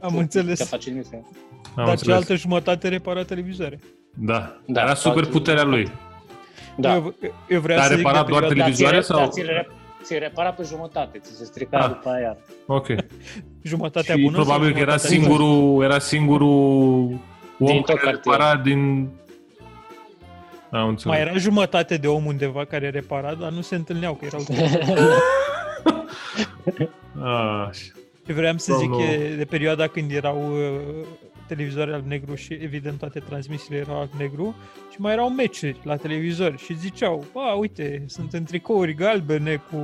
Am 0.00 0.16
înțeles. 0.16 0.58
Te 0.58 0.64
face 0.64 0.90
nimic. 0.90 1.06
Am 1.12 1.22
Dar 1.76 1.84
înțeles. 1.88 2.02
cealaltă 2.02 2.34
jumătate 2.34 2.88
repara 2.88 3.22
televizoare. 3.24 3.78
Da, 4.14 4.56
Da, 4.66 4.80
era 4.82 4.94
super 4.94 5.14
toate- 5.22 5.38
puterea 5.38 5.62
lui. 5.64 5.90
Da. 6.76 6.94
Eu, 6.94 7.14
eu 7.48 7.60
vreau 7.60 7.78
Dar 7.78 7.86
să 7.86 7.92
a 7.92 7.96
zic 7.96 8.06
reparat 8.06 8.24
de 8.24 8.30
doar 8.30 8.42
perioada- 8.42 8.54
televizoare 8.54 8.94
Dar 8.94 9.02
ți-e- 9.04 9.14
sau- 9.14 9.18
dar 9.24 9.28
ți-e 9.28 9.42
rep- 9.44 10.02
ți-e 10.02 10.18
repara 10.18 10.50
pe 10.52 10.62
jumătate, 10.62 11.18
ți 11.18 11.36
se 11.36 11.44
strica 11.44 11.78
Ah. 11.78 11.88
după 11.88 12.08
aia. 12.08 12.36
Ok. 12.66 12.86
jumătatea 13.62 14.14
Și 14.14 14.20
bună 14.22 14.34
sau 14.36 14.44
probabil 14.44 14.72
că 14.72 14.78
era 14.78 14.96
jumătatea 14.96 15.10
rea? 15.18 15.20
singurul, 15.28 15.82
era 15.84 15.98
singurul 15.98 16.48
om 17.58 17.66
Din 17.66 17.76
tot 17.76 17.84
care 17.84 17.98
cartierul. 17.98 18.20
repara 18.38 18.56
din... 18.56 19.08
Am 20.70 20.88
înțeles. 20.88 21.04
Mai 21.18 21.20
era 21.20 21.36
jumătate 21.38 21.96
de 21.96 22.06
om 22.06 22.24
undeva 22.24 22.64
care 22.64 22.90
repara, 22.90 23.34
dar 23.34 23.50
nu 23.50 23.60
se 23.60 23.74
întâlneau, 23.74 24.14
că 24.14 24.24
erau 24.24 24.40
Ah, 27.22 27.68
Ce 28.28 28.34
vreau 28.34 28.58
să 28.58 28.70
Nu, 28.72 28.78
zic 28.78 28.88
nu. 28.88 29.00
e 29.02 29.34
de 29.36 29.44
perioada 29.44 29.86
când 29.86 30.10
erau 30.12 30.52
uh, 30.52 31.06
televizoare 31.46 31.92
alb-negru 31.94 32.34
și 32.34 32.52
evident 32.52 32.98
toate 32.98 33.18
transmisiile 33.20 33.78
erau 33.78 33.98
alb-negru 34.00 34.54
și 34.92 35.00
mai 35.00 35.12
erau 35.12 35.30
meciuri 35.30 35.78
la 35.82 35.96
televizor 35.96 36.58
și 36.58 36.78
ziceau, 36.78 37.24
a, 37.34 37.52
uite, 37.54 38.04
sunt 38.06 38.32
în 38.32 38.44
tricouri 38.44 38.94
galbene 38.94 39.56
cu... 39.70 39.76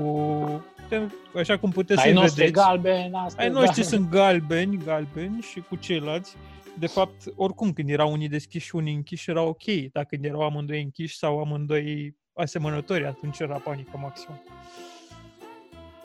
putem- 0.83 1.13
Așa 1.37 1.59
cum 1.59 1.71
puteți 1.71 2.01
Ai 2.01 2.05
să-i 2.07 2.15
noștri 2.15 2.35
vedeți. 2.45 2.53
galben, 2.67 3.15
asta 3.15 3.43
Ai 3.43 3.49
e 3.49 3.51
noștri 3.51 3.83
galben. 3.83 3.99
sunt 3.99 4.11
galbeni, 4.11 4.79
galbeni 4.85 5.41
și 5.41 5.61
cu 5.69 5.77
ceilalți. 5.77 6.37
De 6.79 6.87
fapt, 6.87 7.23
oricum, 7.37 7.73
când 7.73 7.89
erau 7.91 8.13
unii 8.13 8.29
deschiși 8.29 8.67
și 8.67 8.77
unii 8.77 8.95
închiși, 8.95 9.31
era 9.31 9.43
ok. 9.43 9.65
Dacă 9.93 10.07
când 10.11 10.25
erau 10.25 10.41
amândoi 10.41 10.83
închiși 10.83 11.17
sau 11.17 11.39
amândoi 11.41 12.17
asemănători, 12.35 13.05
atunci 13.07 13.39
era 13.39 13.57
panică 13.57 13.99
maximă. 14.03 14.43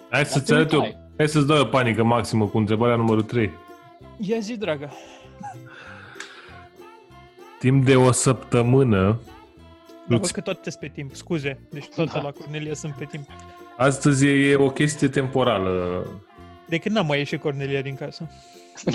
Hai 0.09 0.21
Dar 0.21 0.25
să-ți 0.31 0.45
te 0.45 0.53
arăt 0.53 0.71
eu. 0.71 0.79
uitai. 0.79 0.97
Hai 1.17 1.27
să-ți 1.27 1.47
dau 1.47 1.61
o 1.61 1.65
panică 1.65 2.03
maximă 2.03 2.45
cu 2.47 2.57
întrebarea 2.57 2.95
numărul 2.95 3.23
3. 3.23 3.51
Ia 4.17 4.39
zi, 4.39 4.57
dragă. 4.57 4.91
Timp 7.59 7.85
de 7.85 7.95
o 7.95 8.11
săptămână, 8.11 9.19
Dar 10.07 10.19
Îți- 10.19 10.31
văd 10.33 10.43
că 10.43 10.51
tot 10.53 10.75
pe 10.79 10.87
timp, 10.87 11.15
scuze. 11.15 11.59
Deci 11.69 11.87
tot 11.95 12.11
Da. 12.13 12.21
la 12.21 12.31
Cornelia 12.31 12.73
sunt 12.73 12.93
pe 12.93 13.05
timp. 13.05 13.27
astăzi 13.77 14.25
e, 14.27 14.49
e 14.49 14.55
o 14.55 14.69
chestie 14.69 15.07
temporală. 15.07 16.05
De 16.67 16.77
când 16.77 16.95
n-am 16.95 17.05
mai 17.05 17.17
ieșit 17.17 17.41
Cornelia 17.41 17.81
din 17.81 17.95
casă? 17.95 18.29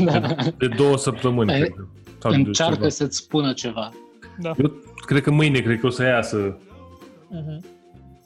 Da. 0.04 0.20
De 0.58 0.68
două 0.68 0.96
săptămâni, 0.96 1.50
Hai, 1.50 1.60
cred. 1.60 1.72
că. 1.74 1.84
Sau 2.18 2.30
de 2.30 2.36
Încearcă 2.36 2.74
ceva. 2.74 2.88
să-ți 2.88 3.16
spună 3.16 3.52
ceva. 3.52 3.92
Da. 4.38 4.52
Eu 4.58 4.72
cred 5.06 5.22
că 5.22 5.30
mâine, 5.30 5.60
cred 5.60 5.80
că 5.80 5.86
o 5.86 5.90
să 5.90 6.02
iasă. 6.04 6.56
Uh-huh. 6.58 7.64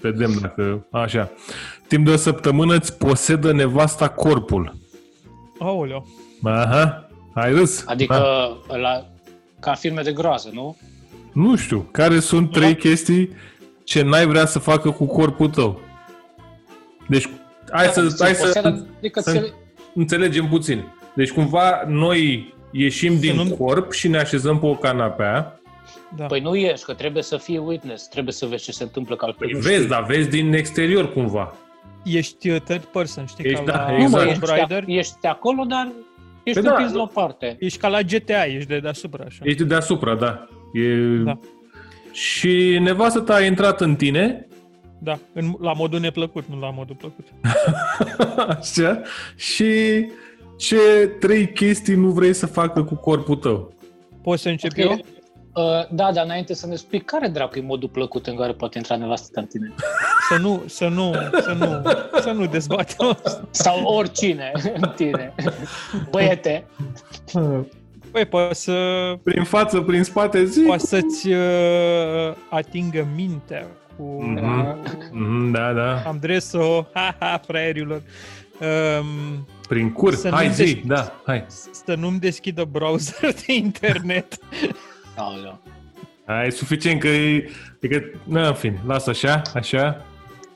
Vedem 0.00 0.38
dacă... 0.40 0.86
Așa. 0.90 1.30
Timp 1.88 2.04
de 2.06 2.10
o 2.12 2.16
săptămână 2.16 2.74
îți 2.74 2.98
posedă 2.98 3.52
nevasta 3.52 4.08
corpul. 4.08 4.76
Aoleo. 5.58 6.06
Aha. 6.42 7.08
Ai 7.34 7.52
râs? 7.52 7.84
Adică 7.86 8.14
Da. 8.68 8.76
la, 8.76 9.06
ca 9.60 9.70
în 9.70 9.76
filme 9.76 10.02
de 10.02 10.12
groază, 10.12 10.50
nu? 10.52 10.76
Nu 11.32 11.56
știu. 11.56 11.88
Care 11.92 12.20
sunt 12.20 12.52
trei 12.52 12.76
chestii 12.76 13.30
ce 13.84 14.02
n-ai 14.02 14.26
vrea 14.26 14.46
să 14.46 14.58
facă 14.58 14.90
cu 14.90 15.06
corpul 15.06 15.48
tău? 15.48 15.80
Deci, 17.08 17.28
hai 17.72 17.86
Da, 17.86 17.92
să, 17.92 18.06
ți-l 18.06 18.24
hai 18.24 18.34
să, 18.34 18.44
posedă, 18.46 18.86
adică 18.98 19.20
să 19.20 19.30
ți-l- 19.32 19.54
înțelegem 19.94 20.48
puțin. 20.48 20.84
Deci, 21.14 21.30
cumva, 21.32 21.82
noi 21.86 22.52
ieșim 22.70 23.18
din 23.18 23.36
nu- 23.36 23.56
corp 23.56 23.92
și 23.92 24.08
ne 24.08 24.18
așezăm 24.18 24.58
pe 24.58 24.66
o 24.66 24.74
canapea. 24.74 25.60
Da. 26.16 26.24
Păi 26.24 26.40
nu 26.40 26.56
ești, 26.56 26.84
că 26.84 26.92
trebuie 26.92 27.22
să 27.22 27.36
fii 27.36 27.58
witness, 27.58 28.08
trebuie 28.08 28.32
să 28.32 28.46
vezi 28.46 28.64
ce 28.64 28.72
se 28.72 28.82
întâmplă, 28.82 29.16
că 29.16 29.24
altfel 29.24 29.46
Păi 29.46 29.56
nu 29.56 29.62
vezi, 29.62 29.74
știi. 29.76 29.88
dar 29.88 30.04
vezi 30.04 30.28
din 30.28 30.52
exterior 30.52 31.12
cumva. 31.12 31.54
Ești 32.04 32.50
uh, 32.50 32.60
third 32.60 32.84
person, 32.84 33.26
știi, 33.26 33.44
Ești- 33.44 33.64
ca 33.64 33.72
da, 33.72 33.90
la 33.90 33.90
Nu, 33.90 33.96
mă, 33.98 34.02
exact. 34.04 34.26
ești, 34.28 34.38
Tomb 34.40 34.50
Raider. 34.68 34.84
ești 34.86 35.26
acolo, 35.26 35.64
dar 35.64 35.92
ești 36.42 36.60
Păi 36.60 36.68
da, 36.68 36.70
împins 36.70 36.90
da. 36.90 36.96
la 36.96 37.02
o 37.02 37.06
parte. 37.06 37.56
Ești 37.58 37.78
ca 37.78 37.88
la 37.88 38.00
GTA, 38.02 38.44
ești 38.46 38.68
de 38.68 38.78
deasupra, 38.78 39.24
așa. 39.26 39.38
Ești 39.42 39.64
deasupra, 39.64 40.14
da. 40.14 40.48
E... 40.72 40.94
Da. 41.24 41.38
Și 42.12 42.78
nevastă 42.80 43.20
ta 43.20 43.34
a 43.34 43.44
intrat 43.44 43.80
în 43.80 43.96
tine, 43.96 44.46
Da, 44.98 45.18
în, 45.32 45.54
la 45.60 45.72
modul 45.72 46.00
neplăcut, 46.00 46.44
nu 46.48 46.58
la 46.60 46.70
modul 46.70 46.94
plăcut. 46.96 47.26
așa, 48.58 49.00
și 49.36 49.70
ce 50.58 50.76
trei 51.20 51.52
chestii 51.52 51.94
nu 51.94 52.10
vrei 52.10 52.32
să 52.32 52.46
facă 52.46 52.82
cu 52.84 52.94
corpul 52.94 53.36
tău? 53.36 53.72
Poți 54.22 54.42
să 54.42 54.48
încep 54.48 54.70
Ok. 54.70 54.76
eu? 54.76 55.00
Uh, 55.58 55.64
da, 55.90 56.12
dar 56.12 56.24
înainte 56.24 56.54
să 56.54 56.66
ne 56.66 56.74
spui 56.74 57.00
care 57.00 57.28
dracu 57.28 57.58
e 57.58 57.62
modul 57.62 57.88
plăcut 57.88 58.26
în 58.26 58.36
care 58.36 58.52
poate 58.52 58.78
intra 58.78 58.96
nevastă 58.96 59.28
ta 59.32 59.40
în 59.40 59.46
tine. 59.46 59.74
Să 60.30 60.36
nu, 60.40 60.62
să 60.66 60.88
nu, 60.88 61.12
să 61.40 61.56
nu, 61.58 61.82
să 62.20 62.30
nu 62.30 62.46
dezbatem 62.46 63.06
asta. 63.24 63.48
Sau 63.50 63.82
oricine 63.84 64.52
în 64.74 64.92
tine. 64.96 65.34
Băiete. 66.10 66.66
Păi, 68.10 68.24
poți 68.24 68.62
să, 68.62 69.12
Prin 69.22 69.44
față, 69.44 69.80
prin 69.80 70.02
spate, 70.02 70.44
zi. 70.44 70.60
poți 70.60 70.88
să-ți 70.88 71.28
uh, 71.28 72.34
atingă 72.50 73.06
mintea 73.14 73.66
cu... 73.96 74.02
Mhm. 74.22 74.78
Mhm, 75.12 75.50
Da, 75.50 75.72
da. 75.72 76.02
Am 76.06 76.18
dres-o, 76.20 76.82
ha-ha, 76.92 77.40
fraierilor. 77.46 78.02
Um, 78.60 79.46
Prin 79.68 79.92
cur. 79.92 80.14
Să 80.14 80.30
Hai, 80.30 80.46
nu 80.46 80.52
zi, 80.52 80.64
des- 80.74 80.84
da, 80.86 81.12
hai. 81.24 81.46
să 81.84 81.94
nu-mi 81.94 82.18
deschidă 82.18 82.64
browser 82.70 83.32
de 83.46 83.52
internet. 83.54 84.38
Aoleu. 85.18 85.60
Hai, 86.26 86.46
e 86.46 86.50
suficient 86.50 87.00
că 87.00 87.08
e... 87.08 87.50
Adică, 87.76 88.20
na, 88.24 88.46
în 88.48 88.54
fine, 88.54 88.82
lasă 88.86 89.10
așa, 89.10 89.42
așa, 89.54 90.06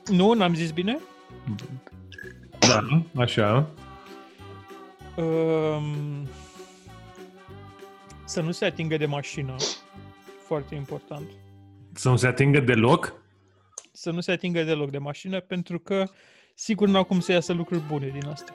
Nu, 0.05 0.33
n-am 0.33 0.53
zis 0.53 0.71
bine? 0.71 0.99
da, 2.59 3.01
așa. 3.21 3.69
Um, 5.15 6.27
să 8.25 8.41
nu 8.41 8.51
se 8.51 8.65
atingă 8.65 8.97
de 8.97 9.05
mașină. 9.05 9.55
Foarte 10.45 10.75
important. 10.75 11.27
Să 11.93 12.09
nu 12.09 12.15
se 12.15 12.27
atingă 12.27 12.59
deloc. 12.59 13.13
Să 13.91 14.11
nu 14.11 14.19
se 14.19 14.31
atingă 14.31 14.63
deloc 14.63 14.89
de 14.89 14.97
mașină, 14.97 15.39
pentru 15.39 15.79
că 15.79 16.05
sigur 16.55 16.87
n-au 16.87 17.03
cum 17.03 17.19
să 17.19 17.31
iasă 17.31 17.53
lucruri 17.53 17.81
bune 17.87 18.07
din 18.07 18.27
asta. 18.27 18.53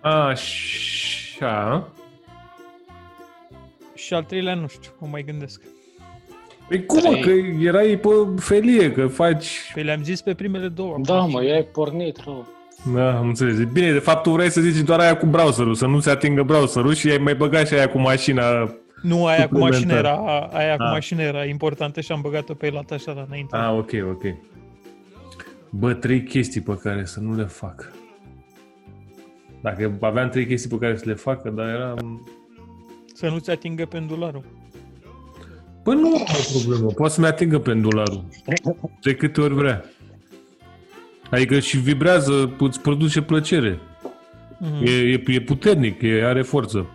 Așa. 0.00 1.88
Și 3.96 4.14
al 4.14 4.22
treilea, 4.24 4.54
nu 4.54 4.66
știu, 4.66 4.90
o 5.00 5.06
mai 5.10 5.22
gândesc. 5.22 5.62
Păi 6.68 6.86
cum, 6.86 7.00
mă, 7.04 7.10
Trei. 7.10 7.20
că 7.22 7.30
erai 7.64 7.96
pe 8.02 8.08
felie, 8.36 8.92
că 8.92 9.06
faci... 9.06 9.70
Păi 9.74 9.82
le-am 9.82 10.02
zis 10.02 10.20
pe 10.22 10.34
primele 10.34 10.68
două. 10.68 10.96
Da, 11.02 11.18
mă, 11.20 11.44
i-ai 11.44 11.62
pornit 11.62 12.20
rău. 12.24 12.46
Da, 12.94 13.16
am 13.18 13.26
înțeles. 13.28 13.58
Bine, 13.72 13.92
de 13.92 13.98
fapt 13.98 14.22
tu 14.22 14.30
vrei 14.30 14.50
să 14.50 14.60
zici 14.60 14.84
doar 14.84 15.00
aia 15.00 15.16
cu 15.16 15.26
browserul, 15.26 15.74
să 15.74 15.86
nu 15.86 16.00
se 16.00 16.10
atingă 16.10 16.42
browserul 16.42 16.94
și 16.94 17.10
ai 17.10 17.18
mai 17.18 17.34
băgat 17.34 17.66
și 17.66 17.74
aia 17.74 17.88
cu 17.88 17.98
mașina. 17.98 18.42
Nu, 19.02 19.26
aia 19.26 19.48
cu 19.48 19.58
mașină 19.58 19.76
Suplimentar. 19.78 20.12
era, 20.12 20.48
aia 20.52 20.76
cu 20.76 20.82
Ah. 20.82 20.90
mașină 20.92 21.22
era 21.22 21.44
importantă 21.44 22.00
și 22.00 22.12
am 22.12 22.20
băgat-o 22.20 22.54
pe 22.54 22.70
la 22.70 22.80
așa 22.90 23.12
la 23.12 23.24
înainte. 23.26 23.56
Ah, 23.56 23.70
ok, 23.78 23.90
ok. 24.10 24.22
Bă, 25.70 25.92
trei 25.94 26.22
chestii 26.22 26.60
pe 26.60 26.78
care 26.82 27.04
să 27.04 27.20
nu 27.20 27.34
le 27.36 27.44
fac. 27.44 27.92
Dacă 29.62 29.96
aveam 30.00 30.28
trei 30.28 30.46
chestii 30.46 30.70
pe 30.70 30.76
care 30.76 30.96
să 30.96 31.04
le 31.06 31.14
facă, 31.14 31.48
dar 31.50 31.68
eram... 31.68 32.28
Să 33.16 33.28
nu-ți 33.28 33.50
atingă 33.50 33.86
pendularul. 33.86 34.44
Bă, 35.82 35.94
nu 35.94 36.06
am 36.06 36.22
o 36.54 36.58
problemă. 36.58 36.90
Poate 36.90 37.12
să-mi 37.12 37.26
atingă 37.26 37.58
pendularul. 37.58 38.24
De 39.02 39.14
câte 39.14 39.40
ori 39.40 39.54
vrea. 39.54 39.84
Adică 41.30 41.58
și 41.58 41.78
vibrează, 41.78 42.54
îți 42.58 42.80
produce 42.80 43.22
plăcere. 43.22 43.78
Mhm. 44.58 44.84
E, 44.84 44.90
e, 44.90 45.22
e 45.26 45.40
puternic, 45.40 46.02
e, 46.02 46.24
are 46.24 46.42
forță. 46.42 46.86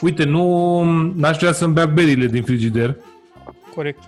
Uite, 0.00 0.24
nu 0.24 0.82
n-aș 1.16 1.36
vrea 1.36 1.52
să-mi 1.52 1.72
bea 1.72 1.86
berile 1.86 2.26
din 2.26 2.42
frigider, 2.42 2.96
Corect. 3.74 4.02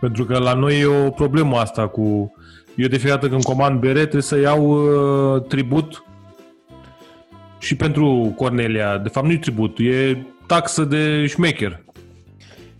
pentru 0.00 0.24
că 0.24 0.38
la 0.38 0.54
noi 0.54 0.80
e 0.80 0.86
o 0.86 1.10
problemă 1.10 1.56
asta 1.56 1.88
cu... 1.88 2.32
Eu 2.74 2.88
de 2.88 2.96
fiecare 2.96 3.20
dată 3.20 3.28
când 3.28 3.42
comand 3.42 3.80
bere 3.80 4.00
trebuie 4.00 4.22
să 4.22 4.38
iau 4.38 4.70
uh, 4.70 5.42
tribut 5.42 6.04
și 7.58 7.76
pentru 7.76 8.32
Cornelia. 8.36 8.98
De 8.98 9.08
fapt 9.08 9.26
nu 9.26 9.32
e 9.32 9.38
tribut, 9.38 9.78
e 9.78 10.18
taxă 10.48 10.84
de 10.84 11.26
șmecher. 11.26 11.84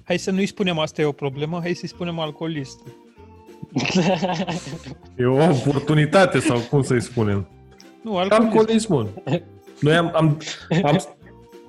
Hai 0.05 0.19
să 0.19 0.31
nu-i 0.31 0.47
spunem 0.47 0.78
asta 0.78 1.01
e 1.03 1.05
o 1.05 1.12
problemă, 1.12 1.59
hai 1.62 1.74
să-i 1.74 1.89
spunem 1.89 2.19
alcoolist. 2.19 2.81
E 5.16 5.24
o 5.24 5.45
oportunitate 5.51 6.39
sau 6.39 6.59
cum 6.59 6.82
să-i 6.82 7.01
spunem. 7.03 7.49
Nu, 8.03 8.16
alcoolist. 8.16 8.49
Alcoolismul. 8.57 9.23
Noi 9.81 9.97
am, 9.97 10.11
am, 10.15 10.39
am, 10.85 11.01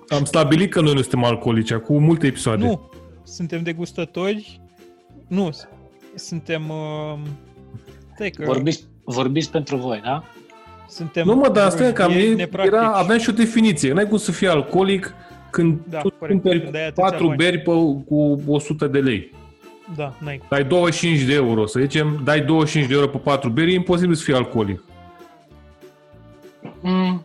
am 0.08 0.24
stabilit 0.26 0.72
că 0.72 0.82
noi 0.82 0.94
nu 0.94 1.02
suntem 1.02 1.24
alcoolici 1.24 1.74
cu 1.74 2.00
multe 2.00 2.28
episoade. 2.28 2.66
Nu, 2.66 2.90
suntem 3.24 3.64
degustători. 3.64 4.62
Nu, 5.28 5.52
s- 5.52 5.68
suntem... 6.16 6.70
Uh, 6.70 7.20
stai 8.16 8.30
că 8.30 8.44
Vorbiți, 8.46 8.84
vorbiți 9.04 9.52
pentru 9.52 9.76
voi, 9.78 10.02
da? 10.04 10.24
suntem 10.88 11.26
Nu 11.26 11.36
mă, 11.36 11.50
dar 11.50 11.66
asta 11.66 11.88
e 11.88 11.92
că 11.92 12.04
am, 12.04 12.10
vrăjieni 12.10 12.34
e, 12.34 12.36
nepractici. 12.36 12.74
era, 12.74 12.92
aveam 12.92 13.20
și 13.20 13.30
o 13.30 13.34
definiție. 13.34 13.94
N-ai 13.94 14.08
cum 14.08 14.18
să 14.18 14.32
fii 14.32 14.48
alcoolic 14.48 15.14
când 15.52 15.78
Da, 15.90 15.98
tu 16.00 16.10
corect, 16.20 16.42
cumperi 16.42 16.62
când 16.64 16.76
ai 16.76 16.82
atâția 16.88 17.04
4 17.04 17.26
bani. 17.26 17.38
beri 17.38 17.58
pe, 17.58 17.72
cu 18.06 18.42
100 18.48 18.88
de 18.88 19.00
lei. 19.00 19.32
Da, 19.96 20.14
n-ai. 20.24 20.42
Dai 20.50 20.64
25 20.64 21.22
de 21.22 21.34
euro, 21.34 21.66
să 21.66 21.80
zicem, 21.80 22.22
dai 22.24 22.42
25 22.42 22.90
de 22.90 22.96
euro 22.96 23.08
pe 23.08 23.18
4 23.18 23.50
beri, 23.50 23.72
e 23.72 23.76
imposibil 23.76 24.16
să 24.16 24.24
fii 24.24 24.34
alcoolic. 24.34 24.84
Mm, 26.82 27.24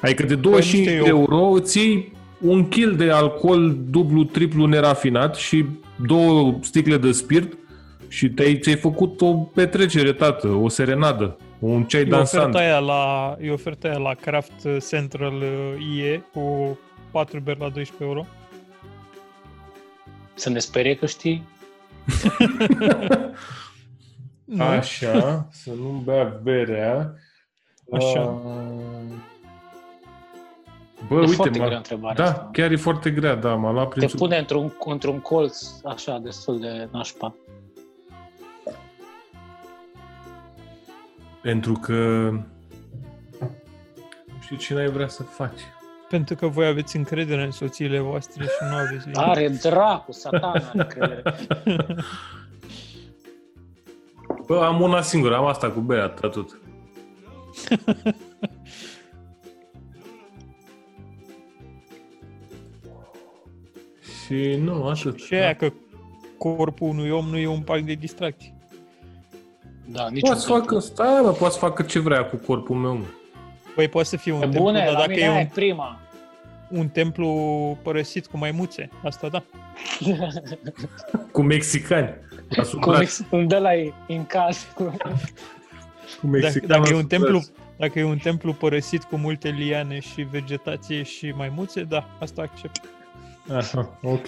Adică 0.00 0.22
de 0.22 0.34
25 0.34 0.84
Păi, 0.86 0.94
nu 0.96 1.00
de 1.02 1.06
știu 1.08 1.16
eu. 1.16 1.20
euro 1.20 1.50
îți 1.52 1.78
iei 1.78 2.12
un 2.40 2.68
kil 2.68 2.96
de 2.96 3.10
alcool 3.10 3.76
dublu, 3.90 4.24
triplu 4.24 4.66
nerafinat 4.66 5.34
și 5.36 5.64
două 6.06 6.58
sticle 6.60 6.96
de 6.96 7.12
spirit 7.12 7.56
și 8.08 8.28
te-ai, 8.28 8.58
ți-ai 8.58 8.76
făcut 8.76 9.20
o 9.20 9.32
petrecere, 9.34 10.12
tată, 10.12 10.48
o 10.48 10.68
serenadă, 10.68 11.36
un 11.58 11.84
ceai 11.84 12.02
E 12.02 12.04
dansant. 12.04 12.42
oferta, 12.54 12.58
aia 12.58 12.78
la, 12.78 13.36
e 13.40 13.50
oferta 13.50 13.88
aia 13.88 13.98
la 13.98 14.14
Craft 14.14 14.86
Central 14.88 15.34
uh, 15.34 15.86
IE 15.96 16.24
cu 16.32 16.78
4 17.10 17.40
beri 17.40 17.58
la 17.60 17.68
12 17.68 18.02
euro. 18.04 18.26
să 20.34 20.48
ne 20.50 20.58
sperie 20.58 20.94
că 20.96 21.06
știi? 21.06 21.42
Nu, 24.44 24.64
Așa, 24.78 25.46
să 25.50 25.70
nu 25.70 26.02
bea 26.04 26.24
berea. 26.42 27.14
Așa. 27.92 28.20
Uh, 28.20 29.12
Bă, 31.08 31.14
e 31.14 31.18
uite, 31.18 31.32
foarte 31.34 31.58
m-a- 31.58 31.64
grea 31.64 31.76
întrebarea 31.76 32.24
da, 32.24 32.30
asta. 32.30 32.48
chiar 32.52 32.70
e 32.70 32.76
foarte 32.76 33.10
grea, 33.10 33.34
da, 33.34 33.54
m-a 33.54 33.72
luat 33.72 33.88
Te 33.94 34.04
prin... 34.06 34.18
pune 34.18 34.36
într-un, 34.38 34.72
într-un 34.84 35.20
colț 35.20 35.66
așa, 35.84 36.18
destul 36.18 36.60
de 36.60 36.88
nașpa. 36.92 37.34
Pentru 41.44 41.72
că 41.72 41.92
nu 44.26 44.40
știu 44.40 44.56
ce 44.56 44.74
n-ai 44.74 44.88
vrea 44.88 45.08
să 45.08 45.22
faci. 45.22 45.60
pentru 46.08 46.34
că 46.34 46.46
voi 46.46 46.66
aveți 46.66 46.96
încredere 46.96 47.44
în 47.44 47.50
soțiile 47.50 47.98
voastre 47.98 48.44
și 48.44 48.50
nu 48.70 48.76
aveți 48.76 49.08
liniște. 49.08 49.22
Are 49.22 49.48
dracu, 49.48 50.12
satana, 50.12 50.70
încredere. 50.72 51.22
Bă, 54.46 54.64
am 54.64 54.80
una 54.80 55.02
singură, 55.02 55.36
am 55.36 55.44
asta 55.44 55.70
cu 55.70 55.80
bea, 55.80 56.04
atât. 56.04 56.58
Și 64.24 64.56
nu, 64.56 64.86
atât. 64.86 65.18
Și 65.18 65.34
aia 65.34 65.54
că 65.54 65.72
corpul 66.38 66.88
unui 66.88 67.10
om 67.10 67.26
nu 67.26 67.36
e 67.36 67.46
un 67.46 67.62
parc 67.62 67.82
de 67.82 67.94
distracții. 67.94 68.53
Da, 69.84 70.08
niciun 70.08 70.28
Poți 70.28 70.42
să 70.42 70.48
facă, 70.48 70.78
stai 70.78 71.20
mă, 71.22 71.30
poți 71.32 71.52
să 71.52 71.58
facă 71.58 71.82
ce 71.82 71.98
vrea 71.98 72.24
cu 72.24 72.36
corpul 72.36 72.76
meu. 72.76 72.94
mă. 72.96 73.04
Păi 73.74 73.88
poate 73.88 74.08
să 74.08 74.16
fie 74.16 74.32
un 74.32 74.38
Pe 74.38 74.44
templu, 74.44 74.62
bune, 74.62 74.78
dar 74.78 74.92
la 74.92 74.98
dacă 74.98 75.08
mine 75.10 75.20
e 75.22 75.24
aia 75.28 75.32
un, 75.32 75.38
e 75.38 75.50
prima. 75.54 75.98
un 76.68 76.88
templu 76.88 77.28
părăsit 77.82 78.26
cu 78.26 78.36
maimuțe, 78.38 78.88
asta 79.04 79.28
da. 79.28 79.42
Cu 81.32 81.42
mexicani. 81.42 82.14
Asupra, 82.58 82.84
Cum 82.92 82.94
îi- 83.00 83.26
îmi 83.38 83.46
dă 83.48 83.58
la 83.58 83.74
ei 83.74 83.94
în 84.08 84.26
caz. 84.26 84.66
Cu... 84.74 84.82
cu 84.82 84.92
Dacă, 84.96 86.26
mexicani 86.26 86.66
dacă, 86.66 86.88
e 86.88 86.94
un 86.94 86.98
asupra- 86.98 87.06
templu, 87.16 87.42
dacă 87.76 87.98
e 87.98 88.04
un 88.04 88.18
templu 88.18 88.52
părăsit 88.52 89.02
cu 89.04 89.16
multe 89.16 89.48
liane 89.48 90.00
și 90.00 90.22
vegetație 90.30 91.02
și 91.02 91.32
maimuțe, 91.36 91.82
da, 91.82 92.08
asta 92.20 92.42
accept. 92.42 92.80
Aha, 93.52 93.98
ok. 94.02 94.26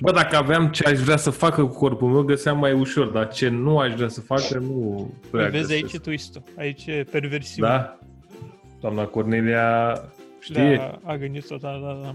Bă, 0.00 0.12
dacă 0.12 0.36
aveam 0.36 0.68
ce 0.68 0.88
aș 0.88 0.98
vrea 0.98 1.16
să 1.16 1.30
facă 1.30 1.64
cu 1.64 1.74
corpul 1.78 2.08
meu, 2.08 2.22
găseam 2.22 2.58
mai 2.58 2.72
ușor, 2.72 3.06
dar 3.06 3.28
ce 3.28 3.48
nu 3.48 3.78
aș 3.78 3.94
vrea 3.94 4.08
să 4.08 4.20
facă, 4.20 4.58
nu 4.58 5.10
prea 5.30 5.42
Păi 5.48 5.50
vezi, 5.58 5.72
aici 5.72 5.82
găsesc. 5.82 5.94
e 6.06 6.08
twist 6.08 6.40
Aici 6.58 6.86
e 6.86 7.04
perversiunea. 7.10 7.70
Da? 7.78 7.98
Doamna 8.80 9.04
Cornelia 9.04 10.00
știe. 10.40 10.76
Da, 10.76 11.12
a 11.12 11.16
gândit-o, 11.16 11.56
da, 11.56 11.70
da, 11.82 11.98
da. 12.02 12.14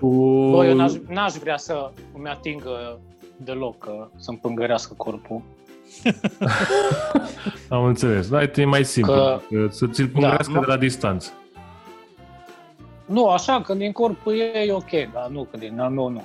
Cu... 0.00 0.08
Bă, 0.50 0.64
eu 0.66 0.74
n-aș, 0.74 0.92
n-aș 1.08 1.32
vrea 1.32 1.56
să 1.56 1.90
îmi 2.16 2.28
atingă 2.28 2.98
deloc 3.36 3.84
uh, 3.88 4.06
să-mi 4.16 4.38
pângărească 4.38 4.94
corpul. 4.96 5.42
Am 7.68 7.84
înțeles. 7.84 8.28
Da, 8.28 8.42
e 8.42 8.64
mai 8.64 8.84
simplu. 8.84 9.12
Că- 9.14 9.40
Că... 9.50 9.66
Să 9.70 9.86
ți-l 9.86 10.08
pungărească 10.08 10.52
Da, 10.52 10.60
de 10.60 10.66
la 10.66 10.76
distanță. 10.76 11.30
Nu, 13.06 13.28
așa, 13.28 13.60
când 13.60 13.78
din 13.78 13.92
corpul 13.92 14.32
ei 14.32 14.68
e 14.68 14.72
ok, 14.72 14.90
dar 15.12 15.28
nu 15.30 15.44
când 15.50 15.62
din 15.62 15.80
al 15.80 15.90
meu 15.90 16.08
nu. 16.08 16.22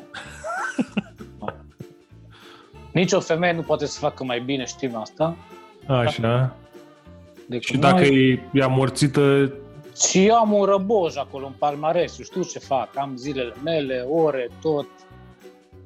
Nici 2.91 3.11
o 3.11 3.19
femeie 3.19 3.53
nu 3.53 3.61
poate 3.61 3.85
să 3.85 3.99
facă 3.99 4.23
mai 4.23 4.39
bine, 4.39 4.65
știm 4.65 4.95
asta. 4.95 5.35
Așa. 5.87 6.55
Decât 7.47 7.65
Și 7.65 7.77
dacă 7.77 7.99
noi. 8.01 8.29
e, 8.29 8.39
e 8.53 8.61
amorțită, 8.63 9.53
Și 10.09 10.25
eu 10.25 10.35
am 10.35 10.51
un 10.53 10.65
răboj 10.65 11.17
acolo 11.17 11.45
în 11.45 11.53
palmares, 11.57 12.17
eu 12.19 12.25
știu 12.25 12.43
ce 12.43 12.59
fac, 12.59 12.97
am 12.97 13.15
zilele 13.15 13.53
mele, 13.63 14.05
ore, 14.09 14.49
tot. 14.61 14.87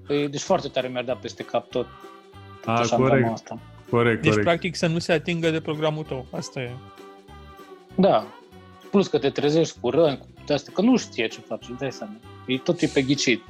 Păi, 0.07 0.27
deci 0.29 0.41
foarte 0.41 0.67
tare 0.67 0.87
mi-ar 0.87 1.03
da 1.03 1.13
peste 1.13 1.43
cap 1.43 1.69
tot. 1.69 1.87
a, 2.65 2.71
Așa 2.79 2.95
corect, 2.95 3.29
asta. 3.31 3.59
corect, 3.89 4.21
Deci, 4.21 4.29
corect. 4.29 4.47
practic, 4.47 4.75
să 4.75 4.87
nu 4.87 4.99
se 4.99 5.11
atingă 5.11 5.49
de 5.49 5.59
programul 5.61 6.03
tău. 6.03 6.25
Asta 6.31 6.59
e. 6.61 6.71
Da. 7.95 8.25
Plus 8.91 9.07
că 9.07 9.19
te 9.19 9.29
trezești 9.29 9.77
cu 9.79 9.89
răni, 9.89 10.17
cu 10.17 10.25
de 10.45 10.53
astea, 10.53 10.73
că 10.75 10.81
nu 10.81 10.97
știe 10.97 11.27
ce 11.27 11.39
faci, 11.39 11.65
îți 11.69 11.79
dai 11.79 11.91
seama. 11.91 12.13
E 12.45 12.57
tot 12.57 12.81
e 12.81 12.87
pe 12.87 13.01
ghicit. 13.01 13.41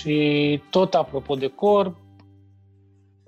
Și 0.00 0.60
tot 0.70 0.94
apropo 0.94 1.34
de 1.34 1.46
corp, 1.46 1.96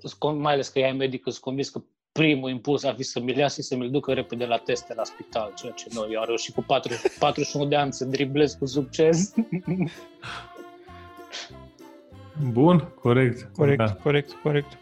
îți 0.01 0.15
con- 0.15 0.37
mai 0.37 0.53
ales 0.53 0.67
că 0.67 0.79
ea 0.79 0.87
e 0.87 0.91
medic, 0.91 1.25
îți 1.25 1.39
convins 1.39 1.69
că 1.69 1.81
primul 2.11 2.49
impuls 2.49 2.83
ar 2.83 2.95
fi 2.95 3.03
să 3.03 3.19
mi-l 3.19 3.37
ia 3.37 3.47
și 3.47 3.61
să 3.61 3.75
mi-l 3.75 3.89
ducă 3.91 4.13
repede 4.13 4.45
la 4.45 4.57
teste 4.57 4.93
la 4.93 5.03
spital, 5.03 5.51
ceea 5.55 5.71
ce 5.71 5.87
noi 5.93 6.07
eu 6.11 6.19
am 6.19 6.25
reușit 6.25 6.53
cu 6.53 6.61
4, 6.61 6.93
41 7.19 7.65
de 7.69 7.75
ani 7.75 7.93
să 7.93 8.05
driblez 8.05 8.53
cu 8.53 8.65
succes. 8.65 9.33
Bun, 12.51 12.91
corect. 13.01 13.49
Corect, 13.55 13.77
Da. 13.77 13.93
corect, 13.93 14.31
corect. 14.31 14.77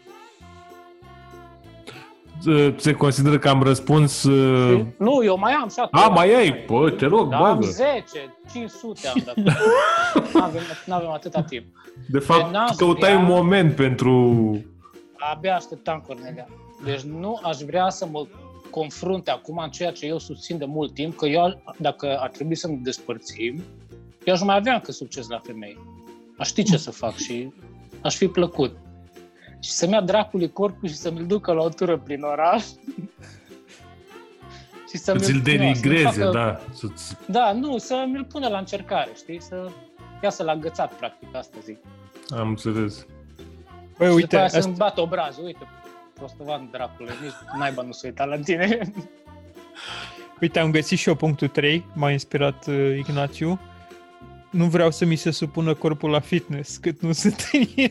Se 2.76 2.92
consideră 2.92 3.38
că 3.38 3.48
am 3.48 3.62
răspuns... 3.62 4.22
uh, 4.22 4.84
nu, 4.98 5.24
eu 5.24 5.38
mai 5.38 5.52
am 5.52 5.68
și 5.68 5.78
atunci. 5.78 6.02
A, 6.02 6.08
mai 6.08 6.34
ai? 6.34 6.64
Bă, 6.66 6.90
te 6.90 7.06
rog, 7.06 7.28
Da, 7.30 7.36
am 7.36 7.42
bagă. 7.42 7.66
10, 7.66 7.84
500 8.52 9.08
am 9.08 9.22
dat. 9.24 9.36
Nu 10.32 10.42
avem, 10.42 10.62
n-avem 10.86 11.08
atâta 11.10 11.42
timp. 11.42 11.64
De 12.08 12.18
fapt, 12.18 12.42
Deci 12.42 12.52
n-aș 12.52 12.74
căutai 12.76 13.10
vrea- 13.12 13.18
un 13.18 13.24
moment 13.34 13.74
pentru... 13.74 14.40
Abia 15.32 15.54
așteptam, 15.56 16.04
Cornelia. 16.06 16.46
Deci 16.84 17.00
nu 17.00 17.40
aș 17.42 17.56
vrea 17.58 17.88
să 17.88 18.06
mă 18.10 18.26
confrunte 18.70 19.30
acum 19.30 19.58
în 19.64 19.70
ceea 19.70 19.90
ce 19.92 20.06
eu 20.06 20.18
susțin 20.18 20.58
de 20.58 20.64
mult 20.64 20.94
timp, 20.94 21.16
că 21.16 21.26
eu, 21.26 21.62
dacă 21.76 22.18
ar 22.20 22.28
trebui 22.30 22.54
să 22.56 22.68
ne 22.68 22.76
despărțim, 22.82 23.62
eu 24.24 24.34
aș 24.34 24.40
mai 24.42 24.56
avea 24.56 24.74
încă 24.74 24.92
succes 24.92 25.28
la 25.28 25.38
femei. 25.42 25.78
Aș 26.38 26.46
ști 26.48 26.62
ce 26.62 26.76
să 26.76 26.90
fac 26.90 27.14
și 27.16 27.52
aș 28.02 28.16
fi 28.16 28.26
plăcut. 28.26 28.76
Și 29.60 29.70
să-mi 29.70 29.92
ia 29.92 30.00
dracului 30.00 30.52
corpul 30.52 30.88
și 30.88 30.94
să 30.94 31.10
mi-l 31.10 31.26
ducă 31.26 31.52
la 31.52 31.62
o 31.62 31.68
tură 31.68 31.98
prin 31.98 32.22
oraș. 32.22 32.62
și 34.90 34.96
să 34.96 35.12
Să 35.12 35.18
ți-l 35.18 35.34
mi-l- 35.34 35.42
nu, 35.42 35.42
să-mi 35.42 35.42
denigreze, 35.42 36.04
facă- 36.22 36.30
da. 36.32 36.60
Să-ți... 36.72 37.14
Da, 37.26 37.52
nu, 37.52 37.78
să 37.78 38.04
mi-l 38.12 38.24
pune 38.24 38.48
la 38.48 38.58
încercare, 38.58 39.10
știi? 39.16 39.42
Să 39.42 39.70
iasă 40.22 40.42
la 40.42 40.56
gățat, 40.56 40.92
practic, 40.92 41.28
asta 41.34 41.56
zic. 41.64 41.78
Am 42.28 42.48
înțeles. 42.48 43.06
Băi, 43.98 44.06
și 44.06 44.12
după 44.12 44.12
uite, 44.14 44.36
aia 44.36 44.44
asta, 44.44 44.60
să-mi 44.60 44.74
bată 44.76 45.00
obrazul, 45.00 45.44
uite, 45.44 45.66
prostovan 46.14 46.68
dracule, 46.72 47.10
nici 47.22 47.32
naiba 47.58 47.82
nu 47.82 47.92
se 47.92 48.06
uita 48.06 48.24
la 48.24 48.36
tine. 48.38 48.92
uite, 50.40 50.58
am 50.58 50.70
găsit 50.70 50.98
și 50.98 51.08
eu 51.08 51.14
punctul 51.14 51.48
3, 51.48 51.84
m-a 51.94 52.10
inspirat 52.10 52.66
uh, 52.66 52.96
Ignațiu. 52.98 53.60
Nu 54.50 54.64
vreau 54.64 54.90
să 54.90 55.04
mi 55.04 55.16
se 55.16 55.30
supună 55.30 55.74
corpul 55.74 56.10
la 56.10 56.20
fitness, 56.20 56.76
cât 56.76 57.00
nu 57.00 57.12
sunt 57.12 57.48
în 57.52 57.62
el. 57.74 57.90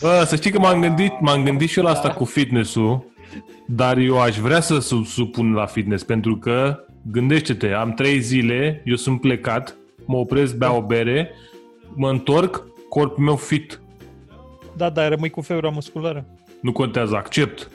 Bă, 0.00 0.24
să 0.26 0.36
știi 0.36 0.50
că 0.50 0.58
m-am 0.58 0.80
gândit, 0.80 1.20
m-am 1.20 1.44
gândit 1.44 1.68
și 1.68 1.78
eu 1.78 1.84
la 1.84 1.90
asta 1.90 2.10
cu 2.10 2.24
fitness-ul, 2.24 3.04
dar 3.66 3.96
eu 3.96 4.20
aș 4.20 4.36
vrea 4.38 4.60
să 4.60 4.78
su- 4.78 5.02
supun 5.02 5.52
la 5.52 5.66
fitness, 5.66 6.02
pentru 6.04 6.36
că, 6.36 6.84
gândește-te, 7.10 7.72
am 7.72 7.92
trei 7.92 8.20
zile, 8.20 8.82
eu 8.84 8.96
sunt 8.96 9.20
plecat, 9.20 9.76
mă 10.06 10.16
opresc, 10.16 10.56
beau 10.56 10.76
o 10.76 10.82
bere, 10.82 11.30
mă 11.94 12.10
întorc, 12.10 12.64
corpul 12.88 13.24
meu 13.24 13.36
fit. 13.36 13.80
Da, 14.76 14.90
dar 14.90 15.08
rămâi 15.08 15.30
cu 15.30 15.40
febra 15.40 15.68
musculară. 15.68 16.24
Nu 16.60 16.72
contează, 16.72 17.16
accept. 17.16 17.70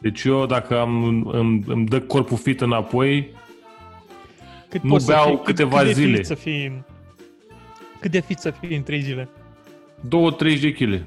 Deci 0.00 0.22
eu, 0.24 0.46
dacă 0.46 0.80
am, 0.80 1.04
îmi, 1.32 1.62
îmi 1.66 1.86
dă 1.86 2.00
corpul 2.00 2.36
fit 2.36 2.60
înapoi, 2.60 3.30
Cât 4.68 4.82
Nu 4.82 4.90
poți 4.90 5.04
să 5.04 5.10
beau 5.12 5.24
fii, 5.26 5.34
cât- 5.36 5.44
câteva 5.44 5.76
cât 5.78 5.86
de 5.86 5.92
zile. 5.92 6.16
Fit 6.16 6.26
să 6.26 6.34
fii, 6.34 6.84
cât 8.00 8.10
de 8.10 8.20
fit 8.20 8.38
să 8.38 8.50
fii 8.60 8.76
în 8.76 8.82
trei 8.82 9.00
zile? 9.00 9.28
2-30 10.04 10.60
de 10.60 10.72
kg. 10.72 11.02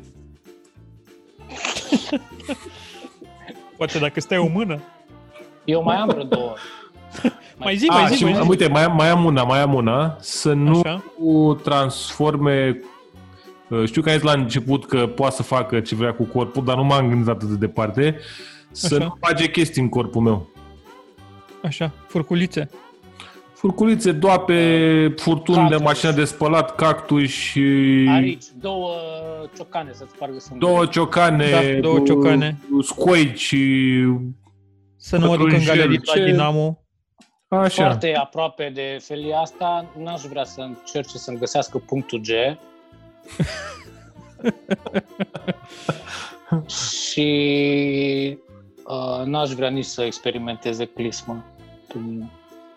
Poate 3.77 3.99
dacă 3.99 4.19
stai 4.19 4.37
o 4.37 4.47
mână. 4.47 4.79
Eu 5.65 5.83
mai 5.83 5.95
am 5.95 6.07
vreo 6.07 6.23
două. 6.23 6.53
Mai 7.57 7.75
zi, 7.75 7.87
A, 7.89 7.93
mai 7.99 8.07
zi, 8.11 8.15
și 8.17 8.23
mai 8.23 8.33
zi. 8.33 8.47
uite, 8.49 8.67
mai, 8.67 8.83
am- 8.83 8.95
mai 8.95 9.09
am 9.09 9.25
una, 9.25 9.43
mai 9.43 9.61
am 9.61 9.73
una, 9.73 10.15
să 10.19 10.53
nu 10.53 10.79
Așa. 10.79 11.03
transforme 11.63 12.79
uh, 13.69 13.85
știu 13.85 14.01
că 14.01 14.09
ai 14.09 14.15
zis 14.15 14.23
la 14.23 14.31
început 14.31 14.85
că 14.85 15.07
poate 15.07 15.35
să 15.35 15.43
facă 15.43 15.79
ce 15.79 15.95
vrea 15.95 16.13
cu 16.13 16.23
corpul, 16.23 16.63
dar 16.63 16.75
nu 16.75 16.83
m-am 16.83 17.07
gândit 17.07 17.27
atât 17.27 17.47
de 17.47 17.55
departe. 17.55 18.19
Să 18.71 18.95
Așa. 18.95 19.03
nu 19.05 19.17
face 19.19 19.49
chestii 19.49 19.81
în 19.81 19.89
corpul 19.89 20.21
meu. 20.21 20.49
Așa, 21.63 21.91
furculițe. 22.07 22.69
Furculițe, 23.59 24.11
doape, 24.11 25.13
furtuni 25.17 25.57
de 25.57 25.61
Cactus. 25.63 25.81
mașină 25.81 26.11
de 26.11 26.23
spălat, 26.25 26.75
cactus 26.75 27.29
și 27.29 27.59
Arici, 28.09 28.43
două 28.59 28.91
ciocane 29.55 29.91
să-ți 29.93 30.11
spargă 30.15 30.39
sângele. 30.39 30.71
două 30.71 30.85
ciocane, 30.85 31.49
Da, 31.49 31.79
două 31.81 31.99
ciocane. 31.99 32.57
scoici, 32.81 33.55
Să 34.97 35.17
nu 35.17 35.27
mă 35.27 35.35
duc 35.37 35.45
în 35.45 35.51
Pătrunjel, 35.51 35.75
galerie 35.75 35.99
la 36.05 36.13
ce- 36.13 36.23
Dinamo. 36.25 36.79
așa. 37.47 37.83
Foarte 37.83 38.15
aproape 38.15 38.71
de 38.73 38.97
felia 39.01 39.37
asta, 39.37 39.85
n-aș 40.03 40.21
vrea 40.21 40.43
să 40.43 40.61
încerce 40.61 41.17
să-mi 41.17 41.37
găsească 41.37 41.77
punctul 41.77 42.19
G. 42.21 42.27
și 46.71 48.37
uh, 48.85 49.25
n-aș 49.25 49.49
vrea 49.49 49.69
nici 49.69 49.85
să 49.85 50.01
experimenteze 50.03 50.85
clismă. 50.85 51.43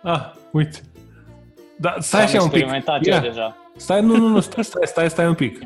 Ah, 0.03 0.33
uite. 0.51 0.81
Da, 1.79 1.95
stai 1.99 2.21
Am 2.21 2.27
așa 2.27 2.43
un 2.43 2.49
pic. 2.49 2.53
experimentat 2.61 3.07
eu 3.07 3.13
Ia, 3.15 3.21
deja. 3.21 3.57
stai, 3.77 4.03
nu, 4.03 4.17
nu, 4.17 4.29
nu, 4.29 4.41
stai, 4.41 4.65
stai, 4.65 4.83
stai, 4.87 5.11
stai 5.11 5.27
un 5.27 5.35
pic. 5.35 5.59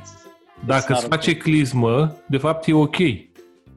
Dacă 0.66 0.92
îți 0.92 1.00
Sară. 1.00 1.14
face 1.14 1.36
clismă, 1.36 2.16
de 2.26 2.36
fapt 2.36 2.66
e 2.68 2.72
ok. 2.72 2.96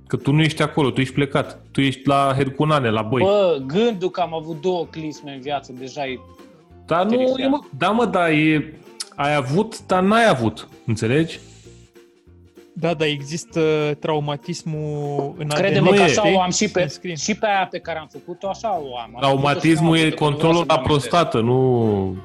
Că 0.08 0.16
tu 0.18 0.32
nu 0.32 0.42
ești 0.42 0.62
acolo, 0.62 0.90
tu 0.92 1.02
ești 1.02 1.14
plecat. 1.14 1.60
Tu 1.72 1.82
ești 1.82 2.08
la 2.08 2.34
Hercunane, 2.36 2.90
la 2.90 3.02
băi. 3.02 3.22
Bă, 3.24 3.58
gândul 3.66 4.10
că 4.10 4.22
am 4.22 4.34
avut 4.34 4.62
două 4.62 4.86
clisme 4.86 5.32
în 5.34 5.42
viață 5.42 5.74
deja 5.80 6.06
e... 6.08 6.20
dar 6.86 7.04
nu, 7.04 7.10
terifiant. 7.10 7.40
e, 7.40 7.48
mă, 7.48 7.60
da 7.78 7.90
mă, 7.90 8.06
dar 8.06 8.30
e, 8.30 8.74
ai 9.16 9.36
avut, 9.36 9.86
dar 9.86 10.04
n-ai 10.04 10.28
avut. 10.30 10.68
Înțelegi? 10.86 11.40
Da, 12.80 12.94
dar 12.94 13.08
există 13.08 13.62
traumatismul 14.00 15.36
în 15.38 15.48
Crede-mă 15.48 15.90
nu 15.90 15.96
că 15.96 16.02
e. 16.02 16.04
așa 16.04 16.34
o 16.34 16.40
am 16.40 16.52
și 16.52 16.72
pe, 16.72 16.88
Scrie. 16.88 17.16
și 17.16 17.36
pe 17.36 17.46
aia 17.46 17.68
pe 17.72 17.80
care 17.80 18.00
am 18.00 18.08
făcut-o, 18.12 18.50
așa 18.50 18.70
o 18.70 18.98
am. 18.98 19.12
Am 19.14 19.20
Traumatismul 19.20 19.96
făcut-o 19.96 19.96
e 19.96 20.10
și 20.10 20.16
n-am 20.20 20.30
controlul 20.30 20.56
făcut-o, 20.56 20.74
la 20.74 20.74
că 20.74 20.80
nu 20.80 20.84
vreau 20.84 21.00
să 21.00 21.08
mă 21.12 21.20
prostată, 21.20 21.40
nu... 21.40 22.18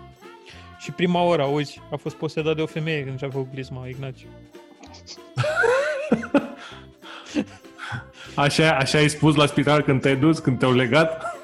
Și 0.79 0.91
prima 0.91 1.23
oră, 1.23 1.43
auzi, 1.43 1.81
a 1.91 1.97
fost 1.97 2.17
posedat 2.17 2.57
de 2.57 2.63
o 2.63 2.67
femeie 2.67 3.05
când 3.05 3.19
și-a 3.19 3.31
făcut 3.31 3.53
glisma, 3.53 3.87
Ignațiu. 3.89 4.29
Așa, 8.35 8.77
așa 8.77 8.99
ai 8.99 9.09
spus 9.09 9.35
la 9.35 9.47
spital 9.47 9.83
când 9.83 10.01
te-ai 10.01 10.17
dus, 10.17 10.39
când 10.39 10.59
te-au 10.59 10.75
legat? 10.75 11.37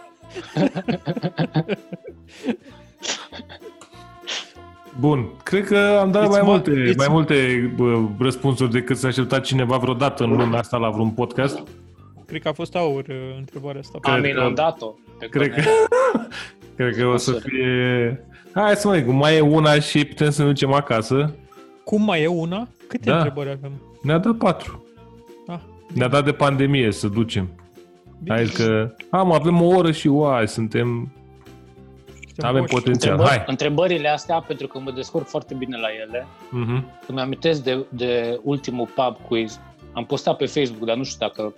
Bun, 5.00 5.28
cred 5.42 5.64
că 5.66 5.98
am 6.00 6.10
dat 6.10 6.24
It's 6.26 6.30
mai 6.30 6.40
mo- 6.40 6.44
multe, 6.44 6.70
it's- 6.92 6.96
mai 6.96 7.06
multe 7.10 7.72
bă, 7.76 7.98
răspunsuri 8.18 8.70
decât 8.70 8.96
s-a 8.96 9.08
așteptat 9.08 9.44
cineva 9.44 9.76
vreodată 9.76 10.24
în 10.24 10.30
luna 10.30 10.58
asta 10.58 10.76
la 10.76 10.90
vreun 10.90 11.10
podcast. 11.10 11.62
Cred 12.26 12.42
că 12.42 12.48
a 12.48 12.52
fost 12.52 12.76
aur 12.76 13.04
uh, 13.08 13.16
întrebarea 13.38 13.80
asta. 13.80 13.98
Am 14.02 14.20
Cred 14.20 14.34
că- 14.34 14.40
inundat-o. 14.40 14.86
pe 15.18 15.26
Cred 15.26 15.48
că, 15.48 15.54
Cornel. 15.54 16.28
cred 16.76 16.96
că 16.96 17.06
o 17.06 17.16
să 17.16 17.30
Măsură. 17.30 17.48
fie... 17.48 18.24
Hai 18.54 18.74
să 18.76 18.88
mai, 18.88 19.04
mai 19.08 19.36
e 19.36 19.40
una 19.40 19.74
și 19.80 20.04
putem 20.04 20.30
să 20.30 20.42
ne 20.42 20.48
ducem 20.48 20.72
acasă. 20.72 21.34
Cum 21.84 22.04
mai 22.04 22.22
e 22.22 22.26
una? 22.26 22.68
Câte 22.86 23.10
Da. 23.10 23.16
întrebări 23.16 23.48
avem? 23.50 23.72
Ne-a 24.02 24.18
dat 24.18 24.36
patru. 24.36 24.84
Ah, 25.46 25.58
Ne-a 25.94 26.08
dat 26.08 26.24
de 26.24 26.32
pandemie 26.32 26.92
să 26.92 27.08
ducem. 27.08 27.48
bine. 28.22 28.34
Hai 28.36 28.44
că... 28.44 28.94
Am, 29.10 29.32
avem 29.32 29.62
o 29.62 29.66
oră 29.66 29.90
și 29.92 30.06
uai, 30.08 30.48
suntem... 30.48 31.12
Suntem 32.34 32.48
Avem 32.48 32.60
boși. 32.60 32.72
potențial. 32.74 33.12
Întrebări, 33.12 33.36
Hai. 33.38 33.44
întrebările 33.48 34.08
astea, 34.08 34.40
pentru 34.40 34.66
că 34.66 34.78
mă 34.78 34.90
descurc 34.90 35.26
foarte 35.26 35.54
bine 35.54 35.76
la 35.78 35.88
ele, 36.06 36.26
Mhm. 36.50 36.84
îmi 37.06 37.20
amintesc 37.20 37.62
de, 37.62 37.84
de 37.88 38.40
ultimul 38.42 38.86
pub 38.94 39.16
quiz. 39.28 39.60
Am 39.92 40.04
postat 40.04 40.36
pe 40.36 40.46
Facebook, 40.46 40.84
dar 40.84 40.96
nu 40.96 41.02
știu 41.04 41.26
dacă 41.26 41.54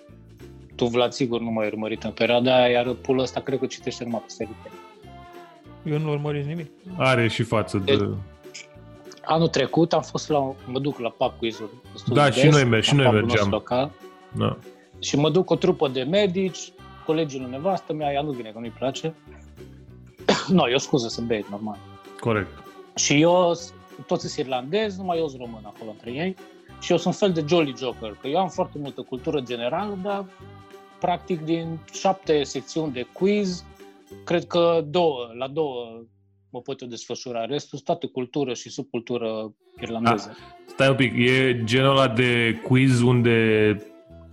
tu, 0.77 0.85
Vlad, 0.87 1.13
sigur 1.13 1.41
nu 1.41 1.51
m-ai 1.51 1.67
urmărit 1.67 2.03
în 2.03 2.11
perioada 2.11 2.55
aia, 2.57 2.67
iar 2.69 2.89
pulul 2.93 3.21
ăsta 3.23 3.41
cred 3.41 3.59
că 3.59 3.67
citește 3.67 4.05
numai 4.05 4.21
pe 4.27 4.29
serite. 4.33 4.71
Eu 5.85 5.99
nu 5.99 6.11
urmăresc 6.11 6.47
nimic. 6.47 6.71
Are 6.97 7.29
și 7.29 7.43
față 7.43 7.79
de... 7.85 7.97
Deci- 7.97 8.67
Anul 9.25 9.49
trecut 9.49 9.93
am 9.93 10.03
fost 10.03 10.29
la, 10.29 10.39
mă 10.67 10.79
duc 10.79 10.99
la 10.99 11.09
pub 11.09 11.33
quiz-uri. 11.39 11.71
destul 11.93 12.15
Da, 12.15 12.25
de 12.25 12.31
și 12.31 12.43
des, 12.43 12.53
noi 12.53 12.65
mer- 12.65 12.83
și 12.83 12.95
la 12.95 13.03
noi 13.03 13.05
pub-ul 13.05 13.21
nostru 13.21 13.49
mergeam. 13.49 13.51
Local, 13.51 13.91
Da. 14.33 14.57
și 14.99 15.17
mă 15.17 15.31
duc 15.31 15.45
cu 15.45 15.53
o 15.53 15.57
trupă 15.57 15.89
de 15.89 16.03
medici, 16.03 16.73
colegii 17.07 17.41
lui 17.41 17.51
nevastă 17.51 17.93
mea, 17.93 18.13
ea 18.13 18.23
nu 18.23 18.31
vine, 18.31 18.51
că 18.51 18.59
nu-i 18.59 18.73
place. 18.79 19.15
nu, 20.57 20.69
eu 20.71 20.79
scuză 20.79 21.09
să 21.09 21.21
bei, 21.21 21.45
normal. 21.51 21.79
Corect. 22.21 22.63
Și 22.95 23.21
eu, 23.21 23.53
toți 24.07 24.29
sunt 24.29 24.47
irlandezi, 24.47 24.99
numai 24.99 25.19
eu 25.19 25.29
sunt 25.29 25.41
român 25.41 25.63
acolo 25.65 25.91
între 25.91 26.11
ei. 26.11 26.37
Și 26.81 26.91
eu 26.91 26.99
sunt 26.99 27.15
un 27.15 27.21
fel 27.21 27.33
de 27.33 27.45
Jolly 27.49 27.75
Joker, 27.77 28.17
că 28.21 28.29
eu 28.29 28.39
am 28.39 28.49
foarte 28.49 28.79
multă 28.79 29.03
cultură 29.03 29.41
generală, 29.41 29.99
dar 30.03 30.25
practic 31.01 31.41
din 31.41 31.79
șapte 31.93 32.43
secțiuni 32.43 32.93
de 32.93 33.07
quiz, 33.13 33.65
cred 34.25 34.47
că 34.47 34.85
două, 34.91 35.31
la 35.39 35.49
două 35.49 36.03
mă 36.51 36.61
pot 36.61 36.81
eu 36.81 36.89
desfășura. 36.89 37.45
Restul 37.45 37.69
sunt 37.69 37.85
toată 37.85 38.07
cultură 38.07 38.55
și 38.55 38.71
subcultură 38.71 39.55
irlandeză. 39.81 40.37
Stai 40.67 40.89
un 40.89 40.95
pic, 40.95 41.13
e 41.17 41.61
genul 41.65 41.91
ăla 41.91 42.09
de 42.09 42.61
quiz 42.63 43.01
unde 43.01 43.77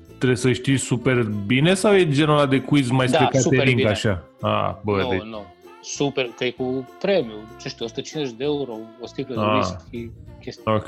trebuie 0.07 0.37
să 0.37 0.51
știi 0.51 0.77
super 0.77 1.23
bine 1.45 1.73
sau 1.73 1.95
e 1.95 2.09
genul 2.09 2.35
ăla 2.35 2.45
de 2.45 2.61
quiz 2.61 2.89
mai 2.89 3.07
Da, 3.07 3.25
spre 3.25 3.39
super 3.39 3.57
catering 3.57 3.77
bine. 3.77 3.89
așa? 3.89 4.23
Ah, 4.41 4.75
bă, 4.83 5.01
nu, 5.01 5.09
deci... 5.09 5.21
nu. 5.21 5.45
Super, 5.81 6.25
că 6.37 6.43
e 6.45 6.49
cu 6.51 6.87
premiu, 6.99 7.35
ce 7.61 7.69
știu, 7.69 7.85
150 7.85 8.37
de 8.37 8.43
euro, 8.43 8.77
o 9.01 9.05
sticlă 9.07 9.35
de 9.35 9.41
Ah. 9.41 9.53
whisky, 9.53 10.11
chestii. 10.41 10.63
Ok. 10.65 10.87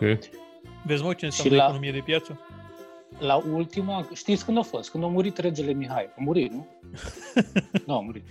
Vezi, 0.86 1.04
mă, 1.04 1.14
ce 1.14 1.26
înseamnă 1.26 1.56
la- 1.56 1.64
economie 1.64 1.92
de 1.92 2.02
piață? 2.06 2.40
La 3.20 3.42
ultima, 3.54 4.08
știți 4.14 4.46
când 4.46 4.58
a 4.58 4.62
fost? 4.62 4.90
Când 4.90 5.04
a 5.04 5.08
murit 5.08 5.38
regele 5.38 5.72
Mihai. 5.74 6.04
A 6.18 6.22
murit, 6.24 6.52
nu? 6.52 6.68
nu, 7.88 7.96
a 7.96 8.00
murit. 8.00 8.24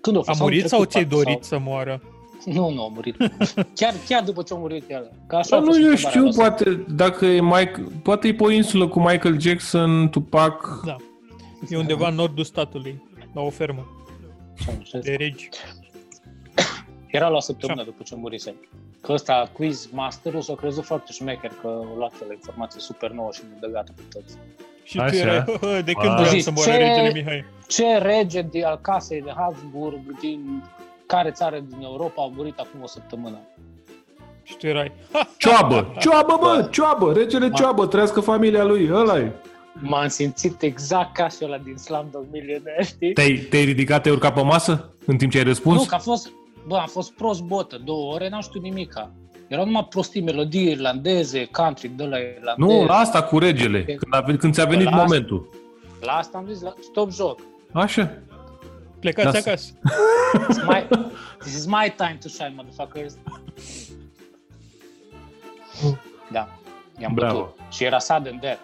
Când 0.00 0.16
a 0.16 0.20
A 0.20 0.22
fost? 0.22 0.40
murit 0.40 0.58
Anul 0.58 0.68
sau 0.68 0.78
trecut, 0.84 0.90
ți-ai 0.90 1.04
parcă, 1.06 1.22
dorit 1.24 1.44
să 1.44 1.58
moară? 1.58 2.02
Sau... 2.40 2.52
Nu, 2.52 2.70
nu 2.74 2.82
a 2.84 2.88
murit. 2.88 3.16
Chiar, 3.78 3.94
chiar 4.08 4.22
după 4.24 4.42
ce 4.42 4.54
a 4.54 4.56
murit 4.56 4.84
el. 4.90 5.10
Că 5.26 5.36
așa 5.36 5.48
Dar 5.50 5.58
a 5.58 5.62
fost 5.64 5.78
nu, 5.78 5.84
eu 5.84 5.90
întrebarea 5.90 6.10
știu, 6.10 6.22
noastră. 6.22 6.42
poate, 6.72 6.92
dacă 6.94 7.26
e 7.26 7.40
Mike, 7.40 7.84
poate 8.02 8.28
e 8.28 8.34
pe 8.34 8.42
o 8.44 8.50
insulă 8.50 8.88
cu 8.88 9.00
Michael 9.00 9.40
Jackson, 9.40 10.08
Tupac. 10.10 10.82
Da. 10.84 10.96
E 11.68 11.76
undeva 11.76 12.08
în 12.08 12.14
nordul 12.14 12.44
statului, 12.44 13.02
la 13.34 13.40
o 13.40 13.50
fermă 13.50 13.80
Așa, 13.80 13.95
de 15.02 15.14
regi. 15.18 15.48
Era 17.06 17.28
la 17.28 17.36
o 17.36 17.40
săptămână 17.40 17.82
după 17.84 18.02
ce 18.02 18.14
murise. 18.16 18.54
Că 19.00 19.12
ăsta, 19.12 19.50
quiz 19.52 19.88
masterul, 19.92 20.40
s-a 20.40 20.54
crezut 20.54 20.84
foarte 20.84 21.12
șmecher 21.12 21.52
că 21.60 21.66
a 21.66 21.96
luat 21.96 22.12
la 22.26 22.32
informație 22.32 22.80
super 22.80 23.10
nouă 23.10 23.28
și 23.32 23.40
nu 23.52 23.58
dă 23.60 23.66
gata 23.66 23.92
pe 23.96 24.02
toți. 24.12 24.36
Și 24.82 24.96
tu 24.96 25.02
Așa. 25.02 25.16
erai, 25.16 25.44
de 25.88 25.92
când 25.92 26.04
Wow. 26.06 26.14
vreau 26.14 26.28
Zici, 26.30 26.42
să 26.42 26.50
moară 26.50 26.70
ce- 26.70 26.76
regele 26.76 27.12
Mihai? 27.12 27.44
Ce 27.68 27.98
rege 27.98 28.42
de 28.42 28.64
al 28.64 28.78
casei 28.82 29.20
de 29.22 29.32
Habsburg 29.36 30.18
din 30.20 30.62
care 31.06 31.30
țară 31.30 31.58
din 31.68 31.82
Europa 31.82 32.22
a 32.22 32.32
murit 32.36 32.58
acum 32.58 32.82
o 32.82 32.86
săptămână? 32.86 33.38
Și 34.42 34.56
tu 34.56 34.66
erai, 34.66 34.92
ha, 35.12 35.28
Cioabă! 35.38 35.94
Cioabă, 35.98 36.36
bă! 36.40 36.56
Bă. 36.60 36.68
Cioabă! 36.70 37.12
Regele 37.12 37.50
Cioabă! 37.50 37.86
Trăiască 37.86 38.20
familia 38.20 38.64
lui! 38.64 38.90
ăla 38.92 39.18
e. 39.18 39.32
M-am 39.80 40.08
simțit 40.08 40.62
exact 40.62 41.14
ca 41.14 41.28
și 41.28 41.36
ăla 41.42 41.58
din 41.58 41.76
Slumdog 41.76 42.24
Millionaire, 42.32 42.84
știi? 42.94 43.12
Te-ai, 43.12 43.34
te-ai 43.50 43.64
ridicat, 43.64 44.02
te-ai 44.02 44.14
urcat 44.14 44.34
pe 44.34 44.42
masă 44.42 44.94
în 45.06 45.16
timp 45.16 45.30
ce 45.32 45.38
ai 45.38 45.44
răspuns? 45.44 45.78
Nu, 45.78 45.84
că 45.84 45.94
a 45.94 45.98
fost, 45.98 46.30
bă, 46.66 46.76
am 46.76 46.86
fost 46.86 47.12
prost 47.12 47.42
botă, 47.42 47.80
două 47.84 48.12
ore, 48.14 48.28
n-am 48.28 48.40
știut 48.40 48.62
nimica. 48.62 49.10
Erau 49.48 49.64
numai 49.64 49.86
prostii, 49.90 50.22
melodii 50.22 50.70
irlandeze, 50.70 51.44
country 51.44 51.88
de 51.88 52.04
la 52.04 52.16
irlandez. 52.18 52.76
Nu, 52.78 52.84
la 52.84 52.94
asta 52.94 53.22
cu 53.22 53.38
regele, 53.38 53.84
când, 53.84 54.00
a 54.14 54.20
venit, 54.20 54.40
când 54.40 54.52
ți-a 54.54 54.64
venit 54.64 54.84
La 54.84 54.90
asta. 54.90 55.02
momentul. 55.02 55.48
La 56.00 56.12
asta 56.12 56.38
am 56.38 56.46
zis, 56.52 56.62
la, 56.62 56.74
stop 56.80 57.12
joc. 57.12 57.40
Așa. 57.72 58.18
plecați 59.00 59.32
Da. 59.32 59.38
acasă. 59.38 59.72
It's 60.48 60.66
my, 60.68 60.86
this 61.38 61.54
is 61.56 61.66
my 61.66 61.92
time 61.96 62.18
to 62.22 62.28
shine, 62.28 62.52
motherfuckers. 62.56 63.16
Da. 66.32 66.48
I-am 67.00 67.14
Bravo. 67.14 67.38
bătut. 67.38 67.54
Și 67.74 67.84
era 67.84 67.98
sudden 67.98 68.38
death 68.40 68.60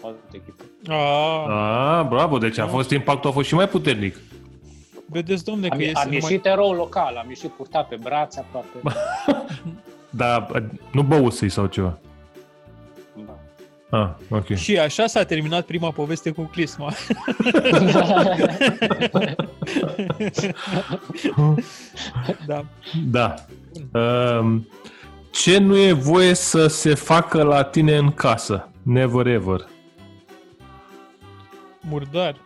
cu 0.00 0.06
altă 0.06 0.18
echipă. 0.32 0.64
A, 0.88 1.98
Ah, 1.98 2.06
bravo, 2.08 2.38
deci 2.38 2.58
a 2.58 2.66
fost 2.66 2.90
impactul 2.90 3.30
a 3.30 3.32
fost 3.32 3.48
și 3.48 3.54
mai 3.54 3.68
puternic. 3.68 4.16
vedeți, 5.06 5.44
domne, 5.44 5.68
că 5.68 5.74
Am, 5.74 5.80
este 5.80 5.98
am 5.98 6.04
numai... 6.10 6.20
ieșit 6.22 6.46
erou 6.46 6.72
local, 6.72 7.16
am 7.16 7.28
ieșit 7.28 7.50
purtat 7.50 7.88
pe 7.88 7.96
brațe 8.02 8.44
aproape. 8.46 8.98
Dar 10.10 10.62
nu 10.92 11.02
băusei 11.02 11.48
sau 11.48 11.66
ceva. 11.66 11.98
Da. 13.26 13.38
Ah, 13.98 14.08
ok. 14.30 14.54
Și 14.54 14.78
așa 14.78 15.06
s-a 15.06 15.24
terminat 15.24 15.64
prima 15.66 15.90
poveste 15.90 16.30
cu 16.30 16.42
Clisma. 16.42 16.92
da. 22.46 22.64
Da. 23.10 23.34
Um, 24.38 24.68
ce 25.30 25.58
nu 25.58 25.76
e 25.76 25.92
voie 25.92 26.34
să 26.34 26.66
se 26.66 26.94
facă 26.94 27.42
la 27.42 27.64
tine 27.64 27.96
în 27.96 28.12
casă? 28.12 28.68
Never 28.82 29.26
ever. 29.26 29.66
Murdar. 31.80 32.40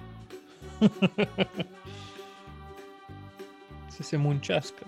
să 3.88 4.02
se 4.02 4.16
muncească. 4.16 4.82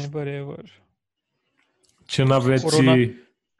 Never 0.00 0.26
ever. 0.34 0.64
Ce 2.06 2.22
n-aveți... 2.22 2.64
Corona- 2.64 3.10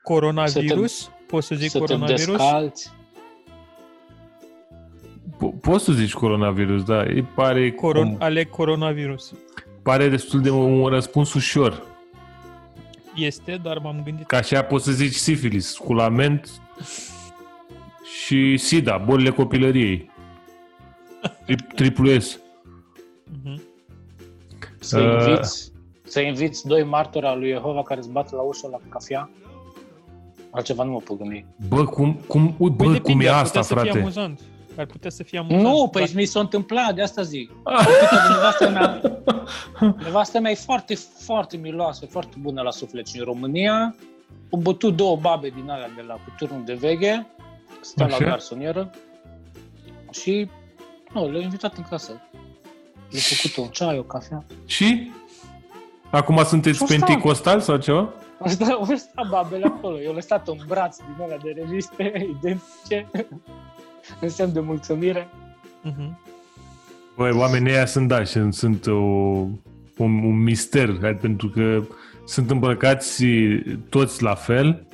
Coronavirus? 0.02 0.98
Să 0.98 1.09
Poți 1.27 1.47
să 1.47 1.55
zic 1.55 1.70
să 1.70 1.78
te 1.78 1.85
coronavirus? 1.85 2.24
descalți. 2.27 2.90
Po- 5.36 5.60
poți 5.60 5.85
să 5.85 5.93
zici 5.93 6.12
coronavirus, 6.12 6.82
da. 6.85 7.02
Îi 7.02 7.22
pare, 7.22 7.70
Coron- 7.70 7.74
cum, 8.02 8.16
aleg 8.18 8.51
coronavirus. 8.51 9.35
pare 9.82 10.09
destul 10.09 10.40
de 10.40 10.51
un 10.51 10.86
răspuns 10.86 11.35
ușor. 11.35 11.82
Este, 13.16 13.56
dar 13.62 13.78
m-am 13.78 14.02
gândit. 14.05 14.27
Ca 14.27 14.36
așa 14.36 14.62
poți 14.62 14.85
să 14.85 14.93
zici 14.93 15.14
sifilis, 15.14 15.66
sculament 15.72 16.51
și 18.31 18.57
SIDA, 18.57 18.97
bolile 18.97 19.31
copilăriei. 19.31 20.11
Tri- 21.44 21.74
Triplu 21.74 22.19
S. 22.20 22.40
Mhm. 23.44 23.62
Să 24.81 25.01
Uh. 25.01 25.27
inviți, 25.28 25.73
să 26.02 26.20
inviți 26.20 26.66
doi 26.66 26.85
martori 26.85 27.27
al 27.27 27.39
lui 27.39 27.48
Jehova 27.51 27.82
care 27.82 28.01
îți 28.01 28.11
bate 28.11 28.35
la 28.35 28.40
ușă 28.40 28.69
la 28.70 28.78
cafea. 28.89 29.31
Altceva 30.51 30.82
nu 30.85 30.90
mă 30.90 30.98
pot 30.98 31.19
gândi. 31.19 31.44
Bă, 31.69 31.85
cum, 31.85 32.12
cum, 32.27 32.55
ui, 32.59 32.70
bă, 32.70 32.77
Păi 32.77 32.85
cum 32.85 32.93
depinde, 32.93 33.24
e 33.24 33.28
ar 33.31 33.35
asta, 33.43 33.47
putea 33.47 33.62
să 33.62 33.74
fie 33.74 33.82
frate? 33.82 33.98
amuzant. 33.98 34.40
Ar 34.77 34.86
putea 34.86 35.11
să 35.11 35.23
fie 35.23 35.39
amuzant. 35.39 35.62
Nu, 35.62 35.89
păi 35.93 36.05
Dar- 36.05 36.11
mi 36.15 36.24
s-a 36.24 36.40
întâmplat, 36.40 36.94
de 36.94 37.02
asta 37.02 37.23
zic. 37.23 37.51
Uite, 37.51 38.16
nevastă 38.35 38.69
mea, 38.70 39.01
nevastă 40.05 40.40
mea 40.40 40.51
e 40.51 40.55
foarte, 40.55 40.94
foarte 41.19 41.57
miloasă, 41.57 42.07
foarte 42.07 42.36
bună 42.40 42.62
la 42.62 42.70
suflet 42.70 43.07
și 43.07 43.19
în 43.19 43.24
România 43.24 43.94
au 44.52 44.59
bătut 44.59 44.97
două 44.97 45.16
babe 45.16 45.48
din 45.48 45.70
alea 45.70 45.90
de 45.97 46.02
la 46.07 46.15
cu 46.15 46.32
turnul 46.39 46.62
de 46.65 46.74
veche, 46.74 47.27
stă 47.80 48.05
la 48.05 48.14
Așa. 48.14 48.24
garsonieră 48.24 48.90
și 50.10 50.48
nu, 51.12 51.30
le-au 51.30 51.42
invitat 51.42 51.76
în 51.76 51.84
casă. 51.90 52.12
Le-au 53.10 53.22
făcut 53.22 53.64
un 53.66 53.72
ceai, 53.72 53.98
o 53.98 54.02
cafea. 54.02 54.44
Și? 54.66 55.10
Acum 56.10 56.44
sunteți 56.44 56.76
Și-o 56.76 56.86
sta. 56.86 56.94
penticostal 56.97 57.60
sau 57.60 57.76
ceva? 57.76 58.09
Asta 58.38 58.64
au 58.64 58.84
stat 58.94 59.28
babele 59.28 59.64
acolo. 59.64 60.01
Eu 60.01 60.14
le 60.14 60.20
stat 60.20 60.48
un 60.48 60.59
braț 60.66 60.97
din 60.97 61.22
alea 61.24 61.38
de 61.38 61.55
reviste 61.56 62.12
identice 62.38 63.10
în 64.20 64.28
semn 64.28 64.52
de 64.52 64.60
mulțumire. 64.60 65.28
Mhm. 65.82 66.18
Băi, 67.16 67.30
oamenii 67.32 67.72
ăia 67.72 67.86
sunt, 67.86 68.09
da, 68.09 68.24
și 68.24 68.51
sunt 68.51 68.86
o, 68.86 68.92
un, 69.97 70.24
un 70.24 70.42
mister, 70.42 70.88
adică 70.88 71.18
pentru 71.20 71.48
că 71.48 71.82
sunt 72.24 72.51
îmbrăcați 72.51 73.24
toți 73.88 74.22
la 74.22 74.34
fel 74.34 74.86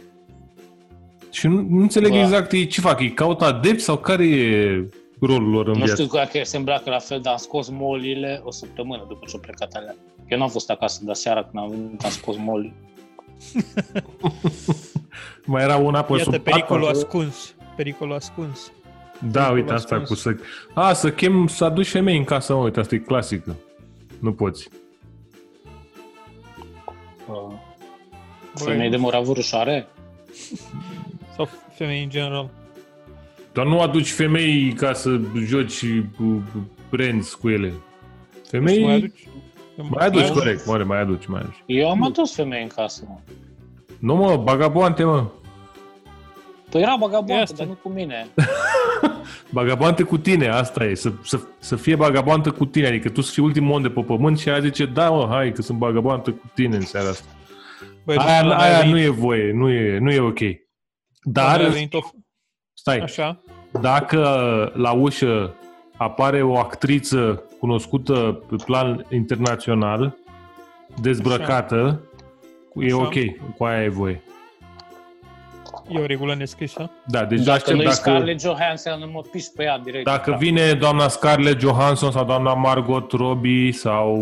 și 1.37 1.47
nu, 1.47 1.67
nu 1.69 1.81
înțeleg 1.81 2.11
Bă. 2.11 2.17
exact 2.17 2.53
ei 2.53 2.67
ce 2.67 2.81
fac, 2.81 3.01
ei 3.01 3.13
caută 3.13 3.45
adepți 3.45 3.85
sau 3.85 3.97
care 3.97 4.27
e 4.27 4.89
rolul 5.21 5.51
lor 5.51 5.67
în 5.67 5.73
Nu 5.73 5.85
viață? 5.85 6.03
știu 6.03 6.17
dacă 6.17 6.41
se 6.43 6.57
îmbracă 6.57 6.91
la 6.91 6.99
fel, 6.99 7.21
dar 7.21 7.33
am 7.33 7.39
scos 7.39 7.69
molile 7.69 8.41
o 8.45 8.51
săptămână 8.51 9.05
după 9.09 9.25
ce 9.27 9.35
au 9.35 9.41
plecat 9.41 9.73
alea. 9.73 9.95
Eu 10.29 10.39
n-am 10.39 10.49
fost 10.49 10.71
acasă, 10.71 11.01
dar 11.05 11.15
seara 11.15 11.43
când 11.45 11.63
am 11.63 11.71
venit 11.71 12.05
am 12.05 12.11
scos 12.11 12.37
molii. 12.37 12.75
Mai 15.45 15.63
era 15.63 15.77
una 15.77 16.03
pe 16.03 16.13
Iată, 16.13 16.25
sub 16.25 16.33
pat, 16.33 16.43
pericolul 16.43 16.83
acolo. 16.83 16.99
ascuns. 16.99 17.55
Pericolul 17.77 18.15
ascuns. 18.15 18.73
Da, 19.31 19.41
uite, 19.41 19.53
pericolul 19.53 19.75
asta 19.77 19.97
cu 19.97 20.03
ascuns. 20.03 20.21
să... 20.21 20.37
A, 20.75 20.93
să 20.93 21.11
chem, 21.11 21.47
să 21.47 21.65
aduci 21.65 21.89
femei 21.89 22.17
în 22.17 22.25
casă, 22.25 22.55
mă, 22.55 22.63
uite, 22.63 22.81
asta 22.81 22.95
e 22.95 22.99
clasică. 22.99 23.57
Nu 24.21 24.33
poți. 24.33 24.69
Uh, 27.29 27.53
Băi, 28.65 28.73
Femei 28.73 28.91
de 28.91 28.97
moravuri 28.97 29.49
are? 29.53 29.89
Sau 31.37 31.49
femei 31.75 32.03
în 32.03 32.09
general. 32.09 32.51
Dar 33.53 33.67
nu 33.67 33.81
aduci 33.81 34.11
femei 34.11 34.73
ca 34.73 34.93
să 34.93 35.21
joci 35.45 35.85
cu 36.17 36.43
Friends 36.91 37.35
cu 37.35 37.49
ele. 37.49 37.73
Femei... 38.51 38.85
Mai 38.85 38.95
aduci? 38.95 39.29
Mai 39.91 40.07
aduci, 40.07 40.23
Mai 40.23 40.31
corect, 40.33 40.67
mare, 40.67 40.83
mai 40.83 41.01
aduci, 41.01 41.27
mai 41.27 41.41
aduci. 41.41 41.63
Eu 41.67 41.91
am 41.91 42.03
adus 42.03 42.35
femei 42.35 42.63
în 42.63 42.69
casă, 42.69 43.05
mă. 43.09 43.17
Nu 43.99 44.15
mă, 44.15 44.37
bagaboante, 44.37 45.05
mă. 45.05 45.25
Păi 46.71 46.81
era 46.81 46.93
E 46.93 46.97
bagabontă, 47.01 47.43
asta. 47.43 47.55
dar 47.57 47.67
nu 47.67 47.73
cu 47.83 47.89
mine. 47.89 48.27
Bagaboante 49.51 50.03
cu 50.03 50.19
tine, 50.19 50.49
asta 50.49 50.85
e. 50.85 50.95
Să, 50.95 51.13
să, 51.25 51.41
să 51.59 51.77
fie 51.77 51.97
bagaboantă 51.97 52.51
cu 52.51 52.65
tine. 52.65 52.87
Adică 52.87 53.09
tu 53.09 53.21
să 53.21 53.33
fii 53.33 53.43
ultimul 53.43 53.73
om 53.75 53.83
de 53.83 53.89
pe 53.89 54.01
pământ 54.01 54.39
și 54.39 54.49
aia 54.49 54.61
zice, 54.61 54.85
da 54.87 55.11
mă, 55.11 55.27
hai 55.31 55.53
că 55.53 55.63
sunt 55.63 55.79
bagaboantă 55.79 56.31
cu 56.31 56.51
tine 56.55 56.77
în 56.77 56.83
seara 56.83 57.09
asta. 57.09 57.27
Băi, 58.05 58.17
Aia, 58.17 58.43
la 58.43 58.47
noi 58.47 58.55
a 58.55 58.59
aia 58.63 58.79
venit- 58.81 58.91
nu 58.93 58.99
e 58.99 59.09
voie, 59.09 59.53
nu 59.53 59.71
e, 59.71 59.99
nu 59.99 60.11
e 60.11 60.19
ok. 60.21 60.39
La 61.32 61.43
noi 61.43 61.59
Dar, 61.59 61.61
a 61.61 61.69
venit 61.69 61.94
o... 61.94 62.01
stai, 62.73 62.98
Așa? 62.98 63.43
dacă 63.81 64.20
la 64.74 64.93
ușă 64.93 65.55
apare 65.97 66.43
o 66.43 66.59
actriță 66.59 67.43
cunoscută 67.59 68.43
pe 68.48 68.57
plan 68.65 69.07
internațional, 69.11 70.16
dezbrăcată, 71.01 72.01
e 72.74 72.86
Așa. 72.86 72.97
ok, 72.97 73.15
cu 73.57 73.65
aia 73.65 73.85
e 73.85 73.89
voie. 73.89 74.23
E 75.89 75.99
o 75.99 76.07
regulă 76.07 76.35
nescrisă? 76.35 76.91
Da, 77.07 77.25
deci 77.25 77.39
Dacă 77.39 77.51
aștept 77.51 77.75
nu-i 77.77 77.85
dacă, 77.85 77.97
Scarlett 77.97 78.41
Johansson, 78.41 78.99
nu 78.99 79.07
mă 79.11 79.21
piși 79.31 79.51
pe 79.57 79.63
ea 79.63 79.79
direct. 79.79 80.05
dacă 80.05 80.31
Da. 80.31 80.37
vine 80.37 80.73
doamna 80.73 81.09
Scarlett 81.09 81.61
Johansson 81.61 82.11
sau 82.11 82.25
doamna 82.25 82.55
Margot 82.55 83.13
Robbie 83.13 83.73
sau 83.73 84.17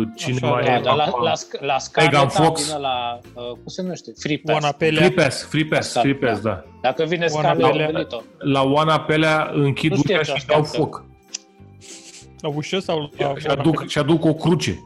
uh, 0.00 0.06
cine 0.16 0.36
Așa, 0.42 0.46
mai 0.50 0.64
da, 0.64 0.72
e 0.72 0.76
Da, 0.76 0.82
dar 0.82 0.94
la, 0.96 1.02
acolo. 1.02 1.24
la, 1.24 1.32
Sc- 1.32 1.60
la 1.60 1.78
Scarlett 1.78 2.14
Megan 2.14 2.28
am 2.36 2.44
Fox. 2.44 2.66
vine 2.66 2.78
la, 2.78 3.18
uh, 3.34 3.42
cum 3.50 3.62
se 3.66 3.82
numește? 3.82 4.10
Free 4.18 4.40
Pass. 4.44 4.62
Oana 4.62 4.74
Pelea. 4.74 5.02
Free 5.02 5.24
pass, 5.24 5.44
free 5.44 5.64
pass, 5.64 5.86
Asta, 5.86 6.00
free 6.00 6.14
pass, 6.14 6.40
da. 6.40 6.50
da. 6.50 6.64
Dacă 6.80 7.04
vine 7.04 7.26
Oana 7.30 7.48
Scarlett, 7.48 7.70
Pelea. 7.70 7.86
am 7.86 7.92
venit-o. 7.92 8.20
La 8.38 8.62
Oana 8.62 9.00
Pelea 9.00 9.50
închid 9.54 9.90
Nu 9.90 9.96
știu 9.96 10.14
ușa 10.14 10.32
ce 10.32 10.38
și 10.38 10.46
dau 10.46 10.60
așteaptă. 10.60 10.78
foc. 10.86 11.04
La 12.40 12.48
ușă 12.48 12.78
sau 12.78 13.10
la... 13.18 13.34
Și 13.38 13.46
aduc, 13.46 13.88
și 13.88 13.98
aduc 13.98 14.24
o 14.24 14.34
cruce 14.34 14.78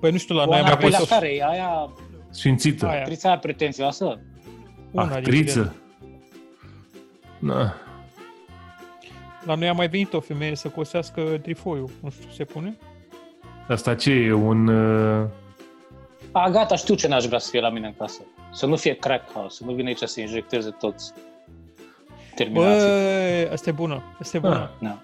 Păi 0.00 0.10
nu 0.10 0.18
știu, 0.18 0.34
la 0.34 0.44
noi 0.44 0.54
am 0.54 0.60
Oana 0.60 0.72
avut 0.74 0.84
Pelea 0.84 0.98
o... 1.02 1.04
care 1.04 1.34
e? 1.34 1.44
Aia, 1.44 1.92
sfințită. 2.30 2.86
Aia. 2.86 2.98
actrița 2.98 3.28
aia 3.28 3.38
pretențioasă? 3.38 4.20
Una 4.90 5.04
dintre 5.04 5.36
ele. 5.36 5.38
Actriță. 5.38 5.74
Na. 7.38 7.74
La 9.44 9.54
noi 9.54 9.68
a 9.68 9.72
mai 9.72 9.88
venit 9.88 10.12
o 10.12 10.20
femeie 10.20 10.54
să 10.54 10.68
cosească 10.68 11.22
trifoiul. 11.42 11.90
Nu 12.02 12.10
știu, 12.10 12.30
se 12.30 12.44
pune? 12.44 12.76
Asta 13.68 13.94
ce 13.94 14.10
e? 14.10 14.32
Un... 14.32 14.66
Uh... 14.66 15.26
A, 16.32 16.50
gata, 16.50 16.76
știu 16.76 16.94
ce 16.94 17.08
n-aș 17.08 17.24
vrea 17.24 17.38
să 17.38 17.50
fie 17.50 17.60
la 17.60 17.70
mine 17.70 17.86
în 17.86 17.94
casă. 17.98 18.20
Să 18.52 18.66
nu 18.66 18.76
fie 18.76 18.94
crack 18.94 19.32
house, 19.32 19.56
să 19.56 19.64
nu 19.64 19.72
vină 19.72 19.88
aici 19.88 20.02
să 20.02 20.20
injecteze 20.20 20.70
toți 20.70 21.12
terminații. 22.34 22.86
Băi, 22.86 23.48
asta 23.52 23.70
e 23.70 23.72
bună. 23.72 24.02
Asta 24.20 24.36
e 24.36 24.40
bună. 24.40 24.70
Ah. 24.74 24.88
Da. 24.88 24.98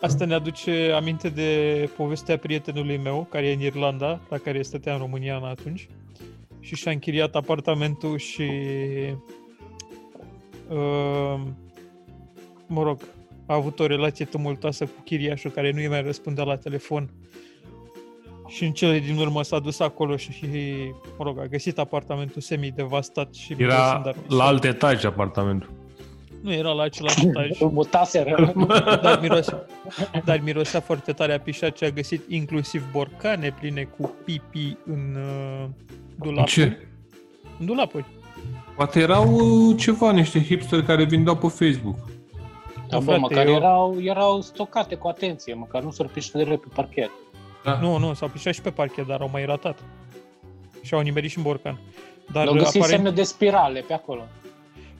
Asta 0.00 0.24
ne 0.24 0.34
aduce 0.34 0.92
aminte 0.94 1.28
de 1.28 1.90
povestea 1.96 2.38
prietenului 2.38 2.96
meu, 2.96 3.26
care 3.30 3.46
e 3.46 3.52
în 3.52 3.60
Irlanda, 3.60 4.20
la 4.28 4.38
care 4.38 4.62
stătea 4.62 4.92
în 4.92 4.98
România 4.98 5.36
în 5.36 5.44
atunci. 5.44 5.88
Și 6.62 6.74
și-a 6.74 6.90
închiriat 6.90 7.34
apartamentul 7.34 8.18
și... 8.18 8.50
Uh, 10.68 11.40
mă 12.66 12.82
rog, 12.82 13.00
a 13.46 13.54
avut 13.54 13.80
o 13.80 13.86
relație 13.86 14.24
tumultoasă 14.24 14.84
cu 14.84 15.00
chiriașul 15.04 15.50
care 15.50 15.70
nu 15.72 15.80
i 15.80 15.88
mai 15.88 16.02
răspundea 16.02 16.44
la 16.44 16.56
telefon. 16.56 17.10
Și 18.48 18.64
în 18.64 18.72
cele 18.72 18.98
din 18.98 19.16
urmă 19.18 19.42
s-a 19.42 19.58
dus 19.58 19.80
acolo 19.80 20.16
și, 20.16 20.30
mă 21.18 21.24
rog, 21.24 21.38
a 21.38 21.46
găsit 21.46 21.78
apartamentul 21.78 22.40
semi-devastat 22.42 23.34
și 23.34 23.54
Era 23.58 23.74
mirosând 24.02 24.06
a- 24.30 24.34
la 24.36 24.44
alt 24.44 24.64
etaj 24.64 25.04
apartamentul. 25.04 25.70
Nu 26.42 26.52
era 26.52 26.70
la 26.72 26.82
același 26.82 27.26
etaj. 27.26 27.60
Îl 27.60 27.70
mutaseră. 27.80 28.52
Dar 29.02 29.18
mirosea, 29.20 29.66
dar 30.24 30.40
mirosea 30.40 30.80
foarte 30.80 31.12
tare 31.12 31.32
a 31.34 31.40
pișat 31.40 31.76
și 31.76 31.84
a 31.84 31.90
găsit 31.90 32.22
inclusiv 32.30 32.84
borcane 32.92 33.54
pline 33.60 33.82
cu 33.98 34.14
pipi 34.24 34.76
în 34.84 35.16
uh, 35.16 35.68
dulapuri. 36.18 36.50
Ce? 36.52 36.86
În 37.58 37.66
dulapuri. 37.66 38.04
Poate 38.76 39.00
erau 39.00 39.32
uh, 39.34 39.76
ceva, 39.78 40.12
niște 40.12 40.42
hipsteri 40.44 40.84
care 40.84 41.04
vindeau 41.04 41.36
pe 41.36 41.46
Facebook. 41.48 41.96
Da, 42.88 42.98
bă, 42.98 43.04
frate, 43.04 43.18
măcar 43.20 43.46
eu- 43.46 43.54
erau, 43.54 43.96
erau 44.00 44.40
stocate 44.40 44.94
cu 44.94 45.08
atenție, 45.08 45.54
măcar 45.54 45.82
nu 45.82 45.90
s-au 45.90 46.06
piștele 46.12 46.56
pe 46.56 46.66
parchet. 46.74 47.10
Da. 47.64 47.78
Nu, 47.80 47.98
nu, 47.98 48.14
s-au 48.14 48.28
pișat 48.28 48.54
și 48.54 48.60
pe 48.60 48.70
parchet, 48.70 49.06
dar 49.06 49.20
au 49.20 49.28
mai 49.32 49.44
ratat. 49.44 49.78
Și 50.82 50.94
au 50.94 51.00
nimerit 51.00 51.30
și 51.30 51.36
în 51.36 51.42
borcan. 51.42 51.78
Dar 52.32 52.44
Dar 52.46 52.54
găsit 52.56 52.80
aparent, 52.80 53.02
semne 53.02 53.10
de 53.16 53.22
spirale 53.22 53.80
pe 53.80 53.92
acolo. 53.92 54.22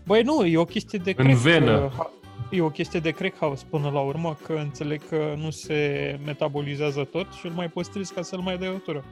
băi 0.06 0.22
nu, 0.22 0.44
e 0.46 0.58
o 0.58 0.64
chestie 0.64 0.98
de 1.04 1.14
În 1.16 1.24
crack, 1.24 1.38
venă. 1.38 1.72
uh, 1.84 1.90
ha- 1.98 2.10
E 2.50 2.60
o 2.60 2.68
chestie 2.70 3.00
de 3.00 3.10
crack 3.10 3.38
house 3.38 3.64
până 3.70 3.90
la 3.92 4.00
urmă, 4.00 4.36
că 4.46 4.52
înțeleg 4.52 5.00
că 5.08 5.34
nu 5.36 5.50
se 5.50 6.18
metabolizează 6.24 7.04
tot 7.04 7.26
și 7.38 7.46
îl 7.46 7.52
mai 7.52 7.68
păstrezi 7.68 8.14
ca 8.14 8.22
să-l 8.22 8.38
mai 8.38 8.58
dai 8.58 8.68
o 8.68 8.78
tură. 8.78 9.04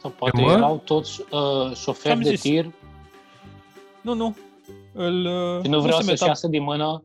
Sau 0.00 0.10
poate 0.10 0.40
mă? 0.40 0.50
erau 0.52 0.82
toți 0.84 1.20
uh, 1.30 1.76
șoferi 1.76 2.14
Ce-am 2.14 2.20
de 2.22 2.28
zis? 2.28 2.40
tir 2.40 2.70
Nu, 4.00 4.14
nu. 4.14 4.36
Îl, 4.92 5.24
uh, 5.26 5.62
și 5.64 5.70
nu 5.70 5.80
vreau 5.80 5.98
se 6.00 6.04
să-și 6.04 6.22
meta- 6.22 6.26
iasă 6.26 6.46
din 6.48 6.62
mână. 6.62 7.02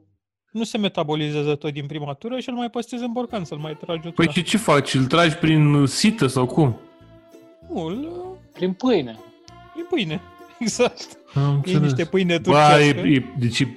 nu 0.52 0.64
se 0.64 0.78
metabolizează 0.78 1.56
tot 1.56 1.74
din 1.74 1.86
prima 1.86 2.14
tură 2.14 2.40
și 2.40 2.50
îl 2.50 2.56
mai 2.56 2.70
păstrezi 2.70 3.04
în 3.04 3.12
borcan, 3.12 3.44
să-l 3.44 3.58
mai 3.58 3.78
tragi 3.86 4.08
o 4.08 4.12
Păi 4.12 4.26
tură. 4.26 4.32
și 4.40 4.44
ce 4.44 4.58
faci? 4.58 4.94
Îl 4.94 5.06
tragi 5.06 5.36
prin 5.36 5.86
sită 5.86 6.28
sau 6.28 6.46
cum? 6.46 6.76
Nu, 7.74 7.82
îl, 7.86 7.94
uh, 8.00 8.38
Prin 8.54 8.74
pâine. 8.74 9.20
e 9.78 9.82
pâine. 9.90 10.22
Exact. 10.60 11.18
Am 11.34 11.42
E 11.44 11.56
înțeles. 11.56 11.82
niște 11.82 12.06
pâine 12.06 12.34
Ba, 12.38 12.42
turcească. 12.44 12.82
e, 13.08 13.14
e, 13.16 13.24
deci 13.40 13.60
e, 13.60 13.76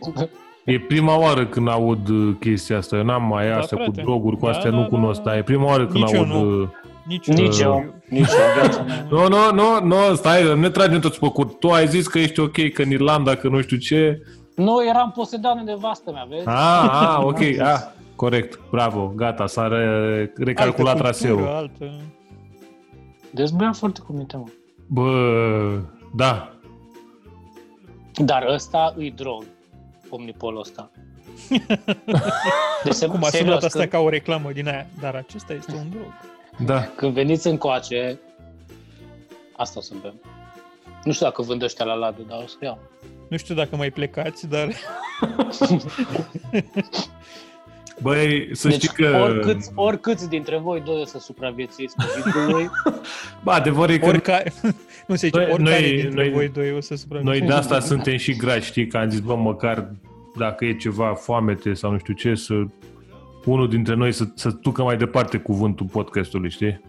e 0.64 0.80
prima 0.80 1.18
oară 1.18 1.46
când 1.46 1.68
aud 1.68 2.08
uh, 2.08 2.34
chestia 2.40 2.76
asta. 2.76 2.96
Eu 2.96 3.04
n-am 3.04 3.22
mai 3.22 3.48
Da, 3.48 3.56
astea 3.58 3.76
cu 3.78 3.82
frate. 3.84 4.00
droguri, 4.02 4.36
cu 4.36 4.44
Da, 4.44 4.50
astea 4.50 4.70
da, 4.70 4.76
nu 4.76 4.82
da, 4.82 4.88
cunosc, 4.88 5.20
da. 5.22 5.30
dar 5.30 5.38
e 5.38 5.42
prima 5.42 5.64
oară 5.64 5.86
când 5.86 6.04
Nici 6.04 6.12
eu 6.12 6.18
aud... 6.20 6.28
nu. 6.28 6.70
Uh, 7.08 7.14
Nici, 7.16 7.26
Nici 7.26 7.58
eu. 7.58 7.94
Nici 8.08 8.28
eu 8.30 8.46
în 8.54 8.60
viața 8.60 8.82
mea. 8.82 9.06
Nu, 9.10 9.28
nu, 9.28 9.52
nu, 9.52 9.80
nu, 9.86 10.14
stai, 10.14 10.42
nu 10.42 10.54
ne 10.54 10.70
tragem 10.70 11.00
toți 11.00 11.18
pe 11.18 11.28
cur. 11.28 11.46
Tu 11.46 11.68
ai 11.68 11.86
zis 11.88 12.06
că 12.06 12.18
ești 12.18 12.40
ok, 12.40 12.72
că 12.72 12.82
în 12.82 12.90
Irlanda, 12.90 13.34
că 13.34 13.48
nu 13.48 13.60
știu 13.60 13.76
ce. 13.76 14.22
Nu, 14.54 14.84
eram 14.88 15.12
posedat 15.16 15.54
de 15.56 15.60
nevastă 15.70 16.10
mea, 16.12 16.26
vezi? 16.28 16.46
Ah, 16.46 16.88
ah, 16.90 17.18
ok, 17.22 17.38
ah, 17.72 17.80
corect, 18.16 18.60
bravo, 18.70 19.12
gata, 19.16 19.46
s-a 19.46 19.68
re, 19.68 20.32
recalculat 20.36 20.92
altă 20.92 21.02
traseul. 21.02 21.34
cultură, 21.36 21.56
Altă... 21.56 21.90
Dezbăiam 23.30 23.72
foarte 23.72 24.00
cu 24.06 24.12
minte, 24.12 24.36
mă. 24.36 24.44
Bă, 24.86 25.78
da, 26.14 26.52
Dar 28.24 28.44
ăsta 28.48 28.94
îi 28.96 29.10
drog, 29.16 29.44
omnipolul 30.08 30.60
ăsta. 30.60 30.90
Deci, 32.84 32.92
se- 32.92 33.06
Cum 33.06 33.24
a 33.24 33.26
serios, 33.26 33.48
sunat 33.48 33.62
asta 33.62 33.78
când, 33.78 33.90
ca 33.90 33.98
o 33.98 34.08
reclamă 34.08 34.50
din 34.52 34.68
aia, 34.68 34.86
dar 35.00 35.14
acesta 35.14 35.52
este 35.52 35.72
un 35.74 35.90
drog. 35.90 36.12
Da. 36.64 36.80
când 36.96 37.12
veniți 37.14 37.46
încoace, 37.46 38.18
asta 39.56 39.78
o 39.78 39.82
să 39.82 39.94
bem. 40.02 40.14
Nu 41.04 41.12
știu 41.12 41.26
dacă 41.26 41.42
vând 41.42 41.62
ăștia 41.62 41.84
la 41.84 41.94
ladă, 41.94 42.20
dar 42.28 42.38
o 42.44 42.46
să 42.46 42.56
iau. 42.62 42.78
Nu 43.28 43.36
știu 43.36 43.54
dacă 43.54 43.76
mai 43.76 43.90
plecați, 43.90 44.48
dar 44.48 44.68
Băi, 48.02 48.48
să 48.52 48.68
deci, 48.68 48.82
știi 48.82 48.88
că... 49.04 49.18
oricâți, 49.22 49.70
oricâți 49.74 50.28
dintre 50.28 50.58
voi 50.58 50.80
doi 50.80 51.00
o 51.00 51.04
să 51.04 51.18
supraviețuiți 51.18 51.94
COVID-ului, 51.96 52.70
Bă, 53.44 53.50
adevărul 53.52 53.94
e 53.94 53.98
că 53.98 54.06
oricare, 54.06 54.52
nu 55.06 55.14
se 55.14 55.26
zice, 55.26 55.38
Noi- 55.38 55.50
oricare 55.52 55.80
noi- 55.80 56.00
dintre 56.00 56.22
noi- 56.22 56.30
voi 56.32 56.48
doi 56.48 56.72
o 56.72 56.80
să 56.80 56.86
noi 56.90 56.98
supraviețuiți. 56.98 57.46
de 57.46 57.52
asta 57.52 57.80
suntem 57.80 58.16
și 58.16 58.36
graci, 58.36 58.62
știi, 58.62 58.86
că 58.86 58.96
am 58.96 59.10
zis, 59.10 59.20
bă, 59.20 59.36
măcar 59.36 59.90
dacă 60.36 60.64
e 60.64 60.76
ceva 60.76 61.14
foamete 61.14 61.74
sau 61.74 61.90
nu 61.90 61.98
știu 61.98 62.14
ce, 62.14 62.34
să 62.34 62.54
unul 63.50 63.68
dintre 63.68 63.94
noi 63.94 64.12
să, 64.12 64.24
să 64.34 64.50
ducă 64.50 64.82
mai 64.82 64.96
departe 64.96 65.38
cuvântul 65.38 65.86
podcastului, 65.86 66.50
știi? 66.50 66.80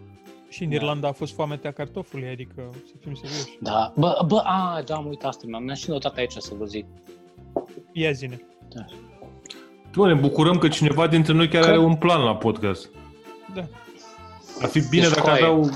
Și 0.49 0.63
în 0.63 0.71
Irlanda 0.71 1.07
a 1.07 1.11
fost 1.11 1.33
foametea 1.35 1.71
cartofului, 1.71 2.27
adică 2.29 2.69
să 2.87 2.93
fim 3.01 3.13
serioși. 3.13 3.57
da, 3.61 3.93
bă, 3.95 4.23
bă, 4.27 4.41
a, 4.43 4.81
da, 4.85 4.95
am 4.95 5.05
uitat 5.07 5.27
asta, 5.29 5.43
mi-am 5.47 5.73
și 5.73 5.89
notat 5.89 6.17
aici 6.17 6.31
să 6.31 6.51
vă 6.59 6.65
zic. 6.65 6.85
Ia 7.91 8.11
zine. 8.11 8.41
Tu 9.91 10.05
ne 10.05 10.13
bucurăm 10.13 10.57
că 10.57 10.67
cineva 10.67 11.07
dintre 11.07 11.33
noi 11.33 11.47
chiar 11.47 11.61
Că- 11.63 11.67
are 11.69 11.77
un 11.79 11.95
plan 11.95 12.21
la 12.23 12.35
podcast. 12.35 12.89
Da. 13.53 13.61
Ar 14.61 14.67
fi 14.69 14.79
bine 14.89 15.01
Deci, 15.03 15.11
dacă 15.13 15.21
coaie. 15.27 15.43
aveau... 15.43 15.69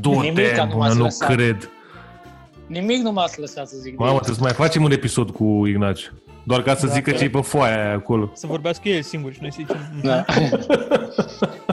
Du-te, 0.00 0.16
Nimica 0.28 0.64
nu 0.64 0.70
mână, 0.70 0.76
m-ați 0.84 0.96
nu 0.96 1.02
lăsat. 1.02 1.34
cred. 1.34 1.70
Nimic 2.66 3.02
nu 3.02 3.12
m-ați 3.12 3.40
lăsat 3.40 3.68
să 3.68 3.76
zic. 3.76 3.90
de 3.90 3.96
Mamă, 3.98 4.10
el. 4.12 4.16
trebuie 4.18 4.36
să 4.36 4.42
mai 4.42 4.52
facem 4.66 4.82
un 4.82 4.90
episod 4.90 5.30
cu 5.30 5.66
Ignaci. 5.66 6.12
Doar 6.44 6.62
ca 6.62 6.74
să 6.74 6.86
Da, 6.86 6.92
zică 6.92 7.10
că- 7.10 7.16
ce 7.16 7.24
e 7.24 7.30
pe 7.30 7.40
foaia 7.40 7.84
aia 7.84 7.94
acolo. 7.94 8.30
Să 8.34 8.46
vorbească 8.46 8.88
el 8.88 9.02
singur 9.02 9.32
și 9.32 9.38
noi 9.40 9.52
să 9.52 9.58
zicem... 9.60 10.00
Da. 10.02 10.24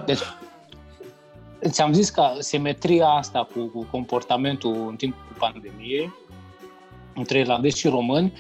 deci, 0.06 0.20
ți-am 1.70 1.94
zis 1.94 2.10
că 2.10 2.24
simetria 2.40 3.08
asta 3.08 3.48
cu, 3.54 3.60
cu 3.66 3.88
comportamentul 3.92 4.86
în 4.90 4.96
timpul 4.96 5.36
pandemiei 5.38 6.14
între 7.16 7.40
irlandezi 7.40 7.80
și 7.80 7.88
români 7.88 8.34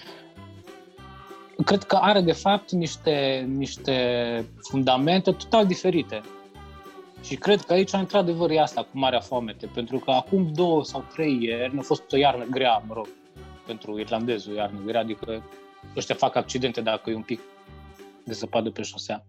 cred 1.66 1.84
că 1.84 1.96
are 1.96 2.22
de 2.22 2.32
fapt 2.32 2.72
niște, 2.72 3.48
niște 3.56 3.96
fundamente 4.62 5.32
total 5.32 5.66
diferite. 5.66 6.22
Și 7.24 7.36
cred 7.36 7.62
că 7.62 7.74
aici, 7.74 7.94
într-adevăr, 7.94 8.50
e 8.50 8.60
asta 8.62 8.82
cu 8.82 8.90
Marea 9.00 9.20
Foamete, 9.20 9.70
pentru 9.74 9.98
că 9.98 10.12
acum 10.12 10.52
două 10.54 10.84
sau 10.84 11.04
trei 11.14 11.38
ieri 11.42 11.78
a 11.78 11.82
fost 11.82 12.12
o 12.12 12.18
iarnă 12.18 12.46
grea, 12.52 12.84
mă 12.88 12.94
rog, 12.94 13.08
pentru 13.66 14.00
irlandezul, 14.00 14.54
o 14.54 14.56
iarnă 14.56 14.80
grea, 14.86 15.00
adică 15.00 15.44
ăștia 15.98 16.16
fac 16.16 16.36
accidente 16.36 16.82
dacă 16.82 17.10
e 17.10 17.16
un 17.16 17.22
pic 17.22 17.40
de 18.26 18.34
zăpadă 18.34 18.70
pe 18.70 18.82
șosea. 18.82 19.26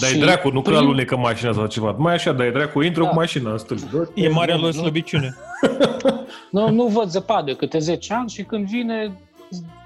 Dar 0.00 0.10
e 0.10 0.12
Și 0.12 0.18
dracu, 0.18 0.50
nu 0.50 0.62
că 0.62 0.70
prim- 0.70 0.76
alunecă 0.76 1.16
mașina 1.16 1.52
sau 1.52 1.66
ceva. 1.66 1.90
Mai 1.98 2.14
așa, 2.14 2.32
dar 2.32 2.46
e 2.46 2.50
dracu, 2.50 2.82
intră 2.82 3.02
Da. 3.02 3.08
cu 3.08 3.14
mașina 3.14 3.50
în 3.50 3.58
stâlp. 3.58 3.80
E 4.14 4.28
marea 4.28 4.54
Nu, 4.56 4.62
lor 4.62 4.72
nu. 4.74 4.80
slăbiciune. 4.80 5.34
Nu, 6.50 6.70
nu 6.70 6.86
văd 6.86 7.08
zăpadă 7.08 7.54
câte 7.54 7.78
10 7.78 8.14
ani 8.14 8.28
și 8.30 8.42
când 8.42 8.66
vine 8.66 9.12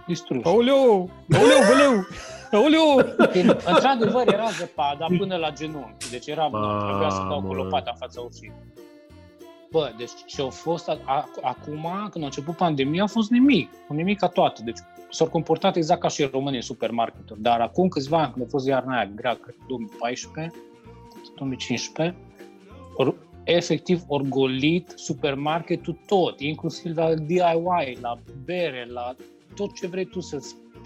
distrus. 0.07 0.45
Aoleu! 0.45 1.11
Aoleu, 1.35 1.59
băleu! 1.69 2.07
Aoleu! 2.53 3.15
Când, 3.33 3.51
într-adevăr 3.67 4.23
era 4.33 4.49
zăpada 4.59 5.07
până 5.19 5.37
la 5.37 5.51
genunchi, 5.51 6.11
deci 6.11 6.27
era, 6.27 6.47
Mamă. 6.47 6.85
trebuia 6.89 7.09
să 7.09 7.25
dau 7.29 7.43
cu 7.43 7.53
lopata 7.53 7.91
în 7.91 7.97
fața 7.99 8.21
ușii. 8.21 8.53
Bă, 9.77 9.93
deci 9.97 10.11
ce 10.27 10.43
a 10.43 10.49
fost 10.49 10.89
a, 10.89 10.99
a, 11.05 11.29
acum, 11.43 12.09
când 12.11 12.25
a 12.25 12.27
început 12.27 12.57
pandemia, 12.57 13.03
a 13.03 13.07
fost 13.07 13.31
nimic, 13.31 13.71
un 13.89 13.97
nimic 13.97 14.19
ca 14.19 14.29
toate. 14.29 14.63
Deci 14.63 14.79
s-au 15.11 15.29
comportat 15.29 15.77
exact 15.77 16.01
ca 16.01 16.09
și 16.09 16.23
românii 16.23 16.57
în 16.57 16.63
supermarketuri. 16.63 17.43
Dar 17.43 17.61
acum 17.61 17.89
câțiva 17.89 18.23
ani, 18.23 18.33
când 18.33 18.45
a 18.45 18.49
fost 18.49 18.67
iarna 18.67 18.97
aia 18.97 19.11
grea, 19.15 19.35
cred 19.35 19.55
că 19.55 19.65
2014, 19.69 20.55
2015, 21.37 22.17
or, 22.95 23.15
efectiv 23.45 24.03
orgolit 24.07 24.93
supermarketul 24.95 25.99
tot, 26.07 26.41
inclusiv 26.41 26.97
la 26.97 27.15
DIY, 27.15 27.99
la 28.01 28.19
bere, 28.45 28.87
la 28.89 29.15
tot 29.55 29.75
ce 29.75 29.87
vrei 29.87 30.05
tu 30.05 30.21
să, 30.21 30.39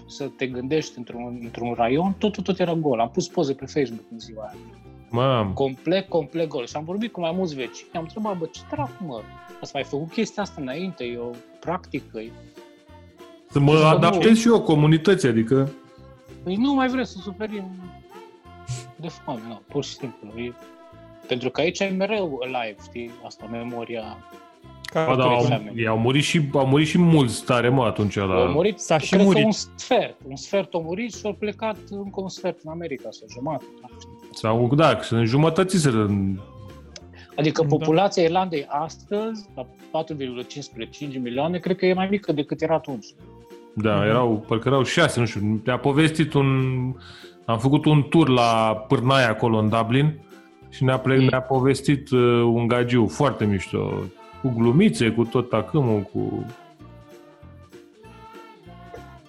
să 0.07 0.27
te 0.37 0.47
gândești 0.47 0.97
într-un, 0.97 1.39
într-un 1.41 1.73
raion, 1.73 2.15
tot, 2.17 2.31
tot, 2.33 2.43
tot 2.43 2.59
era 2.59 2.73
gol. 2.73 2.99
Am 2.99 3.09
pus 3.09 3.27
poze 3.27 3.53
pe 3.53 3.65
Facebook 3.65 4.05
în 4.11 4.19
ziua 4.19 4.43
aia. 4.43 4.80
Mam, 5.11 5.53
Complet, 5.53 6.09
complet 6.09 6.47
gol. 6.47 6.65
Și 6.65 6.75
am 6.75 6.83
vorbit 6.83 7.11
cu 7.11 7.19
mai 7.19 7.31
mulți 7.35 7.55
vecini. 7.55 7.89
Am 7.93 8.01
întrebat, 8.01 8.37
bă, 8.37 8.45
ce 8.45 8.61
dracu, 8.69 9.03
mă? 9.05 9.21
Ați 9.61 9.71
mai 9.73 9.83
făcut 9.83 10.11
chestia 10.11 10.43
asta 10.43 10.61
înainte? 10.61 11.03
E 11.03 11.17
o 11.17 11.29
practică. 11.59 12.19
E... 12.19 12.31
să 13.49 13.59
mă 13.59 13.75
Să 13.77 13.83
adaptez 13.85 14.37
și 14.37 14.47
eu 14.47 14.61
comunității, 14.61 15.27
adică... 15.29 15.71
Păi 16.43 16.55
nu 16.55 16.73
mai 16.73 16.87
vrem 16.87 17.03
să 17.03 17.17
suferim 17.21 17.63
de 18.95 19.07
foame, 19.07 19.41
nu, 19.47 19.61
pur 19.67 19.83
și 19.83 19.93
simplu. 19.93 20.39
E... 20.39 20.53
Pentru 21.27 21.49
că 21.49 21.61
aici 21.61 21.79
e 21.79 21.85
mereu 21.85 22.39
live, 22.45 22.75
știi? 22.87 23.11
Asta, 23.25 23.45
memoria. 23.51 24.17
Ca 24.83 25.05
Ba, 25.05 25.15
da, 25.15 25.23
au, 25.23 25.41
oameni. 25.49 25.79
ei 25.79 25.87
au, 25.87 25.97
murit 25.97 26.23
și, 26.23 26.41
au 26.53 26.65
murit 26.67 26.87
și 26.87 26.97
mulți 26.97 27.43
tare, 27.45 27.69
mă, 27.69 27.83
atunci 27.85 28.17
Au 28.17 28.27
la... 28.27 28.45
murit, 28.45 28.79
S-a 28.79 28.97
și 28.97 29.09
cred 29.09 29.19
că 29.21 29.25
murit. 29.25 29.45
un 29.45 29.51
sfert. 29.51 30.15
Un 30.27 30.35
sfert 30.35 30.73
a 30.73 30.77
murit 30.77 31.13
și 31.13 31.21
au 31.25 31.33
plecat 31.33 31.77
încă 31.89 32.21
un 32.21 32.29
sfert 32.29 32.59
în 32.63 32.71
America, 32.71 33.07
sau 33.11 33.27
jumătate. 33.31 33.65
nu 33.81 33.99
știu. 33.99 34.20
Sau, 34.33 34.75
da, 34.75 34.99
sunt 35.01 35.27
jumătățiseră 35.27 36.03
în... 36.05 36.39
Adică 37.35 37.61
Da. 37.61 37.67
populația 37.67 38.23
Irlandei 38.23 38.65
astăzi, 38.69 39.45
la 39.55 39.65
4,15 40.05 41.21
milioane, 41.21 41.57
cred 41.57 41.75
că 41.77 41.85
e 41.85 41.93
mai 41.93 42.07
mică 42.09 42.31
decât 42.31 42.61
era 42.61 42.75
atunci. 42.75 43.05
Da, 43.75 43.95
Mhm. 43.95 44.03
erau, 44.05 44.43
parcă 44.47 44.67
erau 44.67 44.83
șase, 44.83 45.19
nu 45.19 45.25
știu. 45.25 45.61
Ne-a 45.65 45.77
povestit 45.77 46.33
un... 46.33 46.47
Am 47.45 47.59
făcut 47.59 47.85
un 47.85 48.03
tur 48.09 48.29
la 48.29 48.75
Pârnaia 48.87 49.29
acolo 49.29 49.57
în 49.57 49.69
Dublin 49.69 50.19
și 50.69 50.83
ne-a, 50.83 50.97
ple- 50.99 51.17
Mm. 51.17 51.25
ne-a 51.25 51.41
povestit 51.41 52.09
uh, 52.09 52.19
un 52.43 52.67
gagiu 52.67 53.07
foarte 53.07 53.45
mișto, 53.45 53.91
cu 54.41 54.53
glumițe, 54.57 55.09
cu 55.11 55.23
tot 55.23 55.49
tacâmul, 55.49 56.01
cu... 56.01 56.45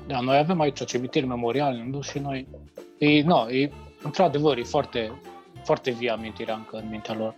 Da, 0.06 0.20
noi 0.20 0.36
avem 0.36 0.60
aici 0.60 0.84
cimitir 0.84 1.24
memorial, 1.24 1.82
nu? 1.90 2.00
Și 2.00 2.18
noi... 2.18 2.46
E, 2.98 3.22
no, 3.22 3.50
e, 3.50 3.70
într-adevăr, 4.02 4.58
e 4.58 4.62
foarte, 4.62 5.12
foarte 5.64 5.90
vie 5.90 6.10
amintirea 6.10 6.54
încă 6.54 6.76
în 6.76 6.88
mintea 6.90 7.14
lor. 7.14 7.34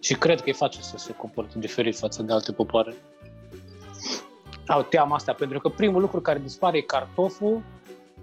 Și 0.00 0.14
cred 0.14 0.36
că 0.36 0.46
îi 0.46 0.52
face 0.52 0.80
să 0.82 0.98
se 0.98 1.12
comporte 1.12 1.58
diferit 1.58 1.96
față 1.98 2.22
de 2.22 2.32
alte 2.32 2.52
popoare. 2.52 2.94
Au 4.66 4.82
teama 4.82 5.14
asta, 5.14 5.32
pentru 5.32 5.58
că 5.60 5.68
primul 5.68 6.00
lucru 6.00 6.20
care 6.20 6.38
dispare 6.38 6.78
e 6.78 6.80
cartoful 6.80 7.62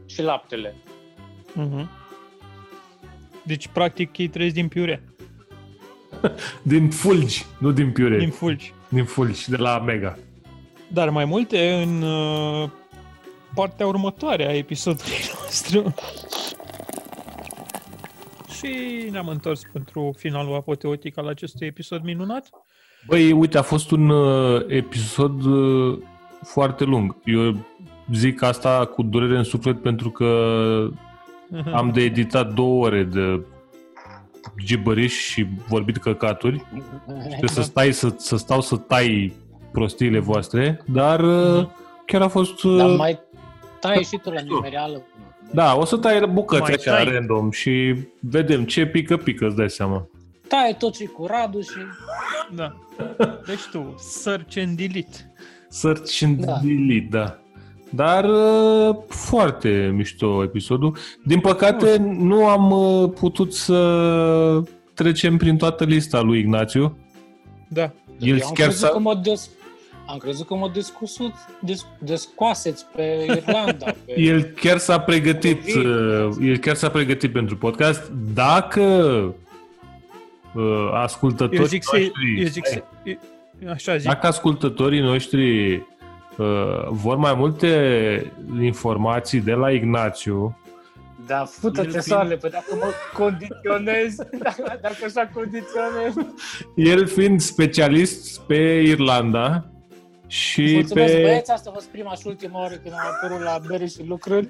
și 0.06 0.22
laptele. 0.22 0.76
Mhm. 1.54 1.90
Deci, 3.44 3.68
practic, 3.68 4.18
ei 4.18 4.28
trăiesc 4.28 4.56
din 4.56 4.68
piure, 4.68 5.04
Din 6.62 6.90
fulgi, 6.90 7.46
nu 7.58 7.72
din 7.72 7.92
piure, 7.92 8.18
din 8.18 8.20
din, 8.20 8.30
fulgi. 8.30 8.74
din 8.90 9.06
fulgi, 9.06 9.50
de 9.50 9.56
la 9.56 9.80
Mega. 9.80 10.18
Dar 10.88 11.10
mai 11.10 11.26
multe 11.26 11.74
în 11.74 12.02
uh, 12.02 12.70
partea 13.54 13.88
următoare 13.88 14.48
a 14.48 14.56
episodului 14.56 15.18
nostru. 15.44 15.94
Și 18.58 19.08
ne-am 19.12 19.28
întors 19.28 19.62
pentru 19.74 20.14
finalul 20.18 20.56
apoteotic 20.56 21.18
al 21.18 21.28
acestui 21.28 21.68
episod 21.68 22.04
minunat. 22.04 22.50
Băi, 23.08 23.32
uite, 23.32 23.58
a 23.58 23.62
fost 23.62 23.92
un 23.92 24.10
uh, 24.10 24.64
episod 24.68 25.44
uh, 25.46 26.00
foarte 26.44 26.84
lung. 26.84 27.16
Eu 27.26 27.58
zic 28.14 28.42
asta 28.42 28.86
cu 28.86 29.04
durere 29.04 29.38
în 29.38 29.44
suflet 29.44 29.82
pentru 29.82 30.10
că 30.10 30.28
am 31.80 31.92
de 31.92 32.02
editat 32.02 32.54
două 32.54 32.86
ore 32.86 33.04
de 33.04 33.42
gibăriș 34.64 35.14
și 35.14 35.48
vorbit 35.68 35.98
căcaturi. 35.98 36.66
Trebuie 37.06 37.50
să 37.50 37.62
stai 37.62 37.92
să, 37.92 38.14
să 38.18 38.38
stau 38.38 38.62
să 38.62 38.76
tai 38.76 39.34
prostiile 39.72 40.20
voastre, 40.20 40.82
dar 40.86 41.20
uh, 41.20 41.68
chiar 42.06 42.22
a 42.22 42.28
fost... 42.28 42.64
Uh, 42.64 42.78
Dar 42.78 42.90
mai 42.90 43.20
tai 43.80 44.04
și 44.04 44.18
tu 44.18 44.30
la 44.30 44.42
nimereală. 44.42 45.02
Da, 45.52 45.76
o 45.76 45.86
să 45.86 45.98
tai 45.98 46.28
bucăți 46.28 46.62
Mai 46.62 46.74
așa 46.74 46.92
tai. 46.92 47.12
random 47.14 47.52
și 47.52 47.96
vedem 48.20 48.64
ce 48.66 48.86
pică, 48.86 49.18
pică, 49.18 49.46
îți 49.46 49.56
dai 49.56 49.70
seama. 49.70 50.08
Tai 50.48 50.76
tot 50.80 50.96
și 50.96 51.06
cu 51.06 51.26
Radu 51.26 51.62
și... 51.62 51.78
Da. 52.56 52.76
Deci 53.48 53.66
tu, 53.72 53.96
search 54.00 54.58
and 54.58 54.78
delete. 54.78 55.34
Search 55.70 56.22
and 56.24 56.46
Da. 56.46 56.60
delete, 56.64 57.08
da. 57.10 57.38
Dar 57.90 58.24
uh, 58.26 58.96
foarte 59.08 59.92
mișto 59.96 60.44
episodul. 60.44 60.98
Din 61.24 61.40
păcate 61.40 61.98
nu 62.18 62.46
am 62.48 62.72
uh, 62.72 63.10
putut 63.20 63.54
să 63.54 64.62
trecem 64.94 65.38
prin 65.38 65.58
toată 65.58 65.84
lista 65.84 66.22
lui 66.22 66.40
Ignațiu. 66.40 66.98
Da. 67.70 67.92
El 68.20 68.38
Eu 68.38 68.46
am 68.48 68.54
chiar 68.54 68.68
crezut 68.68 68.88
s-a... 68.88 68.88
că 68.88 69.00
mă 69.00 69.16
des... 69.24 69.50
Am 70.10 70.18
crezut 70.18 70.48
că 70.48 70.56
mă 70.56 70.70
descusut, 70.74 71.34
des, 71.60 71.86
descoaseți 72.00 72.86
pe 72.96 73.26
Irlanda. 73.28 73.86
Pe... 74.06 74.20
El 74.20 74.42
chiar 74.42 74.78
s-a 74.78 75.00
pregătit, 75.00 75.60
Covid. 75.74 75.86
uh, 75.86 76.30
el 76.42 76.58
chiar 76.58 76.76
s-a 76.76 76.90
pregătit 76.90 77.32
pentru 77.32 77.58
podcast. 77.58 78.12
Dacă 78.34 78.82
uh, 80.56 80.90
ascultătorii 80.94 81.60
Eu 81.60 81.66
zic 81.66 81.84
să... 81.84 81.96
noștri, 81.98 82.42
Eu 82.42 82.48
zic 82.48 82.66
să... 82.66 82.84
Așa 83.70 83.98
zic. 83.98 84.08
dacă 84.08 84.28
ascultătorii 84.28 85.00
noștri 85.02 85.74
uh, 85.76 86.88
vor 86.90 87.16
mai 87.18 87.34
multe 87.34 88.32
informații 88.62 89.40
de 89.40 89.54
la 89.54 89.72
Ignațiu, 89.72 90.58
Da, 91.28 91.40
El 91.40 91.46
fută-te 91.46 91.88
fiind- 91.88 92.04
soarele, 92.04 92.36
pe 92.36 92.50
dacă 92.50 92.76
mă 92.76 92.86
condiționez, 93.18 94.16
dacă, 94.44 94.80
dacă 94.82 94.96
așa 95.06 95.30
condiționez. 95.34 96.14
el 96.76 97.08
fiind 97.08 97.42
specialist 97.42 98.40
pe 98.40 98.82
Irlanda 98.86 99.66
și 100.28 100.72
Mulțumesc, 100.74 101.14
pe, 101.14 101.22
băieți, 101.22 101.52
asta 101.52 101.70
a 101.70 101.74
fost 101.74 101.88
prima 101.88 102.14
și 102.14 102.22
ultima 102.26 102.60
oară 102.60 102.74
când 102.74 102.94
am 102.94 103.16
apărut 103.16 103.44
la 103.44 103.60
bere 103.68 103.86
și 103.86 104.04
lucruri. 104.08 104.50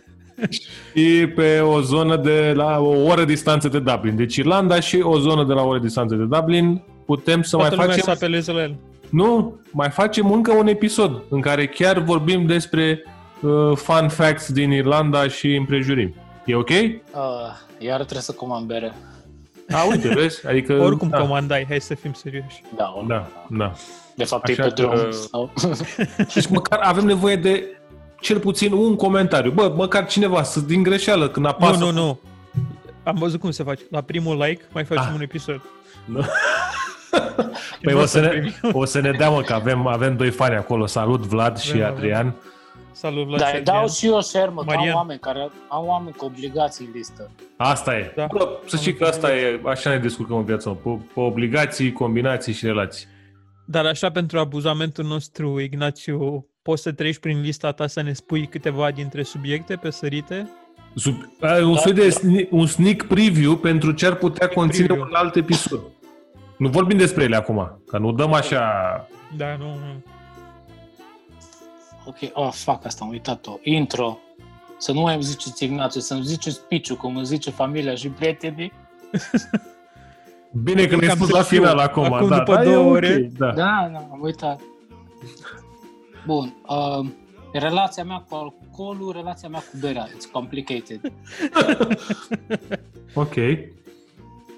și 0.50 1.28
pe 1.36 1.60
o 1.60 1.82
zonă 1.82 2.16
de 2.16 2.54
la 2.56 2.80
o 2.80 3.04
oră 3.04 3.26
distanță 3.26 3.68
de 3.68 3.80
Dublin. 3.80 4.16
Deci 4.16 4.36
Irlanda 4.36 4.80
și 4.80 5.00
o 5.02 5.20
zonă 5.20 5.44
de 5.44 5.54
la 5.54 5.62
o 5.62 5.68
oră 5.68 5.80
distanță 5.80 6.16
de 6.16 6.24
Dublin. 6.24 6.84
Putem 7.06 7.42
să 7.42 7.58
Toată 7.58 7.76
mai 7.76 7.86
lumea 7.86 8.02
facem 8.02 8.14
să 8.14 8.24
apeleze 8.26 8.52
la 8.52 8.62
el. 8.62 8.76
Nu, 9.10 9.60
mai 9.72 9.90
facem 9.90 10.32
încă 10.32 10.52
un 10.52 10.68
episod 10.68 11.22
în 11.30 11.42
care 11.42 11.68
chiar 11.68 12.00
vorbim 12.00 12.46
despre 12.46 13.04
uh, 13.42 13.76
fun 13.76 14.10
facts 14.10 14.52
din 14.52 14.72
Irlanda 14.72 15.28
și 15.28 15.56
împrejurim. 15.56 16.16
E 16.46 16.56
ok? 16.56 16.70
Uh, 16.70 16.96
iar 17.80 17.96
trebuie 17.96 18.22
să 18.22 18.32
comand 18.32 18.66
bere. 18.68 18.94
A, 19.70 19.88
uite, 19.90 20.08
vezi? 20.08 20.48
Adică, 20.48 20.74
Oricum 20.74 21.10
da, 21.10 21.20
comandai, 21.20 21.66
hai 21.70 21.82
să 21.82 21.96
fim 21.96 22.14
serioși. 22.14 22.62
Da, 22.76 22.94
oricum. 22.96 23.08
Da, 23.08 23.28
da. 23.50 23.74
De 24.18 24.24
fapt, 24.24 24.44
Așa 24.50 24.64
e 24.64 24.68
pe 24.68 24.74
că- 24.74 24.74
drum. 24.82 25.12
Sau... 25.12 25.54
Deci 26.34 26.48
măcar 26.48 26.80
avem 26.80 27.06
nevoie 27.06 27.36
de 27.36 27.64
cel 28.22 28.40
puțin 28.40 28.72
un 28.72 28.96
comentariu. 28.96 29.52
Bă, 29.52 29.74
măcar 29.76 30.06
cineva 30.08 30.44
să 30.44 30.60
din 30.60 30.84
greșeală 30.84 31.30
când 31.30 31.46
apasă. 31.46 31.80
Nu, 31.80 31.92
nu, 31.92 32.02
nu. 32.06 32.20
Am 33.04 33.16
văzut 33.20 33.40
cum 33.40 33.52
se 33.52 33.64
face. 33.64 33.82
La 33.90 34.02
primul 34.02 34.38
like 34.38 34.62
mai 34.72 34.84
facem 34.86 35.04
Ah. 35.08 35.12
un 35.16 35.22
episod. 35.22 35.62
Nu. 36.06 36.22
Și 36.22 36.28
Păi 37.82 37.94
nu 37.94 38.00
o 38.00 38.02
o 38.02 38.06
să, 38.06 38.20
ne, 38.20 38.28
primim. 38.28 38.54
o 38.72 38.86
să 38.86 39.00
ne 39.00 39.12
dea, 39.12 39.30
mă, 39.30 39.42
că 39.42 39.54
avem, 39.54 39.88
avem 39.88 40.16
doi 40.16 40.30
fani 40.30 40.56
acolo. 40.56 40.86
Salut, 40.86 41.22
Vlad 41.26 41.58
și 41.58 41.70
Avem, 41.72 41.84
avem. 41.84 41.96
Adrian. 41.98 42.34
Salut, 42.92 43.26
Vlad 43.26 43.40
Da, 43.40 43.46
și 43.46 43.54
îi 43.54 43.60
Adrian. 43.60 43.78
dau 43.80 43.88
și 43.90 44.06
eu 44.08 44.22
share, 44.22 44.50
mă, 44.54 44.64
că 44.64 44.70
am 44.72 44.76
Marian. 44.78 44.96
oameni 44.96 45.20
care 45.20 45.50
au 45.68 45.86
oameni 45.86 46.16
cu 46.16 46.26
obligații 46.26 46.86
în 46.86 46.92
listă. 46.96 47.30
Asta 47.58 47.94
e. 47.98 48.14
Da. 48.16 48.28
Bă, 48.32 48.50
să 48.66 48.78
știi 48.78 48.94
că 48.94 49.06
asta 49.06 49.36
e, 49.36 49.62
așa 49.66 49.90
ne 49.90 49.98
descurcăm 49.98 50.38
în 50.38 50.44
viața, 50.46 50.70
mă, 50.70 50.76
pe, 50.84 51.00
pe 51.14 51.20
obligații, 51.20 51.92
combinații 51.92 52.54
și 52.54 52.66
relații. 52.66 53.08
Dar 53.70 53.86
așa 53.86 54.10
pentru 54.12 54.40
abuzamentul 54.40 55.06
nostru, 55.06 55.60
Ignațiu, 55.60 56.48
poți 56.62 56.82
să 56.82 56.92
treci 56.92 57.18
prin 57.18 57.42
lista 57.42 57.72
ta 57.72 57.88
să 57.88 58.02
ne 58.02 58.14
spui 58.14 58.48
câteva 58.48 58.92
dintre 58.92 59.24
subiecte 59.24 59.76
pe 59.76 59.90
sărite? 59.90 60.50
Sub, 60.96 61.16
a, 61.42 61.54
un, 61.66 61.74
Da, 61.74 61.80
soi 61.80 61.94
de 61.94 62.04
da. 62.04 62.10
sne- 62.10 62.48
un 62.52 62.66
sneak 62.68 63.04
preview 63.04 63.56
pentru 63.56 63.92
ce 63.92 64.06
ar 64.06 64.16
putea 64.16 64.48
conține 64.48 64.86
preview. 64.86 65.06
un 65.10 65.14
alt 65.16 65.36
episod. 65.36 65.80
Nu 66.58 66.70
vorbim 66.70 66.98
despre 66.98 67.24
ele 67.24 67.36
acum, 67.36 67.82
că 67.88 67.98
nu 67.98 68.12
dăm 68.12 68.34
așa... 68.34 68.62
Da, 69.38 69.56
nu, 69.56 69.66
nu. 69.66 70.04
Ok, 72.06 72.18
oh, 72.34 72.50
fac 72.52 72.86
asta, 72.86 73.04
am 73.04 73.10
uitat-o. 73.10 73.58
Intro. 73.64 74.18
Să 74.78 74.92
nu 74.92 75.02
mai 75.02 75.14
îmi 75.14 75.24
ziceți 75.24 75.64
Ignațiu, 75.64 76.00
să-mi 76.02 76.24
ziceți 76.24 76.62
Piciu, 76.62 76.96
cum 76.96 77.16
îmi 77.16 77.26
zice 77.26 77.50
familia 77.52 77.96
și 77.96 78.08
prietenii. 78.08 78.72
Bine 80.52 80.86
că 80.86 80.96
ne-ai 80.96 81.08
Cam 81.08 81.18
spus 81.18 81.30
la 81.30 81.38
târziu, 81.40 81.58
final 81.58 81.78
acum. 81.78 82.14
acum 82.14 82.28
da, 82.28 82.38
după 82.38 82.54
da, 82.54 82.62
e 82.62 82.64
două 82.64 82.86
ok, 82.86 82.92
ore. 82.92 83.32
Da. 83.38 83.46
Da, 83.46 83.90
da, 83.92 84.08
am 84.12 84.20
uitat. 84.22 84.62
Bun. 86.26 86.54
Uh, 86.68 87.08
relația 87.54 88.04
mea 88.04 88.26
cu 88.30 88.36
alcoolul, 88.36 89.12
relația 89.12 89.50
mea 89.50 89.60
cu 89.60 89.78
berea. 89.80 90.08
It's 90.08 90.32
complicated. 90.32 91.00
Ok. 93.14 93.34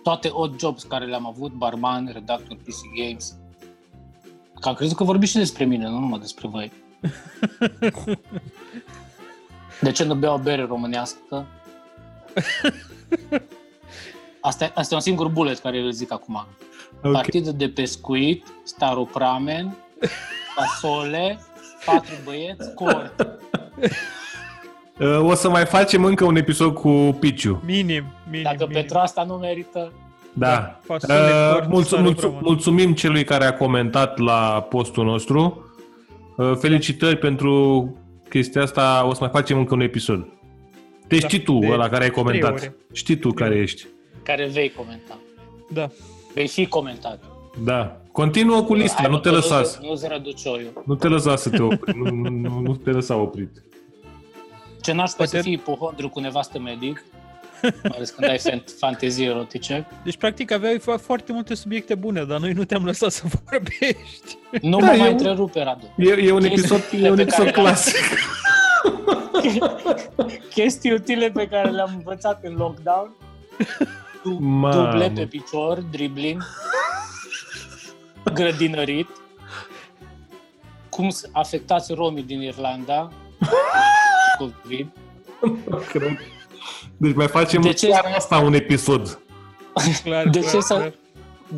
Toate 0.03 0.29
odd 0.31 0.59
jobs 0.59 0.83
care 0.83 1.05
le-am 1.05 1.27
avut, 1.27 1.51
barman, 1.51 2.09
redactor 2.13 2.57
PC 2.57 2.75
Games. 3.03 3.35
Că 4.59 4.67
am 4.67 4.73
crezut 4.73 4.97
că 4.97 5.03
vorbiți 5.03 5.31
și 5.31 5.37
despre 5.37 5.65
mine, 5.65 5.87
nu 5.89 5.99
numai 5.99 6.19
despre 6.19 6.47
voi. 6.47 6.71
De 9.81 9.91
ce 9.91 10.03
nu 10.03 10.15
beau 10.15 10.37
bere 10.37 10.65
românească? 10.65 11.45
Asta, 14.41 14.65
e- 14.65 14.71
asta 14.73 14.93
e 14.93 14.97
un 14.97 15.01
singur 15.03 15.27
bullet 15.27 15.59
care 15.59 15.79
îl 15.79 15.91
zic 15.91 16.11
acum. 16.11 16.47
Ok. 17.03 17.11
Partidă 17.11 17.51
de 17.51 17.69
pescuit, 17.69 18.45
staropramen, 18.63 19.75
fasole, 20.55 21.39
patru 21.85 22.13
băieți, 22.23 22.73
cort. 22.73 23.27
Uh, 24.99 25.19
O 25.31 25.33
să 25.33 25.49
mai 25.49 25.65
facem 25.65 26.03
încă 26.05 26.25
un 26.25 26.35
episod 26.35 26.73
cu 26.73 26.89
Piciu. 27.19 27.61
Minim, 27.65 28.03
minim, 28.29 28.43
Dacă 28.43 28.55
minim. 28.59 28.73
pentru 28.73 28.97
asta 28.97 29.23
nu 29.23 29.33
merită, 29.33 29.91
Da. 30.33 30.47
Da, 30.49 30.79
fasole, 30.83 31.13
Uh, 31.19 31.51
cort, 31.53 31.67
mulțu- 31.69 31.87
salut, 31.89 32.05
mulțu- 32.05 32.25
Roman. 32.25 32.41
mulțumim 32.43 32.93
celui 32.93 33.23
care 33.23 33.45
a 33.45 33.53
comentat 33.53 34.17
la 34.17 34.65
postul 34.69 35.05
nostru. 35.05 35.63
Uh, 36.37 36.51
Felicitări 36.59 37.17
pentru 37.17 37.83
chestia 38.29 38.61
asta. 38.61 39.05
O 39.07 39.13
să 39.13 39.17
mai 39.21 39.29
facem 39.29 39.57
încă 39.57 39.73
un 39.73 39.81
episod. 39.81 40.27
Deci 41.07 41.21
Da, 41.21 41.27
știi 41.27 41.41
tu, 41.41 41.59
de 41.59 41.67
ăla 41.71 41.89
care 41.89 42.03
ai 42.03 42.09
trei 42.09 42.23
comentat. 42.23 42.51
ore. 42.51 42.75
Știi 42.93 43.15
tu 43.17 43.31
care 43.31 43.55
ești. 43.55 43.87
Care 44.29 44.47
vei 44.47 44.71
comenta. 44.71 45.17
Da. 45.69 45.89
Vei 46.33 46.47
fi 46.47 46.67
comentat. 46.67 47.23
Da. 47.63 48.01
Continuă 48.11 48.61
cu 48.61 48.73
lista, 48.73 49.07
nu 49.07 49.17
te 49.17 49.29
lăsa. 49.29 49.63
să- 49.63 49.77
Nu-ți 49.81 50.07
răducioiu. 50.07 50.83
Nu 50.85 50.95
te 50.95 51.07
lăsa 51.07 51.35
să 51.35 51.49
te 51.49 51.61
opri. 51.61 51.97
Nu, 51.97 52.09
nu, 52.09 52.29
nu, 52.29 52.59
nu 52.59 52.75
te 52.75 52.89
lăsa 52.89 53.15
oprit. 53.15 53.49
Ce 54.81 54.91
n-aș 54.93 55.11
Poate- 55.11 55.37
să 55.37 55.41
fii 55.43 55.53
ipohondru 55.53 56.09
cu 56.09 56.19
nevastă 56.19 56.59
medic, 56.59 57.03
mai 57.61 57.73
ales 57.95 58.09
când 58.09 58.29
ai 58.29 58.37
fan- 58.37 58.63
fantezii 58.79 59.25
erotice. 59.25 59.87
Deci, 60.03 60.17
practic, 60.17 60.51
aveai 60.51 60.79
fo- 60.79 61.01
foarte 61.01 61.31
multe 61.33 61.55
subiecte 61.55 61.95
bune, 61.95 62.23
dar 62.23 62.39
noi 62.39 62.51
nu 62.51 62.63
te-am 62.63 62.85
lăsat 62.85 63.11
să 63.11 63.23
vorbești. 63.49 64.37
Nu 64.61 64.79
Da, 64.79 64.85
mă 64.85 64.93
e 64.93 64.97
mai 64.97 65.07
un- 65.07 65.11
întrerupe, 65.13 65.63
Radu. 65.63 65.93
E, 65.97 66.11
e 66.11 66.31
un 66.31 66.39
Chestii 66.39 66.57
episod, 66.59 67.03
e 67.03 67.09
un 67.09 67.15
pe 67.15 67.21
episod 67.21 67.45
care- 67.45 67.51
clasic. 67.61 67.95
Chestii 70.53 70.91
utile 70.91 71.29
pe 71.31 71.47
care 71.47 71.69
le-am 71.69 71.91
învățat 71.95 72.43
în 72.43 72.53
lockdown. 72.55 73.15
Du- 74.23 74.37
Mamă. 74.39 74.91
duble 74.91 75.11
pe 75.11 75.25
picior, 75.25 75.79
dribbling, 75.81 76.43
grădinărit, 78.33 79.07
cum 80.89 81.09
s- 81.09 81.29
afectați 81.31 81.93
romii 81.93 82.23
din 82.23 82.41
Irlanda, 82.41 83.11
COVID, 84.37 84.87
Cred. 85.89 86.17
Deci 86.97 87.15
mai 87.15 87.27
facem 87.27 87.61
De 87.61 87.67
de 87.67 87.73
ce- 87.73 87.87
ce? 87.87 87.93
asta 87.93 88.37
un 88.37 88.53
episod. 88.53 89.19
Clar, 90.03 90.27
De 90.29 90.39
clar, 90.39 90.51
ce 90.53 90.59
să- 90.59 90.73
clar. 90.75 90.93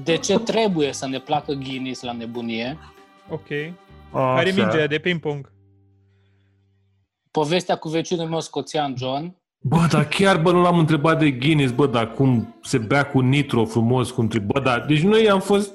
de 0.04 0.18
ce 0.18 0.40
trebuie 0.40 0.94
să 0.94 1.08
ne 1.08 1.20
placă 1.20 1.52
Guinness 1.54 2.02
la 2.02 2.12
nebunie, 2.12 2.78
Ok. 3.30 3.48
Care 4.12 4.50
e 4.50 4.52
mingea 4.52 4.88
de 4.88 5.00
ping-pong? 5.00 5.52
povestea 7.32 7.76
cu 7.78 7.90
vecinul 7.90 8.28
meu 8.28 8.40
scoțian 8.40 8.94
John, 8.98 9.36
Bă, 9.62 9.88
dar 9.92 10.08
chiar, 10.08 10.38
bă, 10.42 10.52
nu 10.52 10.62
l-am 10.62 10.78
întrebat 10.78 11.20
de 11.20 11.32
Guinness, 11.32 11.72
bă, 11.72 11.88
dar 11.88 12.12
cum 12.14 12.56
se 12.62 12.78
bea 12.78 13.04
cu 13.04 13.20
nitro 13.20 13.66
frumos, 13.66 14.12
cum 14.12 14.28
trebuie. 14.28 14.52
Bă, 14.54 14.60
dar, 14.70 14.86
deci 14.88 15.02
noi 15.02 15.30
am 15.30 15.40
fost, 15.40 15.74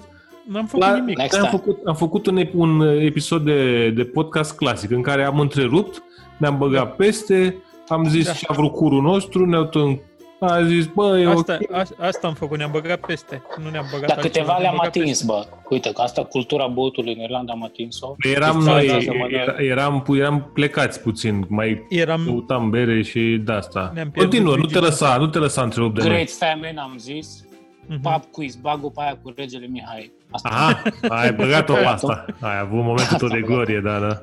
N-am 0.48 0.66
făcut 0.66 0.86
la, 0.86 0.94
nimic. 0.96 1.16
Next 1.18 1.36
am 1.38 1.44
time. 1.44 1.56
făcut, 1.58 1.86
am 1.86 1.94
făcut 1.94 2.26
un, 2.26 2.38
ep- 2.44 2.52
un 2.54 2.80
episod 3.00 3.44
de, 3.44 3.90
de 3.90 4.04
podcast 4.04 4.56
clasic 4.56 4.90
în 4.90 5.02
care 5.02 5.24
am 5.24 5.40
întrerupt, 5.40 6.02
ne-am 6.38 6.58
băgat 6.58 6.96
peste, 6.96 7.56
am 7.88 8.08
zis 8.08 8.26
Da. 8.26 8.32
ce 8.32 8.44
a 8.48 8.52
vrut 8.52 8.72
curul 8.72 9.02
nostru, 9.02 9.46
ne-au 9.46 9.64
tot 9.64 9.98
A 10.40 10.62
zis, 10.64 10.86
bă, 10.86 11.18
e 11.18 11.26
Asta, 11.26 11.58
ok. 11.62 11.72
a, 11.72 11.82
asta 12.06 12.26
am 12.28 12.34
făcut, 12.34 12.58
ne-am 12.58 12.70
băgat 12.70 13.06
peste. 13.06 13.42
Nu 13.62 13.70
ne-am 13.70 13.84
băgat 13.92 14.06
Dar 14.08 14.16
altceva, 14.18 14.22
câteva 14.32 14.46
ne-am 14.50 14.60
le-am 14.62 14.74
băgat 14.76 14.88
atins, 14.96 15.08
peste. 15.08 15.24
bă. 15.26 15.46
Uite, 15.68 15.92
că 15.92 16.02
asta, 16.02 16.24
cultura 16.24 16.66
băutului 16.66 17.14
în 17.14 17.20
Irlanda 17.20 17.52
am 17.52 17.62
atins-o. 17.64 18.14
Eram 18.34 18.58
Deci, 18.58 18.68
noi, 18.72 18.86
țara 18.86 18.98
asta 18.98 19.12
mă 19.12 19.26
era- 19.30 19.54
eram, 19.58 20.04
eram 20.08 20.50
plecați 20.54 21.00
puțin, 21.00 21.44
mai 21.48 21.86
Eram, 21.88 22.24
căutam 22.24 22.70
bere 22.70 23.02
și 23.02 23.40
de 23.44 23.52
asta. 23.52 23.90
Ne-am 23.94 24.10
pierdut 24.10 24.32
Continuă, 24.32 24.56
nu 24.56 24.64
te 24.64 24.78
rigiditatea. 24.78 24.88
lăsa, 24.88 25.16
nu 25.16 25.26
te 25.26 25.38
lăsa 25.38 25.62
întrerup 25.62 25.94
de 25.94 26.00
noi. 26.00 26.10
Great 26.10 26.30
Famine, 26.30 26.80
am 26.80 26.94
zis. 26.98 27.44
Mhm. 27.86 28.00
Pub 28.00 28.22
quiz, 28.30 28.54
bag-o 28.54 28.88
pe 28.88 29.00
aia 29.02 29.18
cu 29.22 29.32
regele 29.36 29.66
Mihai. 29.66 30.12
Asta. 30.30 30.48
Aha, 30.48 30.82
ai 31.08 31.32
băgat-o 31.32 31.72
pe 31.72 31.84
asta. 31.84 32.24
Ai 32.40 32.58
avut 32.58 32.82
momentul 32.84 33.16
tău 33.16 33.28
de 33.28 33.34
Asta, 33.34 33.46
glorie, 33.46 33.80
da, 33.84 33.98
da. 33.98 34.22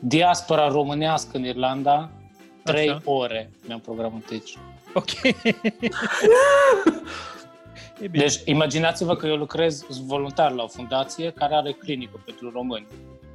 Diaspora 0.00 0.68
românească 0.68 1.36
în 1.36 1.44
Irlanda, 1.44 2.08
3 2.62 2.88
Așa. 2.88 3.00
ore 3.04 3.50
mi-am 3.66 3.80
programat 3.80 4.22
aici. 4.30 4.56
Ok. 4.94 5.10
e 5.22 5.34
bine. 8.10 8.24
Deci, 8.24 8.40
imaginați-vă 8.44 9.16
că 9.16 9.26
eu 9.26 9.36
lucrez 9.36 9.84
voluntar 10.06 10.50
la 10.52 10.62
o 10.62 10.66
fundație 10.66 11.30
care 11.30 11.54
are 11.54 11.72
clinică 11.72 12.22
pentru 12.24 12.50
români, 12.50 12.86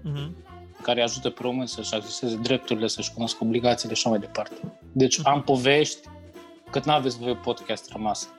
Mhm. 0.03 0.35
care 0.81 1.01
ajută 1.01 1.29
pe 1.29 1.39
români 1.41 1.67
să-și 1.67 1.93
acceseze 1.93 2.35
drepturile, 2.41 2.87
să-și 2.87 3.11
cunoască 3.13 3.37
obligațiile 3.43 3.93
și 3.93 4.01
așa 4.05 4.09
mai 4.09 4.19
departe. 4.27 4.55
Deci 4.91 5.19
am 5.23 5.41
povești 5.41 6.07
cât 6.71 6.85
n-aveți 6.85 7.19
voi 7.19 7.35
podcast 7.35 7.91
rămas. 7.91 8.29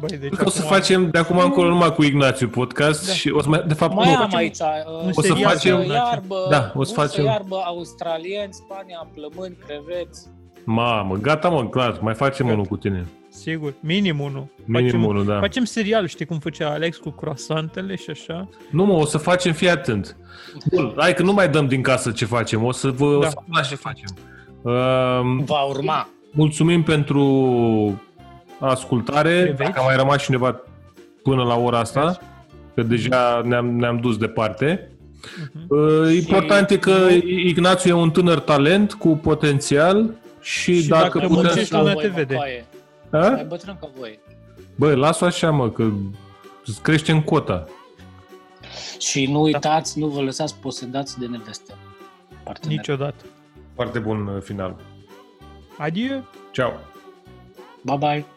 Băi, 0.00 0.08
deci 0.08 0.18
Cred 0.28 0.38
că 0.38 0.44
o 0.46 0.50
să 0.50 0.58
acum- 0.62 0.70
facem 0.76 1.10
de 1.10 1.18
acum 1.18 1.38
încolo 1.38 1.68
numai 1.68 1.94
cu 1.94 2.02
Ignațiu 2.02 2.48
podcast 2.48 3.06
Da. 3.06 3.12
și 3.12 3.30
o 3.30 3.40
să 3.42 3.48
mai, 3.48 3.62
de 3.66 3.74
fapt, 3.74 3.94
Mai 3.94 4.06
nu, 4.06 4.16
am 4.16 4.18
facem- 4.20 4.38
aici 4.38 4.58
uh, 4.58 5.16
O 5.16 5.22
să 5.22 5.32
bursă 5.32 5.34
facem- 5.48 5.82
iarbă, 5.90 6.46
Da, 6.50 6.56
o 6.58 6.62
să 6.62 6.72
bursă 6.74 6.92
facem- 6.94 7.24
iarbă, 7.24 7.56
australieni, 7.64 8.52
Spania, 8.52 9.08
plămâni, 9.14 9.56
creveți. 9.66 10.26
Mamă, 10.68 11.14
gata 11.16 11.48
mă, 11.48 11.68
clar, 11.68 11.98
mai 12.00 12.14
facem 12.14 12.44
Gata. 12.46 12.56
unul 12.58 12.68
cu 12.68 12.76
tine. 12.76 13.06
Sigur, 13.28 13.74
minim 13.80 14.20
unul. 14.20 14.46
Minim 14.64 14.84
facem, 14.90 15.04
unul, 15.04 15.24
da. 15.24 15.38
Facem 15.38 15.64
serial, 15.64 16.06
știi 16.06 16.26
cum 16.26 16.38
făcea 16.38 16.70
Alex 16.70 16.96
cu 16.96 17.10
croissantele 17.10 17.94
și 17.96 18.10
așa? 18.10 18.48
Nu 18.70 18.84
mă, 18.84 18.92
o 18.92 19.04
să 19.04 19.18
facem, 19.18 19.52
fii 19.52 19.70
atent. 19.70 20.16
Bun, 20.72 20.92
hai 20.96 21.14
că 21.14 21.22
nu 21.22 21.32
mai 21.32 21.48
dăm 21.48 21.66
din 21.66 21.82
casă 21.82 22.10
ce 22.10 22.24
facem, 22.24 22.64
o 22.64 22.72
să 22.72 22.90
vă 22.90 23.04
o 23.04 23.18
Da. 23.20 23.28
să 23.28 23.36
vă 23.46 23.60
ce 23.68 23.74
facem. 23.74 24.16
Uh, 24.62 25.44
Va 25.44 25.60
urma. 25.68 26.08
mulțumim 26.32 26.82
pentru 26.82 28.02
ascultare, 28.60 29.30
Creveți. 29.40 29.56
dacă 29.62 29.80
a 29.80 29.84
mai 29.84 29.96
rămas 29.96 30.22
cineva 30.24 30.60
până 31.22 31.42
la 31.42 31.54
ora 31.56 31.78
asta, 31.78 32.18
că 32.74 32.82
deja 32.82 33.42
ne-am, 33.44 33.66
ne-am 33.76 33.96
dus 33.96 34.16
departe. 34.16 34.90
Mhm. 35.52 35.66
Uh, 35.68 36.14
important 36.14 36.70
e 36.70 36.76
că 36.76 36.90
nu- 36.90 37.10
Ignațiu 37.26 37.90
e 37.90 38.00
un 38.00 38.10
tânăr 38.10 38.38
talent 38.38 38.92
cu 38.92 39.08
potențial 39.08 40.10
și, 40.46 40.80
Și 40.80 40.88
dacă, 40.88 41.02
dacă 41.02 41.18
putem 41.18 41.32
muncești, 41.32 41.68
să... 41.68 41.76
lumea 41.76 41.92
voi, 41.92 42.02
te 42.02 42.08
mă, 42.08 42.14
vede. 42.14 42.34
coaie. 42.34 42.64
A? 43.10 43.18
Mai 43.28 43.44
bătrân 43.44 43.76
ca 43.80 43.90
voi. 43.98 44.18
Bă, 44.74 44.94
las-o 44.94 45.24
așa, 45.24 45.50
mă, 45.50 45.70
că 45.70 45.90
îți 46.64 46.82
crește 46.82 47.12
în 47.12 47.22
cota. 47.22 47.68
Și 48.98 49.26
nu 49.26 49.40
uitați, 49.40 49.98
nu 49.98 50.06
vă 50.06 50.20
lăsați 50.20 50.56
posedați 50.56 51.18
de 51.18 51.26
neveste. 51.26 51.74
Partener. 52.42 52.76
Niciodată. 52.76 53.24
Foarte 53.74 53.98
bun 53.98 54.26
uh, 54.26 54.42
final. 54.42 54.76
Adieu! 55.78 56.24
Ciao. 56.50 56.72
Bye 57.82 57.96
bye. 57.96 58.35